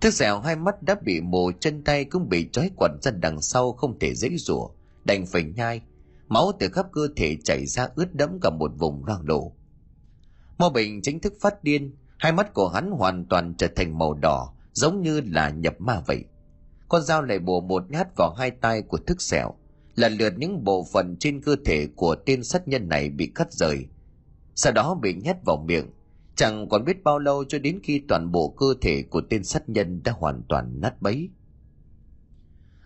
Thức 0.00 0.14
sẹo 0.14 0.40
hai 0.40 0.56
mắt 0.56 0.82
đã 0.82 0.96
bị 1.04 1.20
mù 1.20 1.52
chân 1.60 1.84
tay 1.84 2.04
cũng 2.04 2.28
bị 2.28 2.48
trói 2.52 2.70
quẩn 2.76 2.98
ra 3.02 3.10
đằng 3.10 3.42
sau 3.42 3.72
không 3.72 3.98
thể 3.98 4.14
dễ 4.14 4.28
rủa 4.36 4.68
đành 5.04 5.26
phải 5.26 5.42
nhai 5.42 5.82
máu 6.28 6.52
từ 6.60 6.68
khắp 6.68 6.86
cơ 6.92 7.08
thể 7.16 7.36
chảy 7.44 7.66
ra 7.66 7.88
ướt 7.94 8.14
đẫm 8.14 8.38
cả 8.42 8.50
một 8.50 8.70
vùng 8.78 9.04
loang 9.04 9.28
lổ 9.28 9.52
Mo 10.58 10.70
Bình 10.70 11.02
chính 11.02 11.20
thức 11.20 11.34
phát 11.40 11.64
điên, 11.64 11.96
hai 12.18 12.32
mắt 12.32 12.54
của 12.54 12.68
hắn 12.68 12.90
hoàn 12.90 13.24
toàn 13.24 13.54
trở 13.58 13.68
thành 13.76 13.98
màu 13.98 14.14
đỏ, 14.14 14.54
giống 14.72 15.02
như 15.02 15.20
là 15.20 15.50
nhập 15.50 15.74
ma 15.78 16.02
vậy. 16.06 16.24
Con 16.88 17.02
dao 17.02 17.22
lại 17.22 17.38
bổ 17.38 17.60
một 17.60 17.90
nhát 17.90 18.08
vào 18.16 18.34
hai 18.38 18.50
tay 18.50 18.82
của 18.82 18.98
thức 18.98 19.22
sẹo, 19.22 19.54
lần 19.94 20.12
lượt 20.12 20.32
những 20.36 20.64
bộ 20.64 20.86
phận 20.92 21.16
trên 21.20 21.40
cơ 21.40 21.56
thể 21.64 21.86
của 21.96 22.14
tên 22.26 22.44
sát 22.44 22.68
nhân 22.68 22.88
này 22.88 23.10
bị 23.10 23.32
cắt 23.34 23.52
rời. 23.52 23.86
Sau 24.54 24.72
đó 24.72 24.94
bị 25.02 25.14
nhét 25.14 25.36
vào 25.46 25.64
miệng, 25.66 25.90
chẳng 26.36 26.68
còn 26.68 26.84
biết 26.84 27.04
bao 27.04 27.18
lâu 27.18 27.44
cho 27.44 27.58
đến 27.58 27.80
khi 27.82 28.02
toàn 28.08 28.32
bộ 28.32 28.48
cơ 28.48 28.66
thể 28.80 29.02
của 29.02 29.22
tên 29.30 29.44
sát 29.44 29.68
nhân 29.68 30.00
đã 30.04 30.12
hoàn 30.12 30.42
toàn 30.48 30.80
nát 30.80 31.02
bấy. 31.02 31.28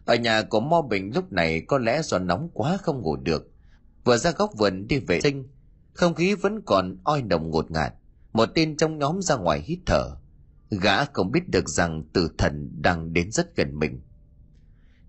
Ở 0.09 0.15
nhà 0.15 0.43
của 0.43 0.61
Mo 0.61 0.83
Bình 0.83 1.11
lúc 1.15 1.33
này 1.33 1.61
có 1.61 1.79
lẽ 1.79 2.03
do 2.03 2.19
nóng 2.19 2.49
quá 2.55 2.77
không 2.77 3.03
ngủ 3.03 3.17
được. 3.17 3.51
Vừa 4.05 4.17
ra 4.17 4.31
góc 4.31 4.51
vườn 4.59 4.89
đi 4.89 4.99
vệ 4.99 5.21
sinh, 5.21 5.49
không 5.93 6.15
khí 6.15 6.35
vẫn 6.35 6.61
còn 6.63 6.97
oi 7.05 7.23
nồng 7.23 7.51
ngột 7.51 7.71
ngạt. 7.71 7.95
Một 8.33 8.49
tên 8.55 8.77
trong 8.77 8.99
nhóm 8.99 9.23
ra 9.23 9.37
ngoài 9.37 9.61
hít 9.61 9.79
thở. 9.87 10.17
Gã 10.71 11.05
không 11.05 11.33
biết 11.33 11.49
được 11.49 11.69
rằng 11.69 12.03
tử 12.13 12.31
thần 12.39 12.83
đang 12.83 13.13
đến 13.13 13.31
rất 13.31 13.57
gần 13.57 13.79
mình. 13.79 14.01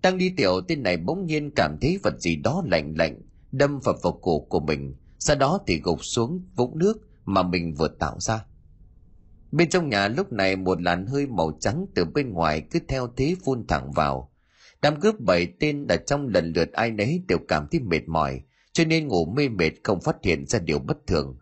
Đang 0.02 0.18
đi 0.18 0.34
tiểu 0.36 0.60
tên 0.68 0.82
này 0.82 0.96
bỗng 0.96 1.26
nhiên 1.26 1.50
cảm 1.56 1.78
thấy 1.80 1.98
vật 2.02 2.18
gì 2.18 2.36
đó 2.36 2.62
lạnh 2.66 2.94
lạnh 2.98 3.20
đâm 3.52 3.80
vào 3.80 3.94
vào 4.02 4.12
cổ 4.22 4.40
của 4.40 4.60
mình. 4.60 4.94
Sau 5.18 5.36
đó 5.36 5.58
thì 5.66 5.80
gục 5.84 6.04
xuống 6.04 6.42
vũng 6.56 6.78
nước 6.78 6.96
mà 7.24 7.42
mình 7.42 7.74
vừa 7.74 7.88
tạo 7.88 8.16
ra. 8.20 8.44
Bên 9.52 9.68
trong 9.68 9.88
nhà 9.88 10.08
lúc 10.08 10.32
này 10.32 10.56
một 10.56 10.82
làn 10.82 11.06
hơi 11.06 11.26
màu 11.26 11.52
trắng 11.60 11.86
từ 11.94 12.04
bên 12.04 12.32
ngoài 12.32 12.60
cứ 12.70 12.78
theo 12.88 13.08
thế 13.16 13.36
phun 13.44 13.66
thẳng 13.66 13.92
vào. 13.92 14.29
Đám 14.82 15.00
cướp 15.00 15.20
bảy 15.20 15.46
tên 15.60 15.86
đã 15.86 15.96
trong 15.96 16.28
lần 16.28 16.52
lượt 16.56 16.72
ai 16.72 16.90
nấy 16.90 17.22
đều 17.28 17.38
cảm 17.48 17.66
thấy 17.70 17.80
mệt 17.80 18.08
mỏi, 18.08 18.42
cho 18.72 18.84
nên 18.84 19.08
ngủ 19.08 19.24
mê 19.36 19.48
mệt 19.48 19.70
không 19.82 20.00
phát 20.00 20.16
hiện 20.22 20.46
ra 20.46 20.58
điều 20.58 20.78
bất 20.78 20.96
thường. 21.06 21.38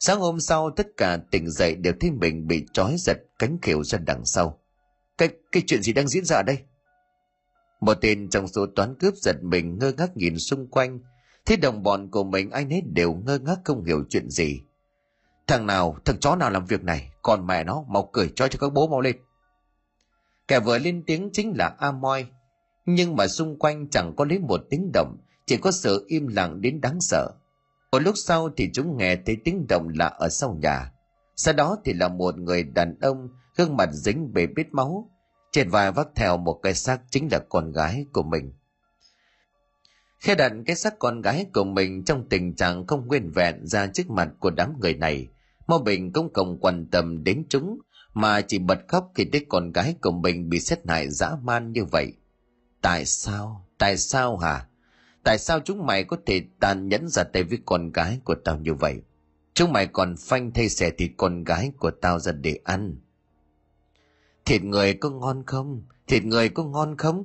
Sáng 0.00 0.20
hôm 0.20 0.40
sau 0.40 0.70
tất 0.70 0.86
cả 0.96 1.18
tỉnh 1.30 1.50
dậy 1.50 1.74
đều 1.74 1.92
thấy 2.00 2.10
mình 2.10 2.46
bị 2.46 2.66
trói 2.72 2.96
giật 2.98 3.18
cánh 3.38 3.58
khều 3.62 3.84
ra 3.84 3.98
đằng 3.98 4.24
sau. 4.24 4.60
Cái, 5.18 5.28
cái 5.52 5.62
chuyện 5.66 5.82
gì 5.82 5.92
đang 5.92 6.08
diễn 6.08 6.24
ra 6.24 6.42
đây? 6.42 6.58
Một 7.80 7.94
tên 8.00 8.30
trong 8.30 8.48
số 8.48 8.66
toán 8.76 8.94
cướp 8.94 9.14
giật 9.14 9.36
mình 9.42 9.78
ngơ 9.78 9.92
ngác 9.92 10.16
nhìn 10.16 10.38
xung 10.38 10.70
quanh, 10.70 11.00
thấy 11.46 11.56
đồng 11.56 11.82
bọn 11.82 12.10
của 12.10 12.24
mình 12.24 12.50
ai 12.50 12.64
nấy 12.64 12.82
đều 12.94 13.14
ngơ 13.14 13.38
ngác 13.38 13.58
không 13.64 13.84
hiểu 13.84 14.04
chuyện 14.08 14.30
gì. 14.30 14.60
Thằng 15.46 15.66
nào, 15.66 15.96
thằng 16.04 16.18
chó 16.20 16.36
nào 16.36 16.50
làm 16.50 16.66
việc 16.66 16.82
này, 16.82 17.12
còn 17.22 17.46
mẹ 17.46 17.64
nó 17.64 17.84
mau 17.88 18.10
cười 18.12 18.32
cho 18.36 18.48
cho 18.48 18.58
các 18.58 18.72
bố 18.72 18.88
mau 18.88 19.00
lên. 19.00 19.16
Kẻ 20.48 20.60
vừa 20.60 20.78
lên 20.78 21.02
tiếng 21.06 21.30
chính 21.32 21.52
là 21.56 21.74
A 21.78 21.92
Moi, 21.92 22.26
nhưng 22.90 23.16
mà 23.16 23.28
xung 23.28 23.58
quanh 23.58 23.88
chẳng 23.90 24.16
có 24.16 24.24
lấy 24.24 24.38
một 24.38 24.60
tiếng 24.70 24.90
động, 24.92 25.16
chỉ 25.46 25.56
có 25.56 25.70
sự 25.70 26.04
im 26.08 26.26
lặng 26.26 26.60
đến 26.60 26.80
đáng 26.80 27.00
sợ. 27.00 27.30
Một 27.92 27.98
lúc 27.98 28.14
sau 28.16 28.48
thì 28.56 28.70
chúng 28.72 28.96
nghe 28.96 29.16
thấy 29.16 29.36
tiếng 29.44 29.66
động 29.68 29.88
lạ 29.94 30.06
ở 30.06 30.28
sau 30.28 30.58
nhà. 30.62 30.92
Sau 31.36 31.54
đó 31.54 31.76
thì 31.84 31.92
là 31.92 32.08
một 32.08 32.38
người 32.38 32.62
đàn 32.62 32.98
ông 33.00 33.28
gương 33.56 33.76
mặt 33.76 33.88
dính 33.92 34.32
bề 34.32 34.46
bít 34.46 34.66
máu, 34.72 35.10
trên 35.52 35.70
vai 35.70 35.92
vác 35.92 36.08
theo 36.14 36.36
một 36.36 36.60
cái 36.62 36.74
xác 36.74 37.00
chính 37.10 37.28
là 37.32 37.38
con 37.48 37.72
gái 37.72 38.06
của 38.12 38.22
mình. 38.22 38.52
Khi 40.20 40.34
đặt 40.34 40.52
cái 40.66 40.76
xác 40.76 40.98
con 40.98 41.20
gái 41.20 41.46
của 41.54 41.64
mình 41.64 42.04
trong 42.04 42.28
tình 42.28 42.54
trạng 42.54 42.86
không 42.86 43.06
nguyên 43.06 43.30
vẹn 43.30 43.66
ra 43.66 43.86
trước 43.86 44.10
mặt 44.10 44.28
của 44.40 44.50
đám 44.50 44.72
người 44.80 44.94
này, 44.94 45.28
Mô 45.66 45.78
Bình 45.78 46.12
cũng 46.12 46.32
không 46.32 46.58
quan 46.60 46.86
tâm 46.90 47.24
đến 47.24 47.44
chúng, 47.48 47.78
mà 48.14 48.40
chỉ 48.40 48.58
bật 48.58 48.78
khóc 48.88 49.10
khi 49.14 49.24
thấy 49.32 49.46
con 49.48 49.72
gái 49.72 49.94
của 50.02 50.10
mình 50.10 50.48
bị 50.48 50.60
xét 50.60 50.78
hại 50.88 51.10
dã 51.10 51.30
man 51.42 51.72
như 51.72 51.84
vậy. 51.84 52.12
Tại 52.80 53.04
sao? 53.04 53.66
Tại 53.78 53.96
sao 53.96 54.36
hả? 54.36 54.66
Tại 55.22 55.38
sao 55.38 55.60
chúng 55.60 55.86
mày 55.86 56.04
có 56.04 56.16
thể 56.26 56.42
tàn 56.60 56.88
nhẫn 56.88 57.08
ra 57.08 57.24
tay 57.24 57.42
với 57.42 57.58
con 57.66 57.92
gái 57.92 58.20
của 58.24 58.34
tao 58.44 58.58
như 58.58 58.74
vậy? 58.74 59.00
Chúng 59.54 59.72
mày 59.72 59.86
còn 59.86 60.16
phanh 60.16 60.50
thay 60.50 60.68
xẻ 60.68 60.90
thịt 60.90 61.10
con 61.16 61.44
gái 61.44 61.72
của 61.78 61.90
tao 61.90 62.18
ra 62.18 62.32
để 62.32 62.58
ăn. 62.64 62.96
Thịt 64.44 64.62
người 64.62 64.94
có 64.94 65.10
ngon 65.10 65.42
không? 65.46 65.82
Thịt 66.06 66.24
người 66.24 66.48
có 66.48 66.64
ngon 66.64 66.96
không? 66.96 67.24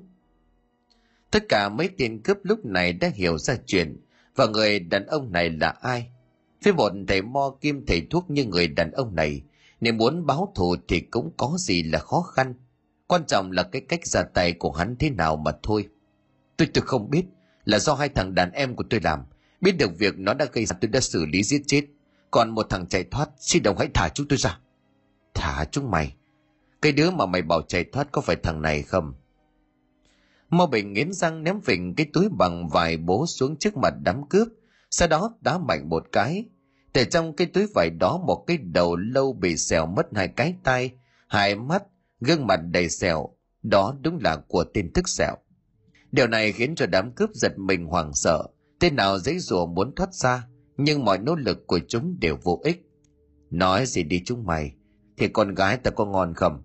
Tất 1.31 1.43
cả 1.49 1.69
mấy 1.69 1.87
tiền 1.87 2.21
cướp 2.21 2.37
lúc 2.43 2.65
này 2.65 2.93
đã 2.93 3.11
hiểu 3.13 3.37
ra 3.37 3.55
chuyện 3.65 4.01
và 4.35 4.45
người 4.45 4.79
đàn 4.79 5.05
ông 5.05 5.31
này 5.31 5.49
là 5.49 5.69
ai. 5.69 6.09
Với 6.63 6.73
một 6.73 6.91
thầy 7.07 7.21
mo 7.21 7.55
kim 7.61 7.85
thầy 7.85 8.07
thuốc 8.09 8.29
như 8.29 8.45
người 8.45 8.67
đàn 8.67 8.91
ông 8.91 9.15
này, 9.15 9.41
nếu 9.81 9.93
muốn 9.93 10.25
báo 10.25 10.51
thù 10.55 10.75
thì 10.87 10.99
cũng 10.99 11.31
có 11.37 11.55
gì 11.57 11.83
là 11.83 11.99
khó 11.99 12.21
khăn. 12.21 12.53
Quan 13.13 13.25
trọng 13.25 13.51
là 13.51 13.63
cái 13.63 13.81
cách 13.89 14.05
ra 14.05 14.23
tay 14.23 14.53
của 14.53 14.71
hắn 14.71 14.95
thế 14.99 15.09
nào 15.09 15.35
mà 15.35 15.51
thôi. 15.63 15.87
Tôi 16.57 16.67
tôi 16.73 16.83
không 16.85 17.09
biết, 17.09 17.23
là 17.65 17.79
do 17.79 17.95
hai 17.95 18.09
thằng 18.09 18.35
đàn 18.35 18.51
em 18.51 18.75
của 18.75 18.83
tôi 18.89 18.99
làm. 19.03 19.19
Biết 19.61 19.71
được 19.71 19.97
việc 19.97 20.13
nó 20.17 20.33
đã 20.33 20.45
gây 20.53 20.65
ra 20.65 20.75
tôi 20.81 20.89
đã 20.89 20.99
xử 20.99 21.25
lý 21.25 21.43
giết 21.43 21.61
chết. 21.67 21.81
Còn 22.31 22.49
một 22.49 22.67
thằng 22.69 22.87
chạy 22.87 23.03
thoát, 23.03 23.29
xin 23.39 23.63
đồng 23.63 23.77
hãy 23.77 23.87
thả 23.93 24.09
chúng 24.09 24.27
tôi 24.27 24.37
ra. 24.37 24.59
Thả 25.33 25.65
chúng 25.65 25.91
mày. 25.91 26.15
Cái 26.81 26.91
đứa 26.91 27.11
mà 27.11 27.25
mày 27.25 27.41
bảo 27.41 27.61
chạy 27.61 27.83
thoát 27.83 28.11
có 28.11 28.21
phải 28.21 28.35
thằng 28.35 28.61
này 28.61 28.81
không? 28.81 29.13
mau 30.49 30.67
Bình 30.67 30.93
nghiến 30.93 31.13
răng 31.13 31.43
ném 31.43 31.61
phình 31.61 31.95
cái 31.95 32.07
túi 32.13 32.29
bằng 32.29 32.69
vải 32.69 32.97
bố 32.97 33.25
xuống 33.27 33.55
trước 33.59 33.77
mặt 33.77 33.93
đám 34.03 34.29
cướp, 34.29 34.47
sau 34.89 35.07
đó 35.07 35.35
đá 35.41 35.57
mạnh 35.57 35.89
một 35.89 36.03
cái. 36.11 36.45
Từ 36.93 37.03
trong 37.03 37.35
cái 37.35 37.47
túi 37.47 37.67
vải 37.75 37.89
đó 37.89 38.17
một 38.27 38.43
cái 38.47 38.57
đầu 38.57 38.95
lâu 38.95 39.33
bị 39.33 39.57
xèo 39.57 39.85
mất 39.85 40.05
hai 40.15 40.27
cái 40.27 40.55
tay, 40.63 40.91
hai 41.27 41.55
mắt, 41.55 41.83
gương 42.23 42.47
mặt 42.47 42.59
đầy 42.71 42.89
sẹo, 42.89 43.29
đó 43.63 43.95
đúng 44.01 44.19
là 44.21 44.37
của 44.47 44.63
tên 44.73 44.93
thức 44.93 45.09
sẹo. 45.09 45.35
Điều 46.11 46.27
này 46.27 46.51
khiến 46.51 46.75
cho 46.75 46.85
đám 46.85 47.11
cướp 47.11 47.29
giật 47.33 47.57
mình 47.57 47.85
hoảng 47.85 48.13
sợ, 48.13 48.43
tên 48.79 48.95
nào 48.95 49.19
dãy 49.19 49.39
rùa 49.39 49.65
muốn 49.65 49.95
thoát 49.95 50.13
ra, 50.13 50.47
nhưng 50.77 51.05
mọi 51.05 51.17
nỗ 51.17 51.35
lực 51.35 51.67
của 51.67 51.79
chúng 51.87 52.19
đều 52.19 52.37
vô 52.43 52.61
ích. 52.63 52.89
Nói 53.49 53.85
gì 53.85 54.03
đi 54.03 54.21
chúng 54.25 54.45
mày, 54.45 54.73
thì 55.17 55.27
con 55.27 55.55
gái 55.55 55.77
ta 55.77 55.91
có 55.91 56.05
ngon 56.05 56.33
không? 56.33 56.61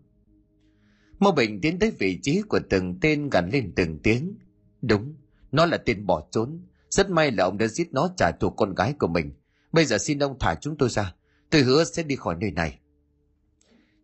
Mô 1.18 1.32
Bình 1.32 1.60
tiến 1.60 1.78
tới 1.78 1.90
vị 1.98 2.18
trí 2.22 2.42
của 2.42 2.60
từng 2.70 3.00
tên 3.00 3.30
gắn 3.30 3.50
lên 3.50 3.72
từng 3.76 3.98
tiếng. 4.02 4.38
Đúng, 4.82 5.14
nó 5.52 5.66
là 5.66 5.76
tên 5.76 6.06
bỏ 6.06 6.28
trốn. 6.30 6.60
Rất 6.90 7.10
may 7.10 7.30
là 7.30 7.44
ông 7.44 7.58
đã 7.58 7.66
giết 7.66 7.92
nó 7.92 8.10
trả 8.16 8.30
thù 8.40 8.50
con 8.50 8.74
gái 8.74 8.94
của 8.98 9.06
mình. 9.06 9.32
Bây 9.72 9.84
giờ 9.84 9.98
xin 9.98 10.18
ông 10.18 10.36
thả 10.40 10.54
chúng 10.54 10.76
tôi 10.76 10.88
ra. 10.88 11.14
Tôi 11.50 11.62
hứa 11.62 11.84
sẽ 11.84 12.02
đi 12.02 12.16
khỏi 12.16 12.36
nơi 12.40 12.50
này. 12.50 12.78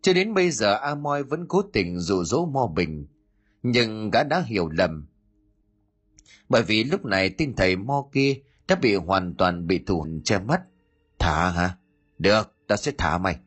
Cho 0.05 0.13
đến 0.13 0.33
bây 0.33 0.51
giờ 0.51 0.73
A 0.73 0.95
Moi 0.95 1.23
vẫn 1.23 1.45
cố 1.47 1.61
tình 1.73 1.99
dụ 1.99 2.23
dỗ 2.23 2.45
Mo 2.45 2.67
Bình. 2.75 3.07
Nhưng 3.63 4.11
gã 4.11 4.23
đã 4.23 4.43
hiểu 4.45 4.69
lầm. 4.69 5.07
Bởi 6.49 6.63
vì 6.63 6.83
lúc 6.83 7.05
này 7.05 7.29
tên 7.29 7.53
thầy 7.55 7.75
Mo 7.75 8.05
kia 8.11 8.35
đã 8.67 8.75
bị 8.75 8.95
hoàn 8.95 9.35
toàn 9.37 9.67
bị 9.67 9.79
thủ 9.87 10.07
che 10.23 10.39
mắt. 10.39 10.61
Thả 11.19 11.49
hả? 11.49 11.77
Được, 12.17 12.53
ta 12.67 12.75
sẽ 12.75 12.91
thả 12.97 13.17
mày. 13.17 13.37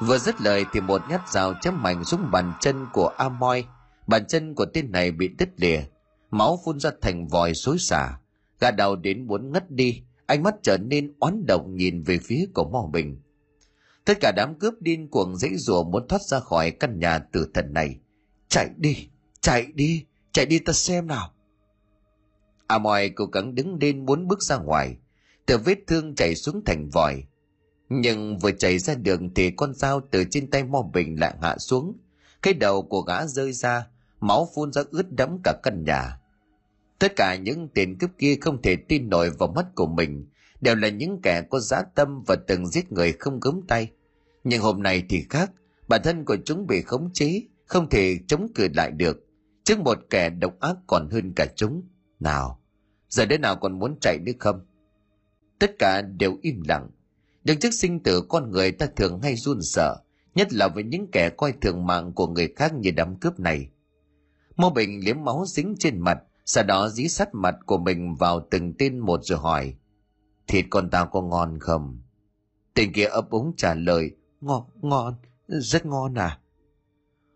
Vừa 0.00 0.18
dứt 0.18 0.40
lời 0.40 0.64
thì 0.72 0.80
một 0.80 1.02
nhát 1.08 1.20
dao 1.28 1.54
chém 1.60 1.82
mạnh 1.82 2.04
xuống 2.04 2.30
bàn 2.30 2.52
chân 2.60 2.86
của 2.92 3.06
A 3.06 3.28
Moi. 3.28 3.64
Bàn 4.06 4.26
chân 4.26 4.54
của 4.54 4.66
tên 4.74 4.92
này 4.92 5.10
bị 5.10 5.28
đứt 5.28 5.48
lìa. 5.56 5.80
Máu 6.30 6.58
phun 6.64 6.80
ra 6.80 6.90
thành 7.00 7.28
vòi 7.28 7.54
xối 7.54 7.78
xả. 7.78 8.18
Gã 8.60 8.70
đau 8.70 8.96
đến 8.96 9.26
muốn 9.26 9.52
ngất 9.52 9.70
đi. 9.70 10.02
Ánh 10.26 10.42
mắt 10.42 10.54
trở 10.62 10.76
nên 10.78 11.12
oán 11.18 11.46
độc 11.46 11.66
nhìn 11.68 12.02
về 12.02 12.18
phía 12.18 12.46
của 12.54 12.64
Mo 12.64 12.88
Bình. 12.92 13.20
Tất 14.08 14.18
cả 14.20 14.32
đám 14.36 14.54
cướp 14.54 14.74
điên 14.80 15.08
cuồng 15.08 15.36
dãy 15.36 15.56
rủa 15.56 15.84
muốn 15.84 16.08
thoát 16.08 16.22
ra 16.22 16.40
khỏi 16.40 16.70
căn 16.70 16.98
nhà 16.98 17.18
tử 17.18 17.50
thần 17.54 17.72
này. 17.72 17.98
Chạy 18.48 18.70
đi, 18.76 19.08
chạy 19.40 19.66
đi, 19.74 20.04
chạy 20.32 20.46
đi 20.46 20.58
ta 20.58 20.72
xem 20.72 21.06
nào. 21.06 21.32
A 22.66 22.78
mòi 22.78 23.08
cố 23.08 23.24
gắng 23.24 23.54
đứng 23.54 23.78
lên 23.80 24.06
muốn 24.06 24.28
bước 24.28 24.42
ra 24.42 24.56
ngoài. 24.56 24.96
Từ 25.46 25.58
vết 25.58 25.78
thương 25.86 26.14
chảy 26.14 26.34
xuống 26.34 26.62
thành 26.66 26.88
vòi 26.88 27.22
nhưng 27.88 28.38
vừa 28.38 28.50
chạy 28.50 28.78
ra 28.78 28.94
đường 28.94 29.34
thì 29.34 29.50
con 29.50 29.74
dao 29.74 30.00
từ 30.10 30.24
trên 30.30 30.50
tay 30.50 30.64
Mo 30.64 30.82
Bình 30.82 31.20
lại 31.20 31.34
hạ 31.42 31.58
xuống. 31.58 31.98
Cái 32.42 32.54
đầu 32.54 32.82
của 32.82 33.00
gã 33.00 33.26
rơi 33.26 33.52
ra, 33.52 33.86
máu 34.20 34.48
phun 34.54 34.72
ra 34.72 34.82
ướt 34.90 35.12
đẫm 35.12 35.38
cả 35.44 35.54
căn 35.62 35.84
nhà. 35.84 36.20
Tất 36.98 37.12
cả 37.16 37.36
những 37.36 37.68
tên 37.74 37.98
cướp 37.98 38.10
kia 38.18 38.36
không 38.40 38.62
thể 38.62 38.76
tin 38.76 39.10
nổi 39.10 39.30
vào 39.30 39.52
mắt 39.56 39.66
của 39.74 39.86
mình, 39.86 40.26
đều 40.60 40.74
là 40.74 40.88
những 40.88 41.20
kẻ 41.22 41.42
có 41.50 41.60
dã 41.60 41.82
tâm 41.94 42.22
và 42.26 42.36
từng 42.46 42.66
giết 42.66 42.92
người 42.92 43.12
không 43.12 43.40
gớm 43.40 43.60
tay. 43.68 43.90
Nhưng 44.44 44.62
hôm 44.62 44.82
nay 44.82 45.02
thì 45.08 45.24
khác, 45.30 45.52
bản 45.88 46.00
thân 46.04 46.24
của 46.24 46.36
chúng 46.44 46.66
bị 46.66 46.82
khống 46.82 47.10
chế, 47.12 47.42
không 47.64 47.88
thể 47.88 48.18
chống 48.26 48.48
cự 48.54 48.68
lại 48.74 48.90
được. 48.90 49.26
Trước 49.64 49.78
một 49.78 49.98
kẻ 50.10 50.30
độc 50.30 50.60
ác 50.60 50.76
còn 50.86 51.08
hơn 51.10 51.32
cả 51.36 51.46
chúng. 51.56 51.82
Nào, 52.20 52.60
giờ 53.08 53.26
đến 53.26 53.40
nào 53.40 53.56
còn 53.56 53.78
muốn 53.78 53.96
chạy 54.00 54.18
nữa 54.18 54.32
không? 54.38 54.66
Tất 55.58 55.70
cả 55.78 56.02
đều 56.02 56.38
im 56.42 56.62
lặng, 56.68 56.90
nhưng 57.44 57.58
trước 57.58 57.70
sinh 57.74 58.02
tử 58.02 58.22
con 58.28 58.50
người 58.50 58.72
ta 58.72 58.86
thường 58.96 59.20
hay 59.22 59.36
run 59.36 59.62
sợ, 59.62 59.96
nhất 60.34 60.52
là 60.52 60.68
với 60.68 60.84
những 60.84 61.10
kẻ 61.10 61.30
coi 61.30 61.52
thường 61.60 61.86
mạng 61.86 62.12
của 62.12 62.26
người 62.26 62.52
khác 62.56 62.74
như 62.74 62.90
đám 62.90 63.16
cướp 63.16 63.40
này. 63.40 63.70
Mô 64.56 64.70
Bình 64.70 65.04
liếm 65.04 65.24
máu 65.24 65.44
dính 65.46 65.74
trên 65.78 66.00
mặt, 66.00 66.18
sau 66.44 66.64
đó 66.64 66.88
dí 66.88 67.08
sát 67.08 67.34
mặt 67.34 67.56
của 67.66 67.78
mình 67.78 68.14
vào 68.14 68.46
từng 68.50 68.74
tên 68.78 68.98
một 68.98 69.20
rồi 69.22 69.38
hỏi, 69.38 69.74
thịt 70.46 70.66
con 70.70 70.90
tao 70.90 71.06
có 71.06 71.22
ngon 71.22 71.58
không? 71.60 72.00
Tên 72.74 72.92
kia 72.92 73.04
ấp 73.04 73.30
úng 73.30 73.52
trả 73.56 73.74
lời, 73.74 74.10
ngon, 74.40 74.64
ngon, 74.82 75.14
rất 75.48 75.86
ngon 75.86 76.14
à. 76.14 76.38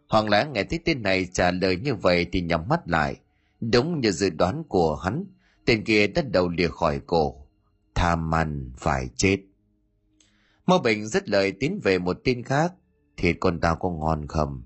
Hoàng 0.08 0.28
lãng 0.28 0.52
nghe 0.52 0.64
thấy 0.64 0.80
tên 0.84 1.02
này 1.02 1.28
trả 1.32 1.50
lời 1.50 1.76
như 1.76 1.94
vậy 1.94 2.26
thì 2.32 2.40
nhắm 2.40 2.68
mắt 2.68 2.88
lại. 2.88 3.16
Đúng 3.60 4.00
như 4.00 4.10
dự 4.10 4.30
đoán 4.30 4.64
của 4.68 4.96
hắn, 4.96 5.24
tên 5.64 5.84
kia 5.84 6.06
đã 6.06 6.22
đầu 6.22 6.48
lìa 6.48 6.68
khỏi 6.68 7.00
cổ. 7.06 7.46
Tham 7.94 8.34
ăn 8.34 8.72
phải 8.76 9.08
chết. 9.16 9.38
Mơ 10.66 10.78
Bình 10.78 11.08
rất 11.08 11.28
lời 11.28 11.52
tiến 11.60 11.80
về 11.82 11.98
một 11.98 12.20
tin 12.24 12.42
khác. 12.42 12.72
Thịt 13.16 13.36
con 13.40 13.60
tao 13.60 13.76
có 13.76 13.90
ngon 13.90 14.26
không? 14.26 14.62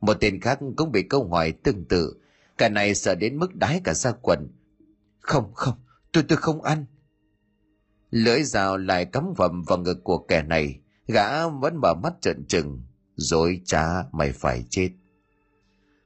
Một 0.00 0.16
tên 0.20 0.40
khác 0.40 0.58
cũng 0.76 0.92
bị 0.92 1.02
câu 1.02 1.28
hỏi 1.28 1.52
tương 1.52 1.84
tự. 1.84 2.20
Cả 2.58 2.68
này 2.68 2.94
sợ 2.94 3.14
đến 3.14 3.38
mức 3.38 3.54
đái 3.54 3.80
cả 3.84 3.94
ra 3.94 4.12
quần. 4.22 4.48
Không, 5.20 5.54
không, 5.54 5.74
tôi 6.12 6.24
tôi 6.28 6.38
không 6.38 6.62
ăn. 6.62 6.84
Lưỡi 8.10 8.42
dao 8.42 8.76
lại 8.76 9.04
cắm 9.04 9.32
vầm 9.36 9.62
vào 9.62 9.78
ngực 9.78 9.98
của 10.04 10.18
kẻ 10.18 10.42
này. 10.42 10.80
Gã 11.08 11.48
vẫn 11.48 11.76
mở 11.76 11.94
mắt 11.94 12.12
trợn 12.20 12.44
trừng. 12.44 12.82
rồi 13.16 13.60
cha 13.64 14.04
mày 14.12 14.32
phải 14.32 14.64
chết. 14.70 14.90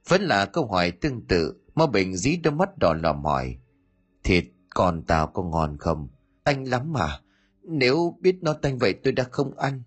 Vẫn 0.07 0.21
là 0.21 0.45
câu 0.45 0.67
hỏi 0.67 0.91
tương 0.91 1.27
tự. 1.27 1.53
mà 1.75 1.87
Bình 1.87 2.15
dí 2.15 2.37
đôi 2.37 2.53
mắt 2.53 2.77
đỏ 2.77 2.93
lòm 2.93 3.23
hỏi. 3.23 3.57
Thịt 4.23 4.45
còn 4.69 5.03
tao 5.03 5.27
có 5.27 5.43
ngon 5.43 5.77
không? 5.77 6.07
tanh 6.43 6.67
lắm 6.67 6.93
mà. 6.93 7.19
Nếu 7.63 8.17
biết 8.19 8.35
nó 8.41 8.53
tanh 8.53 8.77
vậy 8.77 8.93
tôi 9.03 9.13
đã 9.13 9.23
không 9.31 9.57
ăn. 9.57 9.83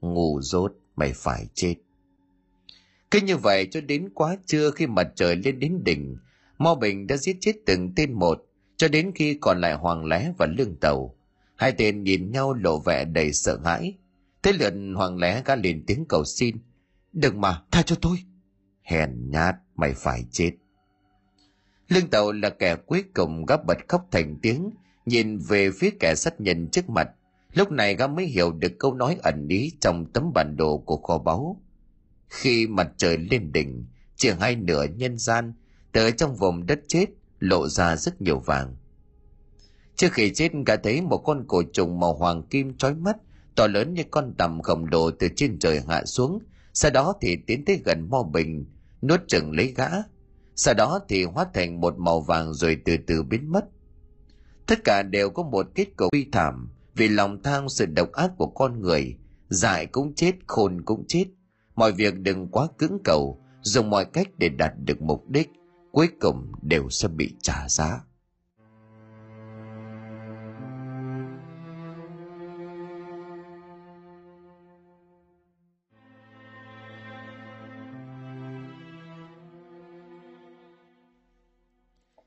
Ngủ 0.00 0.40
dốt 0.42 0.72
mày 0.96 1.12
phải 1.12 1.46
chết. 1.54 1.74
Cứ 3.10 3.20
như 3.20 3.36
vậy 3.36 3.68
cho 3.70 3.80
đến 3.80 4.08
quá 4.14 4.36
trưa 4.46 4.70
khi 4.70 4.86
mặt 4.86 5.08
trời 5.14 5.36
lên 5.36 5.58
đến 5.58 5.84
đỉnh, 5.84 6.16
Mo 6.58 6.74
Bình 6.74 7.06
đã 7.06 7.16
giết 7.16 7.36
chết 7.40 7.52
từng 7.66 7.92
tên 7.96 8.12
một, 8.12 8.44
cho 8.76 8.88
đến 8.88 9.12
khi 9.14 9.38
còn 9.40 9.60
lại 9.60 9.74
Hoàng 9.74 10.04
Lé 10.04 10.32
và 10.38 10.46
Lương 10.46 10.76
Tàu. 10.76 11.14
Hai 11.56 11.72
tên 11.72 12.02
nhìn 12.02 12.30
nhau 12.32 12.54
lộ 12.54 12.78
vẻ 12.78 13.04
đầy 13.04 13.32
sợ 13.32 13.58
hãi. 13.64 13.94
Thế 14.44 14.52
lượt 14.52 14.74
Hoàng 14.96 15.18
lẽ 15.18 15.42
gã 15.44 15.56
liền 15.56 15.86
tiếng 15.86 16.04
cầu 16.08 16.24
xin. 16.24 16.56
Đừng 17.12 17.40
mà, 17.40 17.62
tha 17.70 17.82
cho 17.82 17.96
tôi. 18.02 18.16
Hèn 18.82 19.30
nhát, 19.30 19.54
mày 19.74 19.94
phải 19.94 20.24
chết. 20.30 20.50
Lương 21.88 22.10
Tàu 22.10 22.32
là 22.32 22.50
kẻ 22.50 22.76
cuối 22.76 23.04
cùng 23.14 23.46
gấp 23.46 23.64
bật 23.66 23.78
khóc 23.88 24.08
thành 24.10 24.36
tiếng, 24.42 24.70
nhìn 25.06 25.38
về 25.38 25.70
phía 25.70 25.90
kẻ 26.00 26.14
sát 26.14 26.40
nhân 26.40 26.68
trước 26.68 26.90
mặt 26.90 27.08
lúc 27.54 27.70
này 27.70 27.96
gã 27.96 28.06
mới 28.06 28.26
hiểu 28.26 28.52
được 28.52 28.72
câu 28.78 28.94
nói 28.94 29.18
ẩn 29.22 29.48
ý 29.48 29.72
trong 29.80 30.06
tấm 30.12 30.32
bản 30.34 30.56
đồ 30.56 30.78
của 30.78 30.96
kho 30.96 31.18
báu 31.18 31.62
khi 32.28 32.66
mặt 32.66 32.88
trời 32.96 33.18
lên 33.18 33.52
đỉnh 33.52 33.86
chỉ 34.16 34.30
hai 34.40 34.56
nửa 34.56 34.84
nhân 34.84 35.18
gian 35.18 35.52
từ 35.92 36.10
trong 36.10 36.36
vùng 36.36 36.66
đất 36.66 36.80
chết 36.88 37.06
lộ 37.38 37.68
ra 37.68 37.96
rất 37.96 38.22
nhiều 38.22 38.38
vàng 38.38 38.76
trước 39.96 40.12
khi 40.12 40.30
chết 40.34 40.52
gã 40.66 40.76
thấy 40.76 41.00
một 41.00 41.18
con 41.18 41.44
cổ 41.48 41.62
trùng 41.72 42.00
màu 42.00 42.14
hoàng 42.14 42.42
kim 42.42 42.76
trói 42.76 42.94
mắt 42.94 43.16
to 43.56 43.66
lớn 43.66 43.94
như 43.94 44.02
con 44.10 44.34
tầm 44.38 44.62
khổng 44.62 44.86
lồ 44.92 45.10
từ 45.10 45.28
trên 45.36 45.58
trời 45.58 45.80
hạ 45.88 46.04
xuống 46.04 46.38
sau 46.72 46.90
đó 46.90 47.14
thì 47.20 47.36
tiến 47.46 47.64
tới 47.64 47.80
gần 47.84 48.08
mo 48.10 48.22
bình 48.22 48.66
nuốt 49.02 49.20
chừng 49.28 49.52
lấy 49.52 49.74
gã 49.76 49.88
sau 50.56 50.74
đó 50.74 51.00
thì 51.08 51.24
hóa 51.24 51.46
thành 51.54 51.80
một 51.80 51.98
màu 51.98 52.20
vàng 52.20 52.52
rồi 52.52 52.78
từ 52.84 52.96
từ 53.06 53.22
biến 53.22 53.52
mất 53.52 53.64
Tất 54.66 54.84
cả 54.84 55.02
đều 55.02 55.30
có 55.30 55.42
một 55.42 55.66
kết 55.74 55.96
cục 55.96 56.08
bi 56.12 56.26
thảm 56.32 56.68
vì 56.94 57.08
lòng 57.08 57.42
tham 57.42 57.68
sự 57.68 57.86
độc 57.86 58.12
ác 58.12 58.30
của 58.38 58.46
con 58.46 58.80
người. 58.80 59.16
Dại 59.48 59.86
cũng 59.86 60.14
chết, 60.14 60.32
khôn 60.46 60.80
cũng 60.84 61.04
chết. 61.08 61.24
Mọi 61.74 61.92
việc 61.92 62.14
đừng 62.14 62.48
quá 62.48 62.68
cứng 62.78 62.98
cầu, 63.04 63.40
dùng 63.62 63.90
mọi 63.90 64.04
cách 64.04 64.28
để 64.38 64.48
đạt 64.48 64.72
được 64.84 65.02
mục 65.02 65.30
đích, 65.30 65.50
cuối 65.92 66.08
cùng 66.20 66.52
đều 66.62 66.90
sẽ 66.90 67.08
bị 67.08 67.34
trả 67.42 67.68
giá. 67.68 68.00